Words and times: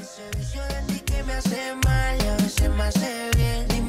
Ese 0.00 0.30
vicio 0.36 0.62
de 0.62 0.82
ti 0.88 1.00
que 1.00 1.22
me 1.22 1.34
hace 1.34 1.74
mal 1.84 2.20
a 2.20 2.36
veces 2.42 2.70
me 2.70 2.82
hace 2.82 3.30
bien. 3.36 3.79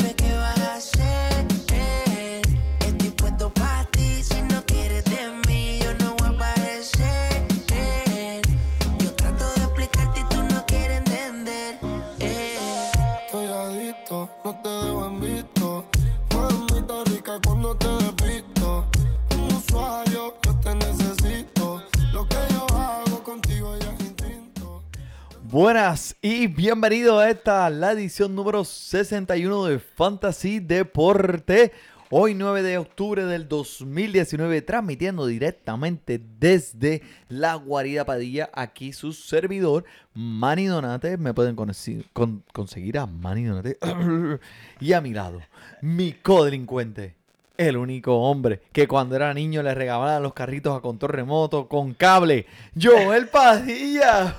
Buenas 25.51 26.15
y 26.21 26.47
bienvenido 26.47 27.19
a 27.19 27.29
esta, 27.29 27.69
la 27.69 27.91
edición 27.91 28.33
número 28.33 28.63
61 28.63 29.65
de 29.65 29.79
Fantasy 29.79 30.61
Deporte. 30.61 31.73
Hoy 32.09 32.35
9 32.35 32.63
de 32.63 32.77
octubre 32.77 33.25
del 33.25 33.49
2019, 33.49 34.61
transmitiendo 34.61 35.25
directamente 35.25 36.21
desde 36.39 37.01
la 37.27 37.55
Guarida 37.55 38.05
Padilla, 38.05 38.49
aquí 38.53 38.93
su 38.93 39.11
servidor, 39.11 39.83
Manny 40.13 40.67
Donate. 40.67 41.17
Me 41.17 41.33
pueden 41.33 41.57
conseguir 41.57 42.97
a 42.97 43.05
Manny 43.05 43.43
Donate. 43.43 43.77
y 44.79 44.93
a 44.93 45.01
mi 45.01 45.11
lado, 45.11 45.41
mi 45.81 46.13
codelincuente, 46.13 47.17
el 47.57 47.77
único 47.77 48.15
hombre 48.17 48.61
que 48.71 48.87
cuando 48.87 49.15
era 49.15 49.33
niño 49.33 49.61
le 49.63 49.73
regalaban 49.73 50.23
los 50.23 50.33
carritos 50.33 50.77
a 50.77 50.81
control 50.81 51.11
remoto 51.11 51.67
con 51.67 51.93
cable, 51.93 52.45
Joel 52.79 53.27
Padilla. 53.27 54.35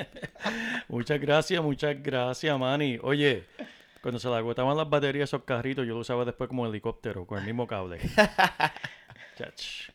Muchas 0.88 1.20
gracias, 1.20 1.62
muchas 1.62 2.02
gracias, 2.02 2.58
Manny. 2.58 2.98
Oye, 3.02 3.44
cuando 4.02 4.18
se 4.18 4.28
le 4.28 4.36
agotaban 4.36 4.76
las 4.76 4.88
baterías 4.88 5.22
a 5.22 5.36
esos 5.36 5.44
carritos, 5.44 5.86
yo 5.86 5.94
lo 5.94 6.00
usaba 6.00 6.24
después 6.24 6.48
como 6.48 6.66
helicóptero, 6.66 7.26
con 7.26 7.38
el 7.38 7.44
mismo 7.44 7.66
cable. 7.66 7.98
Chach. 9.36 9.90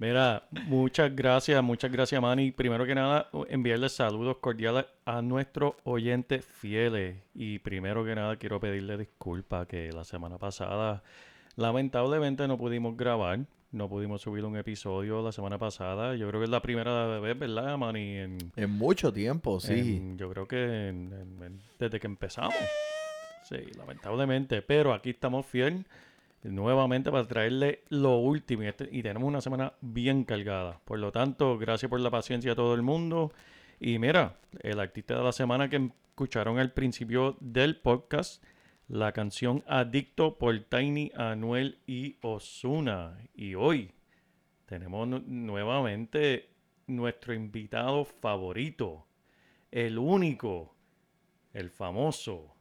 Mira, 0.00 0.44
muchas 0.50 1.14
gracias, 1.14 1.62
muchas 1.62 1.92
gracias, 1.92 2.22
Manny. 2.22 2.52
Primero 2.52 2.86
que 2.86 2.94
nada, 2.94 3.28
enviarles 3.50 3.92
saludos 3.92 4.38
cordiales 4.38 4.86
a 5.04 5.20
nuestros 5.20 5.74
oyentes 5.84 6.42
fieles. 6.42 7.18
Y 7.34 7.58
primero 7.58 8.02
que 8.02 8.14
nada, 8.14 8.36
quiero 8.36 8.58
pedirle 8.60 8.96
disculpas 8.96 9.66
que 9.66 9.92
la 9.92 10.04
semana 10.04 10.38
pasada, 10.38 11.02
lamentablemente, 11.56 12.46
no 12.48 12.56
pudimos 12.58 12.96
grabar. 12.96 13.40
No 13.72 13.88
pudimos 13.88 14.20
subir 14.22 14.44
un 14.44 14.56
episodio 14.56 15.22
la 15.22 15.30
semana 15.30 15.56
pasada. 15.56 16.16
Yo 16.16 16.26
creo 16.26 16.40
que 16.40 16.44
es 16.44 16.50
la 16.50 16.60
primera 16.60 17.20
vez, 17.20 17.38
¿verdad, 17.38 17.78
Manny? 17.78 18.16
En, 18.16 18.38
En 18.56 18.70
mucho 18.72 19.12
tiempo, 19.12 19.60
sí. 19.60 19.74
en- 19.96 20.18
yo 20.18 20.28
creo 20.30 20.48
que 20.48 20.88
en- 20.88 21.60
desde 21.78 22.00
que 22.00 22.08
empezamos. 22.08 22.54
Sí, 23.44 23.56
lamentablemente. 23.78 24.60
Pero 24.62 24.92
aquí 24.92 25.10
estamos 25.10 25.46
fiel 25.46 25.86
nuevamente 26.42 27.12
para 27.12 27.28
traerle 27.28 27.82
lo 27.90 28.16
último. 28.18 28.64
Y, 28.64 28.66
este- 28.66 28.88
y 28.90 29.02
tenemos 29.04 29.28
una 29.28 29.40
semana 29.40 29.72
bien 29.80 30.24
cargada. 30.24 30.80
Por 30.84 30.98
lo 30.98 31.12
tanto, 31.12 31.56
gracias 31.56 31.88
por 31.88 32.00
la 32.00 32.10
paciencia 32.10 32.52
a 32.52 32.56
todo 32.56 32.74
el 32.74 32.82
mundo. 32.82 33.32
Y 33.78 34.00
mira, 34.00 34.34
el 34.62 34.80
artista 34.80 35.16
de 35.16 35.22
la 35.22 35.32
semana 35.32 35.70
que 35.70 35.90
escucharon 36.10 36.58
al 36.58 36.72
principio 36.72 37.36
del 37.38 37.76
podcast, 37.76 38.42
la 38.90 39.12
canción 39.12 39.62
Adicto 39.68 40.36
por 40.36 40.58
Tiny, 40.64 41.12
Anuel 41.14 41.78
y 41.86 42.16
Osuna. 42.22 43.16
Y 43.34 43.54
hoy 43.54 43.92
tenemos 44.66 45.06
nu- 45.06 45.22
nuevamente 45.26 46.48
nuestro 46.88 47.32
invitado 47.32 48.04
favorito, 48.04 49.06
el 49.70 49.96
único, 49.96 50.74
el 51.52 51.70
famoso 51.70 52.52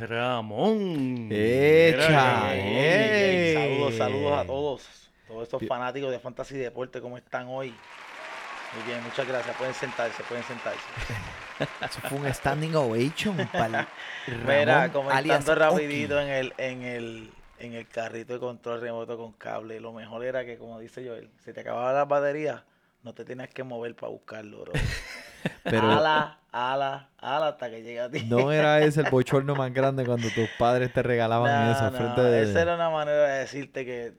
Ramón. 0.00 1.28
¡Echa! 1.30 2.50
¡Eh! 2.56 3.54
Saludos, 3.54 3.94
saludos 3.94 4.32
a 4.38 4.44
todos. 4.44 5.10
Todos 5.28 5.42
estos 5.44 5.62
fanáticos 5.68 6.10
de 6.10 6.18
Fantasy 6.18 6.56
Deporte, 6.56 7.00
¿cómo 7.00 7.16
están 7.16 7.46
hoy? 7.46 7.68
Muy 7.68 8.84
bien, 8.86 9.02
muchas 9.04 9.26
gracias. 9.26 9.56
Pueden 9.56 9.74
sentarse, 9.74 10.22
pueden 10.24 10.42
sentarse. 10.44 10.80
Eso 11.80 12.00
fue 12.08 12.18
un 12.18 12.32
standing 12.34 12.74
ovation 12.74 13.36
para 13.52 13.88
Mira, 14.46 14.90
comentando 14.92 15.52
Oki. 15.52 15.60
rapidito 15.60 16.20
en 16.20 16.28
el, 16.28 16.54
en 16.58 16.82
el 16.82 17.30
en 17.58 17.74
el 17.74 17.86
carrito 17.86 18.32
de 18.32 18.38
control 18.40 18.80
remoto 18.80 19.16
con 19.18 19.32
cable. 19.32 19.80
Lo 19.80 19.92
mejor 19.92 20.24
era 20.24 20.44
que, 20.44 20.56
como 20.56 20.80
dice 20.80 21.06
Joel, 21.06 21.30
si 21.44 21.52
te 21.52 21.60
acababa 21.60 21.92
la 21.92 22.06
batería, 22.06 22.64
no 23.02 23.12
te 23.12 23.24
tenías 23.24 23.48
que 23.50 23.62
mover 23.62 23.94
para 23.94 24.10
buscarlo, 24.10 24.62
bro. 24.62 24.72
Pero 25.64 25.90
ala, 25.90 26.38
ala, 26.52 27.08
ala 27.18 27.48
hasta 27.48 27.70
que 27.70 27.82
llegue 27.82 28.00
a 28.00 28.10
ti. 28.10 28.20
no 28.24 28.50
era 28.52 28.80
ese 28.82 29.02
el 29.02 29.10
bochorno 29.10 29.54
más 29.54 29.72
grande 29.72 30.04
cuando 30.04 30.28
tus 30.30 30.48
padres 30.58 30.92
te 30.92 31.02
regalaban 31.02 31.66
No, 31.66 31.72
eso 31.72 31.90
no, 31.90 31.96
frente 31.96 32.20
de... 32.22 32.42
Esa 32.50 32.62
era 32.62 32.74
una 32.74 32.90
manera 32.90 33.24
de 33.28 33.38
decirte 33.40 33.84
que 33.84 34.14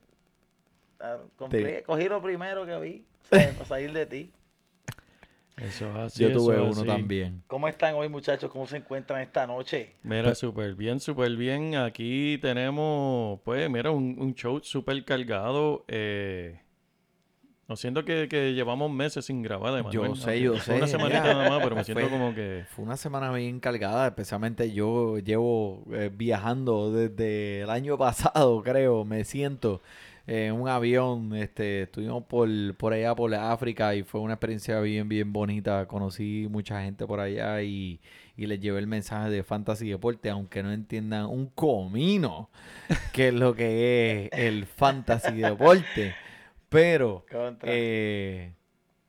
ah, 0.99 1.17
compré- 1.37 1.83
cogí 1.83 2.07
lo 2.09 2.21
primero 2.21 2.65
que 2.65 2.79
vi 2.79 3.05
para 3.29 3.65
salir 3.65 3.91
de 3.93 4.05
ti. 4.05 4.31
Eso 5.57 5.89
es 5.91 5.95
así, 5.97 6.23
Yo 6.23 6.31
tuve 6.31 6.59
uno 6.59 6.71
así. 6.71 6.87
también. 6.87 7.43
¿Cómo 7.47 7.67
están 7.67 7.95
hoy, 7.95 8.09
muchachos? 8.09 8.49
¿Cómo 8.51 8.65
se 8.65 8.77
encuentran 8.77 9.21
esta 9.21 9.45
noche? 9.45 9.95
Mira, 10.03 10.33
súper 10.33 10.75
bien, 10.75 10.99
súper 10.99 11.35
bien. 11.35 11.75
Aquí 11.75 12.37
tenemos, 12.41 13.39
pues, 13.43 13.69
mira, 13.69 13.91
un, 13.91 14.15
un 14.19 14.33
show 14.33 14.59
súper 14.63 15.03
cargado. 15.05 15.85
Eh, 15.87 16.59
no 17.67 17.75
siento 17.77 18.03
que, 18.03 18.27
que 18.27 18.53
llevamos 18.53 18.91
meses 18.91 19.25
sin 19.25 19.41
grabar, 19.41 19.77
Emanuel. 19.77 20.09
Yo 20.09 20.15
sé, 20.15 20.41
yo 20.41 20.53
fue 20.55 20.61
sé, 20.61 20.73
Una 20.75 20.87
semanita 20.87 21.21
nada 21.21 21.49
más, 21.49 21.61
pero 21.63 21.75
me 21.75 21.83
siento 21.85 22.01
Fue- 22.01 22.09
como 22.09 22.33
que... 22.33 22.63
Fue 22.67 22.83
una 22.83 22.97
semana 22.97 23.31
bien 23.31 23.59
cargada, 23.59 24.07
especialmente 24.07 24.73
yo 24.73 25.19
llevo 25.19 25.83
eh, 25.93 26.09
viajando 26.13 26.91
desde 26.91 27.61
el 27.61 27.69
año 27.69 27.97
pasado, 27.97 28.61
creo, 28.63 29.05
me 29.05 29.23
siento 29.23 29.81
en 30.33 30.53
un 30.53 30.69
avión, 30.69 31.35
este, 31.35 31.81
estuvimos 31.81 32.23
por, 32.23 32.47
por 32.77 32.93
allá, 32.93 33.13
por 33.13 33.35
África 33.35 33.93
y 33.95 34.03
fue 34.03 34.21
una 34.21 34.35
experiencia 34.35 34.79
bien, 34.79 35.09
bien 35.09 35.33
bonita, 35.33 35.85
conocí 35.87 36.47
mucha 36.49 36.81
gente 36.81 37.05
por 37.05 37.19
allá 37.19 37.61
y, 37.63 37.99
y 38.37 38.45
les 38.45 38.61
llevé 38.61 38.79
el 38.79 38.87
mensaje 38.87 39.29
de 39.29 39.43
Fantasy 39.43 39.89
Deporte, 39.89 40.29
aunque 40.29 40.63
no 40.63 40.71
entiendan 40.71 41.25
un 41.25 41.47
comino 41.47 42.49
qué 43.11 43.27
es 43.27 43.33
lo 43.33 43.53
que 43.53 44.29
es 44.31 44.39
el 44.39 44.67
Fantasy 44.67 45.33
Deporte, 45.33 46.15
pero... 46.69 47.25
Eh, 47.63 48.53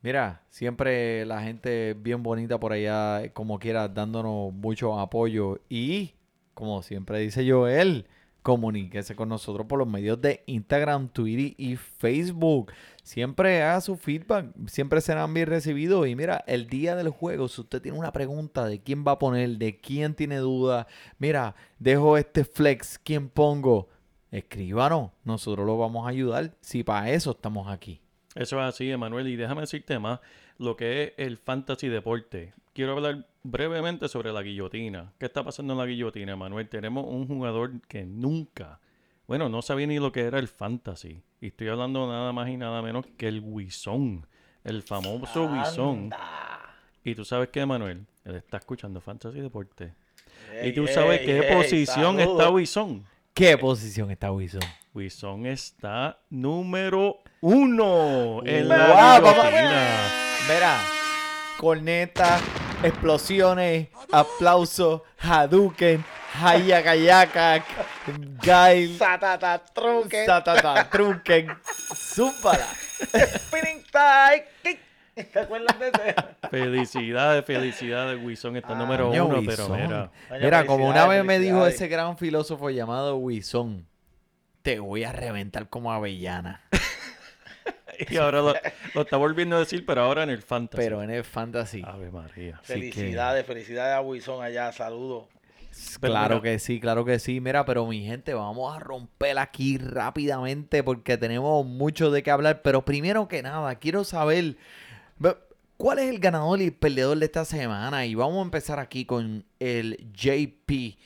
mira, 0.03 0.43
siempre 0.49 1.25
la 1.25 1.41
gente 1.41 1.94
bien 1.97 2.25
bonita 2.25 2.59
por 2.59 2.72
allá, 2.72 3.33
como 3.33 3.60
quiera, 3.60 3.87
dándonos 3.87 4.53
mucho 4.53 4.99
apoyo. 4.99 5.60
Y, 5.69 6.15
como 6.54 6.83
siempre 6.83 7.21
dice 7.21 7.49
Joel, 7.49 8.06
comuníquese 8.42 9.14
con 9.14 9.28
nosotros 9.28 9.66
por 9.66 9.78
los 9.78 9.88
medios 9.88 10.20
de 10.20 10.42
Instagram, 10.47 11.08
Twitter 11.08 11.54
y 11.56 11.76
Facebook. 11.76 12.72
Siempre 13.03 13.62
haga 13.62 13.80
su 13.80 13.97
feedback, 13.97 14.47
siempre 14.66 15.00
serán 15.00 15.32
bien 15.32 15.47
recibidos. 15.47 16.06
Y 16.08 16.16
mira, 16.16 16.44
el 16.47 16.66
día 16.66 16.97
del 16.97 17.08
juego, 17.08 17.48
si 17.48 17.60
usted 17.60 17.80
tiene 17.80 17.98
una 17.98 18.12
pregunta 18.12 18.66
de 18.66 18.80
quién 18.80 19.04
va 19.06 19.12
a 19.12 19.19
poner, 19.19 19.59
de 19.59 19.78
quién 19.78 20.15
tiene 20.15 20.39
duda, 20.39 20.86
mira, 21.18 21.54
dejo 21.78 22.16
este 22.16 22.44
flex, 22.44 22.98
¿quién 22.98 23.28
pongo? 23.28 23.89
Escríbanos, 24.30 25.10
nosotros 25.24 25.66
lo 25.66 25.78
vamos 25.78 26.06
a 26.06 26.10
ayudar. 26.10 26.54
Si 26.60 26.83
para 26.83 27.10
eso 27.10 27.33
estamos 27.33 27.68
aquí. 27.68 28.00
Eso 28.34 28.59
es 28.60 28.66
así, 28.66 28.91
Emanuel. 28.91 29.28
Y 29.28 29.36
déjame 29.36 29.60
decirte 29.62 29.98
más 29.98 30.21
lo 30.59 30.77
que 30.77 31.03
es 31.03 31.12
el 31.18 31.36
fantasy 31.36 31.88
deporte. 31.88 32.54
Quiero 32.72 32.92
hablar 32.92 33.27
brevemente 33.42 34.09
sobre 34.09 34.33
la 34.33 34.42
guillotina. 34.42 35.12
¿Qué 35.18 35.27
está 35.27 35.42
pasando 35.44 35.72
en 35.74 35.78
la 35.78 35.86
guillotina, 35.86 36.33
Emanuel? 36.33 36.68
Tenemos 36.68 37.04
un 37.06 37.27
jugador 37.27 37.80
que 37.89 38.04
nunca, 38.04 38.80
bueno, 39.27 39.48
no 39.48 39.62
sabía 39.62 39.86
ni 39.86 39.98
lo 39.98 40.12
que 40.12 40.22
era 40.22 40.39
el 40.39 40.48
fantasy. 40.48 41.22
Y 41.41 41.48
estoy 41.48 41.68
hablando 41.68 42.06
nada 42.06 42.33
más 42.33 42.48
y 42.48 42.56
nada 42.56 42.83
menos 42.83 43.06
que 43.16 43.28
el 43.28 43.41
Wison. 43.41 44.27
El 44.65 44.83
famoso 44.83 45.47
Wison. 45.47 46.10
Y 47.04 47.15
tú 47.15 47.24
sabes 47.24 47.48
qué, 47.48 47.60
Emanuel, 47.60 48.06
él 48.24 48.36
está 48.36 48.59
escuchando 48.59 49.00
fantasy 49.00 49.41
deporte. 49.41 49.95
y 50.65 50.72
tú 50.72 50.86
sabes 50.86 51.21
qué 51.21 51.50
posición 51.53 52.21
está 52.21 52.48
Wison. 52.50 53.04
¿Qué 53.34 53.56
posición 53.59 54.10
está 54.10 54.30
Wilson? 54.30 54.60
Wison 54.95 55.47
está 55.47 56.21
número 56.28 57.22
uno 57.41 58.42
en 58.45 58.68
la 58.68 59.21
Wow, 59.21 59.30
guillotina. 59.30 59.88
Mira, 60.48 60.80
corneta, 61.59 62.38
explosiones, 62.83 63.89
aplausos, 64.11 65.03
Hadouken, 65.19 66.05
Hayakayaka, 66.41 67.65
Gail, 68.43 68.99
Satata, 68.99 69.63
truque, 69.73 70.27
Satata, 70.27 70.89
Trunken, 70.91 71.49
Zúmbala. 71.95 72.67
spinning. 73.37 73.83
¿Te 75.15 75.41
acuerdas 75.41 75.79
de 75.79 75.89
ese? 75.89 76.15
Felicidades, 76.51 77.45
felicidades, 77.45 78.19
Wilson 78.23 78.57
está 78.57 78.75
número 78.75 79.11
uno, 79.11 79.43
pero 79.47 79.67
Wilson. 79.67 79.83
mira. 79.83 80.11
Mira, 80.41 80.67
como 80.67 80.89
una 80.89 81.07
vez 81.07 81.25
me 81.25 81.39
dijo 81.39 81.67
ese 81.67 81.89
gran 81.89 82.17
filósofo 82.17 82.71
llamado 82.71 83.17
Wison, 83.17 83.87
te 84.63 84.79
voy 84.79 85.05
a 85.05 85.13
reventar 85.13 85.69
como 85.69 85.93
avellana. 85.93 86.63
Y 88.10 88.16
ahora 88.16 88.41
lo, 88.41 88.54
lo 88.95 89.03
está 89.03 89.16
volviendo 89.16 89.57
a 89.57 89.60
decir, 89.60 89.84
pero 89.87 90.03
ahora 90.03 90.22
en 90.22 90.31
el 90.31 90.43
fantasy. 90.43 90.83
Pero 90.83 91.03
en 91.03 91.10
el 91.10 91.25
fantasy. 91.25 91.83
Ave 91.84 92.10
María. 92.10 92.59
Que- 92.66 92.75
Felicidades, 92.75 93.47
felicidades 93.47 93.95
a 93.97 94.01
Wilson 94.01 94.43
allá, 94.45 94.71
saludos. 94.72 95.25
Claro 96.01 96.34
mira- 96.37 96.43
que 96.43 96.59
sí, 96.59 96.81
claro 96.81 97.04
que 97.04 97.19
sí. 97.19 97.41
Mira, 97.41 97.65
pero 97.65 97.87
mi 97.87 98.04
gente, 98.04 98.34
vamos 98.34 98.77
a 98.77 98.78
romper 98.78 99.39
aquí 99.39 99.78
rápidamente 99.78 100.83
porque 100.83 101.16
tenemos 101.16 101.65
mucho 101.65 102.10
de 102.10 102.22
qué 102.22 102.31
hablar. 102.31 102.60
Pero 102.63 102.84
primero 102.84 103.27
que 103.27 103.43
nada, 103.43 103.75
quiero 103.77 104.05
saber 104.05 104.57
cuál 105.77 105.98
es 105.98 106.10
el 106.10 106.19
ganador 106.19 106.60
y 106.60 106.65
el 106.66 106.72
perdedor 106.75 107.19
de 107.19 107.25
esta 107.27 107.45
semana. 107.45 108.05
Y 108.05 108.15
vamos 108.15 108.39
a 108.39 108.43
empezar 108.43 108.78
aquí 108.78 109.05
con 109.05 109.45
el 109.60 109.97
JP. 110.13 110.98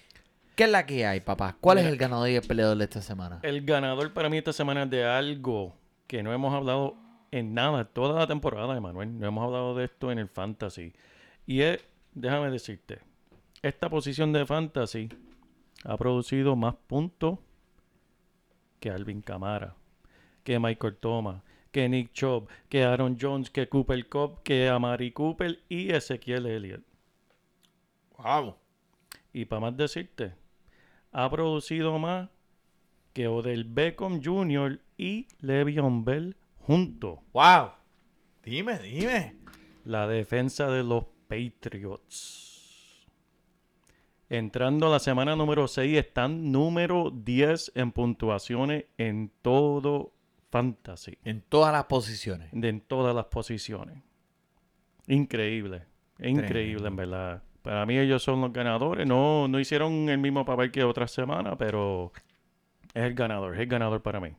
¿Qué 0.56 0.64
es 0.64 0.70
la 0.70 0.87
que 0.87 1.06
hay, 1.06 1.20
papá? 1.20 1.56
¿Cuál 1.60 1.78
es 1.78 1.87
el 1.87 1.96
ganador 1.99 2.28
y 2.31 2.37
el 2.37 2.42
perdedor 2.42 2.76
de 2.78 2.84
esta 2.84 3.02
semana? 3.02 3.40
El 3.42 3.64
ganador 3.64 4.12
para 4.14 4.28
mí 4.28 4.38
esta 4.38 4.52
semana 4.52 4.84
es 4.84 4.90
de 4.90 5.04
algo 5.04 5.76
que 6.06 6.22
no 6.22 6.32
hemos 6.32 6.54
hablado 6.54 6.96
en 7.30 7.54
nada 7.54 7.84
toda 7.84 8.18
la 8.18 8.26
temporada, 8.26 8.76
Emanuel. 8.76 9.18
No 9.18 9.26
hemos 9.26 9.44
hablado 9.44 9.74
de 9.74 9.84
esto 9.84 10.10
en 10.10 10.18
el 10.18 10.28
fantasy. 10.28 10.92
Y 11.46 11.60
es, 11.60 11.84
déjame 12.14 12.50
decirte, 12.50 13.00
esta 13.62 13.88
posición 13.88 14.32
de 14.32 14.46
fantasy 14.46 15.08
ha 15.84 15.96
producido 15.96 16.56
más 16.56 16.74
puntos 16.86 17.38
que 18.80 18.90
Alvin 18.90 19.22
Camara, 19.22 19.74
que 20.44 20.58
Michael 20.58 20.96
Thomas, 20.96 21.42
que 21.70 21.88
Nick 21.88 22.12
Chubb, 22.12 22.48
que 22.68 22.84
Aaron 22.84 23.18
Jones, 23.20 23.50
que 23.50 23.68
Cooper 23.68 24.08
Cup, 24.08 24.42
que 24.42 24.68
Amari 24.68 25.12
Cooper 25.12 25.60
y 25.68 25.92
Ezequiel 25.92 26.46
Elliott. 26.46 26.82
Wow. 28.18 28.56
Y 29.32 29.44
para 29.44 29.60
más 29.60 29.76
decirte, 29.76 30.34
ha 31.12 31.28
producido 31.30 31.98
más 31.98 32.30
que 33.12 33.28
Odell 33.28 33.64
Beckham 33.64 34.22
Jr. 34.22 34.80
y 34.96 35.26
Le'Veon 35.40 36.04
Bell 36.04 36.37
juntos. 36.58 37.19
Wow. 37.32 37.70
Dime, 38.43 38.78
dime. 38.78 39.37
La 39.84 40.06
defensa 40.06 40.69
de 40.70 40.82
los 40.82 41.04
Patriots. 41.28 43.06
Entrando 44.28 44.88
a 44.88 44.90
la 44.90 44.98
semana 44.98 45.37
número 45.37 45.69
6, 45.69 45.98
están 45.98 46.50
número 46.50 47.10
10 47.10 47.72
en 47.76 47.93
puntuaciones 47.93 48.87
en 48.98 49.31
todo 49.43 50.12
fantasy. 50.50 51.19
En 51.25 51.42
todas 51.42 51.72
las 51.72 51.84
posiciones. 51.84 52.49
de 52.52 52.69
en 52.69 52.81
todas 52.81 53.14
las 53.14 53.26
posiciones. 53.26 54.02
Increíble. 55.06 55.84
Increíble, 56.19 56.88
en 56.88 56.96
verdad. 56.96 57.42
Para 57.62 57.87
mí 57.87 57.99
ellos 57.99 58.22
son 58.22 58.40
los 58.40 58.52
ganadores. 58.52 59.06
No, 59.06 59.49
no 59.49 59.60
hicieron 59.60 60.08
el 60.08 60.19
mismo 60.19 60.44
papel 60.44 60.70
que 60.72 60.82
otra 60.82 61.06
semana, 61.06 61.56
pero 61.56 62.12
es 62.94 63.04
el 63.04 63.14
ganador. 63.14 63.54
Es 63.54 63.60
el 63.60 63.66
ganador 63.66 64.02
para 64.02 64.20
mí. 64.20 64.31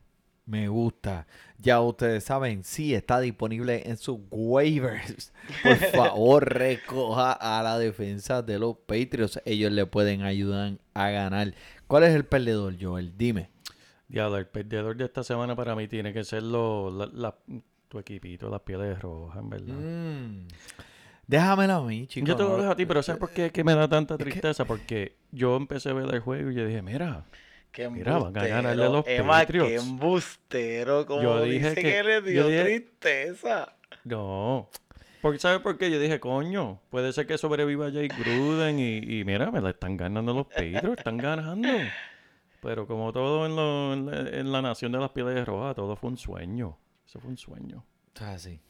Me 0.48 0.66
gusta. 0.68 1.26
Ya 1.58 1.78
ustedes 1.82 2.24
saben, 2.24 2.64
sí 2.64 2.94
está 2.94 3.20
disponible 3.20 3.82
en 3.84 3.98
sus 3.98 4.18
waivers. 4.30 5.30
Por 5.62 5.76
favor, 5.76 6.48
recoja 6.54 7.32
a 7.32 7.62
la 7.62 7.78
defensa 7.78 8.40
de 8.40 8.58
los 8.58 8.76
Patriots. 8.86 9.42
Ellos 9.44 9.70
le 9.72 9.84
pueden 9.84 10.22
ayudar 10.22 10.78
a 10.94 11.10
ganar. 11.10 11.52
¿Cuál 11.86 12.04
es 12.04 12.14
el 12.14 12.24
perdedor, 12.24 12.74
Joel? 12.80 13.12
Dime. 13.18 13.50
Diablo, 14.08 14.38
el 14.38 14.46
perdedor 14.46 14.96
de 14.96 15.04
esta 15.04 15.22
semana 15.22 15.54
para 15.54 15.76
mí 15.76 15.86
tiene 15.86 16.14
que 16.14 16.24
ser 16.24 16.42
lo- 16.44 16.90
la- 16.90 17.10
la- 17.12 17.36
tu 17.88 17.98
equipito, 17.98 18.48
las 18.48 18.62
pieles 18.62 18.98
rojas, 19.00 19.38
en 19.42 19.50
verdad. 19.50 19.74
Mm. 19.74 20.48
Déjamelo 21.26 21.74
a 21.74 21.84
mí, 21.84 22.06
chicos. 22.06 22.26
Yo 22.26 22.36
te 22.36 22.42
lo 22.42 22.56
dejo 22.56 22.70
a 22.72 22.76
ti, 22.76 22.86
pero 22.86 23.02
¿sabes 23.02 23.20
por 23.20 23.30
qué 23.30 23.46
es 23.46 23.52
que 23.52 23.62
me 23.64 23.74
da 23.74 23.86
tanta 23.86 24.16
tristeza? 24.16 24.64
Porque 24.64 25.16
yo 25.30 25.56
empecé 25.56 25.90
a 25.90 25.92
ver 25.92 26.08
el 26.14 26.20
juego 26.20 26.50
y 26.50 26.54
yo 26.54 26.64
dije, 26.66 26.80
mira, 26.80 27.26
Qué 27.72 27.88
Mira, 27.88 28.18
van 28.18 28.36
a 28.36 28.46
ganarle 28.46 28.88
los 28.88 29.06
Emma, 29.06 29.34
Patriots. 29.40 29.68
qué 29.70 29.76
embustero. 29.76 31.06
Como 31.06 31.22
Yo 31.22 31.42
dije 31.42 31.68
dice 31.70 31.74
que- 31.74 31.82
que, 31.82 32.02
le 32.02 32.14
yo 32.34 32.48
dio 32.48 32.48
dije- 32.48 32.64
tristeza. 32.64 33.72
No. 34.04 34.68
Porque, 35.22 35.38
¿Sabes 35.38 35.60
por 35.60 35.76
qué? 35.78 35.90
Yo 35.90 35.98
dije, 36.00 36.18
coño, 36.20 36.80
puede 36.90 37.12
ser 37.12 37.26
que 37.26 37.38
sobreviva 37.38 37.90
Jay 37.90 38.08
Gruden 38.08 38.78
y, 38.78 38.98
y 38.98 39.24
mira, 39.24 39.50
me 39.50 39.60
la 39.60 39.70
están 39.70 39.96
ganando 39.96 40.32
los 40.32 40.46
Patriots, 40.46 40.98
están 40.98 41.16
ganando. 41.18 41.68
Pero 42.62 42.86
como 42.86 43.12
todo 43.12 43.46
en, 43.46 43.54
lo- 43.56 43.92
en 43.92 44.06
la, 44.06 44.38
en 44.40 44.52
la 44.52 44.62
nación 44.62 44.90
de 44.92 44.98
las 44.98 45.10
pieles 45.10 45.46
rojas, 45.46 45.74
todo 45.76 45.94
fue 45.96 46.10
un 46.10 46.16
sueño. 46.18 46.76
Eso 47.06 47.20
fue 47.20 47.30
un 47.30 47.38
sueño. 47.38 47.84
Está 48.08 48.32
así. 48.32 48.60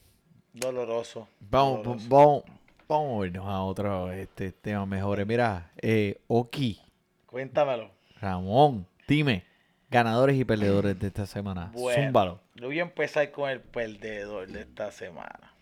Doloroso. 0.52 1.28
Vamos, 1.40 1.82
doloroso. 1.84 2.08
vamos, 2.08 2.42
vamos 2.88 3.22
a 3.22 3.26
irnos 3.26 3.46
a 3.46 3.62
otro 3.62 4.12
este, 4.12 4.52
tema 4.52 4.84
mejor. 4.86 5.24
Mira, 5.26 5.70
eh, 5.80 6.18
Oki, 6.26 6.80
Cuéntamelo. 7.26 7.90
Ramón, 8.20 8.86
dime. 9.06 9.44
Ganadores 9.90 10.36
y 10.36 10.44
perdedores 10.44 10.98
de 10.98 11.06
esta 11.06 11.24
semana. 11.26 11.70
Bueno. 11.72 12.02
Zúmbalo. 12.02 12.40
Yo 12.56 12.66
voy 12.66 12.78
a 12.78 12.82
empezar 12.82 13.30
con 13.30 13.48
el 13.48 13.60
perdedor 13.60 14.48
de 14.48 14.60
esta 14.60 14.90
semana. 14.90 15.54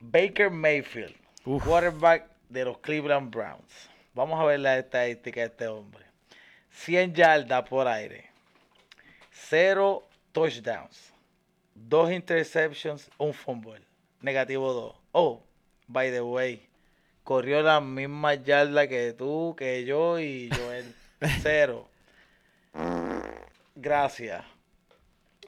Baker 0.00 0.50
Mayfield, 0.50 1.14
Uf. 1.44 1.62
quarterback 1.62 2.30
de 2.48 2.64
los 2.64 2.78
Cleveland 2.78 3.30
Browns. 3.30 3.90
Vamos 4.14 4.40
a 4.40 4.44
ver 4.44 4.60
la 4.60 4.78
estadística 4.78 5.40
de 5.40 5.46
este 5.46 5.66
hombre. 5.66 6.04
100 6.70 7.14
yardas 7.14 7.68
por 7.68 7.86
aire, 7.86 8.30
0 9.32 10.08
touchdowns, 10.32 11.12
2 11.74 12.12
interceptions, 12.12 13.10
un 13.18 13.34
fumble, 13.34 13.82
negativo 14.22 14.72
2. 14.72 14.96
Oh, 15.12 15.42
by 15.88 16.10
the 16.10 16.22
way, 16.22 16.66
corrió 17.24 17.60
la 17.60 17.80
misma 17.80 18.34
yarda 18.34 18.88
que 18.88 19.12
tú, 19.12 19.54
que 19.58 19.84
yo 19.84 20.18
y 20.18 20.48
Joel. 20.56 20.94
Cero. 21.42 21.88
Gracias. 23.74 24.44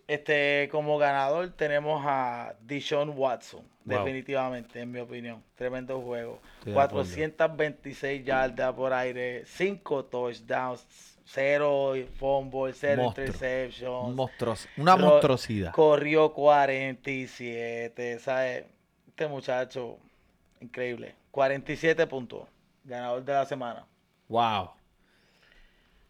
Este, 0.07 0.69
como 0.71 0.99
ganador 0.99 1.51
tenemos 1.51 2.03
a 2.05 2.55
Dishon 2.63 3.11
Watson, 3.17 3.63
Wow. 3.85 3.99
definitivamente, 3.99 4.81
en 4.81 4.91
mi 4.91 5.01
opinión. 5.01 5.43
Tremendo 5.55 6.01
juego. 6.03 6.41
Estoy 6.59 6.73
de 6.75 6.81
acuerdo. 6.81 7.05
426 7.11 8.25
yardas 8.25 8.75
por 8.75 8.93
aire, 8.93 9.44
5 9.46 10.05
touchdowns, 10.05 11.19
0 11.25 11.94
fumble, 12.19 12.73
0 12.75 13.03
Monstruo. 13.05 13.27
interceptions. 13.27 14.15
Monstruos- 14.17 14.69
una 14.77 14.96
monstruosidad. 14.96 15.73
Corrió 15.73 16.32
47, 16.32 18.19
¿sabes? 18.19 18.65
Este 19.08 19.27
muchacho, 19.29 19.99
increíble. 20.61 21.15
47 21.31 22.06
puntos, 22.06 22.46
ganador 22.85 23.25
de 23.25 23.32
la 23.32 23.46
semana. 23.46 23.87
Wow. 24.29 24.70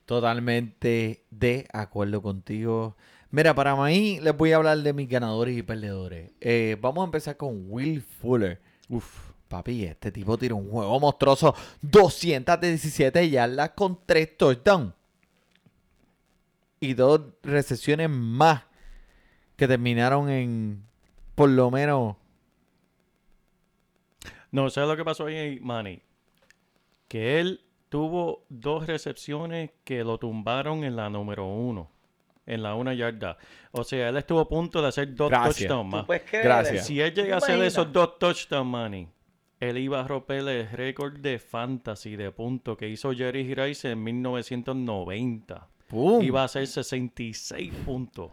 Totalmente 0.07 1.25
de 1.31 1.69
acuerdo 1.73 2.23
contigo. 2.23 2.97
Mira, 3.31 3.55
para 3.55 3.75
mí 3.77 4.21
les 4.21 4.37
voy 4.37 4.53
a 4.53 4.57
hablar 4.57 4.79
de 4.79 4.93
mis 4.93 5.09
ganadores 5.09 5.57
y 5.57 5.63
perdedores. 5.63 6.33
Eh, 6.41 6.77
vamos 6.81 7.03
a 7.03 7.07
empezar 7.07 7.37
con 7.37 7.71
Will 7.71 8.03
Fuller. 8.03 8.61
Uf. 8.89 9.33
Papi, 9.49 9.85
este 9.85 10.11
tipo 10.11 10.39
tiró 10.39 10.57
un 10.57 10.71
juego 10.71 10.99
monstruoso. 10.99 11.55
217 11.83 13.29
yardas 13.29 13.71
con 13.71 13.99
3 14.07 14.39
touchdowns. 14.39 14.95
Y 16.81 16.95
dos 16.95 17.21
recesiones 17.43 18.09
más 18.09 18.63
que 19.57 19.69
terminaron 19.69 20.31
en 20.31 20.83
por 21.35 21.51
lo 21.51 21.71
menos 21.71 22.17
No, 24.51 24.69
¿sabes 24.71 24.89
lo 24.89 24.97
que 24.97 25.05
pasó 25.05 25.27
ahí, 25.27 25.61
Manny? 25.61 26.03
Que 27.09 27.41
él 27.41 27.61
tuvo 27.93 28.47
dos 28.49 28.87
recepciones 28.87 29.71
que 29.85 30.03
lo 30.03 30.17
tumbaron 30.17 30.83
en 30.83 30.97
la 30.97 31.11
número 31.11 31.47
uno. 31.47 31.91
En 32.47 32.63
la 32.63 32.75
una 32.75 32.95
yarda. 32.95 33.37
O 33.71 33.85
sea, 33.85 34.09
él 34.09 34.17
estuvo 34.17 34.41
a 34.41 34.49
punto 34.49 34.81
de 34.81 34.89
hacer 34.89 35.15
dos 35.15 35.29
Gracias. 35.29 35.69
touchdowns 35.69 35.91
¿Tú 35.91 35.97
más. 35.97 36.07
puedes 36.07 36.23
creer 36.23 36.45
Gracias. 36.45 36.87
Si 36.87 36.99
él 37.03 37.13
llega 37.13 37.37
a 37.37 37.41
¿Te 37.41 37.53
hacer 37.53 37.63
esos 37.63 37.93
dos 37.93 38.19
touchdowns, 38.19 38.67
Manny, 38.67 39.09
él 39.61 39.77
iba 39.77 40.01
a 40.01 40.09
romper 40.09 40.49
el 40.49 40.71
récord 40.71 41.19
de 41.19 41.39
fantasy 41.39 42.17
de 42.17 42.33
puntos 42.33 42.79
que 42.79 42.89
hizo 42.89 43.13
Jerry 43.13 43.55
Rice 43.55 43.91
en 43.91 44.03
1990. 44.03 45.69
¡pum! 45.89 46.23
Iba 46.23 46.41
a 46.41 46.45
hacer 46.45 46.67
66 46.67 47.75
puntos. 47.85 48.33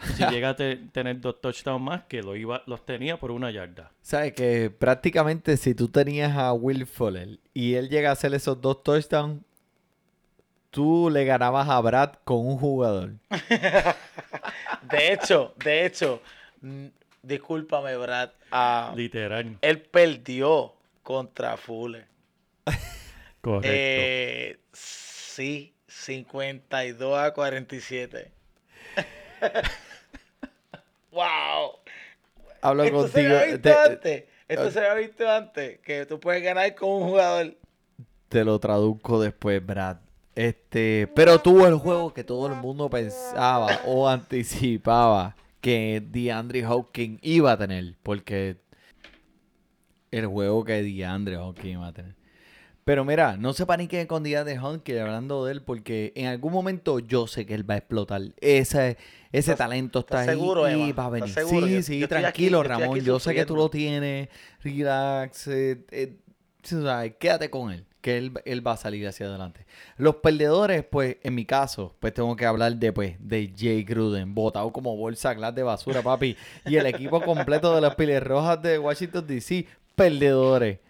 Si 0.16 0.24
llega 0.26 0.50
a 0.50 0.56
te- 0.56 0.76
tener 0.76 1.20
dos 1.20 1.40
touchdowns 1.40 1.82
más, 1.82 2.04
que 2.04 2.22
lo 2.22 2.34
iba, 2.36 2.62
los 2.66 2.84
tenía 2.86 3.18
por 3.18 3.30
una 3.30 3.50
yarda. 3.50 3.90
Sabes 4.02 4.32
que 4.32 4.70
prácticamente 4.70 5.56
si 5.56 5.74
tú 5.74 5.88
tenías 5.88 6.36
a 6.36 6.52
Will 6.52 6.86
Fuller 6.86 7.38
y 7.54 7.74
él 7.74 7.88
llega 7.88 8.08
a 8.10 8.12
hacer 8.12 8.32
esos 8.34 8.60
dos 8.60 8.82
touchdowns, 8.82 9.42
tú 10.70 11.10
le 11.10 11.24
ganabas 11.24 11.68
a 11.68 11.80
Brad 11.80 12.14
con 12.24 12.46
un 12.46 12.56
jugador. 12.58 13.10
De 14.82 15.12
hecho, 15.12 15.54
de 15.62 15.84
hecho, 15.86 16.22
mm, 16.62 16.86
discúlpame, 17.22 17.96
Brad. 17.96 18.30
ah, 18.50 18.92
Literal. 18.96 19.58
él 19.60 19.80
perdió 19.82 20.74
contra 21.02 21.56
Fuller. 21.56 22.06
Correcto. 23.40 23.68
Eh, 23.72 24.58
sí, 24.72 25.74
52 25.88 27.18
a 27.18 27.32
47. 27.32 28.32
Hablo 32.62 32.84
Esto 32.84 33.06
se 33.08 33.12
contigo. 33.12 33.34
había 33.36 33.44
visto 33.46 33.60
te- 33.62 33.74
antes. 33.74 34.24
Esto 34.48 34.70
se 34.70 34.78
había 34.80 34.94
visto 34.94 35.30
antes. 35.30 35.78
Que 35.80 36.06
tú 36.06 36.18
puedes 36.20 36.42
ganar 36.42 36.74
con 36.74 36.90
un 36.90 37.02
jugador. 37.08 37.56
Te 38.28 38.44
lo 38.44 38.58
traduzco 38.58 39.20
después, 39.20 39.64
Brad. 39.64 39.98
Este, 40.34 41.08
pero 41.14 41.38
tuvo 41.40 41.66
el 41.66 41.74
juego 41.74 42.14
que 42.14 42.24
todo 42.24 42.46
el 42.46 42.54
mundo 42.54 42.88
pensaba 42.88 43.80
o 43.86 44.08
anticipaba 44.08 45.36
que 45.60 46.02
DeAndre 46.10 46.64
Hopkins 46.66 47.18
iba 47.22 47.52
a 47.52 47.58
tener, 47.58 47.96
porque 48.02 48.56
el 50.10 50.26
juego 50.26 50.64
que 50.64 50.82
DeAndre 50.82 51.36
Hopkins 51.36 51.74
iba 51.74 51.86
a 51.88 51.92
tener. 51.92 52.14
Pero 52.90 53.04
mira, 53.04 53.36
no 53.36 53.52
se 53.52 53.66
paniquen 53.66 54.08
con 54.08 54.24
DeAndre 54.24 54.58
Hopkins 54.58 54.98
hablando 54.98 55.44
de 55.44 55.52
él, 55.52 55.62
porque 55.62 56.12
en 56.16 56.26
algún 56.26 56.52
momento 56.52 56.98
yo 56.98 57.28
sé 57.28 57.46
que 57.46 57.54
él 57.54 57.62
va 57.70 57.74
a 57.74 57.76
explotar. 57.76 58.20
Ese, 58.40 58.96
ese 59.30 59.52
¿Estás- 59.52 59.58
talento 59.58 60.00
está 60.00 60.22
ahí 60.22 60.26
seguro, 60.30 60.68
y 60.68 60.72
Emma? 60.72 60.92
va 60.94 61.04
a 61.06 61.10
venir. 61.10 61.28
Sí, 61.28 61.40
Yo- 61.76 61.82
sí, 61.84 61.98
yo 62.00 62.08
tranquilo, 62.08 62.58
aquí 62.58 62.68
Ramón. 62.68 62.98
Yo 62.98 63.20
sé 63.20 63.32
que 63.32 63.46
tú 63.46 63.54
lo 63.54 63.70
tienes. 63.70 64.28
Relax. 64.64 65.46
eh, 65.46 65.84
eh, 65.92 66.16
quédate 67.20 67.48
con 67.48 67.70
él, 67.70 67.84
que 68.00 68.18
él, 68.18 68.32
él 68.44 68.66
va 68.66 68.72
a 68.72 68.76
salir 68.76 69.06
hacia 69.06 69.26
adelante. 69.26 69.66
Los 69.96 70.16
perdedores, 70.16 70.82
pues, 70.82 71.18
en 71.22 71.36
mi 71.36 71.44
caso, 71.44 71.94
pues 72.00 72.12
tengo 72.12 72.34
que 72.34 72.44
hablar 72.44 72.74
de, 72.74 72.92
pues, 72.92 73.14
de 73.20 73.52
Jay 73.56 73.84
Gruden, 73.84 74.34
botado 74.34 74.72
como 74.72 74.96
bolsa 74.96 75.32
glass 75.34 75.54
de 75.54 75.62
basura, 75.62 76.02
papi. 76.02 76.36
y 76.66 76.74
el 76.74 76.86
equipo 76.86 77.20
completo 77.22 77.72
de 77.72 77.82
las 77.82 77.94
Piles 77.94 78.20
Rojas 78.20 78.60
de 78.60 78.80
Washington, 78.80 79.24
D.C., 79.28 79.64
perdedores. 79.94 80.80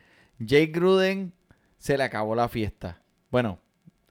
Jay 0.43 0.65
Gruden 0.69 1.35
se 1.81 1.99
le 1.99 2.05
acabó 2.05 2.37
la 2.37 2.49
fiesta. 2.49 3.03
Bueno, 3.31 3.59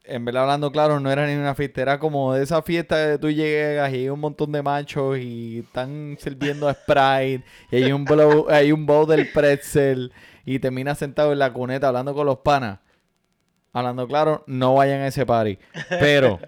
en 0.04 0.26
verdad 0.26 0.44
hablando 0.44 0.72
claro, 0.72 1.00
no 1.00 1.12
era 1.12 1.28
ni 1.28 1.36
una 1.36 1.54
fiesta, 1.54 1.82
era 1.82 2.00
como 2.00 2.34
de 2.34 2.44
esa 2.44 2.62
fiesta 2.64 3.12
que 3.12 3.18
tú 3.20 3.30
llegas 3.30 3.94
y 3.94 3.98
hay 3.98 4.10
un 4.10 4.20
montón 4.20 4.52
de 4.52 4.64
machos 4.64 5.20
y 5.20 5.60
están 5.60 6.18
sirviendo 6.20 6.70
Sprite 6.74 7.44
y 7.72 7.76
hay 7.76 7.92
un, 7.92 8.06
blow, 8.06 8.48
hay 8.50 8.72
un 8.72 8.86
bowl 8.86 9.08
del 9.08 9.32
pretzel 9.32 10.12
y 10.46 10.58
terminas 10.58 10.98
sentado 10.98 11.32
en 11.32 11.40
la 11.40 11.54
cuneta 11.54 11.88
hablando 11.88 12.14
con 12.14 12.26
los 12.26 12.40
panas. 12.40 12.80
Hablando 13.72 14.08
claro, 14.08 14.44
no 14.48 14.74
vayan 14.74 15.02
a 15.02 15.08
ese 15.08 15.24
party. 15.24 15.60
Pero, 15.90 16.40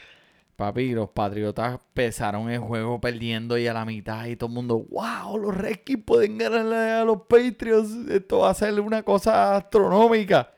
papi, 0.56 0.90
los 0.90 1.08
Patriotas 1.08 1.80
pesaron 1.94 2.50
el 2.50 2.58
juego 2.58 3.00
perdiendo 3.00 3.56
y 3.56 3.66
a 3.66 3.72
la 3.72 3.86
mitad 3.86 4.26
y 4.26 4.36
todo 4.36 4.48
el 4.50 4.54
mundo, 4.54 4.84
wow, 4.90 5.38
los 5.38 5.56
Redskins 5.56 6.04
pueden 6.04 6.36
ganarle 6.36 6.76
a 6.76 7.04
los 7.04 7.22
Patriots. 7.22 7.88
Esto 8.10 8.40
va 8.40 8.50
a 8.50 8.54
ser 8.54 8.78
una 8.78 9.02
cosa 9.02 9.56
astronómica. 9.56 10.52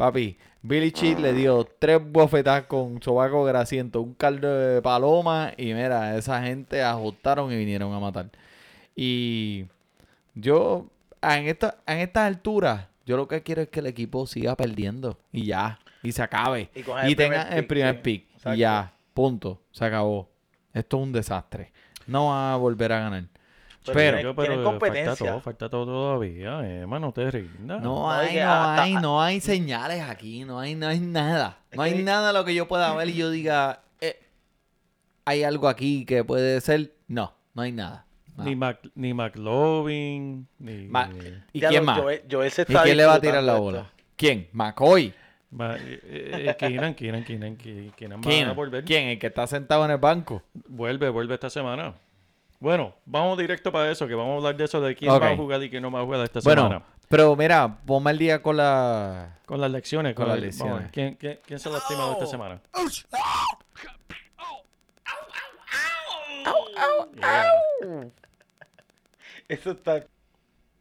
Papi, 0.00 0.38
Billy 0.62 0.92
Cheat 0.92 1.18
le 1.18 1.34
dio 1.34 1.68
tres 1.78 2.00
bofetadas 2.02 2.64
con 2.64 3.02
sobaco 3.02 3.44
grasiento, 3.44 4.00
un 4.00 4.14
caldo 4.14 4.48
de 4.48 4.80
paloma 4.80 5.52
y 5.58 5.74
mira, 5.74 6.16
esa 6.16 6.42
gente 6.42 6.82
ajustaron 6.82 7.52
y 7.52 7.56
vinieron 7.58 7.92
a 7.92 8.00
matar. 8.00 8.30
Y 8.96 9.66
yo, 10.34 10.86
en, 11.20 11.48
esta, 11.48 11.76
en 11.86 11.98
estas 11.98 12.28
alturas, 12.28 12.86
yo 13.04 13.18
lo 13.18 13.28
que 13.28 13.42
quiero 13.42 13.60
es 13.60 13.68
que 13.68 13.80
el 13.80 13.88
equipo 13.88 14.26
siga 14.26 14.56
perdiendo 14.56 15.18
y 15.32 15.44
ya, 15.44 15.78
y 16.02 16.12
se 16.12 16.22
acabe. 16.22 16.70
Y 16.74 17.10
Y 17.10 17.14
tenga 17.14 17.42
el 17.50 17.66
primer 17.66 17.96
sí. 17.96 18.00
pick. 18.02 18.30
Exacto. 18.36 18.54
Y 18.54 18.58
ya, 18.60 18.94
punto, 19.12 19.60
se 19.70 19.84
acabó. 19.84 20.30
Esto 20.72 20.96
es 20.96 21.02
un 21.02 21.12
desastre. 21.12 21.72
No 22.06 22.28
va 22.28 22.54
a 22.54 22.56
volver 22.56 22.90
a 22.94 23.00
ganar. 23.00 23.24
Pero 23.86 23.94
Pero, 23.94 24.34
tienen 24.34 24.56
falta 24.58 24.62
competencia. 24.70 25.26
todo, 25.30 25.40
falta 25.40 25.68
todo 25.70 25.86
todavía. 25.86 26.82
Emma, 26.82 26.98
no 26.98 27.12
te 27.12 27.30
rindas. 27.30 27.80
No 27.82 27.94
No, 28.02 28.10
hay, 28.10 28.36
no 28.36 28.42
hasta- 28.52 28.82
hay, 28.82 28.94
no 28.94 29.22
hay 29.22 29.40
señales 29.40 30.02
aquí, 30.02 30.44
no 30.44 30.58
hay, 30.60 30.74
no 30.74 30.86
hay 30.88 31.00
nada. 31.00 31.58
Es 31.70 31.76
No 31.76 31.82
hay 31.82 32.02
nada 32.02 32.30
a 32.30 32.32
lo 32.32 32.44
que 32.44 32.54
yo 32.54 32.68
pueda 32.68 32.94
ver 32.94 33.08
y 33.08 33.14
yo 33.14 33.30
diga, 33.30 33.80
eh, 34.00 34.20
hay 35.24 35.42
algo 35.44 35.68
aquí 35.68 36.04
que 36.04 36.24
puede 36.24 36.60
ser. 36.60 36.92
No, 37.08 37.32
no 37.54 37.62
hay 37.62 37.72
nada. 37.72 38.04
No. 38.36 38.44
Ni, 38.44 38.54
Mac, 38.54 38.80
ni 38.94 39.12
McLovin, 39.14 40.46
ni... 40.58 40.86
Ma- 40.88 41.10
¿Y 41.52 41.60
Ya 41.60 41.68
quién 41.70 41.82
lo- 41.82 41.86
más? 41.92 42.00
Joel, 42.00 42.22
Joel 42.30 42.50
se 42.50 42.62
¿Y 42.62 42.64
quién 42.74 42.96
le 42.96 43.04
va 43.06 43.14
a 43.14 43.20
tirar 43.20 43.42
la 43.42 43.54
bola? 43.56 43.78
esto. 43.80 43.90
¿Quién? 44.16 44.48
¿McCoy? 44.52 45.14
Ma- 45.50 45.76
eh, 45.76 46.00
eh, 46.04 46.56
Keenan, 46.58 46.94
Keenan, 46.94 47.24
Keenan, 47.24 47.56
Keenan, 47.56 47.90
Keenan 47.96 48.20
va 48.20 48.24
¿Quién? 48.24 48.48
a 48.48 48.52
volver. 48.52 48.84
¿Quién? 48.84 49.08
El 49.08 49.18
que 49.18 49.26
está 49.26 49.46
sentado 49.46 49.84
en 49.84 49.90
el 49.90 49.98
banco. 49.98 50.42
Vuelve, 50.68 51.08
vuelve 51.08 51.34
esta 51.34 51.50
semana. 51.50 51.94
Bueno, 52.60 52.94
vamos 53.06 53.38
directo 53.38 53.72
para 53.72 53.90
eso, 53.90 54.06
que 54.06 54.14
vamos 54.14 54.34
a 54.34 54.36
hablar 54.36 54.56
de 54.56 54.64
eso, 54.64 54.80
de 54.82 54.94
quién 54.94 55.10
va 55.10 55.30
a 55.30 55.36
jugar 55.36 55.62
y 55.62 55.70
quién 55.70 55.82
no 55.82 55.90
va 55.90 56.00
a 56.00 56.04
jugar 56.04 56.20
esta 56.22 56.40
Bueno, 56.44 56.62
semana. 56.64 56.84
pero 57.08 57.34
mira, 57.34 57.78
ponme 57.86 58.10
el 58.10 58.18
día 58.18 58.42
con 58.42 58.58
la... 58.58 59.38
Con 59.46 59.60
las 59.60 59.70
lecciones. 59.70 60.14
Con 60.14 60.26
Con, 60.26 60.34
las 60.34 60.40
lecciones. 60.40 60.90
¿Quién, 60.92 61.14
quién, 61.14 61.40
quién 61.44 61.58
se 61.58 61.70
ha 61.70 61.72
lastimado 61.72 62.12
esta 62.12 62.26
semana? 62.26 62.60
Yeah. 67.16 68.10
Eso 69.48 69.72
está. 69.72 70.04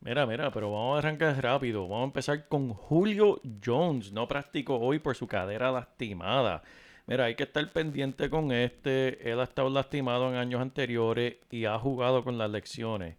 Mira, 0.02 0.26
mira, 0.26 0.52
pero 0.52 0.72
vamos 0.72 0.96
a 0.96 1.00
arrancar 1.00 1.42
rápido. 1.44 1.84
Vamos 1.84 2.02
a 2.02 2.06
empezar 2.06 2.48
con 2.48 2.74
Julio 2.74 3.42
Jones. 3.66 4.12
No 4.12 4.28
practicó 4.28 4.78
hoy 4.80 5.00
por 5.00 5.16
su 5.16 5.28
cadera 5.28 5.72
lastimada. 5.72 6.62
Mira, 7.10 7.26
hay 7.26 7.36
que 7.36 7.44
estar 7.44 7.68
pendiente 7.72 8.30
con 8.30 8.52
este. 8.52 9.32
Él 9.32 9.40
ha 9.40 9.44
estado 9.44 9.70
lastimado 9.70 10.30
en 10.30 10.36
años 10.36 10.62
anteriores 10.62 11.38
y 11.50 11.66
ha 11.66 11.78
jugado 11.80 12.24
con 12.24 12.38
las 12.38 12.52
lecciones. 12.52 13.16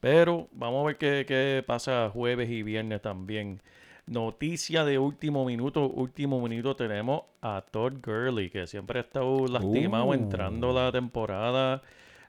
Pero 0.00 0.48
vamos 0.52 0.82
a 0.84 0.86
ver 0.86 0.96
qué, 0.98 1.24
qué 1.26 1.64
pasa 1.66 2.10
jueves 2.12 2.48
y 2.48 2.62
viernes 2.62 3.02
también. 3.02 3.60
Noticia 4.06 4.84
de 4.84 4.98
último 4.98 5.44
minuto. 5.44 5.88
Último 5.88 6.40
minuto 6.46 6.76
tenemos 6.76 7.22
a 7.42 7.64
Todd 7.70 7.94
Gurley, 8.04 8.50
que 8.50 8.66
siempre 8.66 9.00
ha 9.00 9.02
estado 9.02 9.48
lastimado 9.48 10.04
Uh. 10.06 10.14
entrando 10.14 10.72
la 10.72 10.92
temporada. 10.92 11.82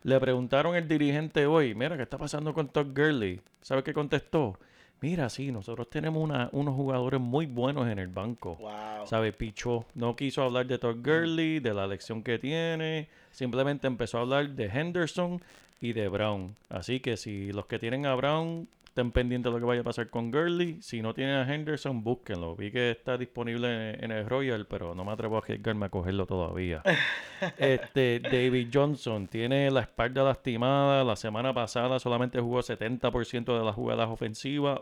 Le 0.03 0.19
preguntaron 0.19 0.75
el 0.75 0.87
dirigente 0.87 1.45
hoy, 1.45 1.75
mira, 1.75 1.97
¿qué 1.97 2.03
está 2.03 2.17
pasando 2.17 2.53
con 2.53 2.69
Todd 2.69 2.87
Gurley? 2.95 3.41
¿Sabe 3.61 3.83
qué 3.83 3.93
contestó? 3.93 4.57
Mira, 5.01 5.29
sí, 5.29 5.51
nosotros 5.51 5.89
tenemos 5.89 6.23
una- 6.23 6.49
unos 6.51 6.73
jugadores 6.75 7.19
muy 7.19 7.45
buenos 7.45 7.87
en 7.87 7.99
el 7.99 8.07
banco. 8.07 8.55
Wow. 8.55 9.05
¿Sabe? 9.05 9.33
Pichó. 9.33 9.85
No 9.93 10.15
quiso 10.15 10.41
hablar 10.41 10.65
de 10.65 10.77
Todd 10.79 10.97
Gurley, 11.03 11.59
de 11.59 11.73
la 11.73 11.85
lección 11.85 12.23
que 12.23 12.39
tiene. 12.39 13.07
Simplemente 13.31 13.87
empezó 13.87 14.17
a 14.17 14.21
hablar 14.21 14.49
de 14.49 14.65
Henderson 14.65 15.41
y 15.81 15.93
de 15.93 16.07
Brown. 16.07 16.55
Así 16.69 17.01
que 17.01 17.17
si 17.17 17.51
los 17.51 17.65
que 17.67 17.77
tienen 17.77 18.05
a 18.05 18.15
Brown, 18.15 18.67
estén 18.95 19.11
pendientes 19.11 19.51
de 19.51 19.53
lo 19.53 19.59
que 19.59 19.65
vaya 19.65 19.81
a 19.81 19.83
pasar 19.83 20.09
con 20.09 20.31
Gurley. 20.31 20.81
Si 20.81 21.01
no 21.01 21.13
tienen 21.13 21.35
a 21.35 21.53
Henderson, 21.53 22.01
búsquenlo. 22.01 22.55
Vi 22.55 22.71
que 22.71 22.91
está 22.91 23.17
disponible 23.17 23.89
en, 23.89 24.05
en 24.05 24.11
el 24.11 24.25
Royal, 24.25 24.65
pero 24.67 24.95
no 24.95 25.03
me 25.03 25.11
atrevo 25.11 25.35
a 25.35 25.39
arriesgarme 25.39 25.87
a 25.87 25.89
cogerlo 25.89 26.25
todavía. 26.25 26.81
este 27.57 28.21
David 28.21 28.69
Johnson 28.73 29.27
tiene 29.27 29.69
la 29.69 29.81
espalda 29.81 30.23
lastimada. 30.23 31.03
La 31.03 31.17
semana 31.17 31.53
pasada 31.53 31.99
solamente 31.99 32.39
jugó 32.39 32.59
70% 32.59 33.57
de 33.59 33.65
las 33.65 33.75
jugadas 33.75 34.07
ofensivas. 34.07 34.79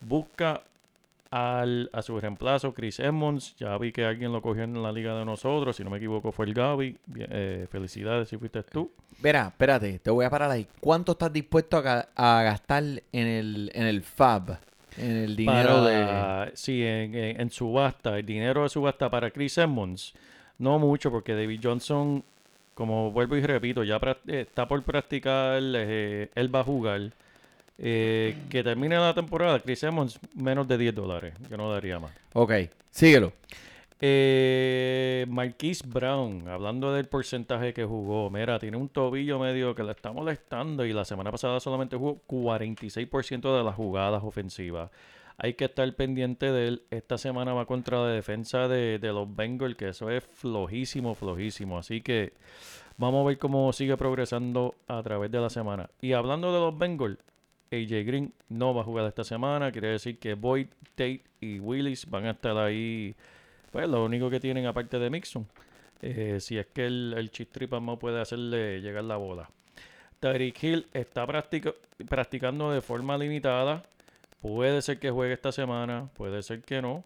Busca 0.00 0.62
al, 1.30 1.90
a 1.92 2.02
su 2.02 2.18
reemplazo, 2.20 2.72
Chris 2.74 3.00
Edmonds. 3.00 3.54
Ya 3.58 3.76
vi 3.78 3.92
que 3.92 4.04
alguien 4.04 4.32
lo 4.32 4.40
cogió 4.42 4.62
en 4.64 4.82
la 4.82 4.92
liga 4.92 5.18
de 5.18 5.24
nosotros. 5.24 5.76
Si 5.76 5.84
no 5.84 5.90
me 5.90 5.98
equivoco, 5.98 6.32
fue 6.32 6.46
el 6.46 6.54
Gaby. 6.54 6.96
Eh, 7.18 7.66
felicidades 7.70 8.28
si 8.28 8.36
fuiste 8.36 8.62
tú. 8.62 8.90
Verá, 9.20 9.48
espérate, 9.48 9.98
te 9.98 10.10
voy 10.10 10.24
a 10.24 10.30
parar 10.30 10.50
ahí. 10.50 10.66
¿Cuánto 10.80 11.12
estás 11.12 11.32
dispuesto 11.32 11.78
a, 11.84 12.08
a 12.14 12.42
gastar 12.42 12.82
en 12.84 13.26
el, 13.26 13.70
en 13.74 13.86
el 13.86 14.02
FAB? 14.02 14.58
En 14.96 15.10
el 15.16 15.36
dinero 15.36 15.84
de... 15.84 16.50
Sí, 16.54 16.82
en, 16.84 17.14
en- 17.14 17.40
en 17.40 17.50
subasta. 17.50 18.18
El 18.18 18.26
dinero 18.26 18.62
de 18.64 18.68
subasta 18.68 19.08
para 19.10 19.30
Chris 19.30 19.58
Edmonds. 19.58 20.14
No 20.58 20.78
mucho, 20.80 21.10
porque 21.10 21.34
David 21.34 21.60
Johnson, 21.62 22.24
como 22.74 23.12
vuelvo 23.12 23.36
y 23.36 23.42
repito, 23.42 23.84
ya 23.84 24.00
eh, 24.26 24.40
está 24.40 24.66
por 24.66 24.82
practicar. 24.82 25.60
eh, 25.62 26.30
él 26.34 26.52
va 26.52 26.60
a 26.60 26.64
jugar. 26.64 27.12
Eh, 27.80 28.36
que 28.50 28.64
termine 28.64 28.96
la 28.96 29.14
temporada, 29.14 29.60
Chris 29.60 29.84
Edmonds, 29.84 30.18
menos 30.34 30.66
de 30.66 30.76
10 30.78 30.94
dólares. 30.94 31.34
Yo 31.48 31.56
no 31.56 31.72
daría 31.72 32.00
más. 32.00 32.10
Ok, 32.32 32.52
síguelo. 32.90 33.32
Eh, 34.00 35.26
Marquise 35.28 35.84
Brown, 35.86 36.48
hablando 36.48 36.92
del 36.92 37.06
porcentaje 37.06 37.72
que 37.72 37.84
jugó, 37.84 38.30
mira, 38.30 38.58
tiene 38.58 38.76
un 38.76 38.88
tobillo 38.88 39.38
medio 39.38 39.74
que 39.74 39.82
le 39.82 39.92
está 39.92 40.12
molestando 40.12 40.84
y 40.84 40.92
la 40.92 41.04
semana 41.04 41.32
pasada 41.32 41.58
solamente 41.58 41.96
jugó 41.96 42.20
46% 42.28 43.56
de 43.56 43.64
las 43.64 43.74
jugadas 43.74 44.22
ofensivas. 44.22 44.90
Hay 45.36 45.54
que 45.54 45.66
estar 45.66 45.92
pendiente 45.94 46.50
de 46.50 46.68
él. 46.68 46.82
Esta 46.90 47.16
semana 47.16 47.54
va 47.54 47.66
contra 47.66 48.02
la 48.02 48.08
defensa 48.08 48.66
de, 48.66 48.98
de 48.98 49.12
los 49.12 49.34
Bengals, 49.34 49.76
que 49.76 49.88
eso 49.88 50.10
es 50.10 50.24
flojísimo, 50.24 51.14
flojísimo. 51.14 51.78
Así 51.78 52.00
que 52.00 52.32
vamos 52.96 53.24
a 53.24 53.28
ver 53.28 53.38
cómo 53.38 53.72
sigue 53.72 53.96
progresando 53.96 54.74
a 54.88 55.00
través 55.02 55.30
de 55.30 55.40
la 55.40 55.48
semana. 55.48 55.90
Y 56.00 56.12
hablando 56.12 56.52
de 56.52 56.58
los 56.58 56.76
Bengals, 56.76 57.18
AJ 57.70 58.04
Green 58.06 58.32
no 58.48 58.74
va 58.74 58.82
a 58.82 58.84
jugar 58.84 59.06
esta 59.06 59.24
semana. 59.24 59.70
Quiere 59.72 59.88
decir 59.88 60.18
que 60.18 60.34
Boyd, 60.34 60.66
Tate 60.94 61.22
y 61.40 61.58
Willis 61.60 62.08
van 62.08 62.26
a 62.26 62.30
estar 62.32 62.56
ahí. 62.56 63.14
Pues 63.70 63.88
lo 63.88 64.04
único 64.04 64.30
que 64.30 64.40
tienen 64.40 64.66
aparte 64.66 64.98
de 64.98 65.10
Mixon. 65.10 65.46
eh, 66.02 66.38
si 66.40 66.58
es 66.58 66.66
que 66.66 66.86
el, 66.86 67.14
el 67.16 67.30
no 67.82 67.98
puede 67.98 68.20
hacerle 68.20 68.80
llegar 68.80 69.04
la 69.04 69.16
bola. 69.16 69.50
Tyreek 70.20 70.62
Hill 70.62 70.86
está 70.92 71.26
practica- 71.26 71.74
practicando 72.08 72.72
de 72.72 72.80
forma 72.80 73.16
limitada. 73.18 73.84
Puede 74.40 74.82
ser 74.82 74.98
que 74.98 75.10
juegue 75.10 75.34
esta 75.34 75.52
semana, 75.52 76.08
puede 76.14 76.42
ser 76.42 76.62
que 76.62 76.80
no. 76.82 77.04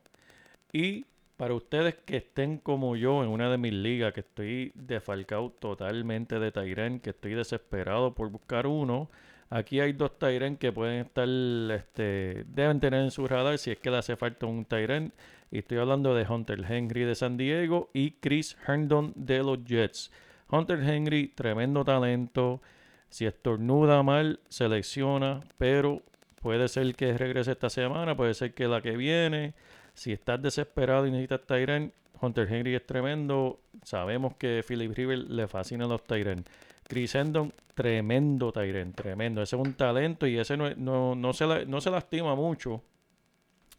Y 0.72 1.06
para 1.36 1.54
ustedes 1.54 1.94
que 2.04 2.18
estén 2.18 2.58
como 2.58 2.94
yo 2.96 3.22
en 3.24 3.30
una 3.30 3.50
de 3.50 3.58
mis 3.58 3.72
ligas, 3.72 4.12
que 4.12 4.20
estoy 4.20 4.72
defalcado 4.74 5.50
totalmente 5.50 6.38
de 6.38 6.52
Tyren, 6.52 7.00
que 7.00 7.10
estoy 7.10 7.34
desesperado 7.34 8.14
por 8.14 8.30
buscar 8.30 8.66
uno, 8.66 9.10
aquí 9.52 9.80
hay 9.80 9.92
dos 9.92 10.18
Tyren 10.18 10.56
que 10.56 10.72
pueden 10.72 11.06
estar, 11.06 11.28
este, 11.28 12.44
deben 12.48 12.80
tener 12.80 13.02
en 13.02 13.10
su 13.10 13.26
radar 13.26 13.58
si 13.58 13.70
es 13.70 13.78
que 13.78 13.90
le 13.90 13.98
hace 13.98 14.16
falta 14.16 14.46
un 14.46 14.64
Tyren. 14.64 15.12
Y 15.50 15.58
estoy 15.58 15.78
hablando 15.78 16.14
de 16.14 16.26
Hunter 16.26 16.64
Henry 16.66 17.04
de 17.04 17.14
San 17.14 17.36
Diego 17.36 17.90
y 17.92 18.12
Chris 18.12 18.56
Herndon 18.66 19.12
de 19.14 19.38
los 19.38 19.62
Jets. 19.64 20.10
Hunter 20.50 20.82
Henry, 20.82 21.28
tremendo 21.28 21.84
talento. 21.84 22.62
Si 23.10 23.26
estornuda 23.26 24.02
mal, 24.02 24.40
selecciona, 24.48 25.40
pero 25.58 26.02
puede 26.40 26.68
ser 26.68 26.94
que 26.94 27.16
regrese 27.16 27.52
esta 27.52 27.68
semana, 27.68 28.16
puede 28.16 28.32
ser 28.32 28.54
que 28.54 28.66
la 28.66 28.80
que 28.80 28.96
viene. 28.96 29.52
Si 29.92 30.12
estás 30.12 30.40
desesperado 30.40 31.06
y 31.06 31.10
necesitas 31.10 31.46
Tyren, 31.46 31.92
Hunter 32.22 32.50
Henry 32.50 32.74
es 32.74 32.86
tremendo. 32.86 33.60
Sabemos 33.82 34.34
que 34.36 34.64
Philip 34.66 34.96
River 34.96 35.18
le 35.18 35.46
fascinan 35.46 35.90
los 35.90 36.02
Tyren. 36.04 36.44
Chris 36.92 37.14
Hendon, 37.14 37.52
tremendo 37.74 38.52
Tyren, 38.52 38.92
tremendo. 38.92 39.40
Ese 39.42 39.56
es 39.56 39.62
un 39.62 39.72
talento 39.72 40.26
y 40.26 40.38
ese 40.38 40.58
no, 40.58 40.68
no, 40.76 41.14
no, 41.14 41.32
se, 41.32 41.46
la- 41.46 41.64
no 41.64 41.80
se 41.80 41.90
lastima 41.90 42.34
mucho. 42.34 42.82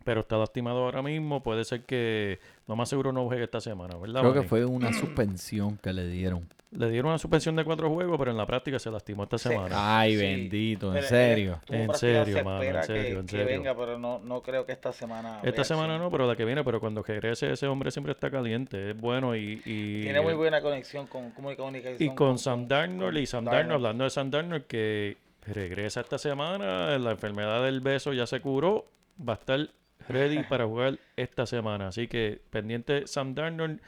Pero 0.03 0.21
está 0.21 0.35
lastimado 0.37 0.79
ahora 0.79 1.01
mismo. 1.03 1.43
Puede 1.43 1.63
ser 1.63 1.83
que 1.83 2.39
lo 2.67 2.75
más 2.75 2.89
seguro 2.89 3.13
no 3.13 3.25
juegue 3.27 3.43
esta 3.43 3.61
semana, 3.61 3.95
¿verdad? 3.97 4.21
Creo 4.21 4.33
que 4.33 4.41
fue 4.49 4.65
una 4.65 4.91
suspensión 4.93 5.77
que 5.77 5.93
le 5.93 6.07
dieron. 6.07 6.47
Le 6.75 6.89
dieron 6.89 7.09
una 7.09 7.17
suspensión 7.19 7.55
de 7.55 7.63
cuatro 7.63 7.89
juegos, 7.89 8.17
pero 8.17 8.31
en 8.31 8.37
la 8.37 8.45
práctica 8.45 8.79
se 8.79 8.89
lastimó 8.89 9.23
esta 9.23 9.37
Sí. 9.37 9.49
semana. 9.49 9.99
Ay, 9.99 10.15
Sí, 10.15 10.21
bendito, 10.21 10.87
en 10.87 10.93
Pero, 10.93 11.05
eh, 11.05 11.09
serio. 11.09 11.59
En 11.69 11.93
serio, 11.93 12.35
se 12.37 12.43
mano, 12.43 12.63
en 12.63 12.83
serio, 12.83 13.03
que, 13.03 13.19
en 13.19 13.25
que 13.27 13.43
venga, 13.43 13.75
pero 13.75 13.99
no, 13.99 14.19
no 14.19 14.41
creo 14.41 14.65
que 14.65 14.71
esta 14.71 14.91
semana. 14.91 15.39
Esta 15.43 15.63
semana 15.63 15.97
no, 15.97 16.09
pero 16.09 16.27
la 16.27 16.35
que 16.35 16.45
viene, 16.45 16.63
pero 16.63 16.79
cuando 16.79 17.03
regrese 17.03 17.51
ese 17.51 17.67
hombre 17.67 17.91
siempre 17.91 18.13
está 18.13 18.31
caliente, 18.31 18.91
es 18.91 18.97
bueno 18.99 19.35
y... 19.35 19.61
y 19.65 20.01
Tiene 20.01 20.21
muy 20.21 20.33
buena 20.33 20.61
conexión 20.61 21.05
con, 21.07 21.31
con 21.31 21.55
comunicación. 21.55 21.97
Y 22.11 22.15
con 22.15 22.37
Sam 22.39 22.67
Darnold, 22.67 23.17
y 23.17 23.21
con 23.21 23.27
Sam. 23.27 23.45
Darnold, 23.45 23.73
hablando 23.73 24.03
de 24.05 24.09
Sam 24.09 24.31
Darnold, 24.31 24.65
que 24.65 25.17
regresa 25.45 26.01
esta 26.01 26.17
semana, 26.17 26.97
la 26.97 27.11
enfermedad 27.11 27.63
del 27.63 27.81
beso 27.81 28.13
ya 28.13 28.25
se 28.25 28.39
curó, 28.39 28.85
va 29.19 29.33
a 29.33 29.35
estar 29.35 29.69
ready 30.07 30.43
para 30.49 30.65
jugar 30.65 30.97
esta 31.17 31.45
semana. 31.45 31.89
Así 31.89 32.07
que 32.07 32.41
pendiente 32.49 33.05
Sam 33.07 33.35
Darnold. 33.35 33.79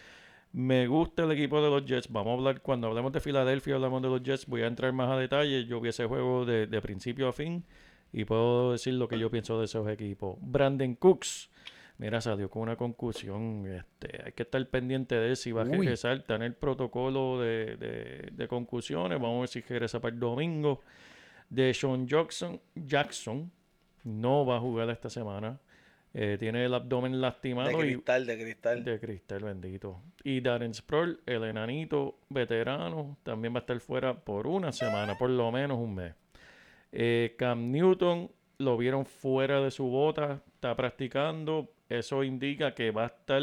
Me 0.58 0.88
gusta 0.88 1.24
el 1.24 1.32
equipo 1.34 1.62
de 1.62 1.70
los 1.70 1.86
Jets. 1.86 2.10
Vamos 2.10 2.32
a 2.32 2.34
hablar, 2.36 2.62
cuando 2.62 2.88
hablemos 2.88 3.12
de 3.12 3.20
Filadelfia, 3.20 3.76
hablamos 3.76 4.02
de 4.02 4.08
los 4.08 4.24
Jets, 4.24 4.46
voy 4.46 4.62
a 4.62 4.68
entrar 4.68 4.94
más 4.94 5.10
a 5.10 5.18
detalle. 5.18 5.66
Yo 5.66 5.82
vi 5.82 5.90
ese 5.90 6.06
juego 6.06 6.46
de, 6.46 6.66
de 6.66 6.82
principio 6.82 7.28
a 7.28 7.34
fin 7.34 7.66
y 8.14 8.24
puedo 8.24 8.72
decir 8.72 8.94
lo 8.94 9.10
que 9.10 9.20
yo 9.20 9.30
pienso 9.30 9.60
de 9.60 9.66
esos 9.66 9.86
equipos. 9.90 10.38
Brandon 10.40 10.96
Cooks. 10.96 11.50
Mira, 11.98 12.22
salió 12.22 12.50
con 12.50 12.62
una 12.62 12.78
concusión. 12.78 13.66
Este, 13.68 14.22
hay 14.28 14.32
que 14.32 14.44
estar 14.44 14.66
pendiente 14.70 15.16
de 15.16 15.36
si 15.36 15.52
va 15.52 15.64
a 15.64 15.66
regresar. 15.66 16.16
Está 16.20 16.36
en 16.36 16.44
el 16.44 16.54
protocolo 16.54 17.38
de, 17.42 17.76
de, 17.76 18.30
de 18.32 18.48
concusiones. 18.48 19.20
Vamos 19.20 19.36
a 19.36 19.40
ver 19.42 19.50
si 19.50 19.60
regresa 19.60 20.00
para 20.00 20.14
el 20.14 20.22
domingo. 20.22 20.80
De 21.50 21.74
Sean 21.74 22.08
Jackson, 22.08 22.62
Jackson 22.76 23.52
no 24.06 24.46
va 24.46 24.56
a 24.56 24.60
jugar 24.62 24.90
esta 24.90 25.10
semana. 25.10 25.60
Eh, 26.18 26.38
tiene 26.40 26.64
el 26.64 26.74
abdomen 26.74 27.20
lastimado 27.20 27.68
De 27.68 27.74
y 27.76 27.92
cristal, 27.92 28.26
de 28.26 28.38
cristal. 28.38 28.84
de 28.86 29.00
cristal 29.02 29.44
bendito. 29.44 30.02
Y 30.24 30.40
Darren 30.40 30.74
Sproul, 30.74 31.20
el 31.26 31.44
enanito 31.44 32.20
veterano, 32.30 33.18
también 33.24 33.54
va 33.54 33.58
a 33.58 33.60
estar 33.60 33.78
fuera 33.82 34.14
por 34.14 34.48
una 34.48 34.72
semana, 34.72 35.18
por 35.18 35.30
lo 35.30 35.52
menos 35.52 35.78
un 35.78 35.94
mes. 35.94 36.14
Eh, 36.94 37.36
Cam 37.38 37.70
Newton 37.70 38.32
lo 38.60 38.78
vieron 38.78 39.06
fuera 39.06 39.60
de 39.60 39.72
su 39.72 39.88
bota, 39.88 40.42
está 40.54 40.74
practicando. 40.78 41.74
Eso 41.90 42.24
indica 42.24 42.74
que 42.74 42.92
va 42.92 43.04
a 43.04 43.08
estar 43.08 43.42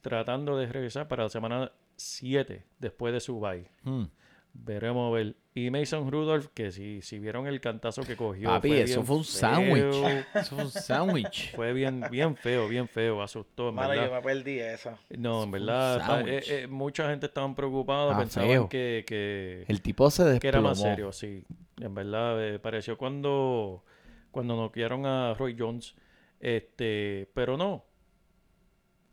tratando 0.00 0.58
de 0.58 0.66
regresar 0.66 1.06
para 1.06 1.22
la 1.22 1.28
semana 1.28 1.70
7 1.94 2.64
después 2.80 3.14
de 3.14 3.20
su 3.20 3.38
bye. 3.38 3.68
Hmm. 3.84 4.06
Veremos 4.56 5.10
a 5.10 5.14
ver. 5.14 5.36
Y 5.52 5.70
Mason 5.70 6.10
Rudolph, 6.10 6.46
que 6.54 6.70
si, 6.72 7.02
si 7.02 7.18
vieron 7.18 7.46
el 7.46 7.60
cantazo 7.60 8.02
que 8.02 8.16
cogió. 8.16 8.48
Papi, 8.48 8.72
eso 8.72 8.94
bien 9.02 9.06
fue 9.06 9.16
un 9.16 9.24
feo. 9.24 9.32
sándwich. 9.40 10.26
Eso 10.34 10.54
fue 10.56 10.64
un 10.64 10.70
sándwich. 10.70 11.52
Fue 11.56 11.72
bien, 11.72 12.04
bien 12.10 12.36
feo, 12.36 12.68
bien 12.68 12.88
feo. 12.88 13.20
Asustó, 13.22 13.68
en 13.68 13.74
Mano, 13.76 13.88
verdad. 13.90 14.06
yo 14.06 14.12
me 14.14 14.22
perdí 14.22 14.58
esa. 14.60 14.98
No, 15.10 15.42
en 15.44 15.50
fue 15.50 15.58
verdad, 15.60 16.28
eh, 16.28 16.42
eh, 16.48 16.66
mucha 16.66 17.08
gente 17.10 17.26
estaba 17.26 17.52
preocupada, 17.54 18.14
Ah, 18.14 18.18
pensaban 18.18 18.48
feo. 18.48 18.68
que, 18.68 19.04
que, 19.06 19.64
El 19.68 19.80
tipo 19.82 20.10
se 20.10 20.38
que 20.40 20.48
era 20.48 20.60
más 20.60 20.78
desplomó. 20.78 20.94
serio, 20.96 21.12
sí. 21.12 21.44
En 21.80 21.94
verdad, 21.94 22.44
eh, 22.54 22.58
pareció 22.58 22.96
cuando, 22.96 23.84
cuando 24.30 24.56
noquearon 24.56 25.04
a 25.06 25.34
Roy 25.34 25.56
Jones, 25.58 25.94
este, 26.40 27.28
pero 27.34 27.56
no. 27.56 27.84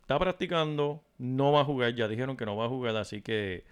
Está 0.00 0.18
practicando, 0.18 1.04
no 1.18 1.52
va 1.52 1.60
a 1.60 1.64
jugar, 1.64 1.94
ya 1.94 2.08
dijeron 2.08 2.36
que 2.36 2.46
no 2.46 2.56
va 2.56 2.66
a 2.66 2.68
jugar, 2.68 2.96
así 2.96 3.22
que 3.22 3.64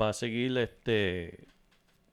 va 0.00 0.10
a 0.10 0.12
seguir 0.12 0.56
este 0.58 1.46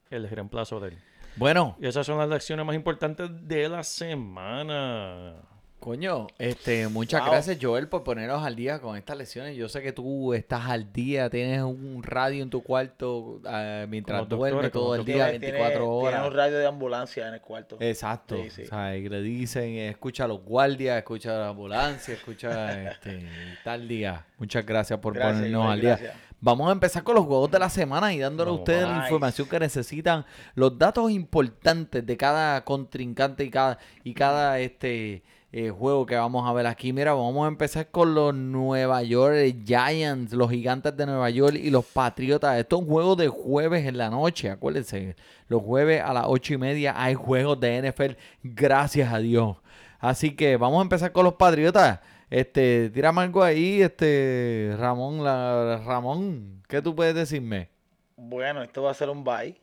el 0.10 0.28
reemplazo 0.30 0.80
de 0.80 0.90
él. 0.90 0.98
Bueno, 1.36 1.78
Y 1.80 1.88
esas 1.88 2.06
son 2.06 2.18
las 2.18 2.28
lecciones 2.28 2.66
más 2.66 2.76
importantes 2.76 3.30
de 3.48 3.70
la 3.70 3.84
semana. 3.84 5.36
coño, 5.80 6.28
este, 6.40 6.90
muchas 6.90 7.22
Wow. 7.22 7.30
gracias 7.32 7.58
Joel 7.62 7.88
por 7.88 8.04
ponernos 8.04 8.44
al 8.46 8.54
día 8.58 8.80
con 8.82 8.98
estas 8.98 9.16
lesiones. 9.18 9.56
Yo 9.56 9.70
sé 9.70 9.82
que 9.82 9.94
tú 9.94 10.34
estás 10.34 10.66
al 10.66 10.92
día, 10.92 11.30
tienes 11.30 11.62
un 11.62 12.04
radio 12.04 12.44
en 12.44 12.50
tu 12.50 12.62
cuarto 12.62 13.40
ah, 13.46 13.86
mientras 13.88 14.24
Como 14.24 14.36
duermes 14.36 14.72
todo 14.74 14.96
el 14.96 15.06
día, 15.06 15.30
Tiene- 15.30 15.40
24 15.40 15.72
tiene- 15.72 15.86
horas. 15.86 16.14
Tiene 16.16 16.28
un 16.28 16.34
radio 16.36 16.58
de 16.58 16.68
ambulancia 16.68 17.28
en 17.30 17.34
el 17.36 17.40
cuarto. 17.42 17.78
Exacto. 17.80 18.36
Sí, 18.44 18.50
sí. 18.50 18.62
O 18.64 18.66
sea, 18.66 18.98
y 18.98 19.08
le 19.08 19.22
dicen, 19.22 19.78
escucha 19.78 20.26
a 20.26 20.28
los 20.28 20.44
guardias, 20.44 20.98
escucha 20.98 21.34
a 21.38 21.40
la 21.40 21.48
ambulancia, 21.50 22.14
escucha 22.14 22.50
este, 22.92 23.24
tal 23.64 23.88
día. 23.88 24.26
Muchas 24.38 24.66
gracias 24.66 25.00
por 25.00 25.14
Gracias, 25.14 25.38
ponernos 25.38 25.62
Joel, 25.64 25.74
al 25.76 25.80
día. 25.82 25.90
gracias. 25.96 26.29
Vamos 26.42 26.70
a 26.70 26.72
empezar 26.72 27.04
con 27.04 27.16
los 27.16 27.26
juegos 27.26 27.52
de 27.52 27.60
la 27.60 27.70
semana 27.70 28.14
y 28.14 28.20
dándole 28.20 28.52
a 28.52 28.54
ustedes 28.54 28.88
la 28.88 29.04
información 29.04 29.48
que 29.50 29.60
necesitan, 29.60 30.26
los 30.56 30.78
datos 30.78 31.12
importantes 31.12 32.06
de 32.06 32.16
cada 32.16 32.64
contrincante 32.64 33.44
y 33.44 33.50
cada, 33.50 33.78
y 34.06 34.14
cada 34.14 34.60
este 34.60 35.22
eh, 35.52 35.70
juego 35.72 36.06
que 36.06 36.16
vamos 36.16 36.48
a 36.48 36.54
ver 36.54 36.68
aquí. 36.68 36.94
Mira, 36.94 37.14
vamos 37.14 37.44
a 37.44 37.48
empezar 37.50 37.90
con 37.90 38.14
los 38.14 38.34
Nueva 38.34 39.04
York 39.04 39.36
Giants, 39.66 40.32
los 40.32 40.50
gigantes 40.50 40.96
de 40.96 41.08
Nueva 41.08 41.30
York 41.30 41.56
y 41.56 41.72
los 41.72 41.86
Patriotas. 41.86 42.58
Esto 42.58 42.78
es 42.78 42.82
un 42.84 42.88
juego 42.88 43.16
de 43.18 43.28
jueves 43.28 43.86
en 43.86 43.98
la 43.98 44.10
noche, 44.10 44.50
acuérdense. 44.50 45.18
Los 45.50 45.62
jueves 45.62 46.02
a 46.02 46.14
las 46.14 46.26
ocho 46.28 46.54
y 46.54 46.58
media 46.58 46.94
hay 46.96 47.16
juegos 47.16 47.60
de 47.60 47.82
NFL, 47.82 48.14
gracias 48.44 49.12
a 49.12 49.18
Dios. 49.18 49.58
Así 50.00 50.36
que 50.36 50.56
vamos 50.56 50.80
a 50.80 50.84
empezar 50.84 51.12
con 51.12 51.26
los 51.26 51.34
Patriotas. 51.34 52.00
Este, 52.30 52.92
tírame 52.92 53.22
algo 53.22 53.44
ahí, 53.44 53.82
este, 53.82 54.76
Ramón, 54.78 55.24
la, 55.24 55.82
Ramón, 55.84 56.62
¿qué 56.68 56.82
tú 56.82 56.96
puedes 56.96 57.16
decirme? 57.16 57.70
Bueno, 58.16 58.62
esto 58.62 58.84
va 58.84 58.92
a 58.92 58.94
ser 58.94 59.10
un 59.10 59.24
bye. 59.24 59.60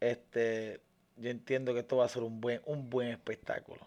Este, 0.00 0.80
yo 1.16 1.30
entiendo 1.30 1.72
que 1.72 1.80
esto 1.80 1.98
va 1.98 2.06
a 2.06 2.08
ser 2.08 2.22
un 2.22 2.40
buen, 2.40 2.60
un 2.66 2.90
buen 2.90 3.08
espectáculo 3.08 3.86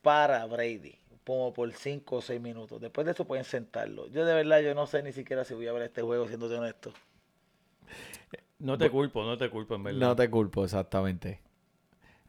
para 0.00 0.44
Brady, 0.46 0.98
como 1.26 1.52
por 1.52 1.70
5 1.72 2.16
o 2.16 2.22
6 2.22 2.40
minutos. 2.40 2.80
Después 2.80 3.04
de 3.04 3.12
eso 3.12 3.26
pueden 3.26 3.44
sentarlo. 3.44 4.08
Yo 4.08 4.24
de 4.24 4.34
verdad 4.34 4.60
yo 4.60 4.74
no 4.74 4.86
sé 4.86 5.02
ni 5.02 5.12
siquiera 5.12 5.44
si 5.44 5.54
voy 5.54 5.66
a 5.66 5.72
ver 5.72 5.82
este 5.82 6.02
juego, 6.02 6.26
siendo 6.28 6.46
honesto. 6.46 6.92
No 8.58 8.78
te 8.78 8.88
culpo, 8.90 9.24
no 9.24 9.36
te 9.36 9.50
culpo, 9.50 9.74
en 9.74 9.82
verdad. 9.82 10.00
No 10.00 10.16
te 10.16 10.30
culpo, 10.30 10.64
exactamente. 10.64 11.40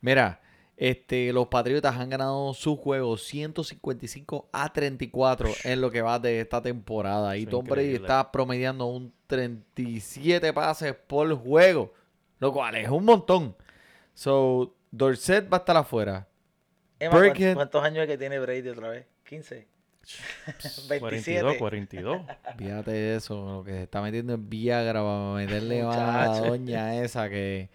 Mira, 0.01 0.41
este, 0.75 1.31
los 1.33 1.47
Patriotas 1.47 1.95
han 1.97 2.09
ganado 2.09 2.53
su 2.53 2.75
juego 2.77 3.17
155 3.17 4.49
a 4.51 4.73
34 4.73 5.49
en 5.63 5.81
lo 5.81 5.91
que 5.91 6.01
va 6.01 6.19
de 6.19 6.41
esta 6.41 6.61
temporada. 6.61 7.37
Y 7.37 7.45
Tom 7.45 7.65
Brady 7.65 7.95
está 7.95 8.31
promediando 8.31 8.87
un 8.87 9.13
37 9.27 10.51
pases 10.53 10.95
por 10.95 11.33
juego, 11.35 11.93
lo 12.39 12.51
cual 12.51 12.75
es 12.75 12.89
un 12.89 13.05
montón. 13.05 13.55
So, 14.13 14.75
Dorset 14.91 15.51
va 15.51 15.57
a 15.57 15.59
estar 15.59 15.77
afuera. 15.77 16.27
Emma, 16.99 17.11
¿cuán- 17.11 17.27
Burkhead. 17.27 17.55
¿cuántos 17.55 17.83
años 17.83 18.03
es 18.03 18.07
que 18.07 18.17
tiene 18.17 18.39
Brady 18.39 18.69
otra 18.69 18.89
vez? 18.89 19.05
15. 19.27 19.67
27. 20.89 20.99
42, 20.99 21.55
42. 21.57 22.21
Fíjate 22.57 23.15
eso, 23.15 23.45
lo 23.45 23.63
que 23.63 23.71
se 23.71 23.83
está 23.83 24.01
metiendo 24.01 24.33
en 24.33 24.49
Viagra 24.49 25.01
para 25.01 25.33
meterle 25.33 25.81
a 25.83 25.87
la 25.95 26.39
doña 26.39 27.01
esa 27.01 27.29
que... 27.29 27.69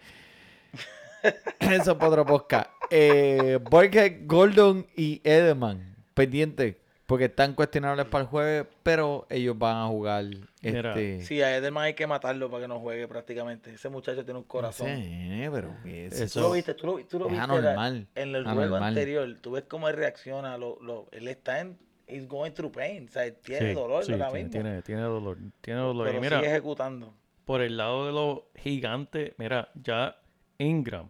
Eso 1.59 1.91
es 1.91 1.97
para 1.97 2.07
otro 2.09 2.25
podcast. 2.25 2.69
Eh, 2.89 3.59
Burkhead, 3.69 4.25
Gordon 4.25 4.85
y 4.95 5.21
Edelman, 5.23 5.95
pendiente, 6.13 6.81
porque 7.05 7.25
están 7.25 7.53
cuestionables 7.53 8.05
para 8.05 8.23
el 8.23 8.27
jueves, 8.29 8.65
pero 8.83 9.25
ellos 9.29 9.57
van 9.57 9.77
a 9.77 9.87
jugar. 9.87 10.25
Mira, 10.61 10.89
Este... 10.91 11.21
Sí, 11.23 11.41
a 11.41 11.55
Edelman 11.55 11.85
hay 11.85 11.93
que 11.93 12.05
matarlo 12.07 12.49
para 12.49 12.63
que 12.63 12.67
no 12.67 12.79
juegue 12.79 13.07
prácticamente. 13.07 13.73
Ese 13.73 13.89
muchacho 13.89 14.23
tiene 14.25 14.39
un 14.39 14.45
corazón. 14.45 14.87
Sí, 14.95 15.43
pero 15.51 15.75
es- 15.85 16.19
Eso- 16.19 16.39
Tú 16.39 16.47
lo 16.47 16.51
viste, 16.53 16.73
tú 16.73 16.85
lo, 16.87 17.05
tú 17.05 17.19
lo 17.19 17.25
Es 17.27 17.31
viste 17.31 17.47
la- 17.47 17.53
anormal, 17.53 18.07
en 18.15 18.35
el 18.35 18.43
juego 18.43 18.59
anormal. 18.61 18.83
anterior. 18.89 19.35
Tú 19.41 19.51
ves 19.51 19.63
cómo 19.67 19.87
él 19.89 19.95
reacciona. 19.95 20.57
Lo, 20.57 20.77
lo, 20.81 21.07
él 21.11 21.27
está 21.27 21.59
en. 21.61 21.77
He's 22.07 22.27
going 22.27 22.51
through 22.53 22.71
pain. 22.71 23.05
O 23.07 23.11
sea, 23.11 23.25
él 23.25 23.35
tiene 23.43 23.69
Sí, 23.69 23.75
dolor 23.75 24.03
sí, 24.03 24.11
ahora 24.13 24.29
tiene, 24.29 24.43
mismo. 24.45 24.51
tiene, 24.63 24.81
tiene 24.81 25.01
dolor. 25.03 25.37
Tiene 25.61 25.79
dolor. 25.79 26.07
Y 26.07 26.09
pero 26.09 26.21
mira, 26.21 26.37
sigue 26.39 26.49
ejecutando. 26.49 27.13
por 27.45 27.61
el 27.61 27.77
lado 27.77 28.07
de 28.07 28.11
los 28.13 28.39
gigantes, 28.55 29.33
mira, 29.37 29.69
ya 29.75 30.15
Ingram, 30.59 31.09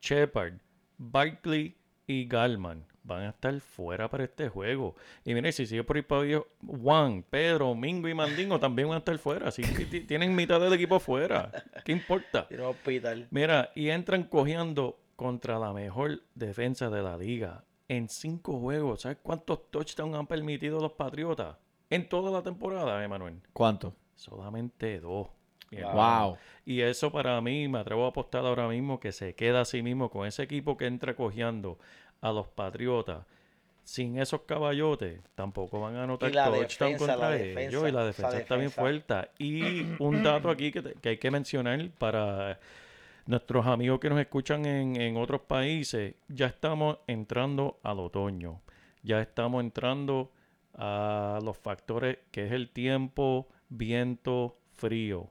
Shepard, 0.00 0.54
Barkley 0.98 1.76
y 2.06 2.26
Galman. 2.26 2.84
van 3.04 3.22
a 3.22 3.28
estar 3.30 3.58
fuera 3.60 4.08
para 4.08 4.22
este 4.24 4.48
juego. 4.48 4.94
Y 5.24 5.34
mire, 5.34 5.50
si 5.50 5.66
sigue 5.66 5.82
por 5.82 5.96
ahí 5.96 6.02
para 6.02 6.22
abajo, 6.22 6.46
Juan, 6.64 7.24
Pedro, 7.28 7.74
Mingo 7.74 8.08
y 8.08 8.14
Mandingo 8.14 8.60
también 8.60 8.86
van 8.88 8.94
a 8.96 8.98
estar 8.98 9.18
fuera. 9.18 9.48
Así 9.48 9.62
que 9.62 9.86
ti- 9.86 10.02
tienen 10.02 10.36
mitad 10.36 10.60
del 10.60 10.72
equipo 10.74 11.00
fuera. 11.00 11.50
¿Qué 11.84 11.90
importa? 11.90 12.46
Hospital. 12.64 13.26
Mira, 13.32 13.72
y 13.74 13.88
entran 13.88 14.22
cogiendo 14.24 15.00
contra 15.16 15.58
la 15.58 15.72
mejor 15.72 16.22
defensa 16.36 16.90
de 16.90 17.02
la 17.02 17.16
liga 17.16 17.64
en 17.88 18.08
cinco 18.08 18.60
juegos. 18.60 19.00
¿Sabes 19.02 19.18
cuántos 19.20 19.68
touchdowns 19.72 20.14
han 20.16 20.26
permitido 20.28 20.80
los 20.80 20.92
Patriotas 20.92 21.56
en 21.90 22.08
toda 22.08 22.30
la 22.30 22.42
temporada, 22.42 23.02
Emanuel? 23.04 23.40
¿Cuánto? 23.52 23.94
Solamente 24.14 25.00
dos. 25.00 25.26
Wow. 25.80 26.38
Y 26.64 26.80
eso 26.82 27.10
para 27.10 27.40
mí, 27.40 27.66
me 27.68 27.78
atrevo 27.78 28.04
a 28.04 28.08
apostar 28.10 28.44
ahora 28.44 28.68
mismo 28.68 29.00
que 29.00 29.10
se 29.12 29.34
queda 29.34 29.62
así 29.62 29.82
mismo 29.82 30.10
con 30.10 30.26
ese 30.26 30.42
equipo 30.42 30.76
que 30.76 30.86
entra 30.86 31.14
cogiendo 31.14 31.78
a 32.20 32.30
los 32.32 32.46
Patriotas. 32.48 33.24
Sin 33.84 34.16
esos 34.18 34.42
caballotes, 34.42 35.20
tampoco 35.34 35.80
van 35.80 35.96
a 35.96 36.04
anotar 36.04 36.30
touchdown 36.30 36.92
defensa, 36.92 36.98
contra 36.98 37.16
la 37.30 37.36
ellos. 37.36 37.82
defensa, 37.82 37.88
y 37.88 37.92
la 37.92 38.04
defensa 38.04 38.38
está 38.38 38.54
bien 38.56 38.68
defensa. 38.68 38.80
fuerte. 38.80 39.30
Y 39.38 39.82
un 39.98 40.22
dato 40.22 40.50
aquí 40.50 40.70
que, 40.70 40.82
te- 40.82 40.94
que 40.94 41.08
hay 41.08 41.18
que 41.18 41.30
mencionar 41.32 41.90
para 41.98 42.60
nuestros 43.26 43.66
amigos 43.66 43.98
que 43.98 44.08
nos 44.08 44.20
escuchan 44.20 44.66
en, 44.66 45.00
en 45.00 45.16
otros 45.16 45.40
países, 45.42 46.14
ya 46.28 46.46
estamos 46.46 46.98
entrando 47.08 47.80
al 47.82 47.98
otoño. 47.98 48.60
Ya 49.02 49.20
estamos 49.20 49.60
entrando 49.64 50.30
a 50.74 51.40
los 51.42 51.58
factores 51.58 52.18
que 52.30 52.46
es 52.46 52.52
el 52.52 52.70
tiempo, 52.70 53.48
viento, 53.68 54.58
frío. 54.74 55.28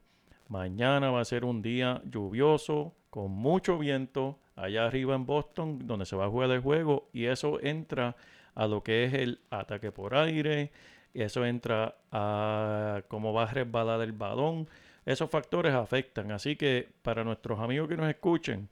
Mañana 0.52 1.12
va 1.12 1.22
a 1.22 1.26
ser 1.26 1.46
un 1.46 1.62
día 1.62 2.02
lluvioso, 2.04 2.94
con 3.10 3.32
mucho 3.32 3.78
viento, 3.78 4.38
allá 4.58 4.86
arriba 4.86 5.16
en 5.16 5.26
Boston, 5.26 5.80
donde 5.88 6.06
se 6.06 6.18
va 6.18 6.26
a 6.26 6.30
jugar 6.30 6.52
el 6.52 6.60
juego, 6.60 7.08
y 7.14 7.28
eso 7.28 7.62
entra 7.62 8.18
a 8.54 8.68
lo 8.68 8.84
que 8.84 9.06
es 9.06 9.14
el 9.14 9.40
ataque 9.50 9.94
por 9.94 10.14
aire, 10.14 10.74
y 11.14 11.22
eso 11.22 11.46
entra 11.46 11.96
a 12.12 13.02
cómo 13.08 13.32
va 13.32 13.44
a 13.44 13.54
resbalar 13.54 14.02
el 14.02 14.12
balón. 14.12 14.68
Esos 15.06 15.30
factores 15.30 15.74
afectan, 15.74 16.34
así 16.34 16.58
que 16.58 16.90
para 17.02 17.24
nuestros 17.24 17.58
amigos 17.62 17.88
que 17.88 17.96
nos 17.96 18.10
escuchen, 18.10 18.68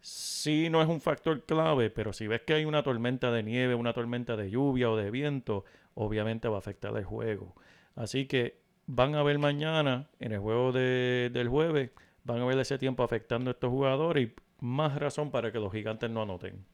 sí 0.00 0.70
no 0.70 0.80
es 0.80 0.86
un 0.86 1.00
factor 1.00 1.42
clave, 1.44 1.90
pero 1.90 2.12
si 2.12 2.28
ves 2.28 2.42
que 2.42 2.54
hay 2.54 2.64
una 2.64 2.84
tormenta 2.84 3.32
de 3.32 3.42
nieve, 3.42 3.74
una 3.74 3.92
tormenta 3.92 4.36
de 4.36 4.48
lluvia 4.48 4.88
o 4.92 4.96
de 4.96 5.10
viento, 5.10 5.64
obviamente 5.94 6.46
va 6.46 6.54
a 6.54 6.60
afectar 6.60 6.96
el 6.96 7.04
juego. 7.04 7.56
Así 7.96 8.26
que 8.26 8.64
van 8.86 9.14
a 9.14 9.22
ver 9.22 9.38
mañana 9.38 10.08
en 10.20 10.32
el 10.32 10.38
juego 10.38 10.72
de- 10.72 11.30
del 11.32 11.48
jueves, 11.48 11.90
van 12.24 12.40
a 12.40 12.44
ver 12.44 12.58
ese 12.58 12.78
tiempo 12.78 13.02
afectando 13.02 13.50
a 13.50 13.52
estos 13.52 13.70
jugadores 13.70 14.28
y 14.28 14.32
más 14.60 14.98
razón 14.98 15.30
para 15.30 15.52
que 15.52 15.58
los 15.58 15.72
gigantes 15.72 16.10
no 16.10 16.22
anoten. 16.22 16.64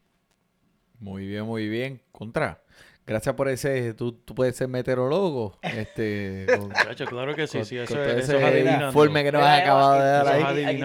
Muy 1.01 1.27
bien, 1.27 1.45
muy 1.45 1.69
bien. 1.69 2.01
Contra. 2.13 2.61
Gracias 3.05 3.35
por 3.35 3.49
ese. 3.49 3.95
Tú, 3.95 4.13
tú 4.13 4.33
puedes 4.33 4.55
ser 4.55 4.69
meteorólogo. 4.69 5.59
Este. 5.61 6.47
con- 6.57 6.69
Muchacho, 6.69 7.05
claro 7.07 7.35
que 7.35 7.49
sí, 7.49 7.59
con- 7.59 7.67
sí, 7.67 7.75
con 7.75 7.85
eso, 7.85 7.95
todo 7.95 8.05
eso 8.05 8.19
ese 8.39 8.61
es 8.61 8.81
informe 8.81 9.25
que 9.25 9.33
nos 9.33 9.43
has 9.43 9.61
acabado 9.63 9.95
de 9.95 10.09
dar 10.09 10.29
ahí. 10.29 10.81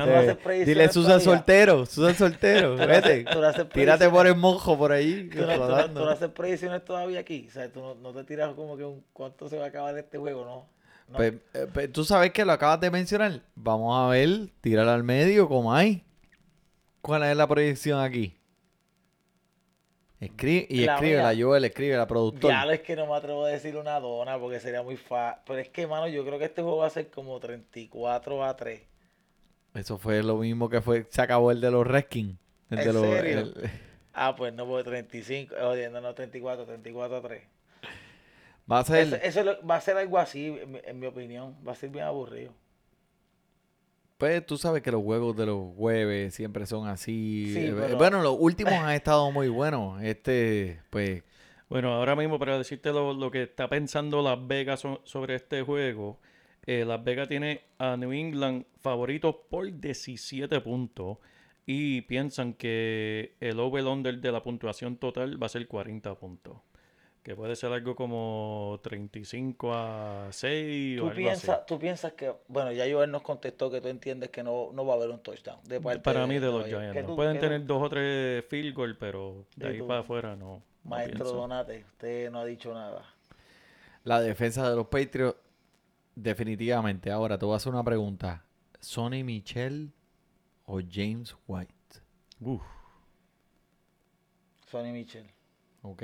Eh, 0.50 0.66
Dile 0.66 0.90
Susan 0.90 1.22
soltero, 1.22 1.86
Susan 1.86 2.16
soltero, 2.16 2.76
vete. 2.76 3.24
Tú 3.26 3.40
no 3.40 3.54
Tírate 3.68 4.10
por 4.10 4.26
el 4.26 4.36
monjo 4.36 4.76
por 4.76 4.92
ahí. 4.92 5.30
Tú 5.30 5.42
no, 5.46 5.86
tú 5.90 6.00
no 6.00 6.10
haces 6.10 6.30
predicciones 6.30 6.84
todavía 6.84 7.20
aquí. 7.20 7.46
O 7.48 7.52
sea, 7.52 7.72
tú 7.72 7.82
no, 7.82 7.94
no 7.94 8.12
te 8.12 8.24
tiras 8.24 8.56
como 8.56 8.76
que 8.76 8.84
un 8.86 9.04
cuánto 9.14 9.48
se 9.48 9.60
va 9.60 9.66
a 9.66 9.68
acabar 9.68 9.96
este 10.00 10.18
juego, 10.18 10.44
¿no? 10.44 10.77
No. 11.08 11.18
Pues, 11.18 11.34
eh, 11.54 11.68
pues, 11.74 11.92
tú 11.92 12.04
sabes 12.04 12.32
que 12.32 12.44
lo 12.46 12.52
acabas 12.52 12.80
de 12.82 12.92
mencionar. 12.92 13.42
Vamos 13.56 13.98
a 13.98 14.10
ver, 14.10 14.50
tíralo 14.62 14.92
al 14.92 15.04
medio, 15.04 15.48
como 15.48 15.74
hay. 15.74 16.04
¿Cuál 17.02 17.24
es 17.24 17.38
la 17.38 17.48
proyección 17.48 18.00
aquí? 18.02 18.34
Escribe, 20.20 20.66
y 20.70 20.86
La 20.86 20.96
escribe 20.96 21.18
la 21.22 21.32
mía. 21.34 21.46
Joel, 21.46 21.66
escribe 21.66 21.96
la 21.96 22.08
productora. 22.08 22.56
Ya 22.62 22.66
lo 22.66 22.72
es 22.72 22.82
que 22.82 22.96
no 22.96 23.06
me 23.06 23.16
atrevo 23.16 23.46
a 23.46 23.50
decir 23.50 23.78
una 23.78 24.00
dona 24.00 24.38
porque 24.40 24.60
sería 24.60 24.82
muy 24.82 24.98
fácil. 24.98 25.42
Pero 25.46 25.60
es 25.60 25.70
que, 25.70 25.86
mano, 25.86 26.08
yo 26.08 26.26
creo 26.26 26.40
que 26.40 26.46
este 26.46 26.62
juego 26.64 26.78
va 26.78 26.88
a 26.88 26.90
ser 26.90 27.10
como 27.10 27.40
34 27.40 28.44
a 28.44 28.56
3. 28.56 28.82
Eso 29.76 29.98
fue 30.00 30.24
lo 30.24 30.38
mismo 30.38 30.70
que 30.70 30.82
fue, 30.82 31.06
se 31.10 31.22
acabó 31.22 31.52
el 31.52 31.62
de 31.62 31.70
los 31.70 31.86
Redskins. 31.86 32.36
El 32.72 32.78
de 32.78 32.84
¿En 32.84 32.94
los, 32.94 33.04
serio? 33.04 33.40
el- 33.40 33.70
Ah, 34.20 34.36
pues 34.36 34.52
no, 34.56 34.66
porque 34.66 34.86
35, 34.86 35.54
odiando, 35.62 36.02
no 36.02 36.16
34, 36.16 36.66
34 36.66 37.18
a 37.18 37.22
3. 37.22 37.44
Va 38.72 38.80
a 38.80 38.84
ser, 38.86 39.08
Eso, 39.08 39.16
eso 39.18 39.40
es 39.42 39.46
lo- 39.46 39.66
va 39.68 39.76
a 39.78 39.82
ser 39.82 39.98
algo 39.98 40.18
así, 40.18 40.48
en 40.48 40.72
mi, 40.72 40.80
en 40.84 41.00
mi 41.00 41.08
opinión. 41.08 41.56
Va 41.68 41.72
a 41.72 41.76
ser 41.76 41.90
bien 41.90 42.06
aburrido. 42.06 42.54
pues 44.18 44.44
tú 44.48 44.58
sabes 44.58 44.82
que 44.82 44.92
los 44.92 45.04
juegos 45.04 45.36
de 45.38 45.46
los 45.46 45.76
jueves 45.76 46.34
siempre 46.34 46.66
son 46.66 46.88
así. 46.88 47.52
Sí, 47.54 47.60
Eh, 47.68 47.74
pero- 47.78 47.98
Bueno, 47.98 48.24
los 48.24 48.36
últimos 48.40 48.74
han 48.74 48.92
estado 48.96 49.30
muy 49.32 49.48
buenos. 49.48 50.02
Este, 50.02 50.80
pues, 50.90 51.24
Bueno, 51.70 51.94
ahora 51.94 52.16
mismo 52.16 52.40
para 52.40 52.58
decirte 52.58 52.92
lo, 52.92 53.14
lo 53.14 53.30
que 53.30 53.44
está 53.44 53.68
pensando 53.68 54.22
Las 54.24 54.48
Vegas 54.48 54.80
so- 54.80 55.02
sobre 55.04 55.36
este 55.36 55.62
juego, 55.62 56.18
eh, 56.66 56.84
Las 56.86 57.04
Vegas 57.04 57.28
tiene 57.28 57.62
a 57.78 57.96
New 57.98 58.12
England 58.14 58.66
favoritos 58.82 59.36
por 59.50 59.72
17 59.72 60.62
puntos 60.62 61.18
y 61.66 62.02
piensan 62.04 62.54
que 62.54 63.36
el 63.42 63.60
over-under 63.60 64.18
de 64.20 64.32
la 64.32 64.42
puntuación 64.42 64.96
total 64.98 65.42
va 65.42 65.46
a 65.48 65.50
ser 65.50 65.68
40 65.68 66.16
puntos. 66.16 66.58
Que 67.28 67.36
puede 67.36 67.58
ser 67.58 67.74
algo 67.74 67.94
como 67.94 68.80
35 68.84 69.74
a 69.74 70.28
6 70.32 70.98
o 70.98 71.02
¿Tú 71.02 71.08
algo 71.10 71.18
piensas, 71.18 71.66
tú 71.66 71.78
piensas 71.78 72.14
que, 72.14 72.34
bueno, 72.48 72.72
ya 72.72 72.86
Joel 72.90 73.12
nos 73.12 73.22
contestó 73.22 73.70
que 73.70 73.82
tú 73.82 73.90
entiendes 73.90 74.30
que 74.30 74.44
no, 74.44 74.70
no 74.72 74.86
va 74.86 74.94
a 74.94 74.96
haber 74.96 75.10
un 75.10 75.20
touchdown. 75.20 75.60
De 75.66 75.76
así. 75.76 75.84
parte 75.84 76.00
Para 76.00 76.26
mí 76.26 76.36
de 76.40 76.48
los. 76.48 76.66
Giants. 76.66 76.94
¿Qué 76.94 77.02
¿no? 77.02 77.10
tú- 77.10 77.16
Pueden 77.18 77.36
tú- 77.36 77.42
tener 77.42 77.66
dos 77.66 77.84
o 77.84 77.90
tres 77.90 78.46
field 78.46 78.74
goal, 78.74 78.96
pero 78.98 79.46
de 79.58 79.66
¿Y 79.66 79.70
ahí 79.74 79.78
tú? 79.80 79.88
para 79.88 80.00
afuera 80.00 80.38
no. 80.38 80.46
no 80.86 80.90
Maestro 80.90 81.16
pienso. 81.26 81.36
Donate, 81.36 81.84
usted 81.92 82.32
no 82.32 82.40
ha 82.40 82.46
dicho 82.46 82.74
nada. 82.74 83.04
la 84.06 84.22
defensa 84.22 84.70
de 84.70 84.78
los 84.78 84.88
Patriots, 84.88 85.38
definitivamente. 86.16 87.12
Ahora 87.12 87.38
te 87.38 87.44
voy 87.46 87.56
a 87.56 87.58
hacer 87.58 87.74
una 87.74 87.84
pregunta. 87.84 88.46
¿Sonny 88.80 89.26
Michel 89.26 89.92
o 90.66 90.80
James 90.90 91.36
White? 91.46 91.74
Uf. 92.40 92.62
Sonny 94.72 94.94
Mitchell. 94.94 95.26
¿Ok? 95.82 96.04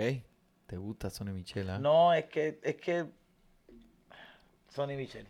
¿Te 0.74 0.80
gusta 0.80 1.12
Sonny 1.12 1.34
Michel? 1.34 1.70
ah? 1.70 1.78
No, 1.78 2.16
es 2.16 2.26
que, 2.26 2.58
es 2.64 2.78
que 2.78 3.06
Sonny 4.70 4.96
Mitchell. 4.96 5.28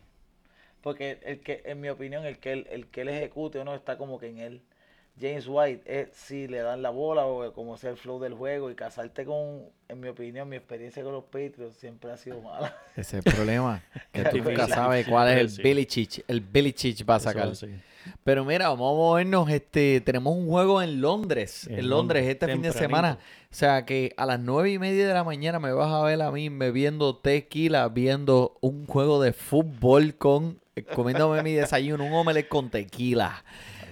Porque 0.80 1.18
el 1.22 1.40
que, 1.40 1.60
en 1.66 1.82
mi 1.82 1.90
opinión, 1.90 2.24
el 2.24 2.38
que 2.38 2.54
él, 2.54 2.66
el 2.70 2.86
que 2.86 3.02
él 3.02 3.10
ejecute 3.10 3.58
o 3.58 3.64
no 3.66 3.74
está 3.74 3.98
como 3.98 4.18
que 4.18 4.30
en 4.30 4.38
él. 4.38 4.62
James 5.20 5.46
White 5.46 5.82
es 5.86 6.08
si 6.12 6.48
le 6.48 6.58
dan 6.58 6.82
la 6.82 6.90
bola 6.90 7.24
o 7.24 7.52
como 7.52 7.76
sea 7.76 7.90
el 7.90 7.96
flow 7.96 8.18
del 8.18 8.34
juego 8.34 8.70
y 8.70 8.74
casarte 8.74 9.24
con, 9.24 9.62
en 9.88 10.00
mi 10.00 10.08
opinión, 10.08 10.48
mi 10.48 10.56
experiencia 10.56 11.04
con 11.04 11.12
los 11.12 11.24
Patriots 11.24 11.76
siempre 11.76 12.10
ha 12.10 12.16
sido 12.16 12.40
mala. 12.40 12.76
Ese 12.96 13.18
es 13.18 13.26
el 13.26 13.32
problema. 13.32 13.82
Que 14.12 14.24
tú 14.30 14.38
nunca 14.38 14.66
sabes 14.66 15.06
cuál 15.06 15.28
es 15.30 15.58
el. 15.58 15.62
Billy 15.62 15.86
Chich. 15.86 16.24
El 16.26 16.40
Billy 16.40 16.72
Chich 16.72 17.08
va 17.08 17.14
a 17.14 17.18
Eso 17.18 17.30
sacar. 17.30 17.52
Pero 18.24 18.44
mira, 18.44 18.68
vamos 18.68 18.92
a 18.92 18.96
movernos. 18.96 19.48
Este, 19.50 20.00
tenemos 20.00 20.36
un 20.36 20.48
juego 20.48 20.82
en 20.82 21.00
Londres. 21.00 21.68
En, 21.68 21.78
En 21.78 21.90
Londres, 21.90 22.26
este 22.26 22.48
fin 22.48 22.62
de 22.62 22.72
semana. 22.72 23.18
O 23.50 23.54
sea 23.54 23.84
que 23.84 24.12
a 24.16 24.26
las 24.26 24.40
nueve 24.40 24.72
y 24.72 24.80
media 24.80 25.06
de 25.06 25.14
la 25.14 25.22
mañana 25.22 25.60
me 25.60 25.72
vas 25.72 25.92
a 25.92 26.02
ver 26.02 26.20
a 26.22 26.32
mí 26.32 26.48
bebiendo 26.48 27.16
tequila, 27.16 27.88
viendo 27.88 28.58
un 28.60 28.86
juego 28.86 29.22
de 29.22 29.32
fútbol 29.32 30.16
con 30.16 30.58
eh, 30.74 30.82
comiéndome 30.82 31.40
mi 31.44 31.52
desayuno, 31.52 32.04
un 32.04 32.12
omelette 32.12 32.48
con 32.48 32.68
tequila. 32.68 33.44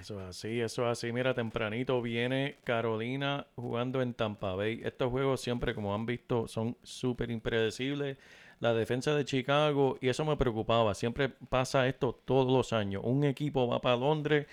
Eso 0.03 0.21
es 0.21 0.31
así, 0.31 0.61
eso 0.61 0.83
es 0.83 0.99
así. 0.99 1.13
Mira, 1.13 1.33
tempranito 1.33 2.03
viene 2.03 2.57
Carolina 2.65 3.47
jugando 3.55 4.03
en 4.03 4.15
Tampa 4.15 4.57
Bay. 4.57 4.81
Estos 4.83 5.13
juegos 5.13 5.41
siempre, 5.41 5.77
como 5.77 5.95
han 5.95 6.07
visto, 6.07 6.49
son 6.49 6.77
súper 6.83 7.31
impredecibles. 7.31 8.19
La 8.59 8.75
defensa 8.75 9.15
de 9.15 9.25
Chicago, 9.25 9.99
y 10.01 10.09
eso 10.09 10.25
me 10.25 10.37
preocupaba. 10.37 10.95
Siempre 10.95 11.29
pasa 11.29 11.87
esto 11.87 12.21
todos 12.25 12.53
los 12.53 12.73
años. 12.73 13.03
Un 13.05 13.23
equipo 13.23 13.69
va 13.69 13.81
para 13.81 13.95
Londres, 13.95 14.49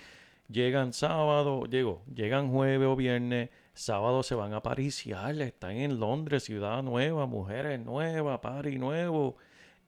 llegan 0.49 0.93
sábado, 0.93 1.65
llego, 1.65 2.03
llegan 2.13 2.51
jueves 2.51 2.87
o 2.87 2.95
viernes, 2.95 3.49
sábado 3.73 4.21
se 4.21 4.35
van 4.35 4.53
a 4.53 4.61
pariciar, 4.61 5.41
están 5.41 5.77
en 5.77 5.99
Londres, 5.99 6.43
ciudad 6.43 6.83
nueva, 6.83 7.25
mujeres 7.25 7.79
nuevas, 7.79 8.39
party 8.39 8.77
nuevo, 8.77 9.35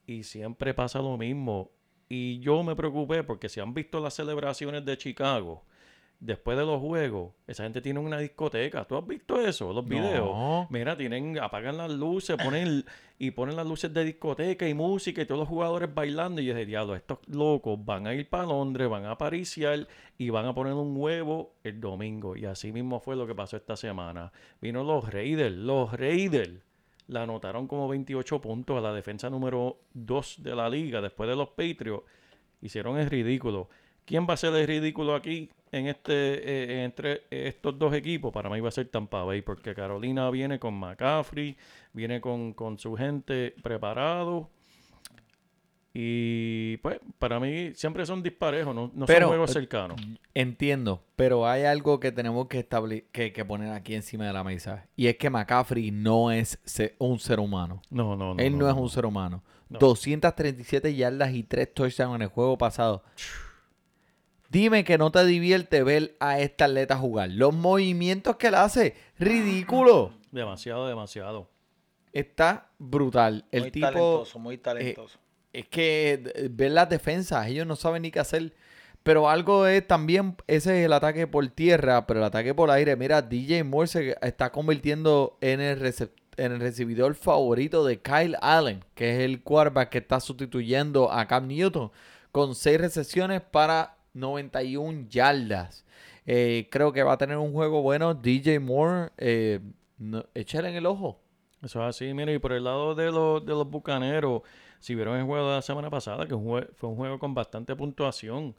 y 0.08 0.24
siempre 0.24 0.74
pasa 0.74 1.04
lo 1.04 1.17
mismo. 1.19 1.69
Y 2.13 2.39
yo 2.41 2.62
me 2.62 2.76
preocupé 2.76 3.24
porque 3.24 3.47
si 3.47 3.62
han 3.62 3.74
visto 3.74 4.02
las 4.02 4.15
celebraciones 4.15 4.84
de 4.84 4.97
Chicago, 4.97 5.63
después 6.19 6.58
de 6.58 6.65
los 6.65 6.82
juegos, 6.82 7.32
esa 7.47 7.63
gente 7.63 7.80
tiene 7.80 8.02
una 8.02 8.17
discoteca. 8.17 8.84
¿Tú 8.84 8.97
has 8.97 9.08
visto 9.08 9.39
eso? 9.39 9.71
Los 9.71 9.88
videos. 9.88 10.26
No. 10.26 10.67
Mira, 10.69 10.97
tienen, 10.97 11.39
apagan 11.39 11.78
las 11.78 11.89
luces, 11.89 12.36
ponen 12.36 12.84
y 13.17 13.32
ponen 13.32 13.56
las 13.56 13.65
luces 13.65 13.93
de 13.93 14.04
discoteca 14.04 14.67
y 14.67 14.74
música 14.74 15.21
y 15.21 15.26
todos 15.26 15.39
los 15.39 15.47
jugadores 15.47 15.93
bailando. 15.95 16.41
Y 16.41 16.47
yo 16.47 16.54
dije, 16.54 16.65
diablo, 16.65 16.97
estos 16.97 17.19
locos 17.30 17.80
van 17.86 18.08
a 18.08 18.13
ir 18.13 18.28
para 18.28 18.45
Londres, 18.45 18.89
van 18.89 19.06
a 19.06 19.17
pariciar 19.17 19.88
y 20.17 20.32
van 20.32 20.45
a 20.47 20.54
poner 20.54 20.74
un 20.74 20.93
huevo 20.97 21.54
el 21.63 21.80
domingo. 21.80 22.36
Y 22.36 22.43
así 22.43 22.74
mismo 22.74 23.00
fue 23.00 23.15
lo 23.15 23.26
que 23.26 23.36
pasó 23.36 23.56
esta 23.56 23.78
semana. 23.78 24.34
Vino 24.60 24.84
los 24.84 25.10
Raiders, 25.10 25.56
los 25.56 25.93
Raiders. 25.93 26.60
La 27.12 27.24
anotaron 27.24 27.67
como 27.67 27.89
28 27.89 28.39
puntos 28.39 28.78
a 28.78 28.82
la 28.82 28.93
defensa 28.93 29.30
número 29.30 29.80
2 29.93 30.38
de 30.43 30.56
la 30.56 30.69
liga 30.69 31.02
después 31.02 31.30
de 31.30 31.36
los 31.36 31.50
Patriots. 31.50 32.06
Hicieron 32.62 32.97
el 32.97 33.10
ridículo. 33.10 33.67
¿Quién 34.06 34.26
va 34.30 34.36
a 34.36 34.38
ser 34.38 34.56
el 34.56 34.65
ridículo 34.65 35.13
aquí? 35.13 35.50
en 35.71 35.88
este 35.88 36.13
eh, 36.13 36.84
entre 36.84 37.24
estos 37.30 37.78
dos 37.80 37.93
equipos, 37.93 38.32
para 38.34 38.50
mí 38.50 38.60
va 38.60 38.69
a 38.69 38.71
ser 38.71 38.89
Tampa 38.89 39.24
Bay, 39.24 39.41
porque 39.41 39.74
Carolina 39.74 40.30
viene 40.30 40.60
con 40.60 40.74
McCaffrey, 40.74 41.56
viene 41.93 42.19
con, 42.19 42.54
con 42.54 42.78
su 42.78 42.95
gente 42.95 43.56
preparado. 43.63 44.50
Y 45.93 46.77
pues, 46.77 46.99
para 47.19 47.39
mí 47.39 47.73
siempre 47.75 48.06
son 48.06 48.23
disparejos, 48.23 48.73
no, 48.73 48.91
no 48.93 49.06
Pero, 49.06 49.21
son 49.27 49.30
juegos 49.30 49.49
eh, 49.49 49.54
cercanos. 49.54 50.01
Entiendo, 50.34 51.04
pero 51.17 51.45
hay 51.45 51.63
algo 51.63 51.99
que 51.99 52.13
tenemos 52.13 52.47
que, 52.47 52.65
que, 53.12 53.34
que 53.34 53.45
poner 53.45 53.73
aquí 53.73 53.93
encima 53.95 54.25
de 54.25 54.32
la 54.32 54.43
mesa. 54.43 54.88
Y 54.95 55.08
es 55.08 55.17
que 55.17 55.30
McCaffrey 55.30 55.91
no 55.91 56.32
es 56.32 56.60
se- 56.63 56.95
un 56.97 57.19
ser 57.19 57.41
humano. 57.41 57.82
No, 57.89 58.15
no, 58.15 58.34
no. 58.34 58.41
Él 58.41 58.58
no, 58.58 58.69
es 58.69 58.75
un 58.75 58.89
ser 58.89 59.06
humano. 59.06 59.43
No. 59.67 59.80
237 59.80 60.95
yardas 60.95 61.34
y 61.34 61.43
3 61.43 61.73
touchdowns 61.73 62.15
en 62.15 62.21
el 62.21 62.27
juego 62.30 62.58
pasado. 62.58 63.04
Dime 64.49 64.84
que 64.84 64.97
no 64.97 65.12
te 65.12 65.25
divierte 65.25 65.84
ver 65.84 66.15
a 66.19 66.39
este 66.39 66.63
atleta 66.65 66.97
jugar. 66.97 67.30
Los 67.30 67.54
movimientos 67.54 68.36
que 68.38 68.47
él 68.47 68.56
hace, 68.56 68.95
ridículo. 69.17 70.13
Demasiado, 70.32 70.88
demasiado. 70.88 71.49
Está 72.12 72.69
brutal. 72.77 73.45
El 73.51 73.62
muy 73.63 73.71
tipo 73.71 73.88
talentoso, 73.88 74.39
muy 74.39 74.58
talentoso. 74.58 75.19
Es 75.54 75.68
que 75.68 76.24
eh, 76.36 76.50
ver 76.52 76.72
las 76.72 76.90
defensas, 76.90 77.48
ellos 77.48 77.68
no 77.68 77.76
saben 77.76 78.04
ni 78.04 78.12
qué 78.12 78.20
hacer. 78.20 78.54
Pero 79.04 79.30
algo 79.30 79.66
es 79.66 79.88
también, 79.88 80.36
ese 80.48 80.80
es 80.80 80.86
el 80.86 80.94
ataque 80.94 81.26
por 81.26 81.48
tierra, 81.50 82.06
pero 82.06 82.20
el 82.20 82.26
ataque 82.26 82.54
por 82.54 82.70
aire. 82.70 82.96
Mira, 82.96 83.22
DJ 83.22 83.64
Moore 83.64 83.88
se 83.88 84.18
está 84.22 84.52
convirtiendo 84.52 85.38
en 85.42 85.60
el, 85.60 85.82
en 86.38 86.52
el 86.52 86.60
recibidor 86.60 87.16
favorito 87.16 87.84
de 87.84 88.00
Kyle 88.00 88.38
Allen, 88.42 88.86
que 88.94 89.12
es 89.12 89.20
el 89.22 89.42
quarterback 89.42 89.90
que 89.90 89.98
está 89.98 90.20
sustituyendo 90.20 91.12
a 91.12 91.26
Cam 91.28 91.48
Newton, 91.48 91.92
con 92.32 92.54
6 92.54 92.80
recepciones 92.80 93.42
para 93.42 93.98
91 94.14 95.08
yardas. 95.10 95.84
Eh, 96.28 96.68
creo 96.70 96.94
que 96.94 97.02
va 97.02 97.14
a 97.14 97.18
tener 97.18 97.38
un 97.38 97.54
juego 97.54 97.82
bueno. 97.82 98.14
DJ 98.14 98.60
Moore, 98.60 99.10
eh, 99.18 99.60
échale 100.36 100.70
en 100.70 100.76
el 100.76 100.86
ojo. 100.86 101.20
Eso 101.64 101.82
es 101.82 101.96
así, 101.96 102.14
mira, 102.14 102.32
y 102.32 102.40
por 102.40 102.54
el 102.54 102.64
lado 102.64 102.96
de 102.96 103.12
los, 103.12 103.46
de 103.46 103.52
los 103.52 103.70
bucaneros, 103.70 104.42
si 104.82 104.96
vieron 104.96 105.17
el 105.17 105.26
juego 105.26 105.48
de 105.48 105.56
la 105.56 105.62
semana 105.62 105.89
pasada, 105.89 106.28
que 106.28 106.36
fue 106.36 106.89
un 106.89 106.98
juego 106.98 107.17
con 107.20 107.34
bastante 107.34 107.74
puntuación, 107.78 108.54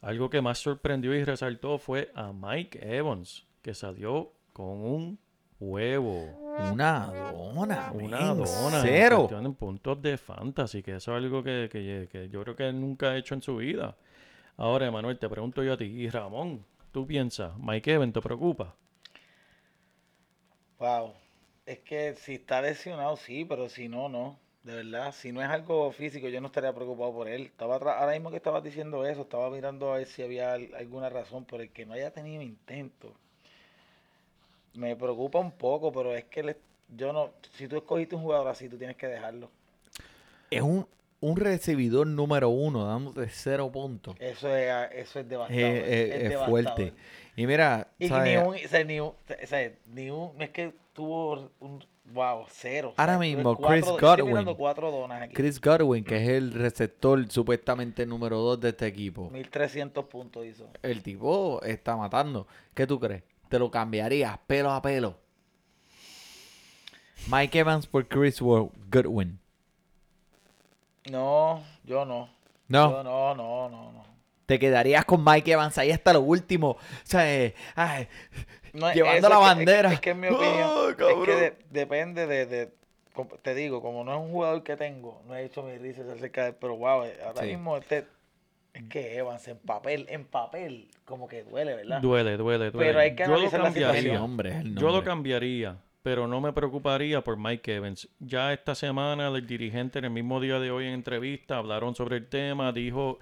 algo 0.00 0.30
que 0.30 0.40
más 0.40 0.58
sorprendió 0.58 1.14
y 1.14 1.24
resaltó 1.24 1.78
fue 1.78 2.10
a 2.14 2.32
Mike 2.32 2.80
Evans, 2.96 3.46
que 3.62 3.74
salió 3.74 4.32
con 4.54 4.68
un 4.68 5.18
huevo. 5.60 6.14
Una 6.72 7.06
dona. 7.32 7.92
Una 7.92 8.34
dona 8.34 8.82
Cero. 8.82 9.28
en 9.30 9.54
puntos 9.54 10.00
de 10.02 10.16
fantasy, 10.16 10.82
que 10.82 10.96
eso 10.96 11.16
es 11.16 11.22
algo 11.22 11.42
que, 11.42 11.68
que- 11.70 12.08
que 12.10 12.28
yo 12.30 12.42
creo 12.42 12.56
que 12.56 12.68
él 12.68 12.80
nunca 12.80 13.10
ha 13.10 13.16
hecho 13.16 13.34
en 13.34 13.42
su 13.42 13.56
vida. 13.56 13.96
Ahora, 14.56 14.86
Emanuel, 14.86 15.18
te 15.18 15.28
pregunto 15.28 15.62
yo 15.62 15.74
a 15.74 15.76
ti, 15.76 15.84
y 15.84 16.08
Ramón, 16.10 16.64
¿tú 16.92 17.06
piensas, 17.06 17.56
Mike 17.58 17.94
Evans 17.94 18.12
te 18.14 18.20
preocupa? 18.22 18.74
Wow. 20.78 21.12
Es 21.66 21.80
que 21.80 22.14
si 22.16 22.34
está 22.34 22.62
lesionado, 22.62 23.16
sí, 23.16 23.44
pero 23.44 23.68
si 23.68 23.88
no, 23.88 24.08
no. 24.08 24.38
De 24.68 24.74
verdad, 24.74 25.12
si 25.14 25.32
no 25.32 25.40
es 25.42 25.48
algo 25.48 25.90
físico, 25.92 26.28
yo 26.28 26.42
no 26.42 26.48
estaría 26.48 26.74
preocupado 26.74 27.10
por 27.14 27.26
él. 27.26 27.46
Estaba 27.46 27.76
ahora 27.76 28.12
mismo 28.12 28.30
que 28.30 28.36
estabas 28.36 28.62
diciendo 28.62 29.06
eso, 29.06 29.22
estaba 29.22 29.48
mirando 29.48 29.90
a 29.92 29.96
ver 29.96 30.06
si 30.06 30.22
había 30.22 30.52
al- 30.52 30.74
alguna 30.74 31.08
razón 31.08 31.46
por 31.46 31.62
el 31.62 31.70
que 31.70 31.86
no 31.86 31.94
haya 31.94 32.10
tenido 32.12 32.42
intento. 32.42 33.14
Me 34.74 34.94
preocupa 34.94 35.38
un 35.38 35.52
poco, 35.52 35.92
pero 35.92 36.14
es 36.14 36.24
que 36.24 36.42
le- 36.42 36.56
yo 36.96 37.12
no. 37.12 37.30
Si 37.54 37.66
tú 37.66 37.76
escogiste 37.76 38.14
un 38.14 38.22
jugador 38.22 38.48
así, 38.48 38.68
tú 38.68 38.76
tienes 38.76 38.96
que 38.96 39.06
dejarlo. 39.06 39.50
Es 40.50 40.62
un, 40.62 40.86
un 41.20 41.36
recibidor 41.36 42.06
número 42.06 42.48
uno, 42.50 42.84
dándote 42.86 43.28
cero 43.30 43.70
puntos. 43.72 44.16
Eso 44.20 44.54
es, 44.54 44.70
ah, 44.70 44.84
eso 44.86 45.18
es 45.18 45.24
Es, 45.24 45.28
devastador. 45.30 45.64
es- 45.64 46.10
es 46.14 46.28
devastador. 46.30 46.50
fuerte. 46.50 46.92
Y 47.36 47.46
mira, 47.46 47.88
Y 47.98 48.08
¿sabes? 48.08 48.30
ni 48.32 48.36
un, 48.48 48.54
o 48.54 48.68
sea, 48.68 48.84
ni 48.84 49.00
un, 49.00 49.08
o 49.08 49.46
sea, 49.46 49.72
ni 49.86 50.10
un, 50.10 50.36
no 50.36 50.44
es 50.44 50.50
que 50.50 50.72
tuvo 50.92 51.50
un, 51.60 51.84
wow, 52.12 52.44
cero. 52.48 52.90
o 52.90 52.94
sea, 52.94 53.04
Ahora 53.04 53.18
mismo, 53.18 53.56
cuatro- 53.56 53.68
Chris 53.68 53.86
estoy 53.86 54.22
Godwin. 54.30 54.54
cuatro 54.56 54.90
donas 54.90 55.22
aquí. 55.22 55.34
Chris 55.34 55.60
Godwin, 55.60 56.04
que 56.04 56.16
es 56.22 56.28
el 56.28 56.52
receptor 56.52 57.30
supuestamente 57.30 58.06
número 58.06 58.38
dos 58.38 58.60
de 58.60 58.70
este 58.70 58.86
equipo. 58.86 59.30
1300 59.30 60.04
puntos 60.06 60.44
hizo. 60.46 60.68
El 60.82 61.02
tipo 61.02 61.60
está 61.62 61.96
matando. 61.96 62.46
¿Qué 62.74 62.86
tú 62.86 62.98
crees? 62.98 63.22
¿Te 63.48 63.58
lo 63.58 63.70
cambiarías 63.70 64.38
pelo 64.46 64.70
a 64.70 64.82
pelo? 64.82 65.16
Mike 67.30 67.58
Evans 67.58 67.86
por 67.86 68.06
Chris 68.06 68.40
Godwin. 68.40 69.38
No, 71.10 71.62
yo 71.84 72.04
no. 72.04 72.28
No. 72.68 72.90
Yo 72.90 73.02
no, 73.02 73.34
no, 73.34 73.68
no, 73.68 73.92
no. 73.92 74.08
Te 74.46 74.58
quedarías 74.58 75.04
con 75.04 75.22
Mike 75.24 75.52
Evans 75.52 75.76
ahí 75.76 75.90
hasta 75.90 76.12
lo 76.12 76.20
último. 76.20 76.70
O 76.70 76.78
sea, 77.04 77.30
eh, 77.34 77.54
ay, 77.74 78.08
No, 78.72 78.92
Llevando 78.92 79.18
eso 79.18 79.28
la 79.28 79.38
bandera. 79.38 79.88
Es, 79.88 79.94
es 79.94 80.00
que 80.00 80.10
en 80.10 80.20
mi 80.20 80.28
opinión, 80.28 80.70
Ah, 80.74 80.86
es 80.98 81.24
que 81.24 81.34
de- 81.34 81.54
depende 81.70 82.26
de, 82.26 82.46
de- 82.46 82.70
como 83.14 83.30
te 83.42 83.54
digo, 83.54 83.82
como 83.82 84.04
no 84.04 84.12
es 84.14 84.20
un 84.20 84.30
jugador 84.30 84.62
que 84.62 84.76
tengo, 84.76 85.20
no 85.26 85.34
he 85.34 85.44
hecho 85.44 85.62
mis 85.62 85.80
risas 85.80 86.08
acerca 86.08 86.42
de 86.44 86.48
él, 86.50 86.56
pero 86.60 86.76
wow, 86.76 87.04
eh, 87.04 87.16
ahora 87.26 87.42
Sí. 87.42 87.48
mismo 87.48 87.76
este, 87.76 88.04
es 88.74 88.82
que 88.84 89.16
Evans 89.16 89.48
en 89.48 89.58
papel, 89.58 90.06
en 90.08 90.24
papel, 90.24 90.88
como 91.04 91.26
que 91.26 91.42
duele, 91.42 91.74
¿verdad? 91.74 92.00
Duele, 92.00 92.36
duele, 92.36 92.70
duele. 92.70 92.86
Pero 92.86 93.00
hay 93.00 93.14
que 93.16 93.24
Yo 93.24 93.30
lo 93.30 93.34
analizar 93.36 93.60
la 93.60 93.64
cambiaría. 93.66 94.12
el 94.14 94.18
nombre, 94.18 94.58
el 94.60 94.76
Yo 94.76 94.90
lo 94.92 95.02
cambiaría, 95.02 95.76
pero 96.02 96.28
no 96.28 96.40
me 96.40 96.52
preocuparía 96.52 97.22
por 97.24 97.36
Mike 97.36 97.74
Evans. 97.74 98.08
Ya 98.20 98.52
esta 98.52 98.74
semana 98.76 99.28
el 99.28 99.46
dirigente 99.46 99.98
en 99.98 100.04
el 100.04 100.10
mismo 100.12 100.40
día 100.40 100.60
de 100.60 100.70
hoy 100.70 100.86
en 100.86 100.92
entrevista 100.92 101.56
hablaron 101.56 101.96
sobre 101.96 102.18
el 102.18 102.28
tema, 102.28 102.70
dijo 102.72 103.18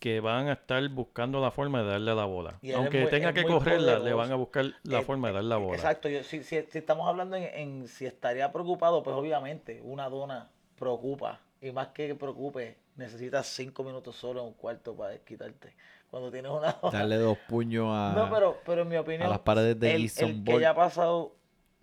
que 0.00 0.18
van 0.20 0.48
a 0.48 0.54
estar 0.54 0.88
buscando 0.88 1.40
la 1.40 1.50
forma 1.52 1.82
de 1.82 1.90
darle 1.90 2.14
la 2.14 2.24
bola. 2.24 2.58
Y 2.62 2.72
Aunque 2.72 3.02
muy- 3.02 3.10
tenga 3.10 3.32
que 3.32 3.44
correrla, 3.44 3.98
le 4.00 4.12
van 4.14 4.32
a 4.32 4.34
buscar 4.34 4.64
la 4.82 4.98
Eh, 5.00 5.02
forma 5.02 5.28
de 5.28 5.34
dar 5.34 5.44
la 5.44 5.58
bola. 5.58 5.76
Exacto, 5.76 6.08
yo, 6.08 6.24
si, 6.24 6.42
si, 6.42 6.60
si 6.62 6.78
estamos 6.78 7.06
hablando 7.06 7.36
en, 7.36 7.44
en 7.44 7.86
si 7.86 8.06
estaría 8.06 8.50
preocupado, 8.50 9.02
pues 9.02 9.14
obviamente 9.14 9.80
una 9.84 10.08
dona 10.08 10.48
preocupa. 10.76 11.38
Y 11.60 11.70
más 11.70 11.88
que 11.88 12.14
preocupe, 12.14 12.78
necesitas 12.96 13.46
cinco 13.46 13.84
minutos 13.84 14.16
solo 14.16 14.40
en 14.40 14.46
un 14.48 14.54
cuarto 14.54 14.96
para 14.96 15.10
desquitarte. 15.10 15.74
Cuando 16.10 16.30
tienes 16.32 16.50
una 16.50 16.72
dona. 16.82 16.98
Darle 16.98 17.16
dos 17.18 17.36
puños 17.46 17.86
a. 17.90 18.14
No, 18.16 18.30
pero, 18.30 18.58
pero 18.64 18.82
en 18.82 18.88
mi 18.88 18.96
opinión, 18.96 19.28
las 19.28 19.40
paredes 19.40 19.78
de 19.78 19.94
el, 19.94 20.10
el 20.16 20.42
que 20.44 20.60
ya 20.60 20.70
ha 20.70 20.74
pasado 20.74 21.36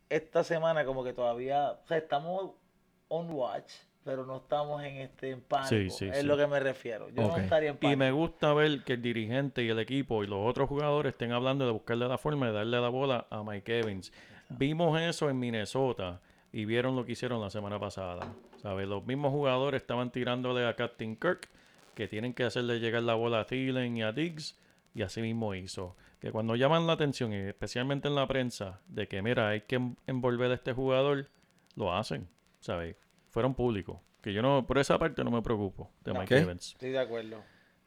esta 0.09 0.43
semana, 0.43 0.83
como 0.85 1.03
que 1.03 1.13
todavía, 1.13 1.73
o 1.83 1.87
sea, 1.87 1.97
estamos 1.97 2.51
on 3.09 3.29
watch, 3.31 3.71
pero 4.07 4.25
no 4.25 4.37
estamos 4.37 4.81
en 4.83 4.95
este 5.01 5.31
en 5.31 5.41
pánico. 5.41 5.67
Sí, 5.67 5.89
sí, 5.89 6.05
es 6.07 6.21
sí. 6.21 6.25
lo 6.25 6.37
que 6.37 6.47
me 6.47 6.59
refiero. 6.61 7.09
Yo 7.09 7.27
no 7.27 7.35
estaría 7.35 7.71
en 7.71 7.77
pánico. 7.77 7.93
Y 7.93 7.97
me 7.97 8.11
gusta 8.11 8.53
ver 8.53 8.83
que 8.85 8.93
el 8.93 9.01
dirigente 9.01 9.63
y 9.63 9.69
el 9.69 9.79
equipo 9.79 10.23
y 10.23 10.27
los 10.27 10.39
otros 10.47 10.69
jugadores 10.69 11.11
estén 11.11 11.33
hablando 11.33 11.65
de 11.65 11.71
buscarle 11.73 12.07
la 12.07 12.17
forma 12.17 12.47
de 12.47 12.53
darle 12.53 12.79
la 12.79 12.87
bola 12.87 13.27
a 13.29 13.43
Mike 13.43 13.79
Evans. 13.79 14.13
Vimos 14.49 14.99
eso 15.01 15.29
en 15.29 15.37
Minnesota 15.37 16.21
y 16.53 16.63
vieron 16.63 16.95
lo 16.95 17.05
que 17.05 17.11
hicieron 17.11 17.41
la 17.41 17.49
semana 17.49 17.77
pasada. 17.79 18.33
¿Sabes? 18.61 18.87
Los 18.87 19.05
mismos 19.05 19.31
jugadores 19.31 19.81
estaban 19.81 20.09
tirándole 20.09 20.65
a 20.65 20.75
Captain 20.75 21.15
Kirk 21.17 21.49
que 21.93 22.07
tienen 22.07 22.33
que 22.33 22.45
hacerle 22.45 22.79
llegar 22.79 23.03
la 23.03 23.13
bola 23.15 23.41
a 23.41 23.45
Thielen 23.45 23.97
y 23.97 24.03
a 24.03 24.13
Diggs 24.13 24.57
y 24.95 25.01
así 25.01 25.21
mismo 25.21 25.53
hizo. 25.53 25.95
Que 26.21 26.31
cuando 26.31 26.55
llaman 26.55 26.87
la 26.87 26.93
atención, 26.93 27.33
y 27.33 27.35
especialmente 27.35 28.07
en 28.07 28.15
la 28.15 28.25
prensa, 28.27 28.79
de 28.87 29.07
que 29.07 29.21
mira, 29.21 29.49
hay 29.49 29.61
que 29.61 29.75
en- 29.75 29.97
envolver 30.07 30.49
a 30.49 30.55
este 30.55 30.73
jugador, 30.73 31.27
lo 31.75 31.93
hacen, 31.93 32.27
¿sabes? 32.59 32.95
Fueron 33.29 33.53
públicos. 33.53 33.97
Que 34.21 34.33
yo 34.33 34.41
no, 34.41 34.65
por 34.65 34.77
esa 34.77 34.97
parte 34.97 35.23
no 35.23 35.31
me 35.31 35.41
preocupo 35.41 35.89
de 36.03 36.13
No. 36.13 36.19
Mike 36.19 36.35
¿Qué? 36.35 36.41
Evans. 36.41 36.71
Estoy 36.73 36.89
de 36.91 36.99
acuerdo. 36.99 37.37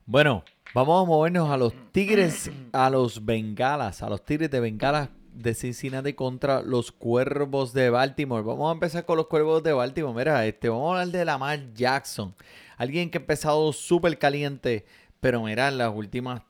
Bueno, 0.06 0.44
vamos 0.74 1.02
a 1.02 1.06
movernos 1.06 1.50
a 1.50 1.56
los 1.56 1.72
Tigres, 1.92 2.50
a 2.72 2.90
los 2.90 3.24
Bengalas, 3.24 4.02
a 4.02 4.08
los 4.08 4.24
Tigres 4.24 4.50
de 4.50 4.60
Bengalas 4.60 5.08
de 5.32 5.54
Cincinnati 5.54 6.14
contra 6.14 6.62
los 6.62 6.90
Cuervos 6.90 7.72
de 7.72 7.90
Baltimore. 7.90 8.42
Vamos 8.42 8.70
a 8.70 8.72
empezar 8.72 9.04
con 9.04 9.16
los 9.16 9.26
Cuervos 9.28 9.62
de 9.62 9.72
Baltimore. 9.72 10.16
Mira, 10.16 10.44
este, 10.46 10.68
vamos 10.68 10.88
a 10.88 11.00
hablar 11.00 11.12
de 11.16 11.24
Lamar 11.24 11.72
Jackson. 11.74 12.34
Alguien 12.76 13.10
que 13.10 13.18
ha 13.18 13.20
empezado 13.20 13.72
súper 13.72 14.18
caliente, 14.18 14.84
pero 15.20 15.42
mira, 15.42 15.68
en 15.68 15.78
las 15.78 15.94
últimas, 15.94 16.42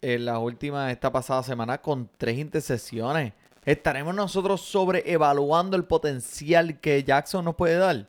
en 0.00 0.24
las 0.24 0.38
últimas, 0.38 0.90
esta 0.90 1.12
pasada 1.12 1.42
semana 1.42 1.80
con 1.80 2.10
tres 2.16 2.38
intercesiones. 2.38 3.32
¿Estaremos 3.64 4.14
nosotros 4.14 4.60
sobreevaluando 4.62 5.76
el 5.76 5.84
potencial 5.84 6.80
que 6.80 7.02
Jackson 7.04 7.44
nos 7.44 7.54
puede 7.54 7.76
dar? 7.76 8.08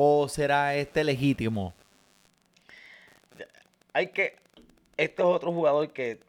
¿O 0.00 0.28
será 0.28 0.76
este 0.76 1.02
legítimo? 1.02 1.74
Hay 3.92 4.06
que. 4.08 4.36
Este 4.96 5.22
es 5.22 5.26
otro 5.28 5.50
jugador 5.52 5.92
que, 5.92 6.20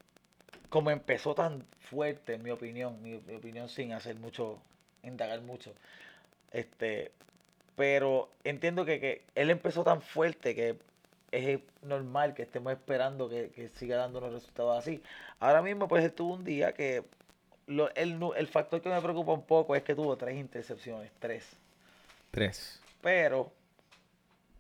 como 0.70 0.90
empezó 0.90 1.36
tan 1.36 1.64
fuerte, 1.80 2.34
en 2.34 2.42
mi 2.42 2.50
opinión, 2.50 3.00
mi, 3.04 3.20
mi 3.28 3.36
opinión 3.36 3.70
sin 3.70 3.94
hacer 3.94 4.16
mucho, 4.16 4.58
indagar 5.04 5.42
mucho, 5.42 5.72
este, 6.52 7.12
pero 7.76 8.30
entiendo 8.44 8.86
que, 8.86 9.00
que 9.00 9.22
él 9.36 9.52
empezó 9.52 9.84
tan 9.84 10.02
fuerte 10.02 10.56
que 10.56 10.76
es 11.32 11.60
normal 11.84 12.34
que 12.34 12.42
estemos 12.42 12.74
esperando 12.74 13.30
que, 13.30 13.52
que 13.52 13.70
siga 13.70 13.98
dando 13.98 14.18
unos 14.18 14.34
resultados 14.34 14.80
así. 14.80 15.00
Ahora 15.40 15.62
mismo, 15.62 15.88
pues 15.88 16.04
él 16.04 16.14
tuvo 16.14 16.34
un 16.34 16.44
día 16.44 16.74
que 16.74 17.04
lo- 17.68 17.94
el, 17.94 18.20
el 18.36 18.48
factor 18.48 18.82
que 18.82 18.90
me 18.90 19.00
preocupa 19.00 19.32
un 19.32 19.44
poco 19.44 19.76
es 19.76 19.84
que 19.84 19.94
tuvo 19.94 20.18
tres 20.18 20.38
intercepciones, 20.38 21.12
tres. 21.20 21.46
Tres. 22.32 22.82
Pero 23.02 23.52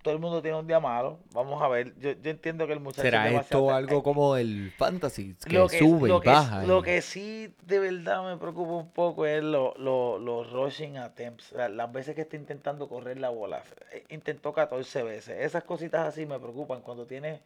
todo 0.01 0.13
el 0.13 0.19
mundo 0.19 0.41
tiene 0.41 0.57
un 0.57 0.65
día 0.65 0.79
malo. 0.79 1.19
Vamos 1.33 1.61
a 1.61 1.67
ver. 1.67 1.93
Yo, 1.99 2.11
yo 2.13 2.31
entiendo 2.31 2.65
que 2.67 2.73
el 2.73 2.79
muchacho. 2.79 3.01
¿Será 3.01 3.29
esto 3.29 3.69
algo 3.71 4.01
como 4.01 4.37
el 4.37 4.71
fantasy? 4.77 5.35
Que, 5.45 5.55
lo 5.57 5.67
sube 5.67 6.07
lo 6.07 6.17
y 6.17 6.21
que, 6.21 6.29
baja. 6.29 6.63
Lo 6.63 6.79
y- 6.79 6.83
que 6.83 7.01
sí 7.01 7.53
de 7.65 7.79
verdad 7.79 8.23
me 8.29 8.37
preocupa 8.37 8.71
un 8.73 8.91
poco 8.91 9.25
es 9.25 9.43
lo- 9.43 9.73
lo- 9.77 10.17
los 10.17 10.51
rushing 10.51 10.97
attempts. 10.97 11.51
la- 11.51 11.67
Las 11.69 11.91
veces 11.91 12.15
que 12.15 12.21
está 12.21 12.35
intentando 12.37 12.87
correr 12.87 13.19
la 13.19 13.29
bola. 13.29 13.61
Eh, 13.91 14.03
Intentó 14.09 14.53
14 14.53 15.03
veces. 15.03 15.37
Esas 15.41 15.63
cositas 15.63 16.07
así 16.07 16.25
me 16.25 16.39
preocupan 16.39 16.81
cuando 16.81 17.05
tienes 17.05 17.41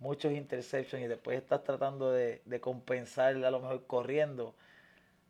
muchos 0.00 0.32
interceptions 0.32 1.04
y 1.04 1.08
después 1.08 1.36
estás 1.36 1.62
tratando 1.64 2.10
de, 2.12 2.40
de 2.44 2.60
compensar 2.60 3.34
a 3.36 3.50
lo 3.50 3.60
mejor 3.60 3.84
corriendo. 3.86 4.54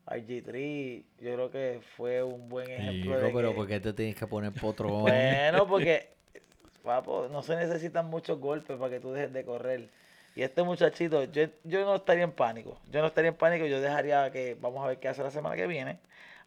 RG3 0.06 1.04
yo 1.20 1.34
creo 1.34 1.50
que 1.50 1.80
fue 1.96 2.22
un 2.22 2.48
buen 2.48 2.70
ejemplo 2.70 3.14
Chico, 3.16 3.26
de 3.26 3.32
pero 3.32 3.50
que- 3.50 3.54
¿por 3.56 3.66
qué 3.66 3.80
te 3.80 3.92
tienes 3.92 4.16
que 4.16 4.26
poner 4.26 4.52
potrón? 4.60 5.02
bueno, 5.02 5.66
porque 5.66 6.16
papo, 6.82 7.28
no 7.30 7.42
se 7.42 7.56
necesitan 7.56 8.06
muchos 8.06 8.38
golpes 8.38 8.76
para 8.76 8.90
que 8.90 9.00
tú 9.00 9.12
dejes 9.12 9.32
de 9.32 9.44
correr. 9.44 9.88
Y 10.34 10.42
este 10.42 10.62
muchachito, 10.62 11.24
yo, 11.24 11.44
yo 11.64 11.84
no 11.84 11.96
estaría 11.96 12.24
en 12.24 12.32
pánico. 12.32 12.78
Yo 12.92 13.00
no 13.00 13.08
estaría 13.08 13.30
en 13.30 13.36
pánico, 13.36 13.66
yo 13.66 13.80
dejaría 13.80 14.30
que, 14.30 14.56
vamos 14.60 14.84
a 14.84 14.88
ver 14.88 14.98
qué 14.98 15.08
hace 15.08 15.22
la 15.22 15.30
semana 15.30 15.56
que 15.56 15.66
viene. 15.66 15.98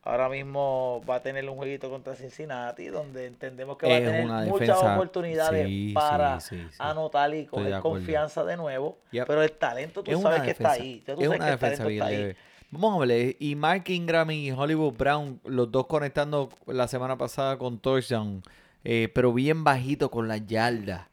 Ahora 0.04 0.30
mismo 0.30 1.04
va 1.08 1.16
a 1.16 1.20
tener 1.22 1.48
un 1.48 1.58
jueguito 1.58 1.90
contra 1.90 2.16
Cincinnati, 2.16 2.88
donde 2.88 3.28
entendemos 3.28 3.78
que 3.78 3.88
va 3.88 3.98
a 3.98 4.00
tener 4.00 4.26
muchas 4.48 4.82
oportunidades 4.82 5.68
sí, 5.68 5.92
para 5.94 6.40
sí, 6.40 6.58
sí, 6.58 6.68
sí. 6.72 6.78
anotar 6.80 7.32
y 7.36 7.42
de 7.42 7.48
coger 7.48 7.80
confianza 7.82 8.44
de 8.44 8.58
nuevo. 8.58 8.98
Yep. 9.12 9.28
Pero 9.28 9.44
el 9.44 9.52
talento 9.52 10.04
tú 10.04 10.12
Es 10.12 10.20
sabes 10.20 10.42
que 10.42 10.48
defensa, 10.48 10.74
está 10.74 10.84
ahí. 10.84 11.04
Tú 11.06 11.12
es 11.12 11.18
sabes 11.18 11.30
una 11.30 11.38
que 11.38 11.52
el 11.52 11.60
defensa 11.60 11.84
talento 11.84 11.88
bien 11.88 12.04
está 12.04 12.30
ahí. 12.30 12.36
Vamos 12.72 13.04
a 13.04 13.06
ver, 13.06 13.36
y 13.38 13.56
Mark 13.56 13.84
Ingram 13.88 14.32
y 14.32 14.52
Hollywood 14.52 14.94
Brown, 14.94 15.42
los 15.44 15.70
dos 15.70 15.86
conectando 15.88 16.50
la 16.66 16.88
semana 16.88 17.18
pasada 17.18 17.58
con 17.58 17.78
touchdown, 17.78 18.42
eh, 18.84 19.10
pero 19.14 19.34
bien 19.34 19.64
bajito 19.64 20.10
con 20.12 20.28
las 20.28 20.46
yardas. 20.48 21.08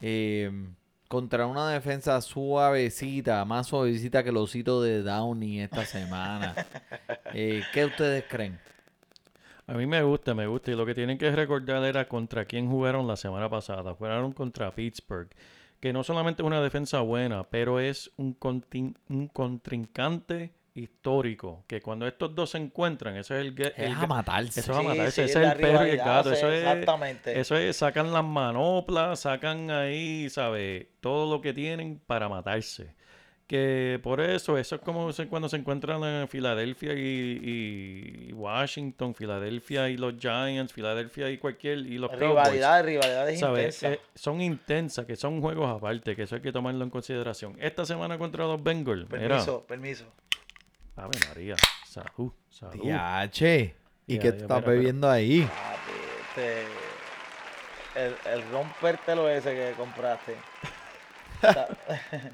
eh, 0.00 0.50
contra 1.08 1.46
una 1.46 1.68
defensa 1.68 2.20
suavecita, 2.22 3.44
más 3.44 3.66
suavecita 3.66 4.22
que 4.24 4.30
el 4.30 4.38
osito 4.38 4.80
de 4.82 5.02
Downey 5.02 5.60
esta 5.60 5.84
semana. 5.84 6.54
Eh, 7.34 7.62
¿Qué 7.72 7.86
ustedes 7.86 8.24
creen? 8.28 8.60
A 9.66 9.74
mí 9.74 9.86
me 9.86 10.02
gusta, 10.02 10.34
me 10.34 10.46
gusta. 10.46 10.70
Y 10.70 10.74
lo 10.76 10.84
que 10.86 10.94
tienen 10.94 11.18
que 11.18 11.30
recordar 11.30 11.82
era 11.84 12.06
contra 12.08 12.44
quién 12.44 12.68
jugaron 12.68 13.06
la 13.06 13.16
semana 13.16 13.48
pasada. 13.48 13.94
Jugaron 13.94 14.32
contra 14.32 14.74
Pittsburgh. 14.74 15.28
Que 15.80 15.92
no 15.92 16.04
solamente 16.04 16.42
es 16.42 16.46
una 16.46 16.60
defensa 16.62 17.00
buena, 17.00 17.44
pero 17.44 17.80
es 17.80 18.10
un 18.16 18.34
contrincante 19.32 20.52
histórico. 20.74 21.64
Que 21.66 21.80
cuando 21.80 22.06
estos 22.06 22.34
dos 22.34 22.50
se 22.50 22.58
encuentran, 22.58 23.16
eso 23.16 23.34
es 23.34 23.40
el... 23.46 23.54
el 23.76 23.92
Es 23.92 23.96
a 23.96 24.06
matarse. 24.06 24.60
Eso 24.60 24.72
es 24.72 24.78
a 24.78 24.82
matarse. 24.82 25.10
sí, 25.12 25.30
ese 25.30 25.40
la 25.40 25.48
es 25.48 25.54
el 25.54 25.60
perro 25.60 25.86
y 25.86 25.90
el 25.90 25.96
gato. 25.98 26.32
Eso 26.32 26.50
es, 26.50 26.60
exactamente. 26.62 27.38
eso 27.40 27.56
es, 27.56 27.76
sacan 27.76 28.12
las 28.12 28.24
manoplas, 28.24 29.20
sacan 29.20 29.70
ahí, 29.70 30.28
¿sabes? 30.30 30.86
Todo 31.00 31.30
lo 31.34 31.40
que 31.40 31.52
tienen 31.52 32.00
para 32.06 32.28
matarse. 32.28 32.94
Que 33.46 34.00
por 34.02 34.20
eso, 34.22 34.56
eso 34.56 34.76
es 34.76 34.80
como 34.80 35.12
se- 35.12 35.26
cuando 35.28 35.46
se 35.46 35.56
encuentran 35.56 36.02
en 36.04 36.26
Filadelfia 36.26 36.94
y, 36.94 38.28
y 38.28 38.32
Washington, 38.32 39.14
Filadelfia 39.14 39.90
y 39.90 39.98
los 39.98 40.14
Giants, 40.18 40.72
Filadelfia 40.72 41.28
y 41.28 41.36
cualquier, 41.36 41.78
y 41.80 41.98
los 41.98 42.08
Cowboys. 42.12 42.30
Rivalidades, 42.30 42.86
rivalidades 42.86 43.40
¿sabes? 43.40 43.82
intensas. 43.82 43.92
Eh, 43.92 44.00
son 44.14 44.40
intensas, 44.40 45.04
que 45.04 45.16
son 45.16 45.42
juegos 45.42 45.68
aparte, 45.68 46.16
que 46.16 46.22
eso 46.22 46.36
hay 46.36 46.40
que 46.40 46.52
tomarlo 46.52 46.82
en 46.82 46.88
consideración. 46.88 47.54
Esta 47.60 47.84
semana 47.84 48.16
contra 48.16 48.44
los 48.46 48.62
Bengals, 48.62 49.06
Permiso, 49.06 49.66
permiso. 49.66 50.06
Ave 51.02 51.18
María, 51.28 51.56
salud, 51.84 52.30
salud. 52.48 52.82
Diache. 52.84 53.74
¿Y 54.06 54.18
qué 54.18 54.28
estás 54.28 54.64
bebiendo 54.64 55.10
ahí? 55.10 55.40
Papi, 55.42 55.92
este, 56.28 56.62
el, 58.06 58.14
el 58.32 58.50
rompértelo 58.50 59.28
ese 59.28 59.52
que 59.52 59.72
compraste. 59.76 60.36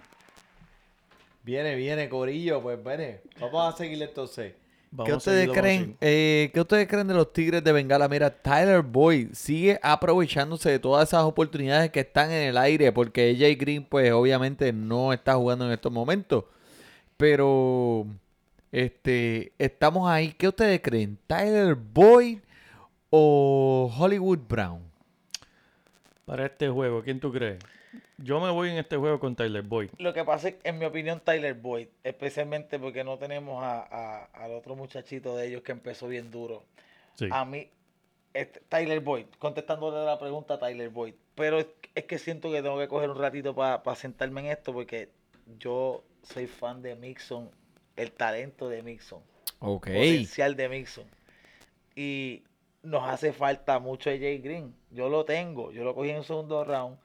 Viene, 1.44 1.76
viene, 1.76 2.08
Corillo, 2.10 2.60
pues 2.60 2.82
viene. 2.84 3.22
Vamos 3.40 3.72
a 3.72 3.76
seguirle 3.78 4.04
entonces. 4.04 4.52
Vamos 4.90 5.08
¿Qué 5.08 5.16
ustedes 5.16 5.48
creen? 5.50 5.80
seguir. 5.80 5.96
eh, 6.02 6.50
¿Qué 6.52 6.60
ustedes 6.60 6.86
creen 6.88 7.08
de 7.08 7.14
los 7.14 7.32
Tigres 7.32 7.64
de 7.64 7.72
Bengala? 7.72 8.06
Mira, 8.06 8.28
Tyler 8.30 8.82
Boyd 8.82 9.28
sigue 9.32 9.80
aprovechándose 9.82 10.70
de 10.70 10.78
todas 10.78 11.08
esas 11.08 11.22
oportunidades 11.24 11.90
que 11.90 12.00
están 12.00 12.30
en 12.30 12.48
el 12.48 12.58
aire, 12.58 12.92
porque 12.92 13.30
AJ 13.30 13.58
Green, 13.58 13.84
pues 13.84 14.12
obviamente 14.12 14.74
no 14.74 15.14
está 15.14 15.36
jugando 15.36 15.64
en 15.64 15.72
estos 15.72 15.90
momentos. 15.90 16.44
Pero 17.16 18.06
este, 18.72 19.52
estamos 19.58 20.08
ahí. 20.10 20.32
¿Qué 20.32 20.48
ustedes 20.48 20.80
creen? 20.82 21.18
¿Tyler 21.26 21.74
Boyd 21.74 22.38
o 23.10 23.92
Hollywood 23.98 24.38
Brown? 24.48 24.82
Para 26.24 26.46
este 26.46 26.68
juego, 26.68 27.02
¿quién 27.02 27.20
tú 27.20 27.32
crees? 27.32 27.58
Yo 28.18 28.40
me 28.40 28.50
voy 28.50 28.70
en 28.70 28.76
este 28.78 28.96
juego 28.96 29.18
con 29.20 29.34
Tyler 29.36 29.62
Boyd. 29.62 29.90
Lo 29.98 30.12
que 30.12 30.24
pasa 30.24 30.48
es, 30.48 30.54
que, 30.56 30.68
en 30.68 30.78
mi 30.78 30.84
opinión, 30.84 31.20
Tyler 31.24 31.54
Boyd, 31.54 31.86
especialmente 32.04 32.78
porque 32.78 33.04
no 33.04 33.16
tenemos 33.16 33.62
a, 33.62 33.80
a- 33.80 34.24
al 34.44 34.52
otro 34.52 34.74
muchachito 34.76 35.36
de 35.36 35.46
ellos 35.46 35.62
que 35.62 35.72
empezó 35.72 36.08
bien 36.08 36.30
duro. 36.30 36.64
Sí. 37.14 37.28
A 37.30 37.44
mí, 37.44 37.68
este, 38.34 38.60
Tyler 38.68 39.00
Boyd, 39.00 39.26
contestándole 39.38 40.04
la 40.04 40.18
pregunta 40.18 40.54
a 40.54 40.58
Tyler 40.58 40.90
Boyd. 40.90 41.14
Pero 41.34 41.60
es, 41.60 41.66
es 41.94 42.04
que 42.04 42.18
siento 42.18 42.50
que 42.50 42.60
tengo 42.60 42.78
que 42.78 42.88
coger 42.88 43.08
un 43.08 43.18
ratito 43.18 43.54
para 43.54 43.94
sentarme 43.94 44.40
en 44.40 44.46
esto 44.48 44.72
porque 44.74 45.08
yo 45.58 46.02
soy 46.24 46.46
fan 46.48 46.82
de 46.82 46.94
Mixon, 46.96 47.48
el 47.98 48.12
talento 48.12 48.68
de 48.68 48.82
Mixon. 48.82 49.20
Ok. 49.60 49.86
potencial 49.86 50.56
de 50.56 50.68
Mixon. 50.68 51.04
Y 51.96 52.44
nos 52.82 53.08
hace 53.08 53.32
falta 53.32 53.78
mucho 53.80 54.08
AJ 54.08 54.40
Green. 54.42 54.74
Yo 54.90 55.08
lo 55.08 55.24
tengo, 55.24 55.72
yo 55.72 55.84
lo 55.84 55.94
cogí 55.94 56.10
en 56.10 56.18
un 56.18 56.24
segundo 56.24 56.64
round. 56.64 56.96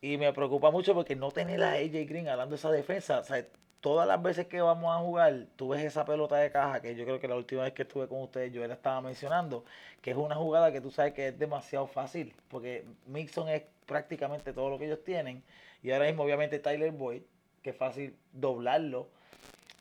Y 0.00 0.16
me 0.16 0.32
preocupa 0.32 0.70
mucho 0.70 0.94
porque 0.94 1.14
no 1.14 1.30
tener 1.30 1.62
a 1.62 1.72
AJ 1.72 2.08
Green 2.08 2.28
hablando 2.28 2.54
de 2.54 2.58
esa 2.58 2.70
defensa. 2.70 3.20
O 3.20 3.24
sea, 3.24 3.46
todas 3.80 4.08
las 4.08 4.22
veces 4.22 4.46
que 4.46 4.62
vamos 4.62 4.94
a 4.94 5.00
jugar, 5.00 5.46
tú 5.56 5.68
ves 5.68 5.84
esa 5.84 6.06
pelota 6.06 6.36
de 6.36 6.50
caja, 6.50 6.80
que 6.80 6.94
yo 6.96 7.04
creo 7.04 7.20
que 7.20 7.28
la 7.28 7.36
última 7.36 7.64
vez 7.64 7.74
que 7.74 7.82
estuve 7.82 8.08
con 8.08 8.22
ustedes, 8.22 8.50
yo 8.50 8.66
la 8.66 8.74
estaba 8.74 9.02
mencionando, 9.02 9.64
que 10.00 10.10
es 10.12 10.16
una 10.16 10.36
jugada 10.36 10.72
que 10.72 10.80
tú 10.80 10.90
sabes 10.90 11.12
que 11.12 11.28
es 11.28 11.38
demasiado 11.38 11.86
fácil, 11.86 12.34
porque 12.48 12.86
Mixon 13.06 13.48
es 13.50 13.62
prácticamente 13.84 14.54
todo 14.54 14.70
lo 14.70 14.78
que 14.78 14.86
ellos 14.86 15.04
tienen. 15.04 15.42
Y 15.82 15.90
ahora 15.90 16.06
mismo, 16.06 16.22
obviamente, 16.22 16.58
Tyler 16.60 16.92
Boyd, 16.92 17.22
que 17.62 17.70
es 17.70 17.76
fácil 17.76 18.16
doblarlo, 18.32 19.08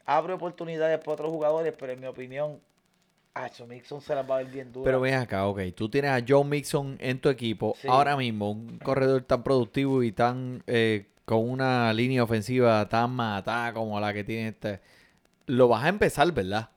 abre 0.05 0.33
oportunidades 0.33 0.97
para 0.99 1.13
otros 1.13 1.29
jugadores, 1.29 1.73
pero 1.77 1.93
en 1.93 1.99
mi 2.01 2.07
opinión, 2.07 2.59
Acho 3.35 3.65
Mixon 3.65 3.99
se 3.99 4.13
las 4.13 4.29
va 4.29 4.35
a 4.35 4.37
ver 4.43 4.47
bien 4.51 4.71
dura. 4.71 4.85
Pero 4.85 5.01
ven 5.01 5.15
acá, 5.15 5.47
ok. 5.47 5.59
Tú 5.75 5.89
tienes 5.89 6.11
a 6.11 6.23
Joe 6.27 6.43
Mixon 6.43 6.97
en 6.99 7.19
tu 7.19 7.29
equipo. 7.29 7.75
Sí. 7.81 7.87
Ahora 7.87 8.15
mismo, 8.15 8.51
un 8.51 8.77
corredor 8.77 9.23
tan 9.23 9.41
productivo 9.41 10.03
y 10.03 10.11
tan 10.11 10.61
eh, 10.67 11.07
con 11.25 11.49
una 11.49 11.91
línea 11.93 12.23
ofensiva 12.23 12.87
tan 12.89 13.09
matada 13.11 13.73
como 13.73 13.99
la 13.99 14.13
que 14.13 14.23
tiene 14.23 14.49
este. 14.49 14.81
Lo 15.47 15.67
vas 15.67 15.83
a 15.83 15.89
empezar, 15.89 16.31
¿verdad? 16.31 16.69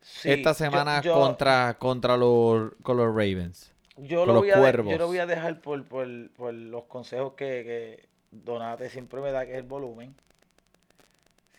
Sí, 0.00 0.30
Esta 0.32 0.54
semana 0.54 1.00
yo, 1.02 1.14
contra, 1.14 1.76
contra 1.78 2.16
los, 2.16 2.72
con 2.82 2.96
los 2.96 3.06
Ravens. 3.08 3.70
yo 3.96 4.24
con 4.24 4.34
lo 4.34 4.34
los 4.42 4.52
a 4.52 4.56
de- 4.56 4.60
Cuervos. 4.62 4.92
yo 4.92 4.98
lo 4.98 5.06
voy 5.06 5.18
a 5.18 5.26
dejar 5.26 5.60
por, 5.60 5.84
por, 5.84 6.30
por 6.32 6.52
los 6.52 6.84
consejos 6.84 7.34
que, 7.34 7.46
que 7.64 8.08
Donate 8.32 8.88
siempre 8.90 9.20
me 9.20 9.30
da, 9.30 9.44
que 9.46 9.52
es 9.52 9.58
el 9.58 9.64
volumen. 9.64 10.14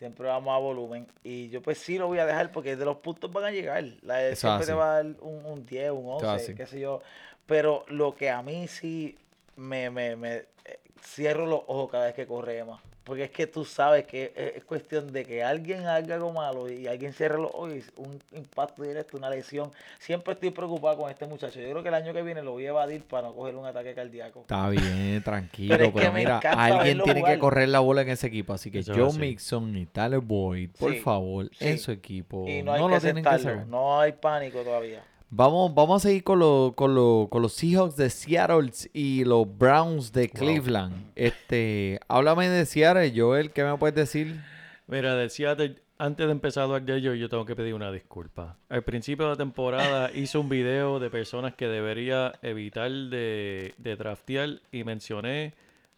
Siempre 0.02 0.26
vamos 0.26 0.52
a 0.52 0.58
volumen. 0.58 1.06
Y 1.22 1.48
yo 1.48 1.62
pues 1.62 1.78
sí 1.78 1.96
lo 1.96 2.08
voy 2.08 2.18
a 2.18 2.26
dejar 2.26 2.50
porque 2.50 2.74
de 2.74 2.84
los 2.84 2.96
puntos 2.96 3.32
van 3.32 3.44
a 3.44 3.50
llegar. 3.52 3.84
La 4.02 4.20
Eso 4.20 4.32
es 4.32 4.38
siempre 4.40 4.66
te 4.66 4.72
va 4.72 4.90
a 4.90 4.94
dar 4.96 5.06
un, 5.20 5.46
un 5.46 5.64
10, 5.64 5.92
un 5.92 5.98
Eso 5.98 6.16
es 6.16 6.22
11, 6.24 6.26
así. 6.42 6.54
qué 6.56 6.66
sé 6.66 6.80
yo. 6.80 7.00
Pero 7.46 7.84
lo 7.86 8.16
que 8.16 8.28
a 8.28 8.42
mí 8.42 8.66
sí 8.66 9.16
me, 9.54 9.90
me, 9.90 10.16
me 10.16 10.34
eh, 10.64 10.80
cierro 11.00 11.46
los 11.46 11.60
ojos 11.68 11.88
cada 11.88 12.06
vez 12.06 12.14
que 12.14 12.26
corremos. 12.26 12.80
Porque 13.04 13.24
es 13.24 13.30
que 13.30 13.48
tú 13.48 13.64
sabes 13.64 14.06
que 14.06 14.32
es, 14.36 14.56
es 14.56 14.64
cuestión 14.64 15.12
de 15.12 15.24
que 15.24 15.42
alguien 15.42 15.86
haga 15.86 16.14
algo 16.14 16.32
malo 16.32 16.70
y 16.70 16.86
alguien 16.86 17.12
cierre 17.12 17.36
los 17.36 17.50
ojos, 17.52 17.72
un 17.96 18.18
impacto 18.32 18.82
directo, 18.84 19.16
una 19.16 19.28
lesión. 19.28 19.72
Siempre 19.98 20.34
estoy 20.34 20.50
preocupado 20.50 20.98
con 20.98 21.10
este 21.10 21.26
muchacho. 21.26 21.60
Yo 21.60 21.68
creo 21.70 21.82
que 21.82 21.88
el 21.88 21.94
año 21.94 22.12
que 22.12 22.22
viene 22.22 22.42
lo 22.42 22.52
voy 22.52 22.66
a 22.66 22.68
evadir 22.70 23.02
para 23.02 23.26
no 23.28 23.34
coger 23.34 23.56
un 23.56 23.66
ataque 23.66 23.92
cardíaco. 23.94 24.42
Está 24.42 24.68
bien, 24.68 25.20
tranquilo. 25.24 25.74
Pero 25.76 25.88
es 25.88 25.94
que 25.94 26.10
mira, 26.12 26.38
alguien 26.38 27.02
tiene 27.02 27.24
que 27.24 27.38
correr 27.38 27.68
la 27.68 27.80
bola 27.80 28.02
en 28.02 28.10
ese 28.10 28.28
equipo. 28.28 28.52
Así 28.52 28.70
que 28.70 28.78
Eso 28.80 28.92
es 28.92 28.98
Joe 28.98 29.08
así. 29.08 29.18
Mixon 29.18 29.76
y 29.76 29.86
Tyler 29.86 30.20
Boyd, 30.20 30.70
por 30.78 30.92
Sí, 30.92 31.00
favor, 31.00 31.50
en 31.58 31.78
su 31.78 31.90
equipo. 31.90 32.46
Y 32.46 32.62
no 32.62 32.72
hay 32.72 32.80
lo 32.80 32.88
que 32.88 33.00
tienen 33.00 33.24
que 33.24 33.38
sacar. 33.38 33.66
No 33.66 34.00
hay 34.00 34.12
pánico 34.12 34.60
todavía. 34.62 35.02
Vamos, 35.34 35.74
vamos 35.74 36.04
a 36.04 36.08
seguir 36.08 36.24
con, 36.24 36.38
lo- 36.40 36.74
con, 36.76 36.94
lo- 36.94 37.28
con 37.30 37.40
los 37.40 37.54
Seahawks 37.54 37.96
de 37.96 38.10
Seattle 38.10 38.70
y 38.92 39.24
los 39.24 39.46
Browns 39.56 40.12
de 40.12 40.28
Cleveland. 40.28 41.10
Este, 41.16 41.98
háblame 42.06 42.50
de 42.50 42.66
Seattle, 42.66 43.10
Joel, 43.16 43.50
¿qué 43.50 43.64
me 43.64 43.74
puedes 43.78 43.94
decir? 43.96 44.38
Mira, 44.86 45.14
decía 45.16 45.56
antes 45.96 46.26
de 46.26 46.32
empezar 46.32 46.62
a 46.62 46.64
hablar 46.66 46.82
de 46.82 46.96
ello, 46.98 47.14
yo 47.14 47.30
tengo 47.30 47.46
que 47.46 47.56
pedir 47.56 47.72
una 47.72 47.90
disculpa. 47.90 48.58
Al 48.68 48.82
principio 48.82 49.24
de 49.24 49.30
la 49.30 49.36
temporada 49.36 50.10
hice 50.14 50.36
un 50.36 50.50
video 50.50 50.98
de 51.00 51.08
personas 51.08 51.54
que 51.54 51.66
debería 51.66 52.34
evitar 52.42 52.90
de, 52.90 53.72
de 53.78 53.96
draftear 53.96 54.60
y 54.70 54.84
mencioné 54.84 55.54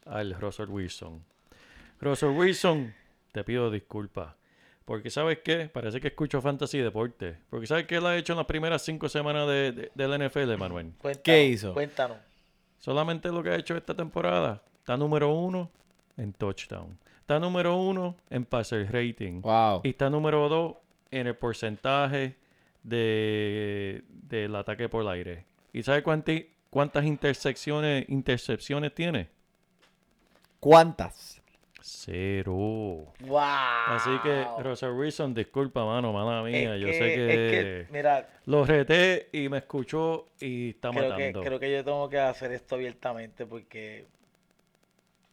al 0.07 0.35
Russell 0.41 0.68
Wilson. 0.68 1.24
Russell 2.01 2.28
Wilson, 2.37 2.95
te 3.32 3.43
pido 3.43 3.68
disculpas. 3.72 4.35
Porque 4.85 5.09
¿sabes 5.11 5.39
qué? 5.43 5.68
Parece 5.72 6.01
que 6.01 6.09
escucho 6.09 6.43
fantasy 6.43 6.78
deporte. 6.78 7.39
Porque 7.49 7.66
¿sabes 7.66 7.87
qué 7.87 7.97
él 7.97 8.07
ha 8.07 8.16
hecho 8.16 8.35
en 8.35 8.37
las 8.39 8.47
primeras 8.47 8.82
cinco 8.82 9.09
semanas 9.09 9.49
de, 9.49 9.72
de, 9.72 9.91
del 9.95 10.28
NFL, 10.28 10.57
Manuel? 10.59 10.93
Cuéntanos, 11.01 11.22
¿Qué 11.24 11.45
hizo? 11.47 11.72
Cuéntanos. 11.72 12.18
Solamente 12.78 13.30
lo 13.30 13.43
que 13.43 13.49
ha 13.51 13.57
hecho 13.57 13.76
esta 13.76 13.95
temporada. 13.95 14.62
Está 14.80 14.97
número 14.99 15.32
uno 15.32 15.70
en 16.18 16.35
touchdown. 16.35 16.99
Está 17.20 17.39
número 17.39 17.76
uno 17.76 18.14
en 18.28 18.45
passer 18.45 18.93
rating. 18.93 19.41
Wow. 19.41 19.80
Y 19.85 19.89
está 19.91 20.11
número 20.11 20.47
dos 20.51 20.74
en 21.11 21.26
el 21.28 21.35
porcentaje 21.37 22.37
de, 22.82 24.05
del 24.11 24.55
ataque 24.55 24.91
por 24.91 25.01
el 25.01 25.09
aire. 25.09 25.47
¿Y 25.72 25.82
sabe 25.82 26.05
cuánti- 26.05 26.49
cuántas 26.68 27.07
intersecciones, 27.07 28.05
intercepciones 28.11 28.95
tiene? 28.95 29.30
¿Cuántas? 30.61 31.41
Cero. 31.87 33.12
¡Wow! 33.20 33.39
Así 33.89 34.09
que, 34.22 34.47
Russell 34.62 34.93
Wilson, 34.93 35.35
disculpa, 35.35 35.85
mano, 35.85 36.14
mala 36.14 36.43
mía. 36.43 36.76
Es 36.76 36.80
Yo 36.80 36.87
que- 36.87 36.93
sé 36.95 36.99
que, 37.14 37.35
es 37.35 37.51
que, 37.87 37.93
mira, 37.93 38.26
lo 38.47 38.64
reté 38.64 39.28
y 39.32 39.51
me 39.51 39.59
escuchó 39.59 40.28
y 40.41 40.70
está 40.70 40.89
creo 40.89 41.03
que, 41.03 41.09
matando. 41.26 41.43
creo 41.43 41.61
que 41.61 41.70
yo 41.70 41.85
tengo 41.85 42.09
que 42.09 42.18
hacer 42.18 42.53
esto 42.53 42.76
abiertamente 42.76 43.45
porque 43.45 44.07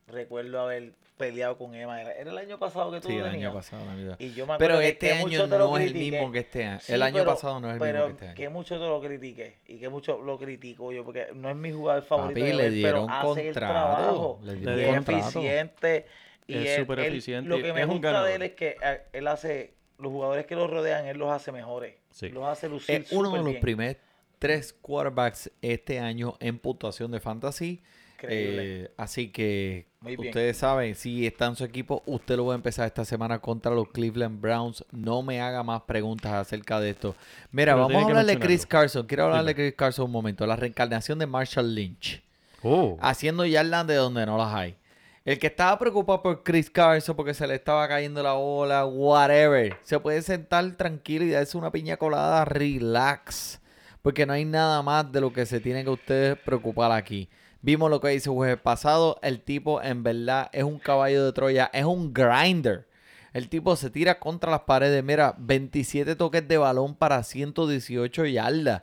recuerdo 0.07 0.59
haber 0.59 0.91
peleado 1.15 1.57
con 1.57 1.73
Emma. 1.73 2.01
Era, 2.01 2.11
era 2.15 2.31
el 2.31 2.37
año 2.37 2.59
pasado 2.59 2.91
que 2.91 2.99
tú 2.99 3.07
Sí, 3.07 3.15
el 3.15 3.27
año 3.27 3.53
pasado, 3.53 3.85
Navidad. 3.85 4.17
Y 4.19 4.33
yo 4.33 4.45
me 4.45 4.57
Pero 4.57 4.73
acuerdo 4.73 4.79
que- 4.79 4.87
este 4.89 5.07
que 5.07 5.13
año 5.13 5.21
mucho 5.27 5.43
te 5.49 5.57
lo 5.57 5.67
no 5.69 5.77
es 5.77 5.85
el 5.87 5.93
mismo 5.93 6.31
que 6.33 6.39
este 6.39 6.65
año. 6.65 6.79
Sí, 6.81 6.93
el 6.93 7.01
año 7.03 7.13
pero- 7.19 7.25
pasado 7.31 7.59
no 7.61 7.67
es 7.71 7.75
el 7.75 7.79
mismo 7.93 8.05
que 8.07 8.11
este 8.11 8.25
año. 8.25 8.35
que 8.35 8.49
mucho 8.49 8.73
te 8.77 8.85
lo 8.87 8.99
critiqué 9.01 9.57
y 9.67 9.77
que 9.77 9.87
mucho 9.87 10.19
lo 10.21 10.37
critico 10.37 10.91
yo 10.91 11.05
porque 11.05 11.27
no 11.33 11.49
es 11.49 11.55
mi 11.55 11.71
jugador 11.71 12.03
favorito 12.03 12.39
Papi, 12.41 12.51
de 12.51 12.57
le 12.57 12.69
dieron 12.71 13.07
pero 13.07 13.31
hace 13.31 13.47
el 13.47 13.53
contrato, 13.53 13.73
trabajo 13.73 14.39
le 14.43 14.51
y 14.53 14.55
dieron 14.57 14.79
es 14.79 14.95
contrato. 14.95 15.17
eficiente 15.29 16.05
y 16.51 16.67
Es 16.67 16.77
súper 16.77 16.99
eficiente, 16.99 17.49
lo 17.49 17.57
que 17.61 17.73
me 17.73 17.81
es 17.81 17.85
un 17.87 17.93
gusta 17.93 18.07
de 18.09 18.13
ganador. 18.13 18.29
él 18.31 18.41
es 18.43 18.51
que 18.53 18.75
eh, 18.83 19.01
él 19.13 19.27
hace 19.27 19.73
los 19.97 20.11
jugadores 20.11 20.45
que 20.45 20.55
lo 20.55 20.67
rodean 20.67 21.05
él 21.05 21.17
los 21.17 21.31
hace 21.31 21.51
mejores 21.51 21.95
Sí. 22.11 22.29
los 22.29 22.45
hace 22.47 22.67
lucir 22.69 23.01
Es 23.03 23.11
uno 23.11 23.31
de 23.31 23.37
los 23.37 23.45
bien. 23.45 23.61
primeros 23.61 23.97
tres 24.39 24.73
quarterbacks 24.81 25.51
este 25.61 25.99
año 25.99 26.35
en 26.39 26.57
puntuación 26.57 27.11
de 27.11 27.19
fantasy. 27.19 27.81
Increíble. 28.15 28.81
Eh, 28.83 28.91
así 28.97 29.29
que 29.29 29.85
Muy 29.99 30.15
bien. 30.15 30.29
ustedes 30.29 30.57
saben, 30.57 30.93
si 30.95 31.25
está 31.27 31.45
en 31.47 31.55
su 31.55 31.63
equipo, 31.63 32.01
usted 32.07 32.37
lo 32.37 32.45
va 32.47 32.53
a 32.53 32.55
empezar 32.55 32.85
esta 32.87 33.05
semana 33.05 33.39
contra 33.39 33.71
los 33.73 33.87
Cleveland 33.89 34.41
Browns. 34.41 34.83
No 34.91 35.21
me 35.23 35.41
haga 35.41 35.61
más 35.63 35.83
preguntas 35.83 36.31
acerca 36.33 36.79
de 36.79 36.89
esto. 36.91 37.15
Mira, 37.51 37.73
Pero 37.73 37.77
vamos 37.83 37.89
a 37.89 37.93
tiene 37.93 38.05
que 38.05 38.11
hablar 38.19 38.25
de 38.25 38.39
Chris. 38.39 38.65
Carson. 38.65 39.05
Quiero 39.07 39.25
hablar 39.25 39.45
de. 39.45 39.53
Chris 39.55 39.73
Carson 39.75 40.05
un 40.05 40.11
momento. 40.11 40.45
La 40.47 40.55
reencarnación 40.55 41.17
de 41.19 41.25
Marshall 41.27 41.73
Lynch. 41.75 42.21
Oh, 42.63 42.97
Haciendo 43.01 43.45
yardas 43.45 43.85
de 43.87 43.95
donde 43.95 44.25
no 44.25 44.37
las 44.37 44.53
hay. 44.53 44.75
El 45.23 45.37
que 45.37 45.47
estaba 45.47 45.77
preocupado 45.77 46.23
por 46.23 46.41
Chris 46.41 46.71
Carson 46.71 47.15
porque 47.15 47.35
se 47.35 47.45
le 47.45 47.53
estaba 47.53 47.87
cayendo 47.87 48.23
la 48.23 48.33
bola, 48.33 48.87
whatever, 48.87 49.77
se 49.83 49.99
puede 49.99 50.19
sentar 50.23 50.71
tranquilo 50.71 51.23
y 51.23 51.29
darse 51.29 51.59
una 51.59 51.71
piña 51.71 51.95
colada, 51.97 52.43
relax. 52.43 53.61
Porque 54.01 54.25
no 54.25 54.33
hay 54.33 54.45
nada 54.45 54.81
más 54.81 55.11
de 55.11 55.21
lo 55.21 55.31
que 55.31 55.45
se 55.45 55.59
tiene 55.59 55.83
que 55.83 55.91
ustedes 55.91 56.39
preocupar 56.39 56.91
aquí. 56.91 57.29
Vimos 57.61 57.91
lo 57.91 58.01
que 58.01 58.15
hizo 58.15 58.33
jueves 58.33 58.59
pasado. 58.59 59.19
El 59.21 59.43
tipo 59.43 59.79
en 59.83 60.01
verdad 60.01 60.49
es 60.53 60.63
un 60.63 60.79
caballo 60.79 61.23
de 61.23 61.33
Troya, 61.33 61.69
es 61.71 61.85
un 61.85 62.11
grinder. 62.11 62.87
El 63.31 63.47
tipo 63.47 63.75
se 63.75 63.91
tira 63.91 64.17
contra 64.17 64.49
las 64.49 64.61
paredes. 64.61 65.03
Mira, 65.03 65.35
27 65.37 66.15
toques 66.15 66.47
de 66.47 66.57
balón 66.57 66.95
para 66.95 67.21
118 67.21 68.25
yardas. 68.25 68.81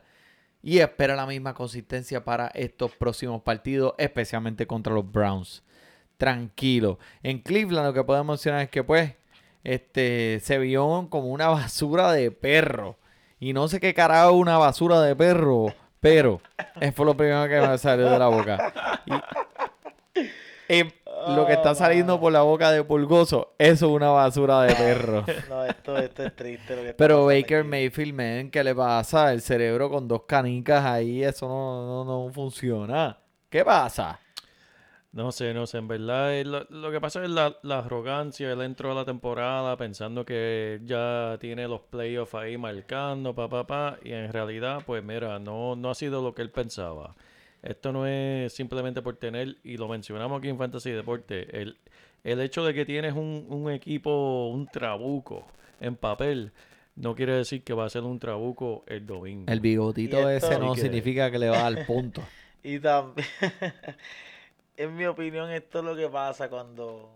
Y 0.63 0.79
espera 0.79 1.17
la 1.17 1.27
misma 1.27 1.55
consistencia 1.55 2.25
para 2.25 2.47
estos 2.55 2.93
próximos 2.93 3.43
partidos, 3.43 3.95
especialmente 3.99 4.69
contra 4.69 4.95
los 4.95 5.11
Browns. 5.11 5.65
Tranquilo. 6.19 6.99
En 7.23 7.39
Cleveland 7.39 7.87
lo 7.87 7.95
que 7.95 8.05
podemos 8.05 8.27
mencionar 8.35 8.63
es 8.63 8.69
que 8.71 8.85
pues 8.85 9.15
este 9.65 10.41
se 10.43 10.59
vio 10.59 11.07
como 11.09 11.29
una 11.29 11.49
basura 11.49 12.13
de 12.13 12.31
perro. 12.31 12.99
Y 13.41 13.53
no 13.53 13.69
sé 13.69 13.79
qué 13.81 13.95
carajo 13.95 14.33
una 14.33 14.59
basura 14.59 15.01
de 15.01 15.15
perro, 15.15 15.73
pero 16.01 16.41
eso 16.81 16.93
fue 16.93 17.07
lo 17.07 17.17
primero 17.17 17.49
que 17.49 17.67
me 17.67 17.79
salió 17.79 18.11
de 18.11 18.19
la 18.19 18.27
boca. 18.27 19.01
Y- 19.07 19.13
eh, 20.71 20.93
lo 21.29 21.47
que 21.47 21.55
está 21.55 21.75
saliendo 21.75 22.21
por 22.21 22.31
la 22.33 22.43
boca 22.43 22.71
de 22.71 22.85
Pulgoso, 22.85 23.55
eso 23.59 23.87
es 23.87 23.93
una 23.93 24.11
basura 24.11 24.63
de 24.63 24.75
perro. 24.75 25.25
no 25.49 25.65
esto, 25.65 25.97
esto 25.97 26.25
es 26.25 26.37
triste 26.37 26.77
lo 26.77 26.83
que 26.83 26.93
Pero 26.95 27.25
Baker 27.27 27.61
aquí. 27.61 27.69
Mayfield, 27.69 28.15
man, 28.15 28.51
¿qué 28.51 28.63
le 28.63 28.75
pasa? 28.75 29.33
El 29.33 29.41
cerebro 29.41 29.89
con 29.89 30.07
dos 30.07 30.23
canicas 30.27 30.85
ahí, 30.85 31.23
eso 31.25 31.49
no, 31.49 32.05
no, 32.05 32.27
no 32.27 32.33
funciona. 32.33 33.19
¿Qué 33.49 33.65
pasa? 33.65 34.21
No 35.13 35.33
sé, 35.33 35.55
no 35.55 35.67
sé. 35.67 35.79
En 35.79 35.89
verdad, 35.89 36.35
eh, 36.39 36.45
lo, 36.45 36.65
lo 36.71 36.91
que 36.91 37.01
pasa 37.01 37.23
es 37.25 37.31
la, 37.31 37.57
la 37.63 37.79
arrogancia. 37.81 38.53
Él 38.53 38.61
entró 38.63 38.93
a 38.93 38.95
la 38.95 39.05
temporada 39.05 39.77
pensando 39.77 40.25
que 40.25 40.81
ya 40.85 41.37
tiene 41.41 41.67
los 41.67 41.81
playoffs 41.81 42.35
ahí 42.35 42.57
marcando, 42.59 43.35
pa, 43.35 43.49
pa, 43.49 43.67
pa. 43.67 43.99
Y 44.05 44.13
en 44.13 44.33
realidad, 44.33 44.83
pues 44.87 45.03
mira, 45.03 45.39
no, 45.39 45.75
no 45.77 45.91
ha 45.91 45.95
sido 45.95 46.23
lo 46.23 46.35
que 46.35 46.43
él 46.43 46.51
pensaba. 46.51 47.15
Esto 47.63 47.93
no 47.93 48.07
es 48.07 48.53
simplemente 48.53 49.03
por 49.03 49.17
tener, 49.17 49.57
y 49.65 49.77
lo 49.79 49.89
mencionamos 49.89 50.39
aquí 50.39 50.49
en 50.49 50.59
Fantasy 50.59 50.93
Deporte, 50.93 51.61
el, 51.61 51.77
el 52.23 52.41
hecho 52.41 52.65
de 52.65 52.73
que 52.73 52.85
tienes 52.85 53.15
un, 53.15 53.47
un 53.49 53.71
equipo, 53.73 54.49
un 54.49 54.69
trabuco 54.69 55.45
en 55.81 55.97
papel, 55.97 56.53
no 56.95 57.17
quiere 57.17 57.33
decir 57.33 57.65
que 57.65 57.73
va 57.73 57.85
a 57.87 57.91
ser 57.91 58.03
un 58.05 58.21
trabuco 58.21 58.85
el 58.87 59.05
domingo. 59.07 59.51
El 59.51 59.59
bigotito 59.61 60.29
esto- 60.31 60.51
ese 60.53 60.59
no 60.61 60.73
que- 60.75 60.83
significa 60.83 61.31
que 61.33 61.39
le 61.41 61.49
va 61.49 61.67
al 61.67 61.85
punto. 61.85 62.23
Y 62.63 62.79
también, 62.81 63.27
en 64.79 64.97
mi 64.97 65.05
opinión, 65.07 65.51
esto 65.51 65.81
es 65.81 65.85
lo 65.85 65.95
que 65.97 66.09
pasa 66.09 66.49
cuando, 66.49 67.11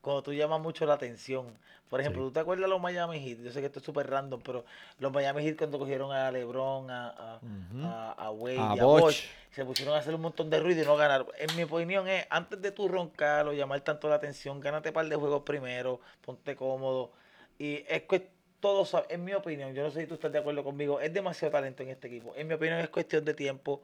cuando 0.00 0.22
tú 0.22 0.32
llamas 0.32 0.60
mucho 0.60 0.86
la 0.86 0.94
atención. 0.94 1.46
Por 1.90 2.00
ejemplo, 2.00 2.22
¿tú 2.22 2.30
te 2.30 2.40
acuerdas 2.40 2.66
de 2.66 2.68
los 2.68 2.80
Miami 2.80 3.18
Heat? 3.18 3.38
Yo 3.38 3.50
sé 3.50 3.60
que 3.60 3.66
esto 3.66 3.78
es 3.80 3.84
súper 3.84 4.08
random, 4.08 4.40
pero 4.42 4.64
los 4.98 5.10
Miami 5.10 5.42
Heat 5.42 5.56
cuando 5.56 5.78
cogieron 5.78 6.12
a 6.12 6.30
LeBron, 6.30 6.90
a, 6.90 7.08
a, 7.08 7.40
a, 7.82 8.12
a 8.12 8.30
Wade 8.30 8.58
A 8.58 8.76
y 8.76 8.78
a 8.78 8.84
Bosh. 8.84 9.00
Bosh, 9.02 9.26
se 9.50 9.64
pusieron 9.64 9.94
a 9.94 9.98
hacer 9.98 10.14
un 10.14 10.20
montón 10.20 10.50
de 10.50 10.60
ruido 10.60 10.82
y 10.82 10.86
no 10.86 10.96
ganaron. 10.96 11.28
En 11.38 11.56
mi 11.56 11.64
opinión 11.64 12.06
es, 12.06 12.26
antes 12.30 12.60
de 12.60 12.70
tú 12.72 12.88
roncar 12.88 13.48
o 13.48 13.52
llamar 13.52 13.80
tanto 13.80 14.08
la 14.08 14.16
atención, 14.16 14.60
gánate 14.60 14.90
un 14.90 14.94
par 14.94 15.08
de 15.08 15.16
juegos 15.16 15.42
primero, 15.42 16.00
ponte 16.24 16.54
cómodo. 16.54 17.10
Y 17.58 17.84
es 17.88 18.02
que 18.02 18.28
todos, 18.60 18.94
en 19.08 19.24
mi 19.24 19.32
opinión, 19.32 19.72
yo 19.72 19.82
no 19.82 19.90
sé 19.90 20.02
si 20.02 20.06
tú 20.06 20.14
estás 20.14 20.30
de 20.30 20.38
acuerdo 20.38 20.62
conmigo, 20.62 21.00
es 21.00 21.12
demasiado 21.12 21.52
talento 21.52 21.82
en 21.82 21.88
este 21.88 22.08
equipo. 22.08 22.34
En 22.36 22.48
mi 22.48 22.54
opinión 22.54 22.78
es 22.80 22.88
cuestión 22.90 23.24
de 23.24 23.32
tiempo 23.34 23.82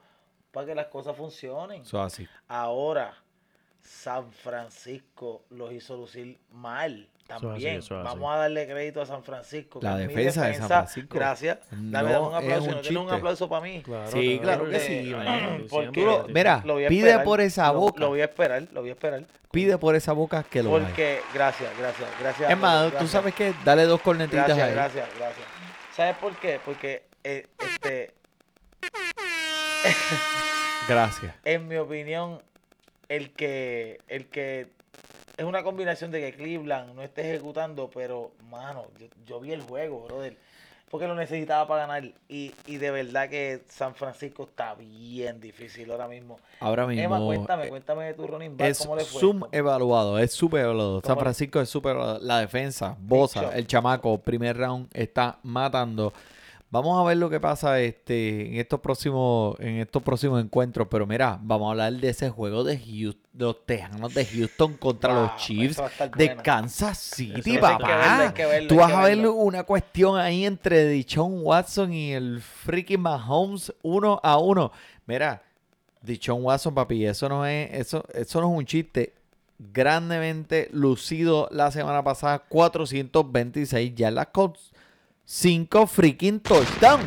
para 0.54 0.66
que 0.68 0.74
las 0.74 0.86
cosas 0.86 1.14
funcionen. 1.16 1.82
Eso 1.82 2.00
así. 2.00 2.26
Ahora, 2.48 3.12
San 3.82 4.32
Francisco 4.32 5.42
los 5.50 5.70
hizo 5.72 5.96
lucir 5.96 6.38
mal 6.52 7.06
también. 7.26 7.78
eso. 7.80 8.02
Vamos 8.02 8.32
a 8.34 8.38
darle 8.38 8.66
crédito 8.66 9.02
a 9.02 9.06
San 9.06 9.22
Francisco. 9.22 9.78
La 9.82 9.96
defensa 9.96 10.46
de 10.46 10.54
San 10.54 10.68
Francisco 10.68 11.14
Gracias. 11.18 11.58
Dame, 11.70 12.16
un 12.18 12.34
aplauso. 12.34 12.64
un 12.68 12.74
no 12.76 12.80
tienes 12.80 13.02
un 13.02 13.10
aplauso 13.10 13.48
para 13.48 13.62
mí. 13.62 13.82
Claro, 13.82 14.10
Sí, 14.10 14.38
claro 14.40 14.68
que 14.70 14.80
sí, 14.80 15.12
man. 15.14 15.66
porque 15.68 16.00
Tú 16.00 16.06
lo- 16.06 16.26
mira, 16.28 16.62
Lo 16.64 16.74
voy 16.74 16.84
a 16.86 16.88
pide 16.88 17.08
esperar, 17.08 17.24
por 17.24 17.40
esa 17.42 17.72
lo- 17.72 17.80
boca. 17.80 18.00
Lo 18.00 18.08
voy 18.08 18.20
a 18.20 18.24
esperar, 18.24 18.62
lo 18.72 18.80
voy 18.80 18.90
a 18.90 18.92
esperar. 18.92 19.24
Pide 19.50 19.76
por 19.78 19.94
esa 19.94 20.12
boca 20.12 20.42
que 20.44 20.62
lo 20.62 20.76
hay. 20.76 20.82
Porque, 20.84 21.20
gracias, 21.34 21.70
gracias, 21.78 22.08
gracias. 22.20 22.50
Es 22.50 22.58
más, 22.58 22.80
gracias. 22.90 23.02
tú 23.02 23.08
sabes 23.08 23.34
que 23.34 23.54
dale 23.64 23.84
dos 23.84 24.00
cornetitas 24.00 24.46
Gracias, 24.46 24.66
ahí. 24.68 24.74
gracias, 24.74 25.08
gracias. 25.18 25.46
¿Sabes 25.94 26.16
por 26.16 26.34
qué? 26.36 26.58
Porque, 26.64 27.06
eh, 27.22 27.46
este, 27.58 28.14
Gracias. 30.88 31.34
en 31.44 31.68
mi 31.68 31.76
opinión, 31.76 32.40
el 33.08 33.30
que, 33.32 34.00
el 34.08 34.26
que 34.26 34.68
es 35.36 35.44
una 35.44 35.62
combinación 35.62 36.10
de 36.10 36.20
que 36.20 36.36
Cleveland 36.36 36.94
no 36.94 37.02
esté 37.02 37.22
ejecutando, 37.22 37.90
pero, 37.92 38.32
mano, 38.50 38.86
yo, 38.98 39.06
yo 39.26 39.40
vi 39.40 39.52
el 39.52 39.62
juego, 39.62 40.04
brother, 40.04 40.36
porque 40.90 41.08
lo 41.08 41.14
necesitaba 41.14 41.66
para 41.66 41.86
ganar. 41.86 42.12
Y, 42.28 42.54
y 42.66 42.76
de 42.76 42.90
verdad 42.90 43.28
que 43.28 43.62
San 43.68 43.94
Francisco 43.94 44.44
está 44.44 44.74
bien 44.74 45.40
difícil 45.40 45.90
ahora 45.90 46.06
mismo. 46.06 46.38
Ahora 46.60 46.84
Emma, 46.84 47.18
mismo 47.18 47.26
cuéntame, 47.26 47.68
cuéntame 47.68 48.04
de 48.04 48.14
tu 48.14 48.26
running 48.26 48.56
back, 48.56 48.68
es 48.68 48.78
¿cómo 48.78 48.94
le 48.96 49.04
fue? 49.04 49.20
subevaluado, 49.20 50.18
es 50.18 50.32
super 50.32 50.60
evaluado. 50.60 51.00
San 51.00 51.02
¿Cómo 51.02 51.14
le- 51.16 51.24
Francisco 51.24 51.60
es 51.60 51.68
super 51.68 51.96
La 51.96 52.38
defensa, 52.38 52.96
Bosa, 53.00 53.56
el 53.56 53.66
chamaco, 53.66 54.18
primer 54.18 54.56
round, 54.56 54.88
está 54.92 55.38
matando. 55.42 56.12
Vamos 56.74 57.00
a 57.00 57.04
ver 57.04 57.18
lo 57.18 57.30
que 57.30 57.38
pasa 57.38 57.78
este 57.78 58.48
en 58.48 58.54
estos 58.56 58.80
próximos 58.80 59.54
en 59.60 59.76
estos 59.76 60.02
próximos 60.02 60.42
encuentros, 60.42 60.88
pero 60.90 61.06
mira, 61.06 61.38
vamos 61.40 61.68
a 61.68 61.70
hablar 61.70 61.92
de 61.92 62.08
ese 62.08 62.30
juego 62.30 62.64
de 62.64 62.76
Houston, 62.76 63.22
los 63.32 63.64
Tejanos 63.64 64.12
de 64.12 64.26
Houston 64.26 64.72
contra 64.78 65.14
Wow, 65.14 65.22
los 65.22 65.36
Chiefs 65.36 65.74
eso 65.74 65.82
va 65.82 65.86
a 65.86 65.90
estar 65.92 66.10
de 66.10 66.26
bueno. 66.26 66.42
Kansas 66.42 66.98
City, 66.98 67.58
papá. 67.58 68.32
verlo, 68.34 68.48
verlo, 68.48 68.68
Tú 68.68 68.74
vas 68.74 68.92
a 68.92 69.04
ver 69.04 69.24
una 69.24 69.62
cuestión 69.62 70.18
ahí 70.18 70.44
entre 70.44 70.88
Dichon 70.88 71.44
Watson 71.44 71.92
y 71.92 72.12
el 72.12 72.40
freaking 72.40 73.02
Mahomes 73.02 73.72
uno 73.82 74.18
a 74.24 74.36
uno. 74.38 74.72
Mira, 75.06 75.44
Dichon 76.02 76.42
Watson, 76.42 76.74
papi, 76.74 77.06
eso 77.06 77.28
no 77.28 77.46
es 77.46 77.72
eso 77.72 78.04
eso 78.12 78.40
no 78.40 78.52
es 78.52 78.58
un 78.58 78.66
chiste. 78.66 79.14
Grandemente 79.60 80.70
lucido 80.72 81.46
la 81.52 81.70
semana 81.70 82.02
pasada, 82.02 82.40
426 82.40 83.94
yardas 83.94 84.26
con 84.32 84.54
5 85.24 85.86
freaking 85.86 86.40
touchdowns. 86.40 87.04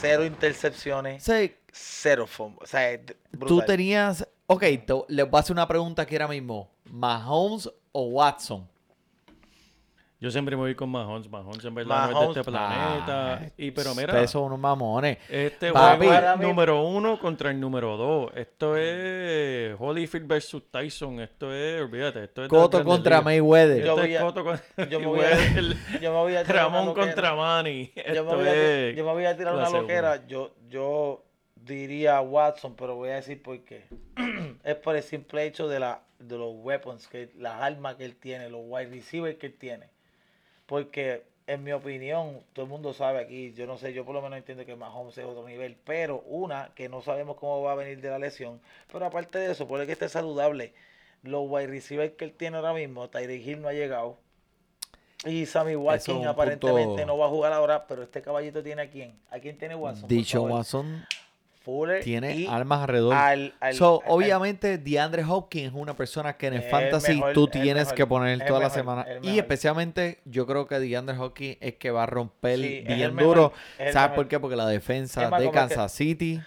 Cero 0.00 0.24
intercepciones, 0.24 1.24
cero 1.72 2.26
fumbles. 2.26 2.62
O 2.62 2.66
sea, 2.66 2.98
tú 3.46 3.60
tenías. 3.62 4.26
Ok, 4.46 4.60
te- 4.60 5.04
les 5.08 5.30
voy 5.30 5.38
a 5.38 5.40
hacer 5.40 5.54
una 5.54 5.66
pregunta 5.68 6.02
aquí 6.02 6.16
ahora 6.16 6.28
mismo: 6.28 6.70
¿Mahomes 6.90 7.70
o 7.92 8.02
Watson? 8.08 8.68
Yo 10.22 10.30
siempre 10.30 10.54
me 10.54 10.62
voy 10.62 10.74
con 10.76 10.88
Mahomes. 10.88 11.28
Mahomes 11.28 11.64
en 11.64 11.74
verdad 11.74 11.96
no 11.96 12.02
es 12.02 12.08
de 12.08 12.14
Mahomes, 12.14 12.36
este 12.36 12.50
planeta. 12.50 13.34
Ah, 13.34 13.46
y 13.56 13.70
pero 13.72 13.92
mira, 13.96 14.06
Ustedes 14.12 14.30
son 14.30 14.44
unos 14.44 14.58
mamones. 14.60 15.18
este 15.28 15.72
Papi. 15.72 16.06
juego 16.06 16.12
es 16.34 16.38
número 16.40 16.82
uno 16.84 17.18
contra 17.18 17.50
el 17.50 17.58
número 17.58 17.96
dos. 17.96 18.30
Esto 18.36 18.76
es 18.76 19.74
Holyfield 19.80 20.28
versus 20.28 20.62
Tyson. 20.70 21.18
Esto 21.20 21.52
es, 21.52 21.82
olvídate, 21.82 22.22
esto 22.22 22.44
es 22.44 22.48
Coto 22.48 22.84
contra. 22.84 23.20
Mayweather. 23.20 23.78
Yo 23.84 23.90
Esto 23.90 23.96
voy 23.96 24.14
es 24.14 24.20
a- 24.20 24.22
Cotto 24.22 24.44
con- 24.44 24.60
yo 24.88 25.00
me 25.00 25.06
voy 25.06 25.20
a- 25.24 25.30
Mayweather, 25.34 26.00
Yo 26.00 26.12
me 26.12 26.18
voy 26.20 26.34
a 26.36 26.44
tirar 26.44 26.66
una 26.66 26.74
Ramón 26.78 26.86
loquera. 26.86 27.06
contra 27.06 27.34
Manny. 27.34 27.92
Yo 28.14 28.24
me, 28.24 28.34
voy 28.36 28.46
a, 28.48 28.52
ti- 28.52 28.58
es 28.58 28.96
yo 28.96 29.04
me 29.04 29.12
voy 29.12 29.24
a 29.24 29.36
tirar 29.36 29.54
una 29.56 29.70
loquera. 29.70 30.26
Yo, 30.28 30.54
yo 30.70 31.24
diría 31.56 32.20
Watson, 32.20 32.76
pero 32.76 32.94
voy 32.94 33.08
a 33.10 33.14
decir 33.16 33.42
por 33.42 33.58
qué. 33.64 33.82
es 34.64 34.76
por 34.76 34.94
el 34.94 35.02
simple 35.02 35.44
hecho 35.46 35.66
de, 35.66 35.80
la, 35.80 36.02
de 36.20 36.38
los 36.38 36.52
weapons, 36.54 37.08
que 37.08 37.32
las 37.38 37.60
armas 37.60 37.96
que 37.96 38.04
él 38.04 38.14
tiene, 38.14 38.48
los 38.48 38.60
wide 38.64 38.88
receivers 38.88 39.36
que 39.38 39.46
él 39.46 39.56
tiene. 39.58 39.90
Porque, 40.72 41.22
en 41.46 41.64
mi 41.64 41.72
opinión, 41.72 42.40
todo 42.54 42.64
el 42.64 42.70
mundo 42.70 42.94
sabe 42.94 43.18
aquí, 43.20 43.52
yo 43.52 43.66
no 43.66 43.76
sé, 43.76 43.92
yo 43.92 44.06
por 44.06 44.14
lo 44.14 44.22
menos 44.22 44.38
entiendo 44.38 44.64
que 44.64 44.74
Mahomes 44.74 45.18
es 45.18 45.24
otro 45.26 45.46
nivel, 45.46 45.76
pero 45.84 46.20
una, 46.26 46.70
que 46.74 46.88
no 46.88 47.02
sabemos 47.02 47.36
cómo 47.36 47.60
va 47.60 47.72
a 47.72 47.74
venir 47.74 48.00
de 48.00 48.08
la 48.08 48.18
lesión. 48.18 48.58
Pero 48.90 49.04
aparte 49.04 49.38
de 49.38 49.52
eso, 49.52 49.68
puede 49.68 49.84
que 49.84 49.92
esté 49.92 50.08
saludable. 50.08 50.72
Los 51.24 51.42
wide 51.46 51.66
receivers 51.66 52.14
que 52.14 52.24
él 52.24 52.32
tiene 52.32 52.56
ahora 52.56 52.72
mismo, 52.72 53.10
Tyreek 53.10 53.46
Hill 53.46 53.60
no 53.60 53.68
ha 53.68 53.74
llegado. 53.74 54.16
Y 55.26 55.44
Sammy 55.44 55.74
un 55.74 55.86
aparentemente 56.26 56.86
punto- 56.86 57.04
no 57.06 57.18
va 57.18 57.26
a 57.26 57.28
jugar 57.28 57.52
ahora, 57.52 57.86
pero 57.86 58.02
este 58.02 58.22
caballito 58.22 58.62
tiene 58.62 58.80
a 58.80 58.88
quién? 58.88 59.14
¿A 59.30 59.40
quién 59.40 59.58
tiene 59.58 59.74
Watson? 59.74 60.08
Dicho? 60.08 60.42
Watson 60.44 61.04
Fuller 61.64 62.02
tiene 62.02 62.36
y 62.36 62.46
armas 62.46 62.80
alrededor. 62.82 63.14
al- 63.14 63.54
al- 63.60 63.74
So, 63.74 64.02
al- 64.04 64.10
obviamente, 64.12 64.78
DeAndre 64.78 65.24
Hopkins 65.24 65.68
es 65.68 65.72
una 65.74 65.94
persona 65.96 66.36
que 66.36 66.46
en 66.48 66.54
el 66.54 66.62
fantasy 66.62 67.14
mejor, 67.14 67.32
tú 67.32 67.46
tienes 67.48 67.74
mejor, 67.84 67.94
que 67.94 68.06
poner 68.06 68.38
toda 68.46 68.60
la 68.60 68.66
mejor, 68.66 68.70
semana. 68.78 69.02
el 69.02 69.24
Y 69.24 69.38
especialmente, 69.38 70.20
yo 70.24 70.46
creo 70.46 70.66
que 70.66 70.78
DeAndre 70.78 71.16
Hopkins 71.18 71.56
es 71.60 71.74
que 71.76 71.90
va 71.90 72.02
a 72.02 72.06
romper 72.06 72.58
Sí, 72.58 72.84
bien 72.86 73.16
duro. 73.16 73.52
¿Sabes 73.92 74.14
por 74.16 74.28
qué? 74.28 74.38
Porque 74.40 74.56
la 74.56 74.66
defensa 74.66 75.30
de 75.30 75.44
que- 75.46 75.50
Kansas 75.50 75.92
City, 75.92 76.40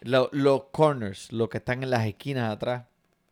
lo- 0.00 0.28
los 0.32 0.64
corners, 0.72 1.32
los 1.32 1.48
que 1.48 1.58
están 1.58 1.82
en 1.82 1.90
las 1.90 2.06
esquinas 2.06 2.52
atrás, 2.52 2.84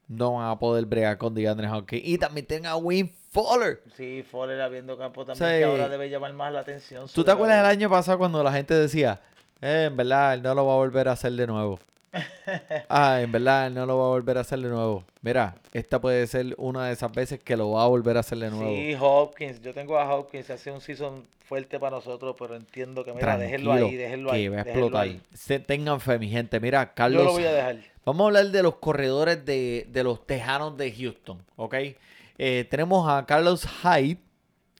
no 0.09 0.35
van 0.35 0.51
a 0.51 0.59
poder 0.59 0.87
bregar 0.87 1.19
con 1.19 1.35
DeAndre 1.35 1.69
Hopkins. 1.69 2.03
Y 2.05 2.19
también 2.19 2.47
tenga 2.47 2.71
a 2.71 2.77
Win 2.77 3.13
Fuller. 3.31 3.81
Sí, 3.97 4.25
Fuller 4.29 4.61
abriendo 4.61 4.99
campo 4.99 5.25
también, 5.25 5.51
Sí. 5.53 5.59
que 5.59 5.65
ahora 5.65 5.89
debe 5.89 6.11
llamar 6.11 6.33
más 6.33 6.53
la 6.53 6.61
atención. 6.61 7.07
¿Tú 7.15 7.23
te 7.23 7.31
acuerdas 7.31 7.59
del 7.59 7.67
año 7.67 7.89
pasado 7.89 8.19
cuando 8.19 8.43
la 8.43 8.53
gente 8.53 8.75
decía, 8.75 9.21
eh, 9.63 9.85
en 9.89 9.97
verdad, 9.97 10.35
él 10.35 10.43
no 10.43 10.55
lo 10.55 10.67
va 10.67 10.75
a 10.75 10.77
volver 10.77 11.09
a 11.09 11.13
hacer 11.13 11.33
de 11.33 11.47
nuevo? 11.47 11.79
ah, 12.89 13.21
en 13.21 13.31
verdad, 13.31 13.69
él 13.69 13.75
no 13.75 13.87
lo 13.87 13.97
va 13.99 14.05
a 14.07 14.09
volver 14.09 14.39
a 14.39 14.41
hacer 14.41 14.59
de 14.61 14.69
nuevo. 14.69 15.05
Mira, 15.23 15.55
esta 15.73 16.01
puede 16.01 16.27
ser 16.27 16.55
una 16.59 16.87
de 16.87 16.93
esas 16.95 17.13
veces 17.13 17.39
que 17.41 17.57
lo 17.57 17.71
va 17.73 17.85
a 17.85 17.87
volver 17.87 18.17
a 18.17 18.21
hacer 18.21 18.39
de 18.39 18.51
nuevo. 18.51 18.71
Sí, 18.71 18.97
Hopkins. 19.01 19.61
Yo 19.61 19.73
tengo 19.73 19.99
a 19.99 20.13
Hopkins. 20.15 20.51
Hace 20.51 20.73
un 20.73 20.81
season 20.81 21.25
fuerte 21.45 21.79
para 21.79 21.97
nosotros, 21.97 22.35
pero 22.39 22.57
entiendo 22.57 23.05
que, 23.05 23.13
mira, 23.13 23.37
déjenlo 23.39 23.73
ahí, 23.73 23.95
déjenlo 23.97 24.33
ahí. 24.33 24.43
que 24.45 24.49
va 24.51 24.57
a 24.57 24.61
explotar. 24.63 25.03
ahí. 25.03 25.21
Se- 25.35 25.61
tengan 25.61 26.01
fe, 26.01 26.19
mi 26.19 26.29
gente. 26.29 26.59
Mira, 26.61 26.85
Yo 26.85 26.91
Carlos. 26.95 27.25
lo 27.25 27.33
voy 27.33 27.45
a 27.45 27.53
dejar. 27.53 27.77
Vamos 28.05 28.23
a 28.25 28.27
hablar 28.27 28.47
de 28.47 28.63
los 28.63 28.77
corredores 28.77 29.45
de, 29.45 29.87
de 29.91 30.03
los 30.05 30.27
Tejanos 30.27 30.77
de 30.77 30.91
Houston, 30.93 31.39
¿ok? 31.57 31.75
Eh, 32.39 32.67
tenemos 32.71 33.09
a 33.09 33.25
Carlos 33.27 33.67
Hyde 33.83 34.19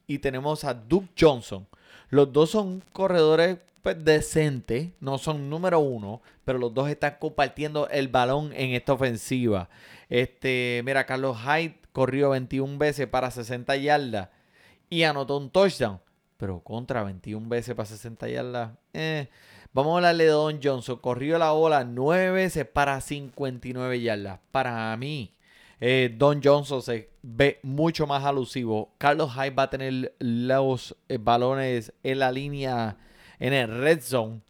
y 0.07 0.19
tenemos 0.19 0.65
a 0.65 0.75
Duke 0.75 1.09
Johnson. 1.19 1.67
Los 2.11 2.33
dos 2.33 2.51
son 2.51 2.83
corredores 2.93 3.59
pues, 3.83 4.05
decentes, 4.05 4.91
no 5.01 5.17
son 5.19 5.49
número 5.49 5.79
uno, 5.81 6.21
pero 6.45 6.59
los 6.59 6.75
dos 6.75 6.91
están 6.91 7.17
compartiendo 7.19 7.89
el 7.89 8.09
balón 8.09 8.53
en 8.53 8.71
esta 8.71 8.93
ofensiva. 8.93 9.69
Este, 10.09 10.83
mira, 10.85 11.07
Carlos 11.07 11.39
Hyde 11.39 11.79
corrió 11.93 12.31
21 12.31 12.79
veces 12.79 13.07
para 13.07 13.31
60 13.31 13.77
yardas 13.77 14.29
y 14.91 15.05
anotó 15.05 15.39
un 15.39 15.51
touchdown. 15.51 16.01
Pero 16.37 16.61
contra 16.61 17.03
21 17.05 17.49
veces 17.49 17.75
para 17.75 17.87
60 17.87 18.29
yardas. 18.29 18.73
eh. 18.93 19.29
Vamos 19.73 19.93
a 19.93 19.97
hablarle 19.99 20.25
de 20.25 20.31
Don 20.31 20.59
Johnson. 20.61 20.97
Corrió 20.97 21.39
la 21.39 21.53
bola 21.53 21.85
9 21.85 22.33
veces 22.33 22.67
para 22.67 23.01
59 23.01 24.01
yardas. 24.01 24.41
Para 24.51 24.97
mí, 24.97 25.33
eh, 25.81 26.15
Don 26.15 26.43
Johnson 26.43 26.83
se 26.83 27.09
ve 27.23 27.59
mucho 27.63 28.07
más 28.07 28.25
alusivo. 28.25 28.93
Carlos 28.99 29.33
Hyde 29.33 29.51
va 29.51 29.65
a 29.65 29.71
tener 29.71 30.15
los 30.19 30.95
eh, 31.09 31.19
balones 31.19 31.93
en 32.03 32.19
la 32.19 32.31
línea, 32.31 32.99
en 33.39 33.55
el 33.55 33.81
red 33.81 34.01
zone. 34.03 34.43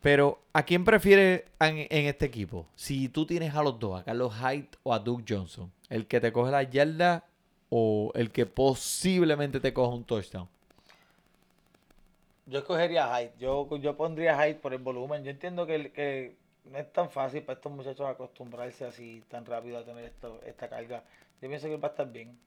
Pero, 0.00 0.40
¿a 0.52 0.62
quién 0.62 0.84
prefiere 0.84 1.46
en, 1.58 2.06
este 2.06 2.26
equipo? 2.26 2.68
Si 2.76 3.08
tú 3.08 3.26
tienes 3.26 3.52
a 3.54 3.64
los 3.64 3.80
dos, 3.80 4.00
a 4.00 4.04
Carlos 4.04 4.32
Hyde 4.32 4.68
o 4.84 4.94
a 4.94 5.00
Duke 5.00 5.24
Johnson, 5.28 5.72
el 5.88 6.06
que 6.06 6.20
te 6.20 6.32
coge 6.32 6.52
la 6.52 6.62
yarda 6.62 7.24
o 7.68 8.12
el 8.14 8.30
que 8.30 8.46
posiblemente 8.46 9.58
te 9.58 9.72
coja 9.72 9.96
un 9.96 10.04
touchdown. 10.04 10.48
Yo 12.46 12.60
escogería 12.60 13.08
Hyde. 13.08 13.32
Yo, 13.40 13.68
yo 13.78 13.96
pondría 13.96 14.36
Hyde 14.36 14.54
por 14.54 14.72
el 14.72 14.78
volumen. 14.78 15.24
Yo 15.24 15.30
entiendo 15.32 15.66
que 15.66 16.36
no 16.70 16.78
es 16.78 16.92
tan 16.92 17.08
fácil 17.10 17.42
para 17.42 17.56
estos 17.56 17.72
muchachos 17.72 18.06
acostumbrarse 18.06 18.84
así 18.84 19.22
tan 19.28 19.44
rápido 19.46 19.78
a 19.78 19.84
tener 19.84 20.04
esto, 20.04 20.40
esta 20.46 20.68
carga. 20.68 21.02
Yo 21.40 21.48
pienso 21.48 21.66
que 21.68 21.74
él 21.74 21.82
va 21.82 21.88
a 21.88 21.90
estar 21.90 22.10
bien. 22.10 22.38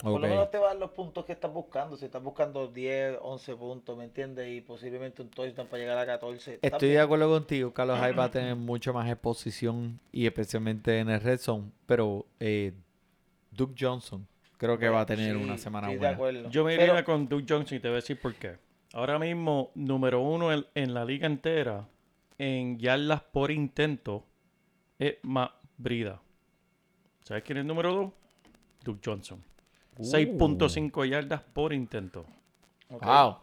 Por 0.00 0.12
lo 0.20 0.26
menos 0.26 0.50
te 0.50 0.56
van 0.56 0.80
los 0.80 0.90
puntos 0.92 1.24
que 1.26 1.32
estás 1.32 1.52
buscando. 1.52 1.96
Si 1.98 2.06
estás 2.06 2.22
buscando 2.22 2.66
10, 2.66 3.18
11 3.20 3.56
puntos, 3.56 3.98
¿me 3.98 4.04
entiendes? 4.04 4.48
Y 4.50 4.62
posiblemente 4.62 5.20
un 5.20 5.28
touchdown 5.28 5.66
para 5.68 5.80
llegar 5.82 5.98
a 5.98 6.06
14. 6.06 6.54
está 6.54 6.66
Estoy 6.68 6.88
de 6.90 7.00
acuerdo 7.00 7.28
contigo, 7.28 7.74
Carlos 7.74 7.98
Hyde 8.00 8.12
va 8.12 8.24
a 8.24 8.30
tener 8.30 8.56
mucho 8.56 8.94
más 8.94 9.10
exposición 9.10 10.00
y 10.10 10.24
especialmente 10.26 10.98
en 10.98 11.10
el 11.10 11.20
red 11.20 11.38
zone, 11.38 11.70
pero 11.84 12.24
eh, 12.40 12.72
Duke 13.50 13.74
Johnson 13.78 14.26
creo 14.56 14.78
que 14.78 14.88
va 14.88 15.02
a 15.02 15.06
tener 15.06 15.36
Sí, 15.36 15.42
una 15.42 15.58
semana 15.58 15.88
sí, 15.88 15.92
de 15.94 15.98
buena. 15.98 16.14
acuerdo. 16.14 16.48
Yo 16.50 16.64
me 16.64 16.76
Pero- 16.76 16.92
iría 16.92 17.04
con 17.04 17.28
Duke 17.28 17.44
Johnson 17.46 17.76
y 17.76 17.80
te 17.80 17.88
voy 17.88 17.94
a 17.94 17.96
decir 17.96 18.18
por 18.18 18.34
qué. 18.34 18.56
Ahora 18.94 19.18
mismo, 19.18 19.72
número 19.74 20.20
uno 20.22 20.52
en, 20.54 20.64
en 20.74 20.94
la 20.94 21.04
liga 21.04 21.26
entera 21.26 21.86
en 22.42 22.78
yardas 22.78 23.22
por 23.22 23.50
intento 23.52 24.24
es 24.98 25.14
Matt 25.22 25.52
Brida. 25.76 26.20
¿Sabes 27.22 27.44
quién 27.44 27.58
es 27.58 27.62
el 27.62 27.68
número 27.68 27.94
dos? 27.94 28.12
Duke 28.84 29.00
Johnson. 29.04 29.42
Uh. 29.96 30.02
6.5 30.04 31.08
yardas 31.08 31.40
por 31.52 31.72
intento. 31.72 32.26
Wow, 32.88 33.36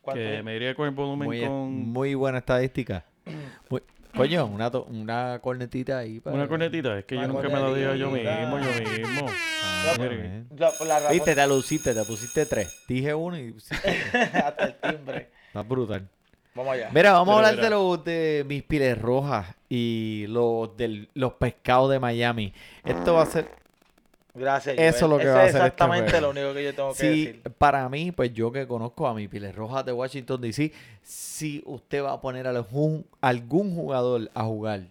¿Cuánto 0.00 0.20
Que 0.20 0.42
me 0.42 0.56
iría 0.56 0.74
con 0.74 0.86
el 0.88 0.94
volumen 0.94 1.26
muy, 1.28 1.40
con 1.40 1.72
muy 1.92 2.14
buena 2.14 2.38
estadística. 2.38 3.04
Muy- 3.70 3.82
coño, 4.16 4.46
una, 4.46 4.70
to- 4.70 4.84
una 4.84 5.38
cornetita 5.40 5.98
ahí. 5.98 6.20
para- 6.20 6.34
una 6.36 6.46
cornetita. 6.48 6.98
Es 6.98 7.04
que 7.04 7.16
Una 7.16 7.26
yo 7.26 7.32
nunca 7.32 7.48
me 7.48 7.54
la 7.60 7.72
digo 7.74 7.94
yo 7.94 8.10
mismo, 8.10 8.58
yo 8.58 8.90
mismo. 8.98 9.26
Ah. 9.28 9.94
La- 10.56 10.72
la 10.86 10.98
razón- 10.98 11.12
Viste, 11.12 11.34
te 11.34 11.46
luciste, 11.46 11.94
te 11.94 12.04
pusiste 12.04 12.46
tres. 12.46 12.84
Dije 12.88 13.14
uno 13.14 13.38
y 13.38 13.52
pusiste 13.52 13.76
tres. 13.80 14.34
hasta 14.34 14.64
el 14.66 14.74
timbre. 14.80 15.30
Está 15.48 15.62
brutal. 15.62 16.08
Vamos 16.54 16.74
allá. 16.74 16.90
Mira, 16.92 17.12
vamos 17.12 17.34
a 17.34 17.36
hablar 17.38 17.52
mira. 17.54 17.64
de 17.64 17.70
los 17.70 18.04
de 18.04 18.44
mis 18.46 18.62
piles 18.62 19.00
rojas 19.00 19.54
y 19.68 20.26
los 20.28 20.76
de 20.76 21.08
los 21.14 21.32
pescados 21.34 21.90
de 21.90 21.98
Miami. 21.98 22.52
Esto 22.84 23.14
va 23.14 23.22
a 23.22 23.26
ser 23.26 23.48
Gracias. 24.36 24.76
Eso 24.76 25.04
es 25.04 25.10
lo 25.10 25.18
que 25.18 25.26
va 25.26 25.42
a 25.42 25.44
es 25.46 25.54
hacer 25.54 25.60
este 25.62 25.66
exactamente 25.68 26.20
lo 26.20 26.30
único 26.30 26.52
que 26.54 26.64
yo 26.64 26.74
tengo 26.74 26.92
que 26.92 26.98
Sí, 26.98 27.26
decir. 27.26 27.42
para 27.56 27.88
mí, 27.88 28.10
pues 28.10 28.32
yo 28.34 28.50
que 28.50 28.66
conozco 28.66 29.06
a 29.06 29.14
mi 29.14 29.28
Piles 29.28 29.54
Rojas 29.54 29.84
de 29.84 29.92
Washington 29.92 30.40
DC, 30.40 30.72
si 31.04 31.62
usted 31.66 32.02
va 32.02 32.14
a 32.14 32.20
poner 32.20 32.48
a 32.48 32.50
algún, 32.50 33.06
algún 33.20 33.72
jugador 33.76 34.28
a 34.34 34.42
jugar 34.42 34.82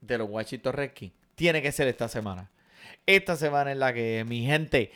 de 0.00 0.18
los 0.18 0.30
Washington 0.30 0.72
Redskins, 0.72 1.12
tiene 1.34 1.60
que 1.60 1.72
ser 1.72 1.88
esta 1.88 2.08
semana. 2.08 2.48
Esta 3.04 3.36
semana 3.36 3.70
en 3.70 3.80
la 3.80 3.92
que 3.92 4.24
mi 4.26 4.44
gente, 4.46 4.90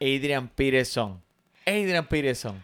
Adrian 0.00 0.48
Peterson, 0.48 1.20
Adrian 1.66 2.06
Peterson, 2.06 2.62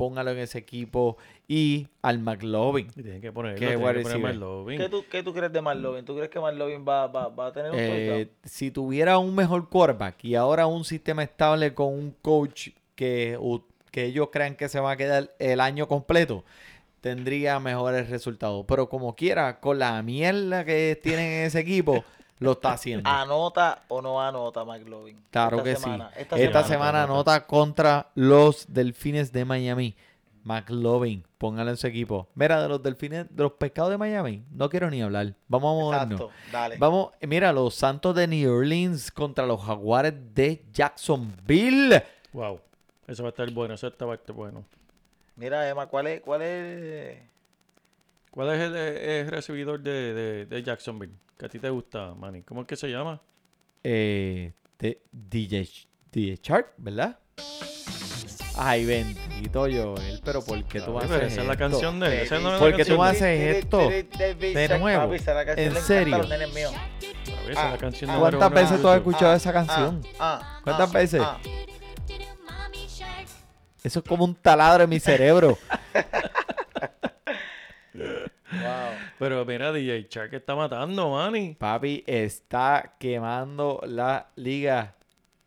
póngalo 0.00 0.30
en 0.30 0.38
ese 0.38 0.56
equipo 0.56 1.18
y 1.46 1.86
al 2.00 2.20
McLovin. 2.20 2.86
Y 2.96 3.02
tienen 3.02 3.20
que 3.20 3.32
ponerlo, 3.32 3.58
Qué 3.60 3.66
tienen 3.66 3.96
que 3.96 4.02
poner. 4.02 4.18
Marlovin. 4.18 4.78
¿Qué 4.78 4.88
tú, 4.88 5.04
¿Qué 5.10 5.22
tú 5.22 5.34
crees 5.34 5.52
de 5.52 5.60
Marlovin? 5.60 6.06
¿Tú 6.06 6.16
crees 6.16 6.30
que 6.30 6.40
Marlovin 6.40 6.86
va, 6.88 7.06
va, 7.06 7.28
va 7.28 7.48
a 7.48 7.52
tener 7.52 7.70
un 7.70 7.76
Eh, 7.78 8.30
si 8.42 8.70
tuviera 8.70 9.18
un 9.18 9.34
mejor 9.34 9.68
quarterback 9.68 10.24
y 10.24 10.36
ahora 10.36 10.66
un 10.66 10.86
sistema 10.86 11.22
estable 11.22 11.74
con 11.74 11.88
un 11.88 12.16
coach 12.22 12.70
que, 12.94 13.38
que 13.90 14.06
ellos 14.06 14.30
crean 14.32 14.54
que 14.56 14.70
se 14.70 14.80
va 14.80 14.92
a 14.92 14.96
quedar 14.96 15.34
el 15.38 15.60
año 15.60 15.86
completo, 15.86 16.44
tendría 17.02 17.60
mejores 17.60 18.08
resultados. 18.08 18.64
Pero 18.66 18.88
como 18.88 19.14
quiera, 19.14 19.60
con 19.60 19.78
la 19.78 20.02
mierda 20.02 20.64
que 20.64 20.98
tienen 21.02 21.26
en 21.26 21.46
ese 21.46 21.60
equipo, 21.60 22.04
lo 22.40 22.52
está 22.52 22.72
haciendo. 22.72 23.08
¿Anota 23.08 23.84
o 23.88 24.02
no 24.02 24.20
anota 24.20 24.64
McLovin? 24.64 25.22
Claro 25.30 25.58
Esta 25.58 25.70
que 25.70 25.76
semana, 25.76 26.08
sí. 26.12 26.20
Esta, 26.22 26.36
Esta 26.36 26.62
semana. 26.64 26.68
semana 26.68 27.02
anota. 27.04 27.34
anota 27.34 27.46
contra 27.46 28.08
los 28.16 28.66
Delfines 28.72 29.30
de 29.32 29.44
Miami. 29.44 29.94
McLovin, 30.42 31.22
póngalo 31.36 31.70
en 31.70 31.76
su 31.76 31.86
equipo. 31.86 32.28
Mira, 32.34 32.62
de 32.62 32.68
los 32.68 32.82
Delfines, 32.82 33.26
de 33.28 33.42
los 33.42 33.52
pescados 33.52 33.90
de 33.90 33.98
Miami, 33.98 34.42
no 34.50 34.70
quiero 34.70 34.90
ni 34.90 35.02
hablar. 35.02 35.34
Vamos 35.48 35.70
a 35.70 35.80
movernos. 35.82 36.20
Exacto, 36.22 36.50
dale. 36.50 36.78
Vamos, 36.78 37.10
mira, 37.20 37.52
los 37.52 37.74
Santos 37.74 38.14
de 38.14 38.26
New 38.26 38.50
Orleans 38.50 39.10
contra 39.12 39.44
los 39.46 39.62
Jaguares 39.62 40.14
de 40.34 40.64
Jacksonville. 40.72 42.02
Wow. 42.32 42.58
Eso 43.06 43.22
va 43.22 43.28
a 43.28 43.30
estar 43.30 43.50
bueno, 43.50 43.74
eso 43.74 43.86
está- 43.88 44.06
va 44.06 44.12
a 44.12 44.16
estar 44.16 44.34
bueno. 44.34 44.64
Mira, 45.36 45.68
Emma, 45.68 45.86
¿cuál 45.88 46.06
es, 46.06 46.20
cuál 46.22 46.40
es? 46.42 47.18
¿Cuál 48.30 48.54
es 48.54 48.60
el, 48.60 48.76
eh, 48.76 49.20
el 49.20 49.28
recibidor 49.28 49.80
de, 49.80 50.14
de, 50.14 50.46
de 50.46 50.62
Jacksonville? 50.62 51.12
Que 51.36 51.46
a 51.46 51.48
ti 51.48 51.58
te 51.58 51.68
gusta, 51.70 52.14
Manny. 52.14 52.42
¿Cómo 52.42 52.60
es 52.62 52.66
que 52.66 52.76
se 52.76 52.88
llama? 52.88 53.20
Eh, 53.82 54.52
de 54.78 55.02
DJ, 55.10 55.68
DJ 56.12 56.38
Shark, 56.42 56.74
¿verdad? 56.76 57.18
Ay, 58.56 58.84
bendito 58.84 59.60
Joel, 59.60 60.20
pero 60.22 60.44
¿por 60.44 60.62
qué 60.64 60.80
tú 60.80 60.98
haces 60.98 61.10
pero 61.10 61.26
esa 61.26 61.40
es 61.40 61.46
la 61.46 61.52
esto? 61.54 61.64
canción 61.64 61.98
de 62.00 62.22
él. 62.22 62.42
No 62.42 62.58
¿Por 62.58 62.76
qué 62.76 62.84
tú 62.84 63.02
haces 63.02 63.56
esto? 63.56 63.88
de 63.88 64.78
nuevo? 64.78 65.14
¿En 65.56 65.76
serio? 65.76 66.20
Ah, 67.56 67.76
número 68.02 68.38
¿Cuántas 68.38 68.52
veces 68.52 68.82
tú 68.82 68.88
has 68.88 68.98
escuchado 68.98 69.34
esa 69.34 69.52
canción? 69.52 70.02
¿Cuántas 70.62 70.92
veces? 70.92 71.22
Eso 73.82 73.98
es 74.00 74.04
como 74.04 74.24
un 74.24 74.34
taladro 74.34 74.84
en 74.84 74.90
mi 74.90 75.00
cerebro. 75.00 75.56
Wow. 78.52 78.90
Pero 79.18 79.44
mira, 79.44 79.72
DJ 79.72 80.06
Shark 80.10 80.34
está 80.34 80.54
matando, 80.54 81.10
Manny. 81.10 81.54
Papi 81.54 82.02
está 82.06 82.94
quemando 82.98 83.80
la 83.86 84.28
liga. 84.36 84.94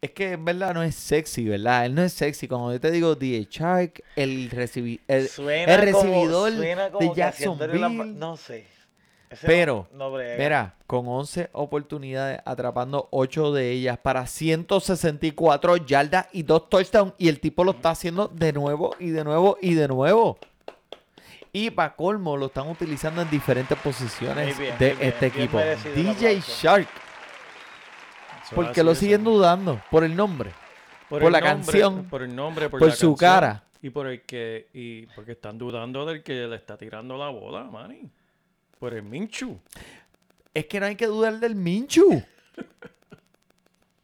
Es 0.02 0.12
que 0.12 0.32
en 0.34 0.44
verdad 0.46 0.74
no 0.74 0.84
es 0.84 0.96
sexy, 0.96 1.46
¿verdad? 1.46 1.86
Él 1.86 1.96
no 1.96 2.04
es 2.04 2.12
sexy. 2.14 2.48
Cuando 2.48 2.72
yo 2.74 2.80
te 2.80 2.92
digo 2.92 3.16
DJ 3.16 3.48
Shark, 3.50 4.04
el, 4.16 4.50
recibi 4.50 5.00
el, 5.08 5.28
Suena 5.30 5.76
el 5.76 5.92
como- 5.92 6.04
recibidor 6.04 6.52
suena 6.54 6.90
como 6.92 7.10
de 7.10 7.16
que 7.16 7.24
haciéndole 7.24 7.74
la 7.80 7.88
Jacksonville. 7.88 8.20
No 8.20 8.38
sé. 8.38 8.68
Ese 9.30 9.48
Pero, 9.48 9.88
no. 9.94 10.12
Mira, 10.38 10.76
con 10.86 11.08
11 11.08 11.50
oportunidades, 11.54 12.40
atrapando 12.46 13.08
8 13.12 13.52
de 13.54 13.72
ellas 13.72 13.98
para 13.98 14.28
164 14.28 15.78
yardas 15.78 16.28
y 16.34 16.44
2 16.44 16.70
touchdowns. 16.70 17.14
Y 17.18 17.30
el 17.30 17.40
tipo 17.40 17.64
lo 17.64 17.72
está 17.72 17.92
haciendo 17.92 18.28
de 18.28 18.54
nuevo 18.54 18.96
y 19.00 19.10
de 19.10 19.24
nuevo 19.24 19.58
y 19.62 19.74
de 19.74 19.88
nuevo. 19.88 20.38
Y 21.56 21.70
para 21.70 21.96
colmo, 21.96 22.36
lo 22.36 22.48
están 22.48 22.68
utilizando 22.68 23.22
en 23.22 23.30
diferentes 23.30 23.78
posiciones 23.78 24.58
bien, 24.58 24.76
de 24.80 24.98
este 25.00 25.30
bien 25.30 25.44
equipo. 25.44 25.60
DJ. 25.94 26.42
Shark. 26.42 26.88
Eso 28.44 28.56
¿Por 28.56 28.66
así, 28.66 28.82
lo 28.82 28.96
siguen 28.96 29.24
dudando? 29.24 29.80
Por 29.92 30.04
el 30.04 30.16
nombre. 30.16 30.50
por 31.08 31.22
el 31.22 31.32
la 31.32 31.40
nombre, 31.40 31.56
canción, 31.56 32.06
Por 32.06 32.24
el 32.24 32.36
nombre, 32.36 32.70
por, 32.70 32.80
por 32.80 32.90
la 32.90 32.96
su 32.96 33.16
canción, 33.16 33.30
cara. 33.30 33.64
Y 33.84 33.92
por 33.92 34.08
el 34.08 34.24
que. 34.24 34.68
Y 34.74 35.06
porque 35.08 35.34
están 35.34 35.60
dudando 35.60 36.08
del 36.08 36.24
que 36.24 36.34
le 36.48 36.56
está 36.56 36.76
tirando 36.76 37.18
la 37.18 37.30
bola, 37.30 37.64
Manny. 37.66 38.10
Por 38.80 38.96
el 38.96 39.04
Minchu. 39.04 39.60
Es 40.56 40.66
que 40.66 40.80
no 40.80 40.88
hay 40.88 40.96
que 40.96 41.06
dudar 41.06 41.40
del 41.40 41.54
Minchu. 41.54 42.24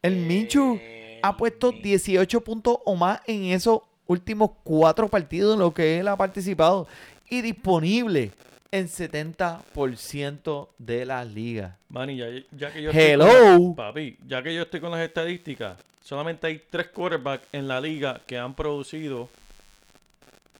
El 0.02 0.16
Minchu 0.16 0.78
Eh, 0.80 1.18
ha 1.20 1.36
puesto 1.36 1.72
18 1.72 2.40
puntos 2.42 2.78
o 2.84 2.94
más 2.94 3.20
en 3.26 3.46
esos 3.46 3.80
últimos 4.06 4.52
cuatro 4.62 5.08
partidos 5.08 5.54
en 5.54 5.60
los 5.60 5.74
que 5.74 5.98
él 5.98 6.08
ha 6.08 6.16
participado 6.16 6.86
y 7.30 7.40
disponible 7.42 8.32
en 8.72 8.88
70% 8.88 10.68
de 10.78 11.06
las 11.06 11.26
ligas. 11.26 11.74
Manny, 11.88 12.16
ya, 12.16 12.26
ya 12.56 12.72
que 12.72 12.82
yo 12.82 12.90
Hello. 12.92 13.26
estoy 13.26 13.56
con 13.58 13.74
papi, 13.76 14.18
ya 14.26 14.42
que 14.42 14.54
yo 14.54 14.62
estoy 14.62 14.80
con 14.80 14.90
las 14.90 15.00
estadísticas, 15.00 15.76
solamente 16.02 16.46
hay 16.46 16.62
tres 16.70 16.88
quarterbacks 16.88 17.46
en 17.52 17.66
la 17.68 17.80
liga 17.80 18.20
que 18.26 18.38
han 18.38 18.54
producido 18.54 19.28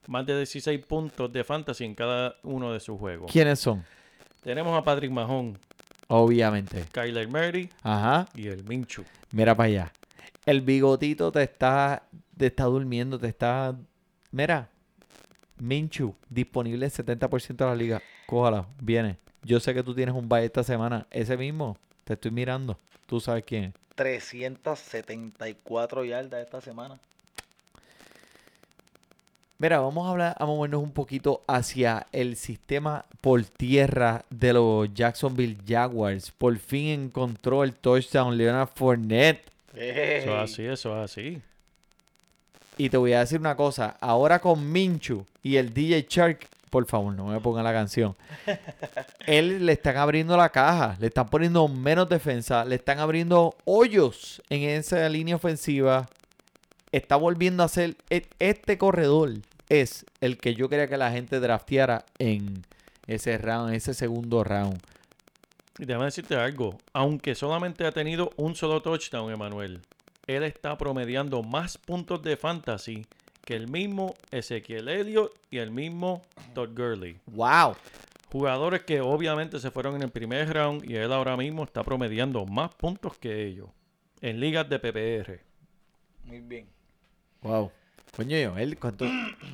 más 0.07 0.25
de 0.25 0.37
16 0.37 0.83
puntos 0.85 1.31
de 1.31 1.43
fantasy 1.43 1.85
en 1.85 1.95
cada 1.95 2.35
uno 2.43 2.73
de 2.73 2.79
sus 2.79 2.99
juegos. 2.99 3.31
¿Quiénes 3.31 3.59
son? 3.59 3.83
Tenemos 4.43 4.77
a 4.77 4.83
Patrick 4.83 5.11
Mahon, 5.11 5.57
Obviamente. 6.07 6.83
Kyler 6.91 7.27
Murray 7.29 7.69
Ajá. 7.83 8.27
y 8.35 8.47
el 8.47 8.65
Minchu. 8.65 9.05
Mira 9.31 9.55
para 9.55 9.67
allá. 9.67 9.91
El 10.45 10.59
bigotito 10.59 11.31
te 11.31 11.43
está, 11.43 12.03
te 12.35 12.47
está 12.47 12.65
durmiendo, 12.65 13.17
te 13.17 13.27
está... 13.27 13.73
Mira. 14.31 14.67
Minchu, 15.61 16.15
disponible 16.29 16.85
en 16.85 16.91
70% 16.91 17.55
de 17.55 17.65
la 17.65 17.75
liga. 17.75 18.01
Cójala, 18.25 18.65
viene. 18.79 19.17
Yo 19.43 19.59
sé 19.59 19.73
que 19.73 19.83
tú 19.83 19.93
tienes 19.93 20.15
un 20.15 20.27
bye 20.27 20.43
esta 20.43 20.63
semana. 20.63 21.05
Ese 21.11 21.37
mismo, 21.37 21.77
te 22.03 22.13
estoy 22.13 22.31
mirando. 22.31 22.77
Tú 23.05 23.19
sabes 23.19 23.43
quién 23.45 23.65
es. 23.65 23.73
374 23.95 26.05
yardas 26.05 26.43
esta 26.43 26.61
semana. 26.61 26.99
Mira, 29.59 29.79
vamos 29.79 30.07
a 30.07 30.09
hablar, 30.09 30.35
a 30.39 30.45
movernos 30.47 30.81
un 30.81 30.91
poquito 30.91 31.43
hacia 31.45 32.07
el 32.11 32.35
sistema 32.35 33.05
por 33.21 33.43
tierra 33.43 34.25
de 34.31 34.53
los 34.53 34.91
Jacksonville 34.91 35.57
Jaguars. 35.67 36.31
Por 36.31 36.57
fin 36.57 36.87
encontró 36.87 37.63
el 37.63 37.75
touchdown 37.75 38.35
Leonard 38.35 38.69
Fournette. 38.73 39.43
Eso 39.75 40.31
es 40.31 40.51
así, 40.51 40.65
eso 40.65 40.97
es 40.97 41.11
así. 41.11 41.39
Y 42.81 42.89
te 42.89 42.97
voy 42.97 43.13
a 43.13 43.19
decir 43.19 43.39
una 43.39 43.55
cosa, 43.55 43.95
ahora 44.01 44.39
con 44.39 44.71
Minchu 44.71 45.23
y 45.43 45.57
el 45.57 45.71
DJ 45.71 46.07
Shark, 46.09 46.47
por 46.71 46.87
favor, 46.87 47.13
no 47.13 47.27
me 47.27 47.39
pongan 47.39 47.63
la 47.63 47.71
canción. 47.71 48.15
Él 49.27 49.67
le 49.67 49.73
están 49.73 49.97
abriendo 49.97 50.35
la 50.35 50.49
caja, 50.49 50.97
le 50.99 51.05
están 51.05 51.29
poniendo 51.29 51.67
menos 51.67 52.09
defensa, 52.09 52.65
le 52.65 52.73
están 52.73 52.97
abriendo 52.97 53.53
hoyos 53.65 54.41
en 54.49 54.63
esa 54.63 55.07
línea 55.09 55.35
ofensiva. 55.35 56.09
Está 56.91 57.17
volviendo 57.17 57.61
a 57.61 57.67
ser 57.67 57.97
e- 58.09 58.25
este 58.39 58.79
corredor 58.79 59.33
es 59.69 60.03
el 60.19 60.39
que 60.39 60.55
yo 60.55 60.67
quería 60.67 60.87
que 60.87 60.97
la 60.97 61.11
gente 61.11 61.39
drafteara 61.39 62.03
en 62.17 62.65
ese 63.05 63.37
round, 63.37 63.69
en 63.69 63.75
ese 63.75 63.93
segundo 63.93 64.43
round. 64.43 64.81
Y 65.77 65.85
déjame 65.85 66.05
decirte 66.05 66.35
algo. 66.35 66.79
Aunque 66.93 67.35
solamente 67.35 67.85
ha 67.85 67.91
tenido 67.91 68.31
un 68.37 68.55
solo 68.55 68.81
touchdown, 68.81 69.31
Emanuel, 69.31 69.81
él 70.35 70.43
está 70.43 70.77
promediando 70.77 71.43
más 71.43 71.77
puntos 71.77 72.21
de 72.21 72.37
fantasy 72.37 73.05
que 73.45 73.55
el 73.55 73.67
mismo 73.67 74.15
Ezequiel 74.31 74.87
Elliott 74.87 75.33
y 75.49 75.57
el 75.57 75.71
mismo 75.71 76.21
Todd 76.53 76.69
Gurley. 76.75 77.19
Wow. 77.27 77.75
Jugadores 78.31 78.83
que 78.83 79.01
obviamente 79.01 79.59
se 79.59 79.71
fueron 79.71 79.95
en 79.95 80.03
el 80.03 80.09
primer 80.09 80.53
round 80.53 80.89
y 80.89 80.95
él 80.95 81.11
ahora 81.11 81.35
mismo 81.35 81.63
está 81.63 81.83
promediando 81.83 82.45
más 82.45 82.73
puntos 82.75 83.17
que 83.17 83.45
ellos 83.45 83.69
en 84.21 84.39
ligas 84.39 84.69
de 84.69 84.79
PPR. 84.79 85.39
Muy 86.23 86.39
bien. 86.39 86.67
Wow. 87.41 87.71
Coño, 88.15 88.57
él, 88.57 88.77
¿cuánto? 88.77 89.05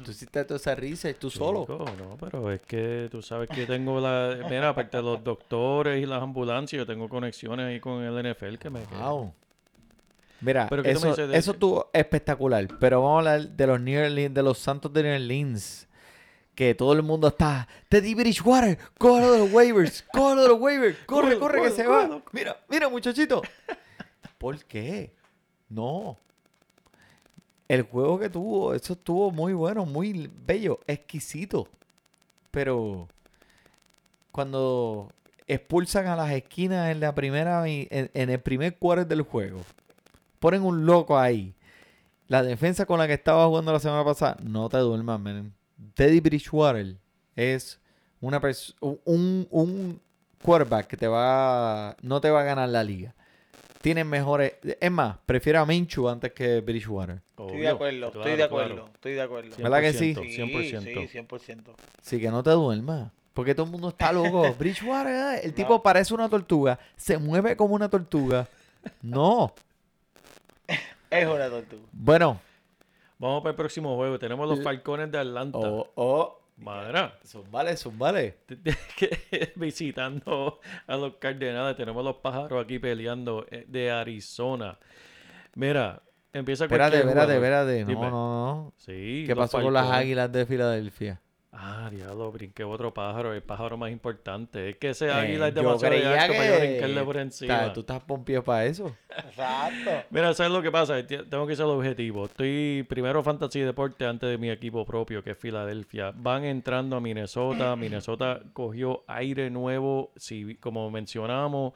Tú 0.04 0.12
hiciste 0.12 0.44
toda 0.44 0.58
esa 0.58 0.74
risa 0.74 1.10
y 1.10 1.14
tú 1.14 1.30
solo. 1.30 1.62
Chico, 1.62 1.86
no, 1.98 2.18
pero 2.20 2.52
es 2.52 2.62
que 2.62 3.08
tú 3.12 3.22
sabes 3.22 3.50
que 3.50 3.66
tengo 3.66 4.00
la... 4.02 4.40
Mira, 4.50 4.70
aparte 4.70 4.98
de 4.98 5.04
los 5.04 5.24
doctores 5.24 6.02
y 6.02 6.06
las 6.06 6.22
ambulancias, 6.22 6.80
yo 6.80 6.86
tengo 6.86 7.08
conexiones 7.08 7.68
ahí 7.68 7.80
con 7.80 8.04
el 8.04 8.34
NFL 8.34 8.56
que 8.56 8.70
me... 8.70 8.84
Wow. 8.86 9.34
Mira, 10.42 10.68
Pero 10.70 10.84
¿qué 10.84 10.94
tú 10.94 11.02
me 11.02 11.38
eso, 11.38 11.52
estuvo 11.52 11.90
espectacular. 11.94 12.68
Pero 12.80 13.02
vamos 13.02 13.26
a 13.26 13.32
hablar 13.32 13.50
de 13.50 13.68
los 13.68 13.82
New 13.82 14.00
Orleans, 14.00 14.34
de 14.34 14.44
los 14.44 14.60
Santos 14.60 14.94
de 14.94 15.04
New 15.04 15.14
Orleans. 15.14 15.88
Que 16.54 16.74
todo 16.76 16.94
el 16.94 17.04
mundo 17.04 17.28
está. 17.28 17.68
Teddy 17.90 18.16
Bridgewater, 18.16 18.78
cógelo 18.98 19.32
de 19.32 19.40
los 19.40 19.52
waivers, 19.52 20.04
cógelo 20.12 20.42
de 20.42 20.48
los 20.48 20.60
waivers, 20.60 20.98
corre, 21.06 21.38
corre 21.38 21.62
que 21.64 21.72
se 21.72 21.86
va. 21.86 22.22
Mira, 22.32 22.58
mira, 22.68 22.90
muchachito. 22.90 23.42
¿Por 24.38 24.64
qué? 24.66 25.12
No. 25.70 26.18
El 27.68 27.84
juego 27.84 28.18
que 28.18 28.30
tuvo, 28.30 28.74
eso 28.74 28.94
estuvo 28.94 29.30
muy 29.30 29.54
bueno, 29.54 29.86
muy 29.86 30.32
bello, 30.46 30.80
exquisito. 30.88 31.68
Pero 32.50 33.08
cuando 34.32 35.12
expulsan 35.48 36.08
a 36.08 36.16
las 36.16 36.32
esquinas 36.32 36.90
en 36.92 37.00
la 37.00 37.14
primera 37.14 37.68
en, 37.68 37.88
en 38.14 38.30
el 38.30 38.40
primer 38.40 38.76
quarter 38.78 39.06
del 39.06 39.22
juego, 39.22 39.62
ponen 40.40 40.64
un 40.64 40.86
loco 40.86 41.18
ahí. 41.18 41.54
La 42.28 42.44
defensa 42.44 42.86
con 42.86 43.00
la 43.00 43.08
que 43.08 43.14
estaba 43.14 43.46
jugando 43.48 43.72
la 43.72 43.80
semana 43.80 44.04
pasada, 44.04 44.38
no 44.44 44.68
te 44.70 44.78
duermas, 44.78 45.20
man. 45.20 45.54
Teddy 45.94 46.20
Bridgewater 46.20 46.98
es 47.36 47.80
una 48.20 48.42
un, 48.82 49.48
un 49.50 50.02
quarterback 50.44 50.88
que 50.88 50.98
te 50.98 51.08
va 51.08 51.96
no 52.02 52.20
te 52.20 52.30
va 52.30 52.42
a 52.42 52.44
ganar 52.44 52.70
la 52.70 52.84
liga. 52.84 53.14
Tienen 53.82 54.08
mejores, 54.08 54.54
es 54.64 54.92
más, 54.92 55.18
prefiero 55.26 55.60
a 55.60 55.66
Minshew 55.66 56.10
antes 56.10 56.34
que 56.34 56.62
Bridgewater. 56.62 57.22
Estoy 57.30 57.60
de 57.60 57.68
acuerdo, 57.70 58.08
estoy 58.08 58.36
de 58.36 58.44
acuerdo, 58.44 58.74
claro. 58.74 58.92
estoy 58.94 59.14
de 59.14 59.22
acuerdo. 59.22 59.56
¿Verdad 59.58 59.82
que 59.82 59.94
sí? 59.94 60.16
100%. 60.16 61.10
Sí, 61.10 61.18
100%. 61.18 61.64
Así 62.02 62.20
que 62.20 62.30
no 62.30 62.44
te 62.44 62.50
duermas. 62.50 63.12
Porque 63.38 63.54
todo 63.54 63.68
el 63.68 63.72
mundo 63.72 63.90
está 63.90 64.12
loco. 64.12 64.52
Bridgewater, 64.60 65.36
eh, 65.36 65.42
el 65.44 65.54
tipo 65.54 65.84
parece 65.84 66.12
una 66.12 66.28
tortuga. 66.28 66.80
Se 66.96 67.20
mueve 67.20 67.56
como 67.56 67.76
una 67.76 67.88
tortuga. 67.88 68.48
No. 69.04 69.54
Es 71.10 71.28
una 71.28 71.50
tortuga. 71.50 71.84
Bueno. 71.92 72.40
Vamos 73.20 73.42
para 73.42 73.52
el 73.52 73.56
próximo 73.56 73.96
juego. 73.96 74.20
Tenemos 74.20 74.48
los 74.48 74.62
Falcones 74.62 75.12
de 75.12 75.18
Atlanta. 75.18 75.58
Oh, 75.58 75.90
oh. 75.96 76.42
Madre. 76.58 77.12
Son 77.24 77.44
vale, 77.52 77.78
son 77.78 77.98
vale. 78.00 78.40
que 78.98 79.54
visitando 79.56 80.60
a 80.88 80.98
los 80.98 81.16
Cardenales. 81.18 81.76
Tenemos 81.78 82.04
los 82.04 82.16
pájaros 82.18 82.64
aquí 82.64 82.80
peleando 82.80 83.46
eh, 83.52 83.66
de 83.68 83.92
Arizona. 83.92 84.78
Mira, 85.54 86.02
empieza 86.34 86.66
Espérate, 86.66 87.04
cualquier 87.04 87.10
espérate, 87.10 87.40
jugador. 87.40 87.66
espérate. 87.76 87.94
No, 87.94 88.02
no, 88.02 88.10
no. 88.10 88.74
Sí. 88.78 89.24
¿Qué 89.28 89.36
pasó 89.36 89.62
con 89.62 89.74
las 89.74 89.90
águilas 89.92 90.32
de 90.32 90.46
Filadelfia? 90.46 91.22
Ah, 91.52 91.90
diablo, 91.92 92.32
brinqué 92.32 92.64
otro 92.64 92.94
pájaro, 92.94 93.34
el 93.34 93.42
pájaro 93.42 93.78
más 93.78 93.90
importante. 93.92 94.70
Es 94.70 94.76
que 94.78 94.90
ese 94.90 95.08
Eh, 95.08 95.12
águila 95.12 95.48
es 95.48 95.56
yo 95.56 95.62
demasiado 95.62 95.94
de 95.96 96.02
creía 96.02 96.22
alto 96.22 96.34
para 96.36 96.50
yo 96.50 96.60
brincarle 96.60 97.04
por 97.04 97.16
que- 97.16 97.22
encima. 97.22 97.74
Tú 97.74 97.80
estás 97.80 98.04
pompido 98.04 98.44
para 98.44 98.66
eso. 98.66 98.96
Exacto. 99.10 99.90
Mira, 100.12 100.34
¿sabes 100.34 100.52
lo 100.52 100.62
que 100.62 100.70
pasa? 100.72 101.06
Tengo 101.08 101.48
que 101.48 101.56
ser 101.56 101.66
objetivo. 101.66 102.26
Estoy 102.26 102.86
primero 102.88 103.24
Fantasy 103.24 103.62
Deporte 103.62 104.06
antes 104.06 104.30
de 104.30 104.38
mi 104.38 104.50
equipo 104.52 104.86
propio, 104.86 105.24
que 105.24 105.32
es 105.32 105.38
Filadelfia. 105.38 106.12
Van 106.16 106.44
entrando 106.44 106.96
a 106.98 107.00
Minnesota. 107.02 107.76
Minnesota 107.78 108.42
cogió 108.54 109.04
aire 109.08 109.50
nuevo. 109.50 110.12
Si, 110.18 110.56
como 110.56 110.92
mencionamos, 110.92 111.74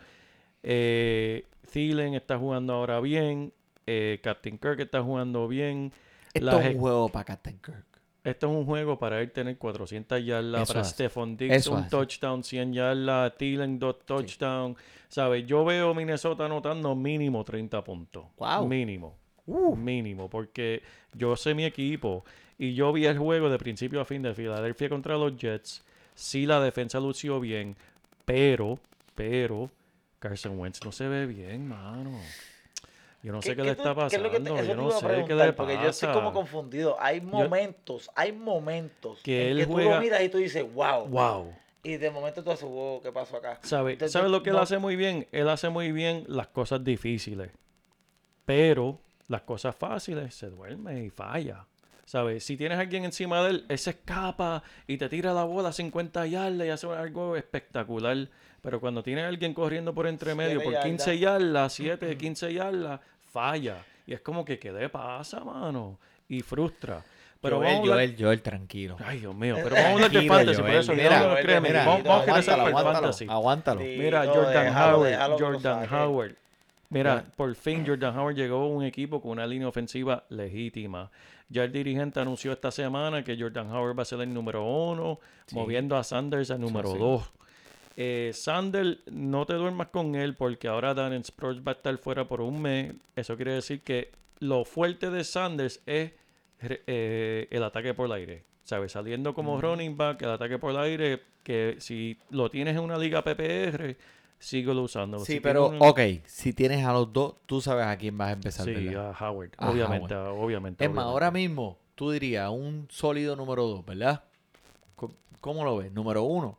eh, 0.64 1.46
Thielen 1.72 2.14
está 2.14 2.38
jugando 2.38 2.74
ahora 2.74 3.00
bien. 3.00 3.54
Eh, 3.88 4.20
Captain 4.22 4.58
Kirk 4.60 4.80
está 4.82 5.02
jugando 5.02 5.48
bien. 5.48 5.92
Esto 6.34 6.46
Las 6.46 6.66
es 6.66 6.76
un 6.76 6.80
juego 6.82 7.10
para 7.10 7.26
Captain 7.26 7.58
Kirk. 7.60 7.86
Este 8.24 8.46
es 8.46 8.52
un 8.52 8.66
juego 8.66 9.00
para 9.00 9.20
él 9.20 9.32
tener 9.32 9.58
400 9.58 10.24
yardas, 10.24 10.68
para. 10.68 10.84
Stephon 10.84 11.36
Diggs 11.36 11.56
Eso 11.56 11.72
un 11.72 11.80
hace. 11.80 11.90
touchdown, 11.90 12.44
100 12.44 12.74
yardas, 12.74 13.36
Thielen 13.38 13.80
dos 13.80 14.06
touchdowns. 14.06 14.78
¿Sabes? 15.08 15.46
Yo 15.46 15.66
veo 15.66 15.94
Minnesota 15.94 16.46
anotando 16.46 16.96
mínimo 16.96 17.44
30 17.44 17.84
puntos. 17.84 18.26
Wow. 18.38 18.68
Mínimo. 18.68 19.18
Uh. 19.48 19.76
Mínimo. 19.76 20.30
Porque 20.30 20.84
yo 21.14 21.36
sé 21.36 21.56
mi 21.56 21.66
equipo 21.66 22.24
y 22.58 22.76
yo 22.76 22.94
vi 22.94 23.08
el 23.08 23.18
juego 23.18 23.50
de 23.50 23.58
principio 23.58 24.00
a 24.02 24.06
fin 24.06 24.22
de 24.22 24.36
Filadelfia 24.36 24.88
contra 24.88 25.18
los 25.18 25.36
Jets. 25.36 25.84
Sí, 26.14 26.46
la 26.46 26.62
defensa 26.62 27.00
lució 27.00 27.40
bien, 27.40 27.76
pero, 28.26 28.78
pero, 29.16 29.72
Carson 30.20 30.60
Wentz 30.60 30.86
no 30.86 30.92
se 30.92 31.08
ve 31.08 31.26
bien, 31.26 31.68
mano. 31.68 32.20
Yo 33.24 33.32
no 33.32 33.42
sé 33.42 33.56
qué, 33.56 33.64
le 33.64 33.72
está 33.72 33.84
qué 33.84 33.90
es 33.90 33.96
pasando. 33.96 34.24
lo 34.24 34.32
que 34.32 34.40
te- 34.40 34.44
eso 34.50 34.56
yo 34.56 34.72
te 34.72 34.76
no 34.76 34.92
sé 34.92 35.26
qué 35.28 35.54
Porque 35.56 35.74
yo 35.76 35.90
estoy 35.90 36.12
como 36.12 36.34
confundido. 36.34 36.98
Hay 37.00 37.22
momentos, 37.22 38.10
hay 38.16 38.32
momentos 38.32 39.20
Que 39.22 39.44
en 39.44 39.48
él 39.52 39.58
que 39.60 39.66
tú 39.68 39.74
juega- 39.74 39.96
lo 39.96 40.02
miras 40.02 40.22
y 40.24 40.30
tú 40.30 40.38
dices, 40.40 40.64
wow. 40.74 41.06
Wow. 41.08 41.54
Y 41.84 41.98
de 41.98 42.10
momento 42.12 42.44
tú 42.44 42.52
haces, 42.52 42.68
wow, 42.68 43.02
¿qué 43.02 43.12
pasó 43.12 43.38
acá? 43.38 43.60
¿Sabe, 43.64 43.94
Entonces, 43.94 44.12
¿Sabe 44.14 44.30
lo 44.30 44.42
que 44.44 44.50
él 44.52 44.58
hace 44.58 44.78
muy 44.78 44.96
bien? 44.96 45.28
Él 45.32 45.50
hace 45.50 45.70
muy 45.70 45.92
bien 45.92 46.24
las 46.28 46.48
cosas 46.48 46.84
difíciles. 46.84 47.52
Pero 48.46 49.00
las 49.28 49.42
cosas 49.44 49.76
fáciles 49.76 50.34
se 50.36 50.50
duerme 50.50 51.04
y 51.06 51.10
falla. 51.10 51.66
¿Sabes? 52.12 52.44
Si 52.44 52.58
tienes 52.58 52.78
a 52.78 52.82
alguien 52.82 53.06
encima 53.06 53.42
de 53.42 53.52
él, 53.52 53.66
él 53.70 53.78
se 53.80 53.92
escapa 53.92 54.64
y 54.86 54.98
te 54.98 55.08
tira 55.08 55.32
la 55.34 55.46
bola 55.46 55.70
a 55.70 55.72
50 55.72 56.28
yardas 56.28 56.68
y 56.68 56.70
hace 56.70 56.86
algo 56.88 57.38
espectacular. 57.38 58.28
Pero 58.62 58.82
cuando 58.82 59.02
tienes 59.02 59.24
a 59.24 59.30
alguien 59.30 59.54
corriendo 59.54 59.94
por 59.94 60.08
entre 60.08 60.36
medio 60.36 60.62
por 60.62 60.78
15 60.78 61.18
yardas, 61.18 61.72
7, 61.72 62.18
15 62.18 62.54
yardas, 62.54 63.00
falla. 63.32 63.78
Y 64.06 64.12
es 64.12 64.20
como 64.20 64.44
que, 64.44 64.60
¿qué 64.60 64.74
le 64.74 64.90
pasa, 64.90 65.40
mano? 65.46 66.00
Y 66.28 66.42
frustra. 66.42 67.02
Pero 67.40 67.60
Joel, 67.60 67.76
vamos 67.76 67.90
a 67.90 67.94
hablar- 67.94 68.08
Joel, 68.10 68.24
Joel, 68.26 68.42
tranquilo. 68.42 68.98
Ay, 69.06 69.20
Dios 69.20 69.34
mío. 69.34 69.56
Pero 69.64 69.70
vamos 69.78 69.86
a 69.88 69.92
hablar 69.94 70.12
de 70.12 70.28
fantasy. 70.28 70.62
Por 70.62 70.70
eso, 70.72 70.94
Mira, 70.94 71.20
no, 71.30 71.36
créeme, 71.36 71.70
mira, 71.70 71.86
vamos, 71.86 72.04
vamos 72.04 72.28
a 72.28 72.30
aguántalo, 72.30 72.58
por 72.64 72.68
el 72.72 72.76
aguántalo, 72.76 72.94
fantasy. 73.08 73.26
aguántalo. 73.30 73.80
Mira, 73.80 74.26
Jordan 74.28 74.66
déjalo, 74.66 74.98
Howard, 74.98 75.10
déjalo 75.12 75.38
Jordan. 75.40 75.94
Howard. 75.94 76.36
Mira, 76.90 77.14
Mira. 77.16 77.26
por 77.38 77.56
fin 77.56 77.86
Jordan 77.88 78.18
Howard 78.20 78.36
llegó 78.36 78.58
a 78.58 78.68
un 78.68 78.84
equipo 78.84 79.22
con 79.22 79.32
una 79.32 79.48
línea 79.48 79.70
ofensiva 79.70 80.26
legítima. 80.28 81.10
Ya 81.52 81.66
el 81.66 81.72
dirigente 81.74 82.22
anunció 82.22 82.54
esta 82.54 82.72
semana 82.72 83.24
que 83.24 83.38
Jordan 83.38 83.70
Howard 83.70 84.00
va 84.00 84.04
a 84.04 84.06
ser 84.06 84.22
el 84.22 84.34
número 84.34 84.64
uno, 84.64 85.20
moviendo 85.52 85.98
a 85.98 86.04
Sanders 86.04 86.50
al 86.50 86.62
número 86.62 86.94
sí. 86.94 86.98
dos. 86.98 87.30
Eh, 87.98 88.32
Sanders, 88.34 89.00
no 89.12 89.46
te 89.46 89.54
duermas 89.56 89.88
con 89.88 90.16
él 90.16 90.36
porque 90.36 90.70
ahora 90.70 90.94
Darren 90.94 91.26
Sproles 91.26 91.62
va 91.62 91.74
a 91.74 91.76
estar 91.76 91.98
fuera 91.98 92.26
por 92.26 92.40
un 92.40 92.62
mes. 92.62 92.94
Eso 93.18 93.36
quiere 93.36 93.52
decir 93.52 93.82
que 93.82 94.12
lo 94.40 94.64
fuerte 94.64 95.10
de 95.10 95.26
Sanders 95.26 95.82
es 95.86 96.14
eh, 96.62 97.48
el 97.52 97.64
ataque 97.64 97.94
por 97.94 98.06
el 98.06 98.14
aire. 98.14 98.44
¿Sabes? 98.64 98.94
Saliendo 98.94 99.34
como 99.34 99.60
running 99.60 99.98
back, 99.98 100.22
el 100.22 100.30
ataque 100.30 100.58
por 100.58 100.72
el 100.72 100.78
aire, 100.78 101.22
que 101.44 101.76
si 101.80 102.18
lo 102.30 102.50
tienes 102.50 102.78
en 102.78 102.84
una 102.84 102.98
liga 102.98 103.24
PPR, 103.24 103.98
síguelo 104.42 104.82
usando. 104.84 105.20
Sí, 105.20 105.34
Si 105.36 105.40
pero, 105.40 105.68
un- 105.70 105.78
ok, 105.80 106.00
si 106.26 106.52
tienes 106.54 106.86
a 106.86 106.92
los 106.94 107.14
dos, 107.14 107.36
tú 107.46 107.62
sabes 107.62 107.86
a 107.86 107.96
quién 107.98 108.18
vas 108.18 108.30
a 108.30 108.34
empezar, 108.34 108.66
Sí, 108.66 108.74
¿verdad? 108.74 109.16
a 109.18 109.30
Howard. 109.30 109.52
A 109.58 109.70
obviamente, 109.72 110.16
obviamente. 110.16 110.84
Es 110.84 110.90
más, 110.90 111.06
obviamente. 111.06 111.12
ahora 111.14 111.32
mismo, 111.32 111.78
tú 111.96 112.12
dirías 112.12 112.50
un 112.50 112.88
sólido 112.90 113.36
número 113.36 113.66
dos, 113.68 113.86
¿verdad? 113.86 114.24
¿Cómo 115.40 115.64
lo 115.64 115.78
ves? 115.78 115.92
Número 115.92 116.24
uno 116.24 116.58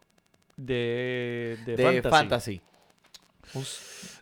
De, 0.57 1.57
de, 1.67 1.77
de 1.77 2.03
fantasy. 2.03 2.61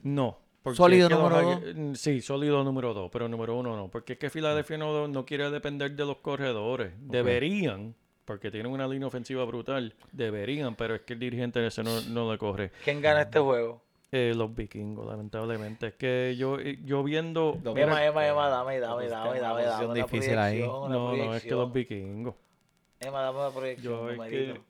No. 0.03 0.39
¿Sólido 0.75 1.07
es 1.07 1.09
que 1.09 1.15
los 1.15 1.31
número 1.31 1.51
Jaguars- 1.61 1.75
mm, 1.77 1.95
Sí, 1.95 2.21
sólido 2.21 2.63
número 2.63 2.93
dos, 2.93 3.11
pero 3.11 3.29
número 3.29 3.57
uno 3.57 3.77
no. 3.77 3.89
Porque 3.89 4.15
es 4.15 4.19
que 4.19 4.29
Filadelfia 4.31 4.77
no, 4.77 5.09
no 5.09 5.25
quiere 5.25 5.51
depender 5.51 5.97
de 5.97 6.05
los 6.05 6.19
corredores. 6.19 6.93
Deberían, 6.99 7.95
porque 8.31 8.49
tienen 8.53 8.71
una 8.71 8.87
línea 8.87 9.09
ofensiva 9.09 9.45
brutal. 9.45 9.93
Deberían, 10.13 10.77
pero 10.77 10.95
es 10.95 11.01
que 11.01 11.15
el 11.15 11.19
dirigente 11.19 11.67
ese 11.67 11.83
no, 11.83 12.01
no 12.03 12.31
le 12.31 12.39
corre. 12.39 12.71
¿Quién 12.85 13.01
gana 13.03 13.23
este 13.23 13.41
juego? 13.41 13.83
Eh, 14.13 14.35
los 14.37 14.55
vikingos, 14.55 15.05
lamentablemente. 15.05 15.89
Es 15.89 15.95
que 15.95 16.37
yo, 16.39 16.61
yo 16.61 17.03
viendo... 17.03 17.59
Emma, 17.75 18.05
Emma, 18.05 18.25
Emma, 18.29 18.49
dame, 18.49 18.79
dame, 18.79 19.09
dame, 19.09 19.41
dame, 19.41 19.63
dame 19.65 19.85
una 19.87 19.95
difícil 19.95 20.39
ahí. 20.39 20.61
No, 20.61 20.89
no, 20.89 21.35
es 21.35 21.43
que 21.43 21.51
los 21.51 21.73
vikingos. 21.73 22.37
Emma, 23.01 23.21
dame 23.21 23.39
una 23.41 23.51
proyección, 23.51 23.93
Yo, 24.15 24.23
es 24.23 24.31
que- 24.31 24.61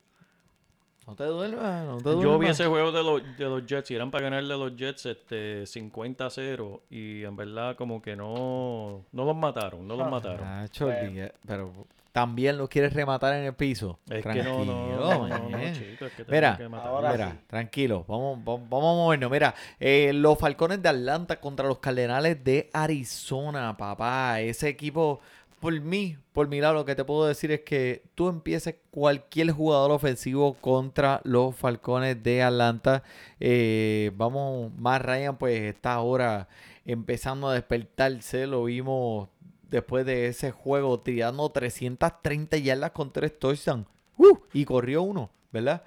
No 1.05 1.15
te 1.15 1.23
duermas, 1.25 1.85
no 1.85 1.97
te 1.97 2.03
Yo 2.05 2.17
vi 2.17 2.23
duermas. 2.23 2.49
ese 2.59 2.65
juego 2.67 2.91
de 2.91 3.03
los, 3.03 3.37
de 3.37 3.45
los 3.45 3.63
Jets 3.67 3.91
y 3.91 3.95
eran 3.95 4.09
para 4.09 4.23
ganarle 4.23 4.55
a 4.55 4.57
los 4.57 4.75
Jets 4.75 5.05
este 5.05 5.63
50-0 5.67 6.81
y 6.89 7.23
en 7.25 7.35
verdad 7.35 7.75
como 7.75 8.01
que 8.01 8.15
no, 8.15 9.05
no 9.11 9.23
los 9.25 9.35
mataron, 9.35 9.87
no 9.87 9.95
los 9.95 10.09
mataron. 10.09 10.45
Nacho, 10.45 10.85
Bueno. 10.87 11.09
olvida- 11.09 11.33
pero 11.45 11.71
también 12.11 12.57
lo 12.57 12.67
quieres 12.69 12.93
rematar 12.93 13.33
en 13.35 13.45
el 13.45 13.53
piso. 13.53 13.99
Es 14.09 14.25
que 14.25 14.43
no, 14.43 14.65
no, 14.65 14.89
Tranquilo, 14.93 14.97
no, 14.97 15.27
no, 15.27 15.49
no, 15.49 15.49
man. 15.49 15.73
chico, 15.73 16.05
es 16.05 16.13
que 16.13 16.25
Mira, 16.29 16.57
tenemos 16.57 16.57
que 16.57 16.69
matar. 16.69 16.87
ahora 16.87 17.11
Mira, 17.11 17.31
sí. 17.31 17.37
tranquilo, 17.47 18.05
vamos, 18.07 18.39
vamos, 18.43 18.69
vamos 18.69 18.93
a 18.93 18.95
movernos. 19.03 19.31
Mira, 19.31 19.55
eh, 19.79 20.11
los 20.13 20.37
Falcones 20.37 20.81
de 20.81 20.89
Atlanta 20.89 21.39
contra 21.39 21.67
los 21.67 21.79
Cardenales 21.79 22.43
de 22.43 22.69
Arizona, 22.73 23.75
papá. 23.77 24.41
Ese 24.41 24.67
equipo, 24.69 25.21
por 25.59 25.79
mí, 25.79 26.17
por 26.33 26.47
mi 26.47 26.59
lado, 26.59 26.73
lo 26.73 26.85
que 26.85 26.95
te 26.95 27.03
puedo 27.05 27.27
decir 27.27 27.51
es 27.51 27.61
que 27.61 28.03
tú 28.15 28.27
empieces 28.29 28.75
cualquier 28.89 29.51
jugador 29.51 29.91
ofensivo 29.91 30.53
contra 30.55 31.21
los 31.23 31.55
Falcones 31.55 32.21
de 32.23 32.43
Atlanta. 32.43 33.03
Eh, 33.39 34.11
vamos, 34.15 34.71
más 34.77 35.01
Ryan, 35.01 35.37
pues 35.37 35.61
está 35.61 35.93
ahora 35.93 36.47
empezando 36.85 37.47
a 37.47 37.53
despertarse. 37.53 38.47
Lo 38.47 38.63
vimos 38.65 39.29
después 39.71 40.05
de 40.05 40.27
ese 40.27 40.51
juego 40.51 40.99
tirando 40.99 41.49
330 41.49 42.57
yardas 42.57 42.91
con 42.91 43.11
tres 43.11 43.39
touchdowns. 43.39 43.87
¡Uh! 44.17 44.37
y 44.53 44.65
corrió 44.65 45.01
uno, 45.01 45.31
¿verdad? 45.51 45.83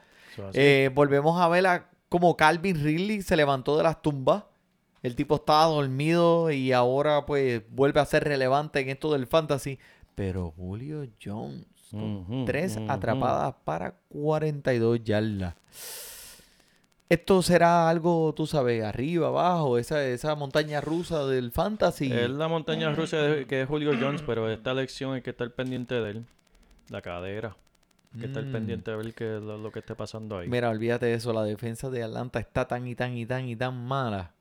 Eh, 0.54 0.90
volvemos 0.92 1.40
a 1.40 1.46
ver 1.48 1.66
a 1.68 1.90
como 2.08 2.36
Calvin 2.36 2.82
Ridley 2.82 3.22
se 3.22 3.36
levantó 3.36 3.76
de 3.76 3.84
las 3.84 4.02
tumbas. 4.02 4.44
El 5.02 5.14
tipo 5.14 5.36
estaba 5.36 5.66
dormido 5.66 6.50
y 6.50 6.72
ahora 6.72 7.26
pues 7.26 7.62
vuelve 7.70 8.00
a 8.00 8.06
ser 8.06 8.24
relevante 8.24 8.80
en 8.80 8.88
esto 8.88 9.12
del 9.12 9.26
fantasy. 9.26 9.78
Pero 10.14 10.52
Julio 10.56 11.06
Jones 11.22 11.66
con 11.90 12.44
tres 12.46 12.76
ujú. 12.76 12.90
atrapadas 12.90 13.54
para 13.64 13.98
42 14.08 15.04
yardas. 15.04 15.54
Esto 17.08 17.42
será 17.42 17.88
algo, 17.90 18.32
tú 18.34 18.46
sabes, 18.46 18.82
arriba, 18.82 19.28
abajo, 19.28 19.76
esa, 19.78 20.04
esa 20.06 20.34
montaña 20.34 20.80
rusa 20.80 21.26
del 21.26 21.52
fantasy. 21.52 22.10
Es 22.10 22.30
la 22.30 22.48
montaña 22.48 22.92
rusa 22.94 23.18
de- 23.18 23.46
que 23.46 23.62
es 23.62 23.68
Julio 23.68 23.92
Jones, 24.00 24.22
pero 24.22 24.50
esta 24.50 24.72
lección 24.72 25.12
hay 25.14 25.20
que 25.22 25.30
estar 25.30 25.50
pendiente 25.50 25.94
de 25.96 26.10
él. 26.10 26.26
La 26.88 27.02
cadera. 27.02 27.56
Hay 28.14 28.20
que 28.20 28.26
estar 28.26 28.44
Mm. 28.44 28.52
pendiente 28.52 28.90
de 28.90 28.96
ver 28.96 29.12
qué 29.14 29.36
es 29.36 29.42
lo, 29.42 29.58
lo 29.58 29.70
que 29.70 29.80
esté 29.80 29.94
pasando 29.94 30.38
ahí. 30.38 30.48
Mira, 30.48 30.70
olvídate 30.70 31.06
de 31.06 31.14
eso, 31.14 31.32
la 31.32 31.42
defensa 31.44 31.90
de 31.90 32.02
Atlanta 32.02 32.38
está 32.40 32.66
tan 32.66 32.86
y 32.86 32.94
tan 32.94 33.16
y 33.16 33.26
tan 33.26 33.44
y 33.48 33.54
tan 33.56 33.86
mala 33.86 34.32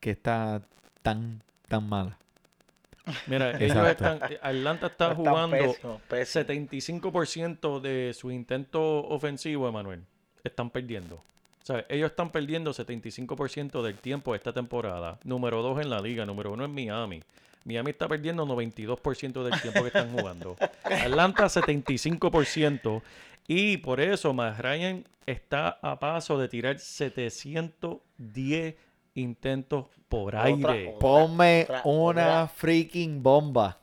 que 0.00 0.10
está 0.10 0.62
tan, 1.02 1.42
tan 1.68 1.88
mala. 1.88 2.18
Mira, 3.26 3.50
ellos 3.60 3.86
están, 3.88 4.20
Atlanta 4.42 4.86
está 4.86 5.14
jugando 5.14 5.56
pésimos, 5.56 6.00
pésimos. 6.08 6.46
75% 6.46 7.80
de 7.80 8.12
su 8.14 8.30
intento 8.30 8.80
ofensivo, 9.08 9.68
Emanuel, 9.68 10.04
están 10.44 10.70
perdiendo. 10.70 11.16
O 11.16 11.64
sea, 11.64 11.84
ellos 11.88 12.10
están 12.10 12.30
perdiendo 12.30 12.72
75% 12.72 13.82
del 13.82 13.96
tiempo 13.96 14.34
esta 14.34 14.52
temporada. 14.52 15.18
Número 15.24 15.62
2 15.62 15.80
en 15.82 15.90
la 15.90 16.00
liga, 16.00 16.26
número 16.26 16.52
1 16.52 16.64
en 16.64 16.74
Miami. 16.74 17.22
Miami 17.64 17.90
está 17.90 18.08
perdiendo 18.08 18.44
92% 18.44 19.44
del 19.44 19.60
tiempo 19.60 19.82
que 19.82 19.86
están 19.88 20.10
jugando. 20.10 20.56
Atlanta 20.84 21.44
75%. 21.44 23.02
Y 23.46 23.76
por 23.78 24.00
eso 24.00 24.32
Matt 24.32 24.58
Ryan 24.60 25.04
está 25.26 25.78
a 25.82 25.98
paso 26.00 26.36
de 26.38 26.48
tirar 26.48 26.78
710 26.80 28.74
intentos 29.14 29.86
por 30.08 30.34
Otra- 30.34 30.44
aire. 30.44 30.88
otra- 30.88 30.98
Ponme 30.98 31.62
otra- 31.62 31.82
una 31.84 32.10
otra- 32.42 32.48
freaking 32.48 33.22
bomba. 33.22 33.78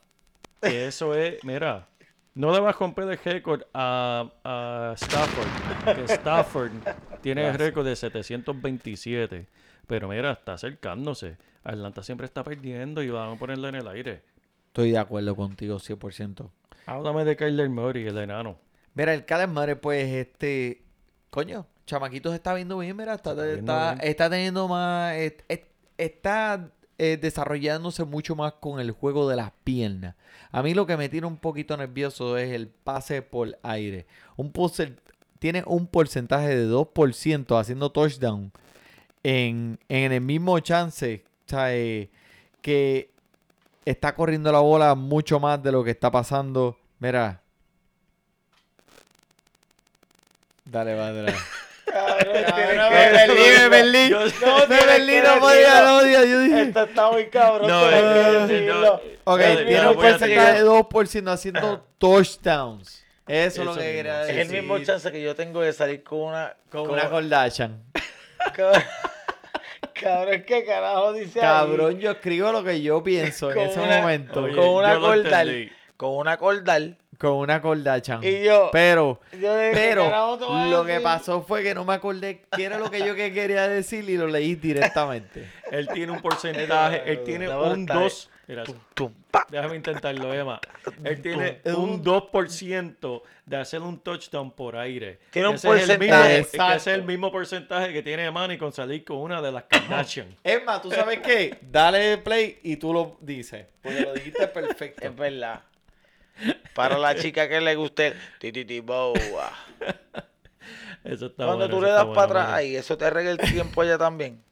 Eso 0.60 1.14
es, 1.14 1.42
mira, 1.44 1.86
no 2.34 2.52
le 2.52 2.60
vas 2.60 2.74
a 2.74 2.78
romper 2.78 3.04
el 3.10 3.18
récord 3.18 3.62
a, 3.74 4.30
a 4.44 4.94
Stafford. 4.96 5.94
Que 5.96 6.04
Stafford 6.12 6.70
tiene 7.20 7.48
el 7.48 7.54
récord 7.58 7.84
de 7.86 7.96
727. 7.96 9.46
Pero 9.86 10.08
mira, 10.08 10.32
está 10.32 10.52
acercándose. 10.54 11.36
Atlanta 11.64 12.02
siempre 12.02 12.26
está 12.26 12.44
perdiendo 12.44 13.02
y 13.02 13.10
van 13.10 13.32
a 13.32 13.36
ponerle 13.38 13.68
en 13.68 13.74
el 13.76 13.88
aire. 13.88 14.22
Estoy 14.68 14.92
de 14.92 14.98
acuerdo 14.98 15.34
contigo 15.34 15.76
100%. 15.78 16.48
Háblame 16.86 17.24
de 17.24 17.36
Kyler 17.36 17.68
Murray, 17.68 18.06
el 18.06 18.18
enano. 18.18 18.58
Mira, 18.94 19.12
el 19.14 19.24
Calen 19.24 19.52
Madre, 19.52 19.76
pues, 19.76 20.06
este... 20.08 20.84
Coño, 21.30 21.66
Chamaquitos 21.86 22.34
está 22.34 22.54
viendo 22.54 22.78
bien, 22.78 22.96
mira, 22.96 23.14
está, 23.14 23.30
Está 23.32 23.48
está, 23.52 23.94
bien. 23.94 24.08
está 24.08 24.30
teniendo 24.30 24.66
más... 24.68 25.14
est- 25.16 25.42
est- 25.48 25.66
está 25.98 26.70
eh, 27.02 27.16
desarrollándose 27.16 28.04
mucho 28.04 28.36
más 28.36 28.52
con 28.60 28.78
el 28.78 28.90
juego 28.90 29.26
de 29.26 29.34
las 29.34 29.52
piernas. 29.64 30.16
A 30.52 30.62
mí 30.62 30.74
lo 30.74 30.84
que 30.86 30.98
me 30.98 31.08
tiene 31.08 31.26
un 31.26 31.38
poquito 31.38 31.74
nervioso 31.74 32.36
es 32.36 32.50
el 32.50 32.68
pase 32.68 33.22
por 33.22 33.58
aire. 33.62 34.04
Un 34.36 34.52
tiene 35.38 35.64
un 35.66 35.86
porcentaje 35.86 36.54
de 36.54 36.68
2% 36.70 37.58
haciendo 37.58 37.90
touchdown 37.90 38.52
en, 39.22 39.78
en 39.88 40.12
el 40.12 40.20
mismo 40.20 40.60
chance. 40.60 41.24
que 42.60 43.10
está 43.86 44.14
corriendo 44.14 44.52
la 44.52 44.60
bola 44.60 44.94
mucho 44.94 45.40
más 45.40 45.62
de 45.62 45.72
lo 45.72 45.82
que 45.82 45.92
está 45.92 46.10
pasando. 46.10 46.76
Mira. 46.98 47.40
Dale, 50.66 50.94
va. 50.94 51.32
Cabrón, 51.92 52.32
me 52.90 53.10
perdí, 53.10 53.42
me 53.58 53.70
perdí. 53.70 54.08
Yo- 54.10 54.24
No, 54.46 54.66
Me 54.66 54.76
perdí, 54.78 55.16
no 55.20 55.40
podía, 55.40 55.80
no 55.82 55.98
podía. 56.00 56.24
Yo 56.24 56.40
dije. 56.40 56.62
Esto 56.62 56.82
está 56.84 57.10
muy 57.10 57.26
cabrón. 57.26 57.68
No, 57.68 57.90
eh, 57.90 57.98
eh, 57.98 58.46
decirlo. 58.46 59.02
Ok, 59.24 59.38
Dale, 59.40 59.64
tiene 59.64 59.88
un 59.88 59.94
porcentaje 59.94 60.52
de 60.58 60.64
2% 60.64 61.28
haciendo 61.32 61.86
touchdowns. 61.98 63.04
Eso 63.26 63.60
es 63.62 63.66
lo 63.66 63.74
que 63.74 63.80
mismo. 63.80 63.92
quería 63.96 64.20
Es 64.22 64.26
decir. 64.28 64.40
el 64.56 64.62
mismo 64.62 64.78
chance 64.80 65.12
que 65.12 65.22
yo 65.22 65.34
tengo 65.36 65.60
de 65.60 65.72
salir 65.72 66.02
con 66.02 66.18
una. 66.20 66.54
Con 66.70 66.90
una 66.90 67.08
Kardashian. 67.08 67.82
Cabrón, 68.54 68.82
cabrón, 69.94 70.44
¿qué 70.46 70.64
carajo 70.64 71.12
dice 71.12 71.40
ahí? 71.40 71.46
Cabrón, 71.46 71.98
yo 71.98 72.10
escribo 72.12 72.50
lo 72.52 72.64
que 72.64 72.80
yo 72.82 73.02
pienso 73.02 73.50
en 73.52 73.58
ese 73.58 73.80
una- 73.80 73.98
momento. 74.00 74.42
Oye, 74.42 74.54
con 74.56 74.68
una 74.68 74.98
cordal. 74.98 75.72
Con 75.96 76.16
una 76.16 76.36
cordal. 76.38 76.96
Con 77.20 77.32
una 77.32 77.60
Kardashian. 77.60 78.24
Y 78.24 78.44
yo. 78.44 78.70
Pero, 78.72 79.20
yo 79.38 79.54
dije, 79.58 79.72
¿qué 79.74 79.94
carajo 79.94 80.38
te 80.38 80.44
pero, 80.46 80.70
lo 80.70 80.84
que 80.86 81.00
pasó 81.00 81.42
fue 81.42 81.62
que 81.62 81.74
no 81.74 81.84
me 81.84 81.92
acordé 81.92 82.42
qué 82.56 82.64
era 82.64 82.78
lo 82.78 82.90
que 82.90 83.00
yo 83.04 83.14
que 83.14 83.30
quería 83.34 83.68
decir 83.68 84.08
y 84.08 84.16
lo 84.16 84.26
leí 84.26 84.54
directamente. 84.54 85.46
Él 85.70 85.86
tiene 85.92 86.12
un 86.12 86.20
porcentaje, 86.22 87.02
él 87.04 87.22
tiene 87.22 87.48
un 87.48 87.84
verdad 87.86 88.00
2. 88.02 88.30
Mira, 88.48 88.64
Tum, 88.94 89.12
pa. 89.30 89.46
déjame 89.48 89.76
intentarlo, 89.76 90.34
Emma. 90.34 90.58
Él 91.04 91.22
tiene 91.22 91.60
Un- 91.66 91.74
un 91.74 92.02
2% 92.04 93.22
de 93.46 93.56
hacer 93.56 93.80
un 93.80 94.00
touchdown 94.00 94.50
por 94.50 94.76
aire. 94.76 95.20
Tiene 95.30 95.46
un 95.48 95.54
Ese 95.54 95.68
es 95.76 95.88
el 95.90 95.98
mismo- 96.00 96.16
porcentaje. 96.16 96.38
es 96.40 96.46
que 96.50 96.56
ese 96.76 96.90
es 96.90 96.98
el 96.98 97.02
mismo 97.04 97.30
porcentaje 97.30 97.92
que 97.92 98.02
tiene 98.02 98.28
Manny 98.32 98.58
con 98.58 98.72
salir 98.72 99.04
con 99.04 99.18
una 99.18 99.40
de 99.40 99.52
las 99.52 99.64
Kardashian. 99.64 100.34
Más, 100.66 100.82
¿tú 100.82 100.90
sabes 100.90 101.20
qué? 101.20 101.58
Dale 101.60 102.18
play 102.18 102.58
y 102.64 102.74
tú 102.76 102.92
lo 102.92 103.16
dices. 103.20 103.66
Porque 103.82 104.00
lo 104.00 104.12
dijiste 104.14 104.46
perfecto. 104.48 105.06
Es 105.06 105.14
verdad. 105.14 105.60
Para 106.74 106.98
la 106.98 107.14
chica 107.14 107.48
que 107.48 107.60
le 107.60 107.74
guste 107.74 108.08
el 108.08 108.14
tititi 108.38 108.80
boa. 108.80 109.52
Eso 111.04 111.26
está 111.26 111.46
Cuando 111.46 111.66
bueno, 111.66 111.68
tú 111.68 111.76
eso 111.76 111.86
le 111.86 111.92
das 111.92 112.06
para 112.06 112.22
atrás 112.22 112.48
ahí, 112.50 112.76
eso 112.76 112.96
te 112.96 113.04
arregla 113.06 113.32
el 113.32 113.38
tiempo 113.38 113.80
allá 113.82 113.96
también. 113.98 114.42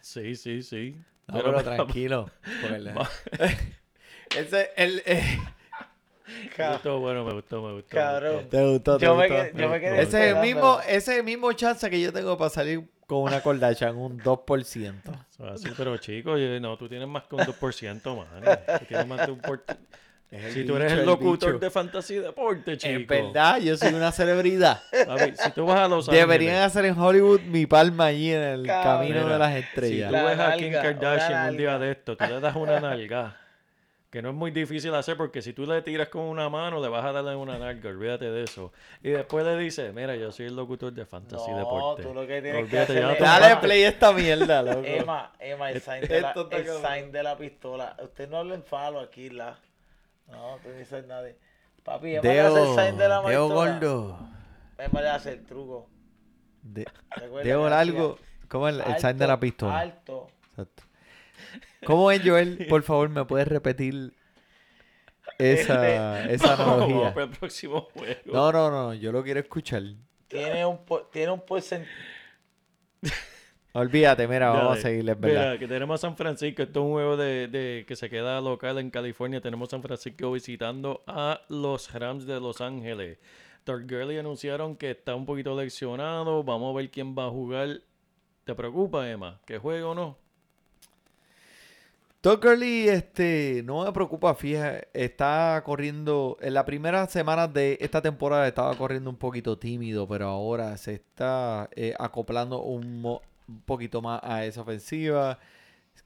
Sí, 0.00 0.34
sí, 0.36 0.62
sí. 0.62 0.96
No, 1.26 1.42
pero 1.42 1.62
tranquilo. 1.62 2.30
Ese, 4.36 4.70
el, 4.76 5.02
eh, 5.06 5.38
Me 6.58 6.68
gustó, 6.72 7.00
bueno, 7.00 7.24
me 7.24 7.32
gustó, 7.32 7.62
me 7.62 7.72
gustó. 7.74 7.88
Cabrón. 7.96 8.48
te 8.48 8.64
gustó, 8.64 8.98
te 8.98 9.04
Yo 9.04 9.14
me, 9.14 9.28
gustó. 9.28 9.42
quedé, 9.42 9.62
yo 9.62 9.68
me 9.68 9.80
quedé 9.80 10.02
Ese 10.02 10.30
es 10.30 10.34
el 10.36 10.42
mismo, 10.42 10.80
ese 10.80 10.96
es 11.12 11.18
el 11.18 11.24
mismo 11.24 11.52
chance 11.52 11.88
que 11.88 12.00
yo 12.00 12.12
tengo 12.12 12.36
para 12.36 12.50
salir 12.50 12.88
con 13.06 13.18
una 13.18 13.40
Kardashian, 13.40 13.96
un 13.96 14.18
2%. 14.20 14.66
Eso 14.66 15.46
es 15.46 15.52
así, 15.52 15.68
pero 15.76 15.96
chico, 15.98 16.32
oye, 16.32 16.58
no, 16.60 16.76
tú 16.76 16.88
tienes 16.88 17.06
más 17.08 17.24
que 17.24 17.36
un 17.36 17.42
2%, 17.42 18.16
man. 18.16 18.58
Tú 18.80 18.84
tienes 18.86 19.06
más 19.06 19.26
de 19.26 19.32
un 19.32 19.40
por... 19.40 19.62
Si 20.52 20.64
tú 20.64 20.76
eres 20.76 20.92
el 20.92 21.06
locutor 21.06 21.52
bicho. 21.52 21.58
de 21.64 21.70
fantasía 21.70 22.16
y 22.16 22.20
deporte, 22.20 22.76
chico. 22.76 23.14
Es 23.14 23.22
verdad, 23.24 23.58
yo 23.60 23.76
soy 23.76 23.94
una 23.94 24.10
celebridad. 24.10 24.82
Papi, 25.06 25.32
si 25.36 25.50
tú 25.52 25.66
vas 25.66 25.78
a 25.80 25.88
Los 25.88 26.08
Ángeles... 26.08 26.26
Deberían 26.26 26.62
hacer 26.62 26.84
en 26.84 26.98
Hollywood 26.98 27.40
mi 27.42 27.66
palma 27.66 28.06
allí 28.06 28.32
en 28.32 28.42
el 28.42 28.66
camino 28.66 29.26
de 29.28 29.38
las 29.38 29.52
Si 29.52 29.58
estrellas. 29.60 30.08
tú 30.08 30.12
La 30.16 30.24
ves 30.24 30.38
a 30.40 30.56
Kim 30.56 30.72
Kardashian 30.72 31.50
un 31.50 31.56
día 31.56 31.78
de 31.78 31.92
esto, 31.92 32.16
tú 32.16 32.24
le 32.26 32.40
das 32.40 32.56
una 32.56 32.80
nalga. 32.80 33.36
Que 34.10 34.22
no 34.22 34.30
es 34.30 34.34
muy 34.34 34.50
difícil 34.50 34.94
hacer 34.94 35.16
porque 35.16 35.42
si 35.42 35.52
tú 35.52 35.66
le 35.66 35.82
tiras 35.82 36.08
con 36.08 36.22
una 36.22 36.48
mano, 36.48 36.80
le 36.80 36.88
vas 36.88 37.04
a 37.04 37.12
darle 37.12 37.34
una 37.36 37.58
nalga. 37.58 37.90
Olvídate 37.90 38.30
de 38.30 38.44
eso. 38.44 38.72
Y 39.02 39.10
después 39.10 39.44
le 39.44 39.56
dices, 39.58 39.92
mira, 39.92 40.16
yo 40.16 40.32
soy 40.32 40.46
el 40.46 40.56
locutor 40.56 40.92
de 40.92 41.04
Fantasy 41.06 41.50
No, 41.50 41.58
Deporte. 41.58 42.02
tú 42.02 42.14
lo 42.14 42.26
que 42.26 42.40
tienes 42.40 42.52
que 42.68 42.76
Olvídate, 42.78 42.92
hacer 42.92 43.02
ya 43.02 43.12
es- 43.12 43.18
te 43.18 43.24
Dale 43.24 43.56
play 43.56 43.82
esta 43.82 44.12
mierda, 44.12 44.62
loco. 44.62 44.82
Emma, 44.84 45.32
Emma, 45.38 45.70
el 45.70 45.80
sign 45.82 46.00
de 46.02 46.20
la, 46.20 46.34
el 46.50 46.66
sign 46.66 47.12
de 47.12 47.22
la 47.22 47.36
pistola. 47.36 47.96
Usted 48.02 48.28
no 48.28 48.38
habla 48.38 48.54
en 48.54 48.62
falo 48.64 49.00
aquí, 49.00 49.28
la. 49.30 49.58
No, 50.28 50.58
tú 50.62 50.68
no 50.68 50.74
dices 50.74 51.06
nada. 51.06 51.28
Papi, 51.84 52.16
Emma 52.16 52.22
le 52.22 52.40
hace 52.40 52.48
el 52.48 52.54
Deo, 52.64 52.74
sign 52.74 52.96
de 52.98 53.08
la 53.08 53.22
Deo 53.22 53.48
gordo. 53.48 54.18
Emma 54.78 55.00
le 55.00 55.08
hace 55.08 55.32
el 55.32 55.44
truco. 55.44 55.88
De- 56.62 56.86
Deo 57.44 57.68
largo. 57.68 58.18
¿Cómo 58.48 58.68
es 58.68 58.74
el, 58.74 58.80
el 58.82 58.98
sign 59.00 59.18
de 59.18 59.26
la 59.26 59.38
pistola? 59.40 59.78
Alto. 59.80 60.28
Exacto. 60.50 60.82
¿Cómo 61.84 62.10
es, 62.10 62.22
Joel? 62.24 62.66
Por 62.68 62.82
favor, 62.82 63.08
¿me 63.08 63.24
puedes 63.24 63.46
repetir 63.46 64.12
esa, 65.38 66.24
esa 66.30 66.56
Vamos 66.56 66.74
analogía? 66.84 67.14
para 67.14 67.26
el 67.26 67.30
próximo 67.32 67.82
juego. 67.92 68.20
No, 68.32 68.50
no, 68.52 68.70
no, 68.70 68.94
yo 68.94 69.12
lo 69.12 69.22
quiero 69.22 69.40
escuchar. 69.40 69.82
Tiene 70.28 70.66
un, 70.66 70.84
po- 70.84 71.02
tiene 71.04 71.30
un 71.32 71.40
porcentaje. 71.40 71.92
Olvídate, 73.78 74.26
mira, 74.26 74.48
vamos 74.48 74.62
a 74.64 74.68
Dale. 74.70 74.80
seguirle, 74.80 75.12
es 75.12 75.20
verdad. 75.20 75.46
Mira, 75.48 75.58
que 75.58 75.68
tenemos 75.68 76.00
San 76.00 76.16
Francisco. 76.16 76.62
Esto 76.62 76.80
es 76.80 76.86
un 76.86 76.92
juego 76.92 77.16
de, 77.18 77.48
de- 77.48 77.84
que 77.86 77.94
se 77.94 78.08
queda 78.08 78.40
local 78.40 78.78
en 78.78 78.90
California. 78.90 79.40
Tenemos 79.40 79.68
San 79.68 79.82
Francisco 79.82 80.32
visitando 80.32 81.02
a 81.06 81.42
los 81.48 81.92
Rams 81.92 82.26
de 82.26 82.40
Los 82.40 82.60
Ángeles. 82.62 83.18
Todd 83.64 83.82
Gurley 83.82 84.16
anunciaron 84.18 84.76
que 84.76 84.92
está 84.92 85.14
un 85.14 85.26
poquito 85.26 85.54
leccionado. 85.60 86.42
Vamos 86.42 86.72
a 86.74 86.76
ver 86.78 86.90
quién 86.90 87.14
va 87.16 87.26
a 87.26 87.30
jugar. 87.30 87.80
¿Te 88.44 88.54
preocupa, 88.54 89.10
Emma? 89.10 89.40
¿Que 89.44 89.58
juegue 89.58 89.82
o 89.82 89.94
no? 89.94 90.16
Todd 92.22 92.42
Gurley, 92.42 92.88
este, 92.88 93.62
no 93.64 93.84
me 93.84 93.92
preocupa, 93.92 94.34
fíjate, 94.34 94.88
está 94.94 95.62
corriendo, 95.64 96.36
en 96.40 96.54
las 96.54 96.64
primeras 96.64 97.12
semanas 97.12 97.52
de 97.52 97.76
esta 97.80 98.02
temporada 98.02 98.48
estaba 98.48 98.74
corriendo 98.74 99.10
un 99.10 99.16
poquito 99.16 99.58
tímido, 99.58 100.08
pero 100.08 100.26
ahora 100.26 100.76
se 100.76 100.94
está 100.94 101.68
eh, 101.76 101.94
acoplando 101.98 102.62
un, 102.62 103.20
un 103.48 103.60
poquito 103.62 104.02
más 104.02 104.20
a 104.22 104.44
esa 104.44 104.62
ofensiva. 104.62 105.38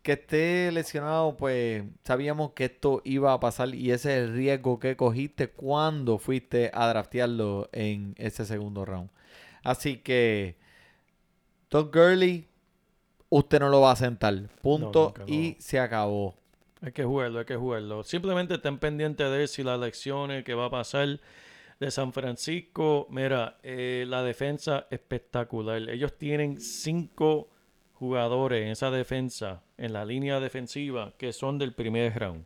Que 0.03 0.13
esté 0.13 0.73
lesionado, 0.73 1.37
pues 1.37 1.85
sabíamos 2.05 2.53
que 2.53 2.67
esto 2.67 3.03
iba 3.05 3.33
a 3.33 3.41
pasar 3.41 3.75
y 3.75 3.91
ese 3.91 4.17
es 4.17 4.25
el 4.25 4.35
riesgo 4.35 4.79
que 4.79 4.97
cogiste 4.97 5.49
cuando 5.49 6.19
fuiste 6.19 6.71
a 6.73 6.89
draftearlo 6.89 7.69
en 7.73 8.15
ese 8.17 8.47
segundo 8.47 8.85
round. 8.85 9.11
Así 9.63 9.99
que, 9.99 10.57
Todd 11.69 11.93
Gurley, 11.93 12.49
usted 13.29 13.61
no 13.61 13.69
lo 13.69 13.83
va 13.83 13.93
a 13.93 13.97
sentar. 13.97 14.49
Punto. 14.63 15.13
no. 15.19 15.25
y 15.27 15.57
se 15.59 15.79
acabó. 15.79 16.35
Hay 16.83 16.93
que 16.93 17.05
jugarlo, 17.05 17.41
hay 17.41 17.45
que 17.45 17.57
jugarlo. 17.57 18.03
Simplemente 18.05 18.55
estén 18.55 18.79
pendientes 18.79 19.31
de 19.31 19.47
si 19.49 19.63
las 19.63 19.77
elecciones 19.77 20.45
que 20.45 20.55
va 20.55 20.67
a 20.67 20.71
pasar 20.71 21.21
de 21.81 21.91
San 21.91 22.13
Francisco. 22.13 23.09
Mira, 23.11 23.59
eh, 23.63 24.05
la 24.07 24.23
defensa 24.23 24.87
espectacular. 24.91 25.89
Ellos 25.89 26.17
tienen 26.17 26.61
cinco 26.61 27.49
jugadores 27.95 28.63
en 28.63 28.69
esa 28.69 28.91
defensa, 28.91 29.63
en 29.77 29.93
la 29.95 30.05
línea 30.05 30.39
defensiva, 30.41 31.15
que 31.19 31.33
son 31.33 31.59
del 31.59 31.73
primer 31.73 32.17
round. 32.19 32.45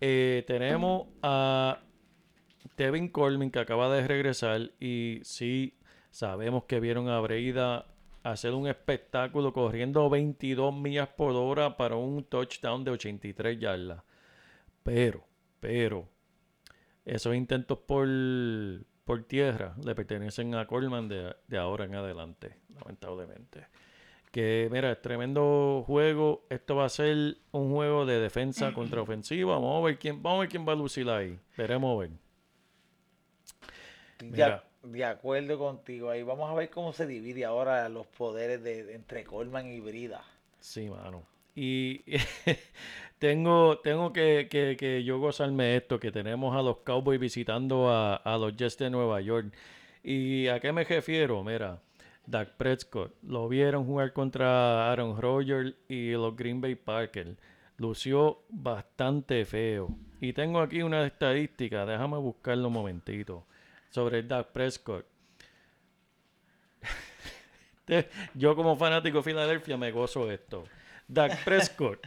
Eh, 0.00 0.44
tenemos 0.46 1.08
a 1.22 1.80
Tevin 2.76 3.08
Coleman 3.08 3.50
que 3.50 3.58
acaba 3.58 3.92
de 3.92 4.06
regresar 4.06 4.70
y 4.78 5.20
sí 5.24 5.74
sabemos 6.10 6.64
que 6.64 6.78
vieron 6.78 7.08
a 7.08 7.18
Breida 7.20 7.86
hacer 8.22 8.52
un 8.52 8.68
espectáculo 8.68 9.52
corriendo 9.52 10.08
22 10.10 10.74
millas 10.74 11.08
por 11.08 11.34
hora 11.34 11.76
para 11.76 11.96
un 11.96 12.24
touchdown 12.24 12.84
de 12.84 12.90
83 12.92 13.58
yardas. 13.58 14.02
Pero, 14.82 15.24
pero, 15.60 16.08
esos 17.08 17.34
intentos 17.34 17.78
por, 17.78 18.06
por 19.04 19.24
tierra 19.24 19.74
le 19.84 19.94
pertenecen 19.94 20.54
a 20.54 20.66
Coleman 20.66 21.08
de, 21.08 21.34
de 21.46 21.58
ahora 21.58 21.84
en 21.86 21.94
adelante, 21.94 22.56
lamentablemente. 22.74 23.66
Que 24.30 24.68
mira, 24.70 24.92
es 24.92 25.00
tremendo 25.00 25.82
juego. 25.86 26.44
Esto 26.50 26.76
va 26.76 26.84
a 26.84 26.88
ser 26.90 27.38
un 27.50 27.72
juego 27.72 28.04
de 28.04 28.20
defensa 28.20 28.74
contra 28.74 29.00
ofensiva. 29.00 29.54
Vamos 29.54 29.82
a 29.82 29.86
ver 29.86 29.98
quién, 29.98 30.22
vamos 30.22 30.38
a 30.38 30.40
ver 30.40 30.48
quién 30.50 30.68
va 30.68 30.72
a 30.72 30.76
lucir 30.76 31.08
ahí. 31.08 31.38
Veremos 31.56 31.96
a 31.96 32.00
ver. 32.00 32.10
De, 34.18 34.26
Mira. 34.26 34.64
de 34.82 35.04
acuerdo 35.04 35.58
contigo. 35.58 36.10
Ahí 36.10 36.22
vamos 36.22 36.50
a 36.50 36.54
ver 36.54 36.68
cómo 36.68 36.92
se 36.92 37.06
divide 37.06 37.46
ahora 37.46 37.88
los 37.88 38.06
poderes 38.06 38.62
de, 38.62 38.84
de 38.84 38.94
entre 38.94 39.24
Coleman 39.24 39.66
y 39.66 39.80
Brida. 39.80 40.22
Sí, 40.60 40.90
mano. 40.90 41.24
Y 41.54 42.02
tengo, 43.18 43.78
tengo 43.78 44.12
que, 44.12 44.48
que, 44.50 44.76
que 44.78 45.04
yo 45.04 45.18
gozarme 45.18 45.76
esto, 45.76 45.98
que 45.98 46.12
tenemos 46.12 46.56
a 46.56 46.62
los 46.62 46.78
Cowboys 46.78 47.20
visitando 47.20 47.90
a, 47.90 48.16
a 48.16 48.38
los 48.38 48.56
Jets 48.56 48.78
de 48.78 48.90
Nueva 48.90 49.20
York. 49.20 49.52
¿Y 50.02 50.48
a 50.48 50.60
qué 50.60 50.72
me 50.72 50.84
refiero? 50.84 51.42
Mira, 51.42 51.80
Dak 52.26 52.56
Prescott, 52.56 53.14
lo 53.22 53.48
vieron 53.48 53.84
jugar 53.84 54.12
contra 54.12 54.90
Aaron 54.90 55.20
Rodgers 55.20 55.74
y 55.88 56.12
los 56.12 56.36
Green 56.36 56.60
Bay 56.60 56.74
Packers. 56.76 57.36
Lució 57.76 58.42
bastante 58.48 59.44
feo. 59.44 59.88
Y 60.20 60.32
tengo 60.32 60.60
aquí 60.60 60.82
una 60.82 61.06
estadística, 61.06 61.86
déjame 61.86 62.16
buscarlo 62.18 62.68
un 62.68 62.74
momentito, 62.74 63.46
sobre 63.90 64.22
Dak 64.22 64.48
Prescott. 64.48 65.06
Yo 68.34 68.54
como 68.54 68.76
fanático 68.76 69.18
de 69.18 69.24
Filadelfia 69.24 69.76
me 69.76 69.90
gozo 69.90 70.30
esto. 70.30 70.64
Dak 71.06 71.44
Prescott 71.44 72.06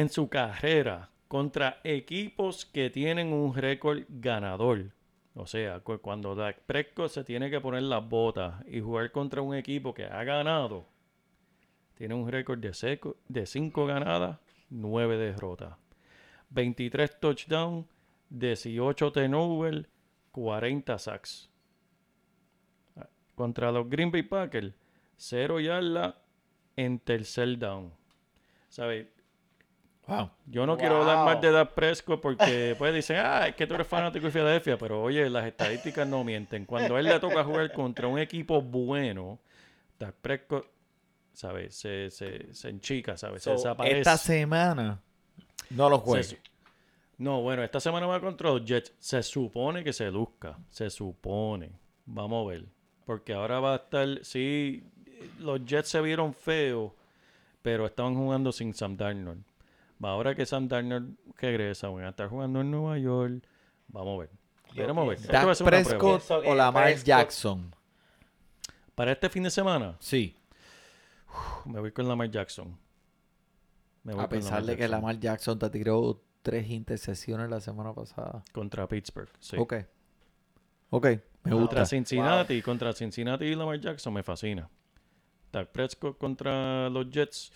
en 0.00 0.08
su 0.10 0.28
carrera 0.28 1.08
contra 1.26 1.80
equipos 1.82 2.66
que 2.66 2.90
tienen 2.90 3.32
un 3.32 3.54
récord 3.54 4.02
ganador. 4.08 4.92
O 5.34 5.46
sea, 5.46 5.80
cu- 5.80 5.98
cuando 6.00 6.34
Dak 6.34 6.60
Prescott 6.66 7.10
se 7.10 7.24
tiene 7.24 7.50
que 7.50 7.60
poner 7.60 7.82
las 7.82 8.06
botas 8.08 8.62
y 8.68 8.80
jugar 8.80 9.10
contra 9.10 9.40
un 9.42 9.54
equipo 9.54 9.94
que 9.94 10.04
ha 10.04 10.22
ganado, 10.24 10.86
Tiene 11.94 12.14
un 12.14 12.28
récord 12.30 12.58
de, 12.58 12.74
seco, 12.74 13.16
de 13.26 13.46
5 13.46 13.86
ganadas, 13.86 14.38
9 14.68 15.16
derrotas. 15.16 15.74
23 16.50 17.18
touchdowns, 17.18 17.86
18 18.28 19.12
turnovers, 19.12 19.86
40 20.32 20.98
sacks. 20.98 21.48
Contra 23.34 23.72
los 23.72 23.88
Green 23.88 24.10
Bay 24.10 24.22
Packers, 24.24 24.74
0 25.16 25.60
yardas 25.60 26.14
en 26.76 26.98
tercer 26.98 27.58
down. 27.58 27.92
¿Sabes? 28.68 29.06
Wow. 30.06 30.30
Yo 30.46 30.66
no 30.66 30.76
quiero 30.78 31.00
hablar 31.00 31.24
más 31.24 31.40
de 31.40 31.50
Dak 31.50 31.72
Prescott 31.72 32.20
porque 32.20 32.74
pues 32.78 32.94
dicen, 32.94 33.16
ah, 33.18 33.48
es 33.48 33.56
que 33.56 33.66
tú 33.66 33.74
eres 33.74 33.86
fanático 33.86 34.26
de 34.26 34.32
Filadelfia, 34.32 34.78
pero 34.78 35.02
oye, 35.02 35.28
las 35.28 35.46
estadísticas 35.46 36.06
no 36.06 36.22
mienten. 36.22 36.64
Cuando 36.64 36.96
a 36.96 37.00
él 37.00 37.06
le 37.06 37.18
toca 37.18 37.42
jugar 37.42 37.72
contra 37.72 38.06
un 38.06 38.18
equipo 38.18 38.62
bueno, 38.62 39.40
Dak 39.98 40.14
Prescott, 40.14 40.66
¿sabes? 41.32 41.74
Se, 41.74 42.10
se, 42.10 42.54
se 42.54 42.68
enchica, 42.68 43.16
¿sabes? 43.16 43.42
Se 43.42 43.50
desaparece. 43.50 43.98
Esta 43.98 44.16
semana 44.16 45.00
no 45.70 45.90
lo 45.90 46.04
Se 46.14 46.22
su- 46.22 46.36
no, 47.18 47.40
bueno, 47.40 47.62
esta 47.62 47.80
semana 47.80 48.06
va 48.06 48.20
contra 48.20 48.50
los 48.50 48.64
Jets. 48.64 48.92
Se 48.98 49.22
supone 49.22 49.82
que 49.82 49.92
se 49.92 50.10
luzca. 50.10 50.58
Se 50.68 50.90
supone. 50.90 51.72
Vamos 52.04 52.46
a 52.46 52.50
ver. 52.50 52.66
Porque 53.06 53.32
ahora 53.32 53.58
va 53.58 53.72
a 53.72 53.76
estar. 53.76 54.06
Sí, 54.22 54.84
los 55.40 55.64
Jets 55.64 55.88
se 55.88 56.00
vieron 56.02 56.34
feos, 56.34 56.92
pero 57.62 57.86
estaban 57.86 58.14
jugando 58.14 58.52
sin 58.52 58.74
Sam 58.74 58.96
Darnold. 58.96 59.42
Ahora 60.02 60.34
que 60.34 60.44
Sam 60.46 60.68
Darnold 60.68 61.16
regresa, 61.38 61.88
van 61.88 62.04
a 62.04 62.10
estar 62.10 62.28
jugando 62.28 62.60
en 62.60 62.70
Nueva 62.70 62.98
York. 62.98 63.42
Vamos 63.88 64.16
a 64.16 64.20
ver. 64.20 64.30
Veremos 64.74 65.04
a 65.06 65.08
ver. 65.08 65.20
Dak. 65.26 65.64
Prescott 65.64 66.30
o 66.30 66.54
Lamar 66.54 66.84
Prescott- 66.84 67.04
Jackson. 67.06 67.74
Para 68.94 69.12
este 69.12 69.28
fin 69.30 69.42
de 69.42 69.50
semana, 69.50 69.96
Sí. 70.00 70.36
me 71.64 71.80
voy 71.80 71.92
con 71.92 72.06
Lamar 72.08 72.30
Jackson. 72.30 72.76
Me 74.02 74.14
voy 74.14 74.24
A 74.24 74.28
pesar 74.28 74.62
de 74.64 74.76
que. 74.76 74.86
Lamar 74.88 75.18
Jackson 75.18 75.58
te 75.58 75.68
tiró 75.70 76.22
tres 76.42 76.68
intercesiones 76.70 77.48
la 77.50 77.60
semana 77.60 77.92
pasada. 77.92 78.42
Contra 78.52 78.86
Pittsburgh. 78.86 79.30
Sí. 79.40 79.56
Ok. 79.58 79.74
Ok, 80.90 81.04
me 81.06 81.50
Contra 81.50 81.56
gusta. 81.80 81.86
Cincinnati, 81.86 82.62
contra 82.62 82.92
Cincinnati 82.92 83.46
y 83.46 83.54
Lamar 83.54 83.80
Jackson 83.80 84.12
me 84.14 84.22
fascina. 84.22 84.68
Dak 85.52 85.68
Prescott 85.70 86.16
contra 86.18 86.88
los 86.90 87.10
Jets 87.10 87.50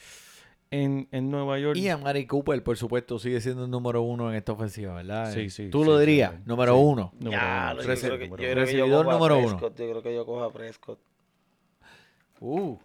en, 0.70 1.08
en 1.10 1.30
Nueva 1.30 1.58
York. 1.58 1.76
Y 1.76 1.88
Amari 1.88 2.26
Cooper, 2.26 2.62
por 2.62 2.76
supuesto, 2.76 3.18
sigue 3.18 3.40
siendo 3.40 3.64
el 3.64 3.70
número 3.70 4.02
uno 4.02 4.30
en 4.30 4.36
esta 4.36 4.52
ofensiva, 4.52 4.94
¿verdad? 4.94 5.32
Sí, 5.32 5.50
sí, 5.50 5.68
Tú 5.68 5.80
sí, 5.82 5.88
lo 5.88 5.98
dirías, 5.98 6.32
sí. 6.32 6.38
número 6.46 6.74
Sí. 6.74 6.80
uno. 6.82 7.12
Ya, 7.18 7.74
yo 7.76 7.82
sí, 7.96 8.06
creo 8.06 8.18
que- 8.18 8.28
número 8.28 8.28
yo 8.28 8.28
uno. 8.28 8.36
creo 8.36 8.36
que 8.36 8.48
yo 8.48 8.54
Recibidor 8.54 9.04
cojo 9.04 9.10
a 9.10 9.14
número 9.18 9.38
uno. 9.38 9.48
Prescott, 9.58 9.78
Yo 9.78 9.90
creo 9.90 10.02
que 10.02 10.14
yo 10.14 10.26
cojo 10.26 10.44
a 10.44 10.52
Prescott. 10.52 10.98
Uh, 12.40 12.76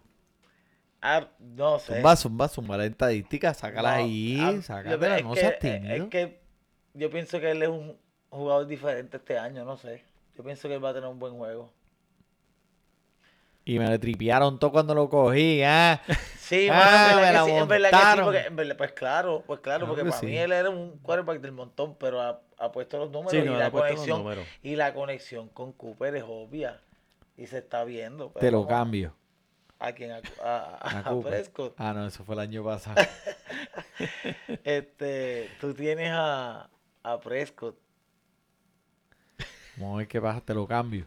Ah, 1.00 1.28
no 1.38 1.78
sé. 1.78 1.94
zumba, 1.94 2.16
zumba, 2.16 2.48
zumba 2.48 2.76
la 2.76 2.86
estadística, 2.86 3.54
sácala 3.54 3.90
No, 3.98 4.04
ahí, 4.04 4.38
ah, 4.40 4.60
sácatela, 4.60 5.18
es 5.18 5.24
no 5.24 5.34
que- 5.34 5.40
seas 5.40 5.58
tímido. 5.60 5.94
Es 5.94 6.04
que 6.06 6.40
yo 6.94 7.10
pienso 7.10 7.38
que 7.38 7.50
él 7.52 7.62
es 7.62 7.68
un 7.68 7.96
jugador 8.28 8.66
diferente 8.66 9.16
este 9.18 9.38
año, 9.38 9.64
no 9.64 9.76
sé. 9.76 10.02
Yo 10.36 10.42
pienso 10.42 10.68
que 10.68 10.74
él 10.74 10.84
va 10.84 10.90
a 10.90 10.94
tener 10.94 11.08
un 11.08 11.18
buen 11.18 11.34
juego. 11.34 11.70
Y 13.68 13.78
me 13.80 13.88
le 13.90 13.98
tripearon 13.98 14.58
todo 14.60 14.70
cuando 14.72 14.94
lo 14.94 15.08
cogí, 15.10 15.60
¿ah? 15.66 16.00
Sí, 16.38 16.68
Ah, 16.70 16.74
mano, 16.76 17.10
en 17.10 17.16
la 17.16 17.20
verdad 17.22 17.44
que 17.44 17.50
sí, 17.50 17.56
en 17.56 17.68
verdad 17.68 17.90
que 17.90 17.96
sí, 17.96 18.02
montaron. 18.02 18.24
porque, 18.24 18.40
en 18.46 18.56
verdad- 18.56 18.76
pues 18.76 18.92
claro, 18.92 19.42
pues 19.46 19.60
claro, 19.60 19.80
Claro 19.80 19.86
porque 19.88 20.02
que 20.04 20.08
para 20.10 20.20
sí. 20.20 20.26
mí 20.26 20.36
él 20.38 20.52
era 20.52 20.70
un 20.70 20.98
quarterback 20.98 21.40
del 21.40 21.52
montón, 21.52 21.96
pero 21.98 22.22
ha, 22.22 22.40
ha 22.58 22.70
puesto 22.72 22.98
los 22.98 23.10
números 23.10 23.32
Sí, 23.32 23.38
y 23.38 23.44
no, 23.44 23.58
la 23.58 23.70
puesto 23.70 24.06
los 24.06 24.06
conexión 24.06 24.46
y 24.62 24.76
la 24.76 24.94
conexión 24.94 25.48
con 25.48 25.72
Cooper 25.72 26.14
es 26.14 26.24
obvia 26.26 26.80
y 27.36 27.46
se 27.48 27.58
está 27.58 27.82
viendo. 27.84 28.28
Te 28.38 28.50
lo 28.52 28.58
vamos, 28.60 28.68
cambio. 28.70 29.14
¿A 29.80 29.92
quién? 29.92 30.12
A, 30.12 30.20
a- 30.42 31.00
A 31.00 31.10
a. 31.10 31.20
Prescott. 31.20 31.74
Ah, 31.76 31.92
no, 31.92 32.06
eso 32.06 32.24
fue 32.24 32.34
el 32.36 32.40
año 32.40 32.62
pasado. 32.64 33.02
Este, 34.64 35.50
tú 35.60 35.74
tienes 35.74 36.10
a, 36.12 36.68
a 37.02 37.20
Prescott. 37.20 37.76
Vamos 39.76 39.94
a 39.94 39.98
ver 39.98 40.08
qué 40.08 40.20
pasa, 40.20 40.40
te 40.40 40.54
lo 40.54 40.66
cambio. 40.66 41.06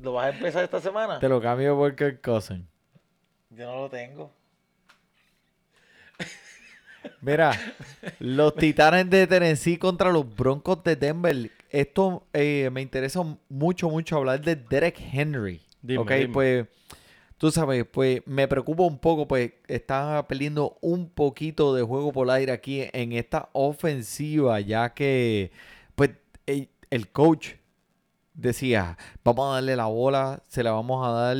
¿Lo 0.00 0.14
vas 0.14 0.26
a 0.26 0.36
empezar 0.36 0.64
esta 0.64 0.80
semana? 0.80 1.18
Te 1.18 1.28
lo 1.28 1.40
cambio 1.40 1.76
por 1.76 1.94
Kirk 1.94 2.20
Cousin. 2.20 2.66
Yo 3.50 3.66
no 3.66 3.82
lo 3.82 3.90
tengo. 3.90 4.32
Mira, 7.20 7.52
los 8.18 8.54
Titanes 8.54 9.10
de 9.10 9.26
Tennessee 9.26 9.76
contra 9.76 10.10
los 10.10 10.34
Broncos 10.34 10.82
de 10.84 10.96
Denver. 10.96 11.50
Esto 11.70 12.26
eh, 12.32 12.70
me 12.72 12.80
interesa 12.82 13.22
mucho, 13.48 13.90
mucho 13.90 14.16
hablar 14.16 14.40
de 14.40 14.56
Derek 14.56 15.00
Henry. 15.12 15.60
Dime, 15.82 16.00
ok, 16.00 16.10
dime. 16.12 16.32
pues 16.32 16.66
tú 17.38 17.50
sabes, 17.50 17.84
pues 17.90 18.22
me 18.26 18.46
preocupa 18.46 18.84
un 18.84 18.98
poco, 18.98 19.26
pues 19.26 19.52
está 19.66 20.26
perdiendo 20.28 20.78
un 20.80 21.08
poquito 21.08 21.74
de 21.74 21.82
juego 21.82 22.12
por 22.12 22.30
aire 22.30 22.52
aquí 22.52 22.88
en 22.92 23.12
esta 23.12 23.48
ofensiva, 23.52 24.60
ya 24.60 24.94
que 24.94 25.50
pues 25.94 26.10
el 26.46 27.08
coach 27.10 27.54
decía, 28.34 28.96
vamos 29.24 29.50
a 29.50 29.54
darle 29.54 29.76
la 29.76 29.86
bola, 29.86 30.42
se 30.48 30.62
la 30.62 30.72
vamos 30.72 31.06
a 31.06 31.10
dar 31.10 31.36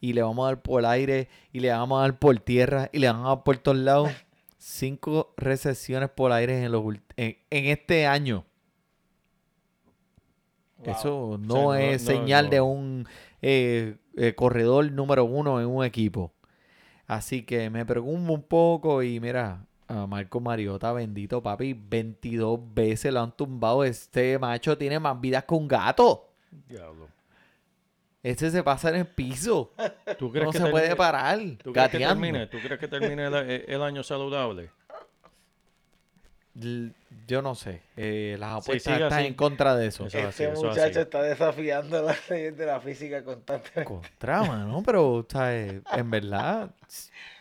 y 0.00 0.12
le 0.12 0.22
vamos 0.22 0.44
a 0.44 0.48
dar 0.50 0.62
por 0.62 0.80
el 0.80 0.86
aire 0.86 1.28
y 1.52 1.60
le 1.60 1.70
vamos 1.70 1.98
a 1.98 2.02
dar 2.02 2.18
por 2.18 2.38
tierra 2.40 2.88
y 2.92 2.98
le 2.98 3.08
vamos 3.08 3.26
a 3.26 3.28
dar 3.36 3.42
por 3.44 3.58
todos 3.58 3.78
lados. 3.78 4.10
Cinco 4.58 5.32
recesiones 5.36 6.10
por 6.10 6.32
aire 6.32 6.64
en, 6.64 6.72
los, 6.72 6.84
en, 7.16 7.36
en 7.50 7.64
este 7.66 8.06
año. 8.06 8.44
Wow. 10.78 10.94
Eso 10.94 11.38
no 11.40 11.74
es 11.74 12.02
no- 12.02 12.10
señal 12.10 12.46
no. 12.46 12.50
de 12.50 12.60
un 12.60 13.08
eh, 13.42 13.96
eh, 14.16 14.34
corredor 14.34 14.90
número 14.92 15.24
uno 15.24 15.60
en 15.60 15.66
un 15.66 15.84
equipo. 15.84 16.32
Así 17.06 17.42
que 17.44 17.70
me 17.70 17.86
preocupo 17.86 18.32
un 18.32 18.42
poco 18.42 19.02
y 19.02 19.20
mira, 19.20 19.64
a 19.88 20.06
Marco 20.06 20.40
Mariota, 20.40 20.92
bendito 20.92 21.42
papi, 21.42 21.72
22 21.74 22.58
veces 22.74 23.12
lo 23.12 23.20
han 23.20 23.36
tumbado. 23.36 23.84
Este 23.84 24.38
macho 24.38 24.76
tiene 24.76 24.98
más 24.98 25.20
vidas 25.20 25.44
que 25.44 25.54
un 25.54 25.68
gato. 25.68 26.25
Diablo. 26.68 27.08
Este 28.22 28.50
se 28.50 28.62
pasa 28.62 28.88
en 28.88 28.96
el 28.96 29.06
piso. 29.06 29.72
¿Tú 30.18 30.32
crees 30.32 30.46
No 30.46 30.52
que 30.52 30.58
se 30.58 30.66
puede 30.66 30.96
parar. 30.96 31.38
¿Tú 31.62 31.72
crees 31.72 31.90
que 31.90 31.98
termine, 31.98 32.46
¿tú 32.48 32.58
crees 32.58 32.80
que 32.80 32.88
termine 32.88 33.26
el, 33.26 33.34
el 33.68 33.82
año 33.82 34.02
saludable? 34.02 34.70
Yo 37.26 37.42
no 37.42 37.54
sé. 37.54 37.82
Eh, 37.96 38.36
las 38.40 38.64
Sí, 38.64 38.70
apuestas 38.70 38.92
están 38.94 39.12
así. 39.18 39.26
en 39.26 39.34
contra 39.34 39.76
de 39.76 39.88
eso. 39.88 40.06
Eso 40.06 40.18
es 40.18 40.24
Este 40.30 40.44
eso 40.50 40.62
muchacho 40.64 40.82
así. 40.90 40.98
está 41.00 41.22
desafiando 41.22 42.02
las 42.02 42.30
leyes 42.30 42.56
de 42.56 42.66
la 42.66 42.80
física 42.80 43.22
constantemente. 43.22 43.84
Contra, 43.84 44.42
mano, 44.42 44.82
pero, 44.84 45.26
¿sabes? 45.28 45.82
En 45.92 46.10
verdad, 46.10 46.70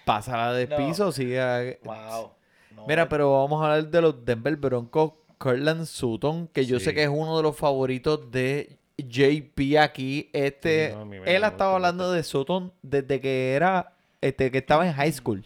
pásala 0.04 0.52
de 0.54 0.68
No. 0.68 0.76
piso, 0.78 1.12
sigue. 1.14 1.40
a- 1.40 1.78
Wow. 1.84 2.32
No, 2.76 2.86
Mira, 2.88 3.08
pero 3.08 3.32
vamos 3.42 3.62
a 3.64 3.68
hablar 3.74 3.88
de 3.90 4.02
los 4.02 4.26
Denver 4.26 4.56
Broncos. 4.58 5.14
Cortland 5.38 5.86
Sutton, 5.86 6.48
que 6.48 6.66
yo 6.66 6.80
sé 6.80 6.94
que 6.94 7.04
es 7.04 7.10
uno 7.10 7.36
de 7.38 7.44
los 7.44 7.56
favoritos 7.58 8.32
de 8.32 8.78
JP 8.98 9.78
aquí. 9.80 10.30
Este, 10.34 10.90
Sí, 10.90 10.96
no, 10.96 11.14
él 11.14 11.44
ha 11.44 11.48
estado 11.48 11.72
gusta, 11.72 11.76
hablando 11.76 12.12
de 12.12 12.24
Sutton 12.24 12.72
desde 12.82 13.20
que 13.20 13.54
era, 13.54 13.94
este, 14.22 14.52
que 14.52 14.58
estaba 14.60 14.88
en 14.88 14.94
high 14.94 15.12
school. 15.12 15.44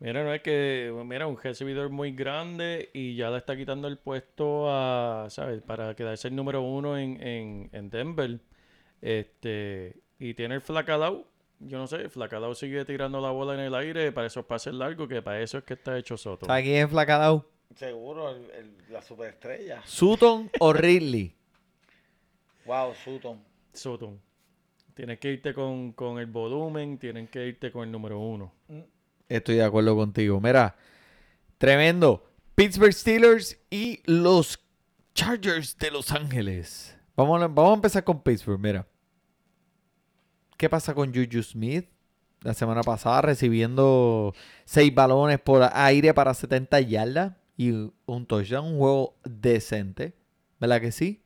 Mira, 0.00 0.22
no 0.22 0.32
es 0.32 0.42
que, 0.42 0.92
mira, 1.04 1.26
un 1.26 1.36
recibidor 1.36 1.90
muy 1.90 2.12
grande 2.12 2.88
y 2.94 3.16
ya 3.16 3.30
le 3.30 3.38
está 3.38 3.56
quitando 3.56 3.88
el 3.88 3.98
puesto 3.98 4.70
a, 4.70 5.26
¿sabes? 5.28 5.60
Para 5.62 5.94
quedarse 5.96 6.28
el 6.28 6.36
número 6.36 6.62
uno 6.62 6.96
en, 6.96 7.20
en, 7.20 7.68
en 7.72 7.90
Denver. 7.90 8.38
Este, 9.02 9.96
y 10.18 10.34
tiene 10.34 10.54
el 10.56 10.60
flacalao. 10.60 11.26
Yo 11.60 11.78
no 11.78 11.88
sé, 11.88 11.96
el 11.96 12.10
flacalao 12.10 12.54
sigue 12.54 12.84
tirando 12.84 13.20
la 13.20 13.30
bola 13.30 13.54
en 13.54 13.60
el 13.60 13.74
aire 13.74 14.12
para 14.12 14.28
esos 14.28 14.44
pases 14.44 14.72
largos, 14.74 15.08
que 15.08 15.20
para 15.22 15.40
eso 15.40 15.58
es 15.58 15.64
que 15.64 15.74
está 15.74 15.98
hecho 15.98 16.16
Soto. 16.16 16.46
¿Sabes 16.46 16.62
quién 16.64 16.84
es 16.84 16.90
Flacadao? 16.90 17.44
Seguro, 17.74 18.30
el- 18.30 18.50
el- 18.52 18.92
la 18.92 19.02
superestrella. 19.02 19.82
Sutton 19.84 20.48
o 20.60 20.72
Ridley. 20.72 21.34
Wow, 22.68 22.92
Sutton. 23.02 23.40
Soto. 23.72 24.18
Tienes 24.92 25.18
que 25.18 25.32
irte 25.32 25.54
con, 25.54 25.92
con 25.92 26.18
el 26.18 26.26
volumen, 26.26 26.98
tienen 26.98 27.26
que 27.26 27.46
irte 27.46 27.72
con 27.72 27.84
el 27.84 27.90
número 27.90 28.20
uno. 28.20 28.52
Estoy 29.26 29.54
de 29.54 29.64
acuerdo 29.64 29.96
contigo. 29.96 30.38
Mira, 30.38 30.76
tremendo. 31.56 32.30
Pittsburgh 32.54 32.92
Steelers 32.92 33.58
y 33.70 34.02
los 34.04 34.58
Chargers 35.14 35.78
de 35.78 35.90
Los 35.90 36.12
Ángeles. 36.12 36.94
Vamos 37.16 37.40
a, 37.40 37.48
vamos 37.48 37.70
a 37.70 37.74
empezar 37.76 38.04
con 38.04 38.22
Pittsburgh, 38.22 38.60
mira. 38.60 38.86
¿Qué 40.58 40.68
pasa 40.68 40.92
con 40.92 41.14
Juju 41.14 41.42
Smith? 41.42 41.88
La 42.42 42.52
semana 42.52 42.82
pasada 42.82 43.22
recibiendo 43.22 44.34
seis 44.66 44.94
balones 44.94 45.40
por 45.40 45.62
aire 45.72 46.12
para 46.12 46.34
70 46.34 46.80
yardas 46.82 47.32
y 47.56 47.70
un 47.70 48.26
touchdown, 48.26 48.66
un 48.66 48.78
juego 48.78 49.16
decente. 49.24 50.14
¿Verdad 50.60 50.82
que 50.82 50.92
sí? 50.92 51.22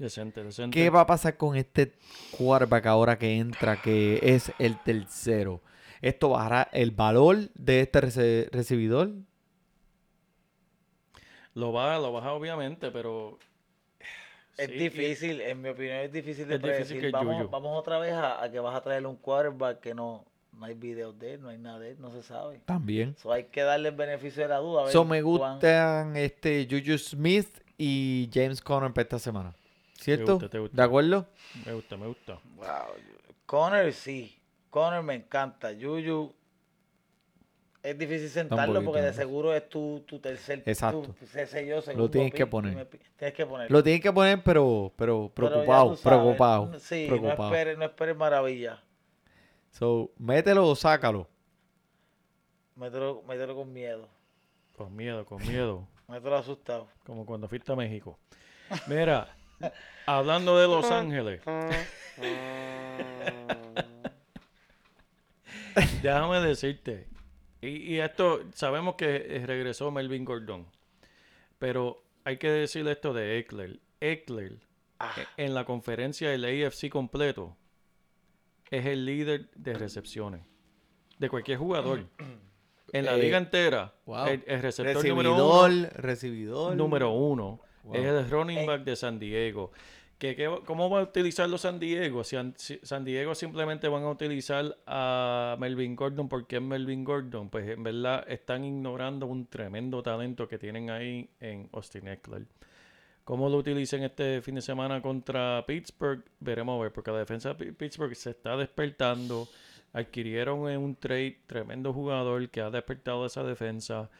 Decente, 0.00 0.42
decente. 0.42 0.74
¿Qué 0.74 0.88
va 0.88 1.02
a 1.02 1.06
pasar 1.06 1.36
con 1.36 1.56
este 1.56 1.92
quarterback 2.38 2.86
ahora 2.86 3.18
que 3.18 3.36
entra, 3.36 3.80
que 3.82 4.18
es 4.22 4.50
el 4.58 4.78
tercero? 4.82 5.60
¿Esto 6.00 6.30
bajará 6.30 6.68
el 6.72 6.90
valor 6.90 7.36
de 7.54 7.80
este 7.82 8.00
rece- 8.00 8.48
recibidor? 8.50 9.10
Lo 11.54 11.72
baja, 11.72 11.98
lo 11.98 12.12
baja 12.12 12.32
obviamente, 12.32 12.90
pero... 12.90 13.38
Es 14.56 14.68
Sí, 14.68 14.74
difícil, 14.74 15.40
en 15.40 15.60
mi 15.62 15.68
opinión 15.70 15.96
es 15.98 16.12
difícil 16.12 16.46
de 16.48 16.56
Es 16.56 16.62
difícil 16.62 17.00
que 17.00 17.10
vamos, 17.10 17.36
Juju. 17.36 17.48
vamos 17.50 17.78
otra 17.78 17.98
vez 17.98 18.12
a, 18.12 18.42
a 18.42 18.50
que 18.50 18.58
vas 18.58 18.74
a 18.76 18.82
traerle 18.82 19.08
un 19.08 19.16
quarterback 19.16 19.80
que 19.80 19.94
no, 19.94 20.24
no 20.52 20.64
hay 20.66 20.74
videos 20.74 21.18
de 21.18 21.34
él, 21.34 21.40
no 21.42 21.48
hay 21.50 21.56
nada 21.58 21.78
de 21.78 21.90
él, 21.92 21.96
no 22.00 22.10
se 22.10 22.22
sabe. 22.22 22.60
También. 22.66 23.16
So, 23.16 23.32
hay 23.32 23.44
que 23.44 23.62
darle 23.62 23.88
el 23.90 23.94
beneficio 23.94 24.42
de 24.42 24.48
la 24.48 24.58
duda. 24.58 24.80
a 24.80 24.84
ver 24.84 24.92
So, 24.92 25.04
me 25.04 25.22
cuán- 25.22 25.54
gustan 25.54 26.16
este 26.16 26.66
Juju 26.70 26.98
Smith 26.98 27.48
y 27.78 28.28
James 28.34 28.60
Conner 28.60 28.92
para 28.92 29.02
esta 29.02 29.18
semana. 29.18 29.54
¿Cierto? 30.00 30.32
gusta, 30.34 30.48
te 30.48 30.58
gusta. 30.58 30.76
¿De 30.76 30.82
acuerdo? 30.82 31.26
Me 31.66 31.74
gusta, 31.74 31.96
me 31.96 32.06
gusta. 32.06 32.38
Wow. 32.56 32.66
Connor 33.44 33.92
sí. 33.92 34.40
Connor 34.70 35.02
me 35.02 35.14
encanta. 35.14 35.72
Yuyu 35.72 36.32
es 37.82 37.98
difícil 37.98 38.28
sentarlo 38.28 38.74
poquito, 38.74 38.92
porque 38.92 39.02
de 39.02 39.12
seguro 39.12 39.54
es 39.54 39.68
tu, 39.68 40.02
tu 40.06 40.18
tercer. 40.18 40.62
Exacto. 40.64 41.02
Tu, 41.02 41.24
ese 41.24 41.46
sello, 41.46 41.82
segundo 41.82 42.10
tienes 42.10 42.32
que 42.32 42.46
poner. 42.46 42.88
Tienes 43.16 43.34
que 43.34 43.44
poner. 43.44 43.70
Lo 43.70 43.82
tienes 43.82 44.02
que 44.02 44.12
poner, 44.12 44.42
pero, 44.42 44.92
pero 44.96 45.30
Pero 45.34 45.48
preocupado, 45.48 45.96
sabes, 45.96 46.00
preocupado. 46.00 46.78
Sí, 46.78 47.06
preocupado. 47.06 47.38
no 47.38 47.46
esperes, 47.46 47.78
no 47.78 47.84
esperes 47.84 48.16
maravilla. 48.16 48.82
So, 49.70 50.10
mételo 50.18 50.66
o 50.66 50.74
sácalo. 50.74 51.28
Mételo, 52.74 53.22
mételo 53.28 53.54
con 53.54 53.72
miedo. 53.72 54.08
Con 54.76 54.96
miedo, 54.96 55.24
con 55.26 55.46
miedo. 55.46 55.86
Mételo 56.08 56.36
asustado. 56.36 56.88
Como 57.04 57.26
cuando 57.26 57.48
fuiste 57.48 57.70
a 57.70 57.76
México. 57.76 58.18
Mira, 58.86 59.28
hablando 60.06 60.58
de 60.58 60.66
Los 60.68 60.90
Ángeles. 60.90 61.40
Déjame 66.02 66.40
decirte. 66.40 67.06
Y, 67.60 67.68
y 67.94 68.00
esto, 68.00 68.40
sabemos 68.54 68.94
que 68.96 69.42
regresó 69.46 69.90
Melvin 69.90 70.24
Gordon. 70.24 70.66
Pero 71.58 72.02
hay 72.24 72.38
que 72.38 72.50
decirle 72.50 72.92
esto 72.92 73.12
de 73.12 73.38
Eckler. 73.38 73.80
Eckler, 74.00 74.58
Ah. 74.98 75.14
e- 75.16 75.44
en 75.44 75.54
la 75.54 75.64
conferencia 75.64 76.30
del 76.30 76.44
AFC 76.44 76.88
completo, 76.90 77.56
es 78.70 78.86
el 78.86 79.04
líder 79.06 79.50
de 79.54 79.74
recepciones. 79.74 80.42
De 81.18 81.28
cualquier 81.28 81.58
jugador. 81.58 82.06
En 82.92 83.04
la 83.04 83.14
Eh, 83.14 83.22
liga 83.22 83.38
entera, 83.38 83.94
wow. 84.06 84.26
el, 84.26 84.42
el 84.46 84.62
receptor 84.62 85.06
número 85.06 85.34
uno 85.34 85.66
Recibidor, 85.68 86.02
recibidor. 86.02 86.76
número 86.76 87.10
uno. 87.12 87.60
Wow. 87.84 87.94
Es 87.94 88.04
el 88.04 88.30
running 88.30 88.58
Eh. 88.58 88.66
back 88.66 88.84
de 88.84 88.96
San 88.96 89.18
Diego. 89.18 89.72
¿Qué, 90.18 90.36
qué 90.36 90.48
va- 90.48 90.60
¿Cómo 90.66 90.90
va 90.90 91.00
a 91.00 91.02
utilizarlo 91.04 91.56
San 91.56 91.78
Diego? 91.80 92.24
Si, 92.24 92.36
an- 92.36 92.52
si 92.58 92.78
San 92.82 93.04
Diego 93.06 93.34
simplemente 93.34 93.88
van 93.88 94.02
a 94.02 94.10
utilizar 94.10 94.76
a 94.86 95.56
Melvin 95.58 95.96
Gordon 95.96 96.28
porque 96.28 96.56
es 96.56 96.62
Melvin 96.62 97.04
Gordon, 97.04 97.48
pues 97.48 97.66
en 97.68 97.82
verdad 97.82 98.24
están 98.28 98.64
ignorando 98.66 99.26
un 99.26 99.46
tremendo 99.46 100.02
talento 100.02 100.46
que 100.46 100.58
tienen 100.58 100.90
ahí 100.90 101.30
en 101.40 101.70
Austin 101.72 102.08
Eckler. 102.08 102.44
¿Cómo 103.24 103.48
lo 103.48 103.58
utilicen 103.58 104.02
este 104.02 104.42
fin 104.42 104.56
de 104.56 104.60
semana 104.62 105.00
contra 105.00 105.64
Pittsburgh? 105.66 106.22
Veremos 106.40 106.78
a 106.78 106.82
ver, 106.82 106.92
porque 106.92 107.12
la 107.12 107.18
defensa 107.18 107.50
de 107.50 107.54
Pi- 107.54 107.72
Pittsburgh 107.72 108.14
se 108.14 108.30
está 108.30 108.56
despertando. 108.58 109.48
Adquirieron 109.94 110.68
en 110.70 110.80
un 110.80 110.96
trade 110.96 111.38
tremendo 111.46 111.92
jugador 111.92 112.48
que 112.50 112.60
ha 112.60 112.70
despertado 112.70 113.24
esa 113.26 113.42
defensa. 113.42 114.10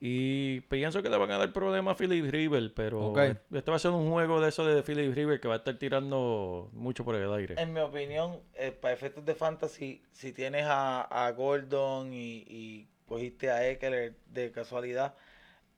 Y 0.00 0.60
pienso 0.62 1.02
que 1.02 1.08
le 1.08 1.16
van 1.16 1.30
a 1.30 1.38
dar 1.38 1.52
problema 1.52 1.92
a 1.92 1.96
Philip 1.96 2.30
River, 2.30 2.74
pero 2.74 3.00
Ok. 3.10 3.18
este 3.52 3.70
va 3.70 3.76
a 3.76 3.80
ser 3.80 3.92
un 3.92 4.10
juego 4.10 4.40
de 4.40 4.48
eso 4.50 4.66
de 4.66 4.82
Philip 4.82 5.14
River 5.14 5.40
que 5.40 5.48
va 5.48 5.54
a 5.54 5.56
estar 5.58 5.78
tirando 5.78 6.68
mucho 6.72 7.04
por 7.04 7.14
el 7.14 7.32
aire. 7.32 7.54
En 7.56 7.72
mi 7.72 7.80
opinión, 7.80 8.40
eh, 8.54 8.72
para 8.72 8.92
efectos 8.92 9.24
de 9.24 9.34
fantasy, 9.34 10.02
si 10.12 10.32
tienes 10.32 10.64
a, 10.66 11.02
a 11.02 11.30
Gordon 11.32 12.12
y, 12.12 12.44
y 12.46 12.88
cogiste 13.06 13.50
a 13.50 13.66
Eckler 13.68 14.14
de 14.26 14.50
casualidad, 14.52 15.14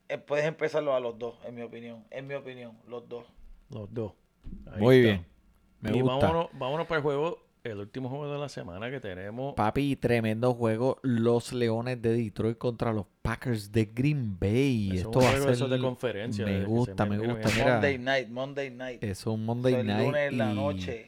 eh, 0.09 0.19
puedes 0.19 0.45
empezarlo 0.47 0.95
a 0.95 1.01
los 1.01 1.19
dos, 1.19 1.37
en 1.45 1.55
mi 1.55 1.63
opinión. 1.63 2.05
En 2.11 2.27
mi 2.27 2.35
opinión, 2.35 2.77
los 2.89 3.09
dos. 3.09 3.27
Los 3.71 3.93
dos. 3.93 4.13
Ahí 4.73 4.81
Muy 4.83 4.97
está. 4.97 5.09
bien. 5.09 5.27
Me 5.81 5.97
y 5.97 6.01
gusta. 6.01 6.27
Vámonos, 6.27 6.49
vámonos 6.55 6.87
para 6.87 6.99
el 6.99 7.03
juego, 7.03 7.46
el 7.71 7.79
último 7.79 8.09
juego 8.09 8.33
de 8.33 8.39
la 8.39 8.49
semana 8.49 8.91
que 8.91 9.01
tenemos. 9.01 9.55
Papi, 9.55 9.97
tremendo 9.97 10.55
juego. 10.55 10.99
Los 11.03 11.53
Leones 11.53 12.01
de 12.03 12.13
Detroit 12.17 12.59
contra 12.59 12.93
los 12.93 13.07
Packers 13.23 13.73
de 13.73 13.87
Green 13.87 14.39
Bay. 14.39 14.91
Es 14.95 15.05
un 15.05 15.11
Esto 15.15 15.21
va 15.21 15.31
a 15.31 15.37
ser. 15.41 15.51
eso 15.51 15.69
de 15.69 15.79
conferencia, 15.79 16.45
Me 16.47 16.65
gusta, 16.65 17.07
me 17.07 17.19
gusta. 17.19 17.49
Mira, 17.55 17.73
Monday 17.75 17.99
night, 17.99 18.29
Monday 18.29 18.71
night. 18.71 19.03
es 19.05 19.27
un 19.27 19.45
Monday 19.45 19.73
So, 19.75 19.81
el 19.81 19.87
night. 19.87 20.07
lunes 20.07 20.33
en 20.33 20.39
la 20.39 20.53
y 20.53 20.55
noche. 20.57 21.07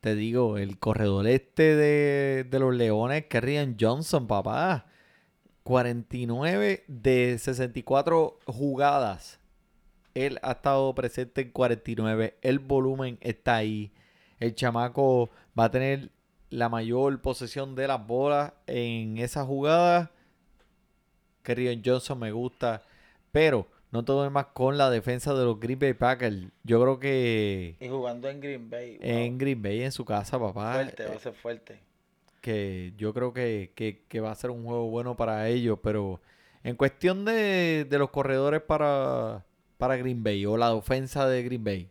Te 0.00 0.14
digo, 0.14 0.58
el 0.58 0.78
corredor 0.78 1.26
este 1.26 1.74
de, 1.74 2.44
de 2.44 2.58
los 2.60 2.74
Leones, 2.74 3.24
Kerryon 3.26 3.76
Johnson, 3.80 4.26
papá. 4.26 4.86
49 5.64 6.84
de 6.88 7.36
64 7.38 8.38
jugadas. 8.46 9.38
Él 10.14 10.38
ha 10.42 10.52
estado 10.52 10.94
presente 10.94 11.42
en 11.42 11.50
49. 11.50 12.38
El 12.42 12.58
volumen 12.58 13.18
está 13.20 13.56
ahí. 13.56 13.92
El 14.40 14.54
chamaco 14.54 15.30
va 15.58 15.64
a 15.64 15.70
tener 15.70 16.10
la 16.50 16.68
mayor 16.68 17.20
posesión 17.20 17.74
de 17.74 17.88
las 17.88 18.06
bolas 18.06 18.52
en 18.66 19.18
esa 19.18 19.44
jugada. 19.44 20.10
Kerryon 21.42 21.82
Johnson 21.84 22.18
me 22.18 22.32
gusta. 22.32 22.82
Pero 23.32 23.66
no 23.90 24.04
todo 24.04 24.28
más 24.30 24.46
con 24.46 24.76
la 24.78 24.90
defensa 24.90 25.34
de 25.34 25.44
los 25.44 25.58
Green 25.60 25.78
Bay 25.78 25.94
Packers. 25.94 26.36
Yo 26.64 26.80
creo 26.80 26.98
que 26.98 27.76
Y 27.80 27.88
jugando 27.88 28.28
en 28.28 28.40
Green 28.40 28.68
Bay. 28.70 28.98
wow, 28.98 29.06
en 29.06 29.38
Green 29.38 29.62
Bay, 29.62 29.82
en 29.82 29.92
su 29.92 30.04
casa, 30.04 30.38
papá. 30.38 30.74
fuerte, 30.74 31.04
va 31.04 31.12
eh, 31.12 31.16
a 31.16 31.20
ser 31.20 31.32
fuerte. 31.34 31.80
que 32.40 32.92
yo 32.96 33.12
creo 33.12 33.32
que, 33.32 33.72
que- 33.74 34.02
que 34.08 34.20
va 34.20 34.30
a 34.30 34.34
ser 34.34 34.50
un 34.50 34.64
juego 34.64 34.88
bueno 34.88 35.16
para 35.16 35.48
ellos, 35.48 35.78
pero 35.82 36.20
en 36.64 36.76
cuestión 36.76 37.24
de, 37.24 37.86
de 37.88 37.98
los 37.98 38.10
corredores 38.10 38.62
para, 38.62 39.44
para 39.76 39.96
Green 39.96 40.22
Bay 40.22 40.44
o 40.46 40.56
la 40.56 40.72
ofensa 40.74 41.26
de 41.28 41.42
Green 41.42 41.64
Bay, 41.64 41.88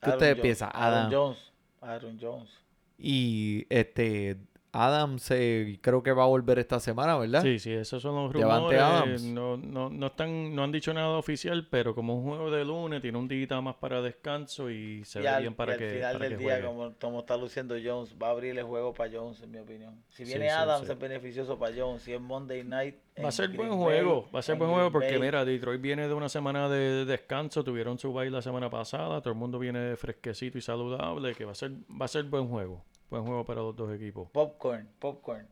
¿qué 0.00 0.10
ustedes 0.10 0.36
piensan? 0.40 0.70
Aaron 0.72 0.98
Adam 0.98 1.12
Jones. 1.12 1.38
Aaron 1.80 2.18
Jones. 2.20 2.50
y 2.98 3.66
este 3.70 4.36
Adam 4.72 5.18
se 5.18 5.78
creo 5.80 6.02
que 6.02 6.12
va 6.12 6.24
a 6.24 6.26
volver 6.26 6.58
esta 6.58 6.78
semana, 6.80 7.16
¿verdad? 7.16 7.42
Sí, 7.42 7.58
sí, 7.58 7.72
esos 7.72 8.02
son 8.02 8.14
los 8.14 8.32
Devante 8.32 8.76
rumores. 8.76 8.80
Adams. 8.80 9.22
No, 9.24 9.56
no, 9.56 9.88
no, 9.90 10.06
están, 10.08 10.54
no 10.54 10.64
han 10.64 10.72
dicho 10.72 10.92
nada 10.92 11.16
oficial, 11.16 11.66
pero 11.70 11.94
como 11.94 12.14
un 12.16 12.24
juego 12.24 12.50
de 12.50 12.64
lunes, 12.64 13.00
tiene 13.00 13.16
un 13.18 13.28
día 13.28 13.60
más 13.60 13.76
para 13.76 14.02
descanso 14.02 14.70
y 14.70 15.04
se 15.04 15.20
y 15.20 15.22
ve 15.22 15.28
al, 15.28 15.40
bien 15.40 15.52
y 15.52 15.56
para 15.56 15.72
al 15.72 15.78
que, 15.78 15.90
final 15.90 16.12
para 16.12 16.24
del 16.28 16.32
que 16.38 16.44
día, 16.44 16.52
juegue. 16.54 16.66
como, 16.66 16.94
como 17.00 17.20
está 17.20 17.36
luciendo 17.36 17.74
Jones, 17.82 18.14
va 18.22 18.28
a 18.28 18.30
abrir 18.30 18.58
el 18.58 18.64
juego 18.64 18.92
para 18.92 19.10
Jones, 19.10 19.40
en 19.42 19.50
mi 19.50 19.58
opinión. 19.58 20.02
Si 20.10 20.24
viene 20.24 20.46
sí, 20.46 20.50
Adams, 20.50 20.86
sí. 20.86 20.92
es 20.92 20.98
beneficioso 20.98 21.58
para 21.58 21.74
Jones. 21.76 22.02
Si 22.02 22.12
es 22.12 22.20
Monday 22.20 22.64
night. 22.64 22.96
Va 23.24 23.28
a 23.28 23.32
ser 23.32 23.48
Green 23.48 23.68
buen 23.68 23.70
Bay, 23.70 24.00
juego, 24.00 24.28
va 24.32 24.38
a 24.38 24.42
ser 24.42 24.52
en 24.52 24.58
buen 24.60 24.70
juego 24.70 24.92
porque 24.92 25.12
Bay, 25.12 25.20
mira, 25.20 25.44
Detroit 25.44 25.80
viene 25.80 26.06
de 26.06 26.14
una 26.14 26.28
semana 26.28 26.68
de 26.68 27.04
descanso, 27.04 27.64
tuvieron 27.64 27.98
su 27.98 28.12
baile 28.12 28.30
la 28.30 28.42
semana 28.42 28.70
pasada, 28.70 29.20
todo 29.20 29.32
el 29.32 29.38
mundo 29.38 29.58
viene 29.58 29.96
fresquecito 29.96 30.56
y 30.56 30.60
saludable, 30.60 31.34
que 31.34 31.44
va 31.44 31.50
a 31.52 31.54
ser, 31.56 31.72
va 32.00 32.04
a 32.04 32.08
ser 32.08 32.24
buen 32.24 32.46
juego, 32.48 32.84
buen 33.10 33.24
juego 33.24 33.44
para 33.44 33.60
los 33.62 33.74
dos 33.76 33.92
equipos. 33.94 34.28
Popcorn, 34.30 34.88
popcorn. 34.98 35.46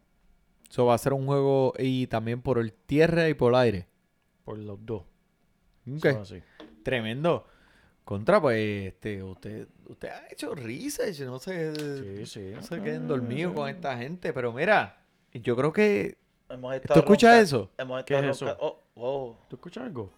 Eso 0.68 0.86
va 0.86 0.94
a 0.94 0.98
ser 0.98 1.12
un 1.12 1.26
juego 1.26 1.72
y 1.78 2.06
también 2.08 2.42
por 2.42 2.58
el 2.58 2.72
tierra 2.72 3.28
y 3.28 3.34
por 3.34 3.52
el 3.52 3.58
aire. 3.60 3.86
Por 4.44 4.58
los 4.58 4.84
dos. 4.84 5.02
Ok. 5.96 6.02
son 6.12 6.22
así. 6.22 6.42
Tremendo. 6.82 7.46
Contra, 8.04 8.40
pues, 8.40 8.86
este, 8.88 9.22
usted, 9.22 9.66
usted 9.88 10.08
ha 10.08 10.26
hecho 10.30 10.54
research, 10.54 11.20
no 11.22 11.38
sé, 11.40 12.24
Sí, 12.24 12.26
sí. 12.26 12.52
no 12.54 12.62
se 12.62 12.80
queden 12.80 13.08
dormidos 13.08 13.52
con 13.54 13.68
esta 13.68 13.96
gente, 13.98 14.32
pero 14.32 14.52
mira, 14.52 15.02
yo 15.32 15.56
creo 15.56 15.72
que 15.72 16.16
Hemos 16.48 16.80
¿Tú 16.82 16.92
escuchas 17.00 17.30
ronca- 17.32 17.40
eso? 17.42 17.70
Hemos 17.76 18.04
¿Qué 18.04 18.14
estado 18.14 18.30
es 18.30 18.36
eso? 18.42 18.56
Oh, 18.60 18.80
wow. 18.94 19.36
¿Tú 19.48 19.56
escuchas 19.56 19.82
algo? 19.84 20.12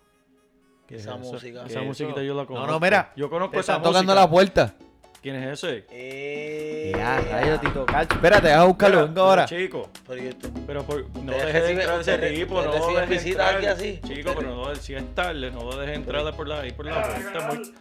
¿Qué 0.86 0.96
Esa 0.96 1.14
es 1.14 1.20
música. 1.20 1.60
Esa 1.64 1.74
¿Qué 1.74 1.80
es 1.80 1.86
musiquita 1.86 2.22
yo 2.22 2.34
la 2.34 2.42
No, 2.42 2.48
conozco. 2.48 2.72
no, 2.72 2.80
mira, 2.80 3.12
Yo 3.16 3.30
conozco 3.30 3.52
te 3.52 3.60
esa 3.60 3.76
están 3.76 3.82
tocando 3.90 4.14
la 4.14 4.28
puerta. 4.28 4.74
¿Quién 5.20 5.34
es 5.36 5.58
ese? 5.64 5.84
Eh, 5.90 6.92
Ya, 6.96 7.20
rayo, 7.20 7.58
Tito 7.58 7.84
Cacho. 7.86 8.14
Espérate, 8.14 8.48
deja 8.48 8.64
buscarlo, 8.64 9.04
vengo 9.06 9.20
ahora. 9.22 9.44
Chico, 9.46 9.90
Pero 10.06 10.22
yo 10.22 10.28
estoy- 10.30 10.50
pero 10.66 10.84
por, 10.84 11.08
no 11.16 11.32
dejes 11.32 11.54
recibe- 11.54 11.80
entrar 11.82 12.00
ese 12.00 12.18
tipo, 12.30 12.62
no 12.62 12.72
dejes 12.92 13.26
entrar. 13.26 13.56
aquí 13.56 13.66
así. 13.66 14.00
Chico, 14.06 14.32
pero 14.36 14.54
no, 14.54 14.74
si 14.76 14.94
es 14.94 15.14
tarde, 15.14 15.50
no 15.50 15.64
lo 15.64 15.76
dejes 15.76 15.96
entrar 15.96 16.34
por 16.36 16.46
la, 16.46 16.60
ahí 16.60 16.72
por 16.72 16.86
la 16.86 17.02
puerta. 17.02 17.46
Muy... 17.48 17.72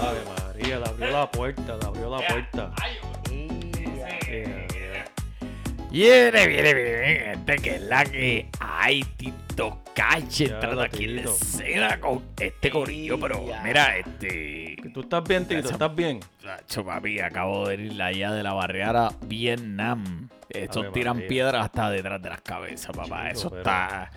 Ave 0.00 0.18
María, 0.54 0.78
le 0.78 0.86
abrió 0.86 1.10
la 1.10 1.30
puerta, 1.30 1.76
le 1.80 1.86
abrió 1.86 2.10
la 2.10 2.26
puerta. 2.26 2.72
Eh, 4.28 4.65
Viene, 5.96 6.46
viene, 6.46 6.74
viene, 6.74 7.20
gente, 7.24 7.56
que 7.56 7.76
es 7.76 7.80
la 7.80 8.04
que 8.04 8.50
hay, 8.60 9.02
Tito 9.16 9.82
Cache, 9.94 10.44
entrando 10.44 10.82
aquí 10.82 11.04
en 11.04 11.16
la 11.16 11.22
escena 11.22 11.98
con 11.98 12.22
este 12.38 12.68
corillo, 12.70 13.18
pero 13.18 13.42
mira, 13.64 13.96
este... 13.96 14.76
¿Tú 14.92 15.00
estás 15.00 15.24
bien, 15.24 15.48
Tito? 15.48 15.70
¿Estás 15.70 15.96
bien? 15.96 16.20
Chacho, 16.42 16.84
papi, 16.84 17.18
acabo 17.20 17.66
de 17.68 17.76
ir 17.76 18.02
allá 18.02 18.30
de 18.32 18.42
la 18.42 18.52
barriada 18.52 19.10
Vietnam. 19.22 20.28
Estos 20.50 20.92
tiran 20.92 21.16
María. 21.16 21.28
piedras 21.28 21.64
hasta 21.64 21.90
detrás 21.90 22.20
de 22.20 22.28
las 22.28 22.42
cabezas, 22.42 22.94
papá. 22.94 23.28
Chico, 23.28 23.38
Eso 23.38 23.48
pero- 23.48 23.60
está... 23.62 24.10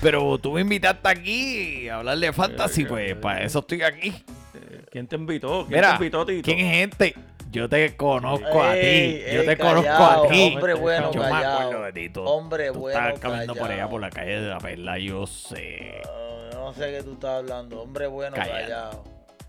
Pero 0.00 0.36
tú 0.38 0.50
me 0.54 0.62
invitaste 0.62 1.08
aquí 1.08 1.88
a 1.88 1.98
hablar 1.98 2.18
de 2.18 2.32
fantasy, 2.32 2.86
pues 2.86 3.14
para 3.14 3.44
eso 3.44 3.60
estoy 3.60 3.82
aquí. 3.82 4.08
Eh, 4.54 4.84
¿Quién 4.90 5.06
te 5.06 5.14
invitó? 5.14 5.64
¿Quién 5.68 5.78
Mira, 5.78 5.90
te 5.90 5.94
invitó, 6.04 6.26
Tito? 6.26 6.42
¿quién 6.42 6.58
es 6.58 6.72
gente? 6.72 7.14
Yo 7.52 7.68
te 7.68 7.94
conozco 7.96 8.62
a 8.62 8.72
ti. 8.74 9.22
Yo 9.32 9.44
te 9.44 9.56
conozco 9.58 9.90
a 10.04 10.26
ti. 10.28 10.52
Hombre 10.54 10.74
bueno, 10.74 11.12
Yo 11.12 11.20
me 11.20 11.26
acuerdo 11.28 11.82
de 11.82 11.92
ti. 11.92 12.08
Tú, 12.08 12.24
Hombre 12.24 12.72
tú 12.72 12.78
bueno, 12.80 12.98
estabas 12.98 13.20
caminando 13.20 13.54
por 13.54 13.70
allá 13.70 13.88
por 13.88 14.00
la 14.00 14.10
calle 14.10 14.40
de 14.40 14.48
la 14.48 14.58
perla, 14.58 14.98
yo 14.98 15.26
sé. 15.26 16.00
Ah, 16.06 16.50
no 16.54 16.72
sé 16.72 16.90
qué 16.92 17.02
tú 17.02 17.12
estás 17.12 17.30
hablando. 17.40 17.82
Hombre 17.82 18.06
bueno, 18.06 18.34
Callado. 18.36 18.58
callado. 18.62 19.04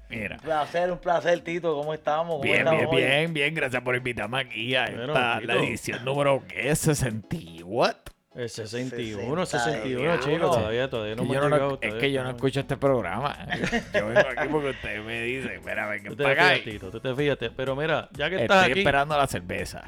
Mira. 0.09 0.35
Un 0.35 0.41
placer, 0.41 0.91
un 0.91 0.97
placer, 0.99 1.39
Tito. 1.41 1.73
¿Cómo 1.75 1.93
estamos? 1.93 2.33
¿Cómo 2.33 2.43
Bien, 2.43 2.57
estamos 2.59 2.81
bien, 2.81 2.89
hoy? 2.93 3.01
bien, 3.03 3.33
bien. 3.33 3.55
Gracias 3.55 3.81
por 3.81 3.95
invitarme 3.95 4.39
aquí 4.41 4.75
a 4.75 4.85
Bueno, 4.85 5.05
esta, 5.05 5.39
la 5.41 5.53
edición 5.55 6.03
número 6.05 6.43
¿qué? 6.47 6.75
60. 6.75 7.37
¿What? 7.63 7.95
El 8.35 8.49
61, 8.49 9.45
61, 9.45 9.45
61, 9.45 10.19
chicos, 10.21 10.57
todavía, 10.57 10.89
todavía 10.89 11.15
no 11.15 11.21
Que 11.23 11.27
yo 11.33 11.39
no 11.41 11.49
llegado. 11.49 11.73
es 11.75 11.79
todavía 11.81 11.99
que 12.01 12.11
yo 12.11 12.23
no 12.23 12.29
escucho 12.31 12.59
este 12.61 12.77
programa. 12.77 13.37
Yo 13.93 14.07
vengo 14.07 14.19
aquí 14.35 14.47
porque 14.49 14.69
ustedes 14.71 15.05
me 15.05 15.21
dicen, 15.21 15.61
mira, 15.63 15.87
venga 15.87 16.09
Tú 16.09 16.15
te 16.15 16.23
para 16.23 16.33
acá. 16.33 16.49
fíjate, 16.55 16.71
Tito, 16.71 16.89
tú 16.91 16.99
te 16.99 17.15
fíjate. 17.15 17.51
Pero 17.51 17.75
mira, 17.75 18.09
ya 18.13 18.29
que 18.31 18.41
estás 18.41 18.57
Estoy 18.57 18.71
aquí... 18.71 18.79
esperando 18.79 19.15
la 19.17 19.27
cerveza. 19.27 19.83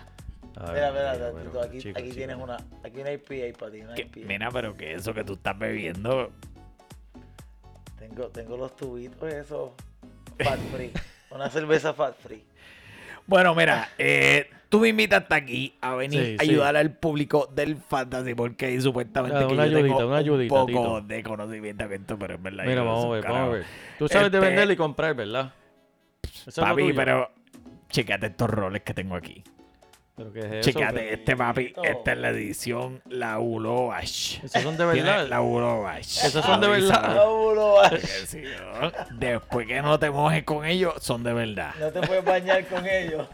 A 0.57 0.72
ver, 0.72 0.91
Mira, 0.93 1.17
mira, 1.17 1.41
Tito, 1.72 1.97
aquí, 1.97 2.11
tienes 2.11 2.35
una, 2.38 2.55
aquí 2.84 3.01
no 3.01 3.07
hay 3.07 3.17
PA 3.17 3.57
para 3.59 3.72
ti, 3.72 3.81
no 3.81 3.89
hay 3.93 3.95
Que- 3.95 4.05
PA. 4.22 4.27
mira, 4.27 4.51
pero 4.51 4.77
que 4.77 4.93
eso 4.93 5.13
que 5.13 5.23
tú 5.23 5.34
estás 5.34 5.57
bebiendo. 5.57 6.31
Tengo, 7.97 8.27
tengo 8.30 8.57
los 8.57 8.76
tubitos 8.76 9.34
esos 9.34 9.72
fat 10.38 10.59
free. 10.73 10.91
Una 11.31 11.49
cerveza 11.49 11.93
fat 11.93 12.15
free. 12.19 12.45
Bueno, 13.27 13.56
mira, 13.56 13.89
eh, 13.97 14.49
tú 14.69 14.80
me 14.81 14.89
invitas 14.89 15.23
hasta 15.23 15.35
aquí 15.35 15.73
a 15.81 15.95
venir 15.95 16.26
Sí, 16.26 16.35
a 16.39 16.43
sí. 16.43 16.49
ayudar 16.52 16.76
al 16.77 16.91
público 16.91 17.49
del 17.53 17.77
fantasy 17.77 18.35
porque 18.35 18.80
supuestamente 18.81 19.38
Ah, 19.39 19.47
que 19.47 19.53
una 19.53 19.65
yo 19.68 19.77
ayudita, 19.77 19.97
tengo 19.97 20.10
una 20.10 20.18
ayudita, 20.18 20.53
un 20.53 20.60
poco 20.73 20.97
Tito. 20.97 21.02
de 21.02 21.23
conocimiento 21.23 21.85
esto, 21.85 22.19
pero 22.19 22.35
en 22.35 22.43
verdad 22.43 22.65
Mira, 22.65 22.84
vamos 22.84 23.06
a 23.06 23.10
ver, 23.10 23.23
vamos 23.23 23.39
a 23.39 23.47
ver. 23.53 23.65
Tú 23.97 24.07
sabes 24.07 24.31
de 24.31 24.38
Este- 24.38 24.47
vender 24.49 24.72
y 24.72 24.76
comprar, 24.76 25.15
¿verdad? 25.15 25.53
Eso 26.23 26.49
es 26.49 26.56
Papi, 26.56 26.93
pero 26.93 27.31
checate 27.89 28.27
estos 28.27 28.49
roles 28.49 28.81
que 28.84 28.93
tengo 28.93 29.15
aquí. 29.15 29.43
¿Pero 30.16 30.32
qué 30.32 30.40
es 30.60 30.68
este, 30.68 31.36
papi. 31.36 31.68
Tito. 31.68 31.84
Esta 31.84 32.14
es 32.14 32.18
la 32.18 32.30
edición 32.30 33.02
La 33.10 33.38
Uloash. 33.40 34.40
Esos 34.44 34.64
son 34.64 34.78
de 34.78 34.86
verdad. 34.86 35.28
La 35.28 35.42
Uloash. 35.42 36.26
Esos 36.26 36.46
son 36.46 36.62
de 36.62 36.68
verdad. 36.70 37.18
Sí, 38.26 38.42
¿no? 38.82 38.92
Después 39.18 39.68
que 39.68 39.82
no 39.82 40.00
te 40.00 40.10
mojes 40.12 40.44
con 40.44 40.66
ellos, 40.66 40.94
son 41.02 41.24
de 41.24 41.34
verdad. 41.34 41.72
No 41.80 41.88
te 41.92 42.02
puedes 42.02 42.24
bañar 42.24 42.66
con 42.68 42.86
ellos. 42.88 43.28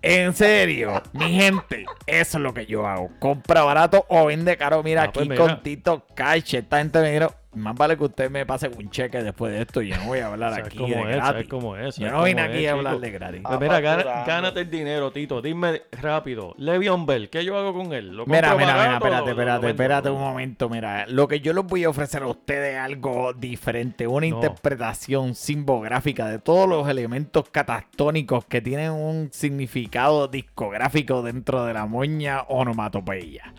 En 0.00 0.32
serio, 0.32 1.02
mi 1.12 1.32
gente, 1.34 1.84
eso 2.06 2.38
es 2.38 2.42
lo 2.42 2.54
que 2.54 2.66
yo 2.66 2.86
hago. 2.86 3.10
Compra 3.18 3.62
barato 3.62 4.06
o 4.08 4.26
vende 4.26 4.56
caro. 4.56 4.82
Mira, 4.84 5.02
Ah, 5.04 5.10
pues 5.12 5.22
aquí 5.24 5.30
mira. 5.30 5.42
con 5.42 5.62
Tito 5.64 6.06
Cash. 6.14 6.54
Esta 6.54 6.78
gente 6.78 7.00
me 7.00 7.10
dijo, 7.18 7.34
más 7.58 7.74
vale 7.74 7.96
que 7.96 8.04
usted 8.04 8.30
me 8.30 8.46
pase 8.46 8.68
un 8.68 8.90
cheque 8.90 9.22
después 9.22 9.52
de 9.52 9.62
esto. 9.62 9.82
Yo 9.82 9.96
no 9.96 10.04
voy 10.06 10.18
a 10.20 10.26
hablar 10.28 10.50
¿Sabes 10.54 10.66
aquí 10.66 10.78
cómo 10.78 10.88
de 10.94 11.00
es? 11.00 11.06
gratis. 11.08 11.24
¿Sabes 11.26 11.48
cómo 11.48 11.76
es? 11.76 11.96
Yo 11.96 12.06
¿Sabes 12.06 12.12
no 12.18 12.24
vine 12.24 12.42
aquí 12.42 12.64
es, 12.64 12.70
a 12.70 12.72
hablar 12.74 12.92
chico? 12.94 13.00
de 13.04 13.10
gratis. 13.10 13.40
Pues 13.44 13.60
mira, 13.60 13.80
gana- 13.80 14.24
gánate 14.26 14.60
el 14.60 14.70
dinero, 14.70 15.10
Tito. 15.12 15.42
Dime 15.42 15.82
rápido. 16.00 16.54
Le'Veon 16.58 17.06
Bell, 17.06 17.28
¿qué 17.30 17.44
yo 17.44 17.56
hago 17.58 17.72
con 17.74 17.92
él? 17.92 18.16
¿Lo 18.16 18.26
Mira, 18.26 18.54
mira, 18.54 18.72
mira, 18.74 18.94
espérate, 18.94 19.30
espérate, 19.30 19.66
vendo? 19.66 19.68
espérate 19.68 20.10
un 20.10 20.20
momento. 20.20 20.68
Mira, 20.68 21.06
lo 21.08 21.28
que 21.28 21.40
yo 21.40 21.52
les 21.52 21.64
voy 21.64 21.84
a 21.84 21.88
ofrecer 21.90 22.22
a 22.22 22.26
ustedes 22.28 22.74
es 22.74 22.80
algo 22.80 23.32
diferente, 23.34 24.06
una 24.06 24.26
No. 24.26 24.36
interpretación 24.36 25.34
simbográfica 25.34 26.26
de 26.28 26.38
todos 26.38 26.68
los 26.68 26.88
elementos 26.88 27.48
catatónicos 27.50 28.44
que 28.44 28.60
tienen 28.60 28.92
un 28.92 29.30
significado 29.32 30.28
discográfico 30.28 31.22
dentro 31.22 31.64
de 31.64 31.74
la 31.74 31.86
moña 31.86 32.42
onomatopeya. 32.48 33.52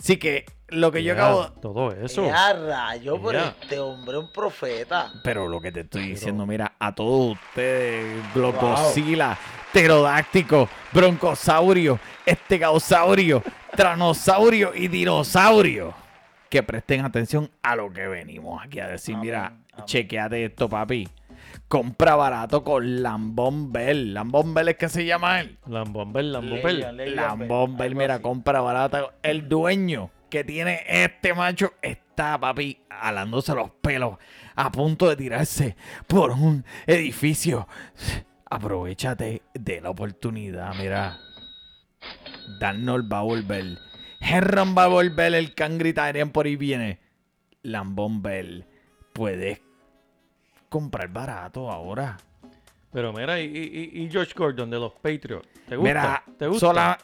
Así 0.00 0.16
que 0.16 0.46
lo 0.68 0.90
que 0.90 1.02
yo 1.04 1.12
acabo. 1.12 1.52
Todo 1.60 1.92
eso. 1.92 2.24
Ya 2.26 2.52
rayo, 2.54 3.20
pero 3.22 3.38
Ya. 3.38 3.56
este 3.60 3.78
hombre 3.78 4.16
es 4.16 4.24
un 4.24 4.32
profeta. 4.32 5.12
Pero 5.22 5.46
lo 5.46 5.60
que 5.60 5.70
te 5.70 5.80
estoy 5.80 6.08
diciendo, 6.08 6.46
mira, 6.46 6.72
a 6.78 6.94
todos 6.94 7.32
ustedes, 7.36 8.22
globosila, 8.34 9.36
pterodáctico, 9.72 10.68
broncosaurio, 10.92 11.98
estegaosaurio, 12.24 13.42
tranosaurio 13.76 14.72
y 14.74 14.88
dinosaurio, 14.88 15.92
que 16.48 16.62
presten 16.62 17.04
atención 17.04 17.50
a 17.62 17.76
lo 17.76 17.92
que 17.92 18.06
venimos 18.08 18.64
aquí 18.64 18.80
a 18.80 18.86
decir. 18.88 19.14
Amén, 19.16 19.26
Mira, 19.26 19.52
chequeate 19.84 20.44
esto, 20.46 20.68
papi. 20.68 21.08
Compra 21.70 22.16
barato 22.16 22.64
con 22.64 23.00
Lambón 23.00 23.72
Bell. 23.72 24.12
Lambón 24.12 24.54
Bell 24.54 24.70
es 24.70 24.76
que 24.76 24.88
se 24.88 25.04
llama 25.04 25.40
él. 25.40 25.56
Lambón 25.68 26.12
Bell, 26.12 26.32
Lambón 26.32 26.62
Bell. 26.64 27.14
Lambón 27.14 27.76
Bell, 27.76 27.94
mira, 27.94 28.14
así. 28.14 28.22
compra 28.24 28.60
barato. 28.60 29.12
El 29.22 29.48
dueño 29.48 30.10
que 30.30 30.42
tiene 30.42 30.82
este 30.88 31.32
macho 31.32 31.74
está, 31.80 32.40
papi, 32.40 32.80
alándose 32.88 33.54
los 33.54 33.70
pelos, 33.70 34.16
a 34.56 34.72
punto 34.72 35.08
de 35.08 35.14
tirarse 35.14 35.76
por 36.08 36.32
un 36.32 36.64
edificio. 36.88 37.68
Aprovechate 38.50 39.42
de 39.54 39.80
la 39.80 39.90
oportunidad, 39.90 40.74
mira. 40.74 41.20
Darnold 42.58 43.12
va 43.12 43.20
a 43.20 43.22
volver. 43.22 43.78
Herron 44.18 44.74
va 44.76 44.84
a 44.84 44.88
volver, 44.88 45.36
el 45.36 45.54
can 45.54 45.78
gritarían 45.78 46.30
por 46.30 46.46
ahí 46.46 46.56
viene. 46.56 46.98
Lambón 47.62 48.22
Bell, 48.22 48.66
puedes 49.12 49.60
comprar 50.70 51.08
barato 51.08 51.70
ahora. 51.70 52.16
Pero 52.92 53.12
mira, 53.12 53.38
y, 53.40 53.44
y, 53.44 54.02
y 54.02 54.10
George 54.10 54.32
Gordon 54.34 54.70
de 54.70 54.78
los 54.78 54.92
Patriots. 54.94 55.46
¿Te 55.68 55.76
gusta? 55.76 55.88
Mira, 55.92 56.24
¿Te 56.38 56.46
gusta? 56.46 56.66
sola- 56.66 56.98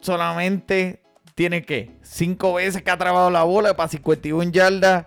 solamente 0.00 1.02
tiene 1.34 1.62
que 1.62 1.96
cinco 2.02 2.54
veces 2.54 2.82
que 2.82 2.90
ha 2.90 2.96
trabado 2.96 3.30
la 3.30 3.42
bola 3.44 3.74
para 3.76 3.88
51 3.88 4.50
yardas. 4.52 5.06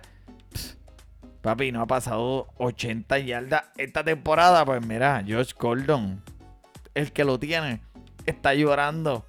Pss, 0.54 0.78
Papi, 1.42 1.72
no 1.72 1.82
ha 1.82 1.88
pasado 1.88 2.48
80 2.58 3.20
yardas 3.20 3.64
esta 3.78 4.04
temporada. 4.04 4.66
Pues 4.66 4.86
mira, 4.86 5.24
Josh 5.28 5.54
Gordon, 5.58 6.22
el 6.94 7.12
que 7.14 7.24
lo 7.24 7.40
tiene, 7.40 7.82
está 8.26 8.54
llorando. 8.54 9.26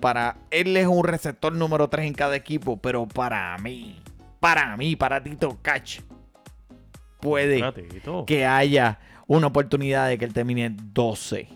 Para 0.00 0.36
él 0.50 0.76
es 0.76 0.86
un 0.86 1.04
receptor 1.04 1.52
número 1.52 1.88
3 1.88 2.06
en 2.06 2.14
cada 2.14 2.34
equipo, 2.36 2.78
pero 2.78 3.06
para 3.06 3.58
mí, 3.58 4.00
para 4.38 4.74
mí, 4.78 4.96
para 4.96 5.22
Tito 5.22 5.58
Catch, 5.60 6.00
puede 7.20 7.60
Ratito. 7.60 8.24
que 8.26 8.46
haya 8.46 8.98
una 9.26 9.46
oportunidad 9.48 10.08
de 10.08 10.18
que 10.18 10.24
él 10.24 10.32
termine 10.32 10.70
12 10.74 11.48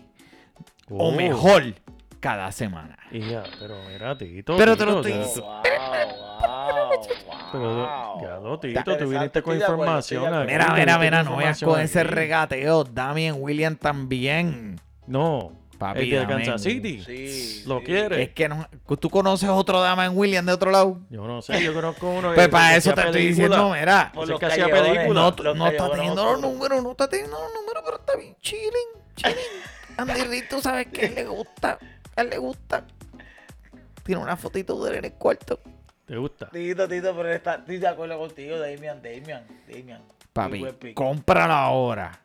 o 0.89 1.09
Oh. 1.09 1.11
mejor 1.11 1.73
cada 2.19 2.51
semana. 2.51 2.97
Ya, 3.11 3.43
pero 3.59 3.75
mira, 3.91 4.17
Tito. 4.17 4.55
Pero 4.57 4.75
te 4.77 4.85
lo 4.85 5.01
estoy 5.01 5.11
ya- 5.13 5.41
Wow, 5.41 6.89
wow, 7.53 7.61
wow, 7.61 8.19
Pero 8.19 8.21
ya 8.21 8.37
lo, 8.39 8.59
Tito, 8.59 8.97
tú 8.97 9.09
viniste 9.09 9.41
con 9.41 9.53
acuerdo, 9.55 9.73
información. 9.73 10.45
Mira, 10.45 10.73
mira, 10.73 10.97
mira, 10.99 11.23
no 11.23 11.35
vayas 11.35 11.61
información 11.61 11.71
con 11.71 11.79
ese 11.81 12.03
regateo. 12.03 12.83
Damien 12.83 13.35
William 13.39 13.75
también. 13.75 14.79
No, 15.07 15.51
Papi, 15.77 16.13
el 16.13 16.21
de 16.21 16.27
Kansas 16.27 16.61
City. 16.63 17.03
Sí, 17.03 17.63
Lo 17.67 17.79
sí. 17.79 17.85
quiere. 17.85 18.23
Es 18.23 18.29
que 18.29 18.47
no, 18.47 18.67
tú 18.99 19.09
conoces 19.09 19.49
otro 19.49 19.81
Damien 19.81 20.11
William 20.17 20.45
de 20.45 20.53
otro 20.53 20.71
lado. 20.71 20.99
Yo 21.09 21.27
no 21.27 21.41
sé, 21.41 21.61
yo 21.63 21.73
conozco 21.73 22.09
uno 22.09 22.29
que- 22.29 22.35
Pues 22.35 22.49
para 22.49 22.75
eso 22.75 22.93
te 22.93 23.01
estoy 23.01 23.27
diciendo, 23.27 23.71
mira. 23.71 24.11
Por 24.13 24.27
los 24.27 24.39
que 24.39 24.45
hacía 24.45 24.69
callejones, 24.69 24.97
película. 24.97 25.33
No, 25.43 25.53
no 25.55 25.67
está 25.67 25.91
teniendo 25.91 26.23
los 26.23 26.41
números, 26.41 26.83
no 26.83 26.91
está 26.91 27.07
teniendo 27.09 27.37
los 27.39 27.53
números, 27.53 27.83
pero 27.85 27.97
está 27.97 28.15
bien 28.17 28.35
chilling, 28.41 28.69
chilling. 29.15 29.35
Andy 29.97 30.21
Reid, 30.23 30.43
tú 30.49 30.61
sabes 30.61 30.87
que 30.87 31.01
a 31.05 31.07
él 31.07 31.15
le 31.15 31.25
gusta, 31.25 31.79
a 32.15 32.21
él 32.21 32.29
le 32.29 32.37
gusta. 32.37 32.85
Tiene 34.03 34.21
una 34.21 34.37
fotito 34.37 34.83
de 34.83 34.91
él 34.91 34.97
en 34.97 35.05
el 35.05 35.13
cuarto. 35.13 35.59
¿Te 36.05 36.17
gusta? 36.17 36.49
Tito, 36.51 36.87
Tito, 36.87 37.15
pero 37.15 37.33
está, 37.33 37.55
estoy 37.55 37.77
de 37.79 37.87
acuerdo 37.87 38.19
contigo, 38.19 38.59
Damian, 38.59 39.01
Damian, 39.01 39.43
Damian. 39.67 40.01
Papi, 40.33 40.93
cómpralo 40.93 41.53
ahora. 41.53 42.19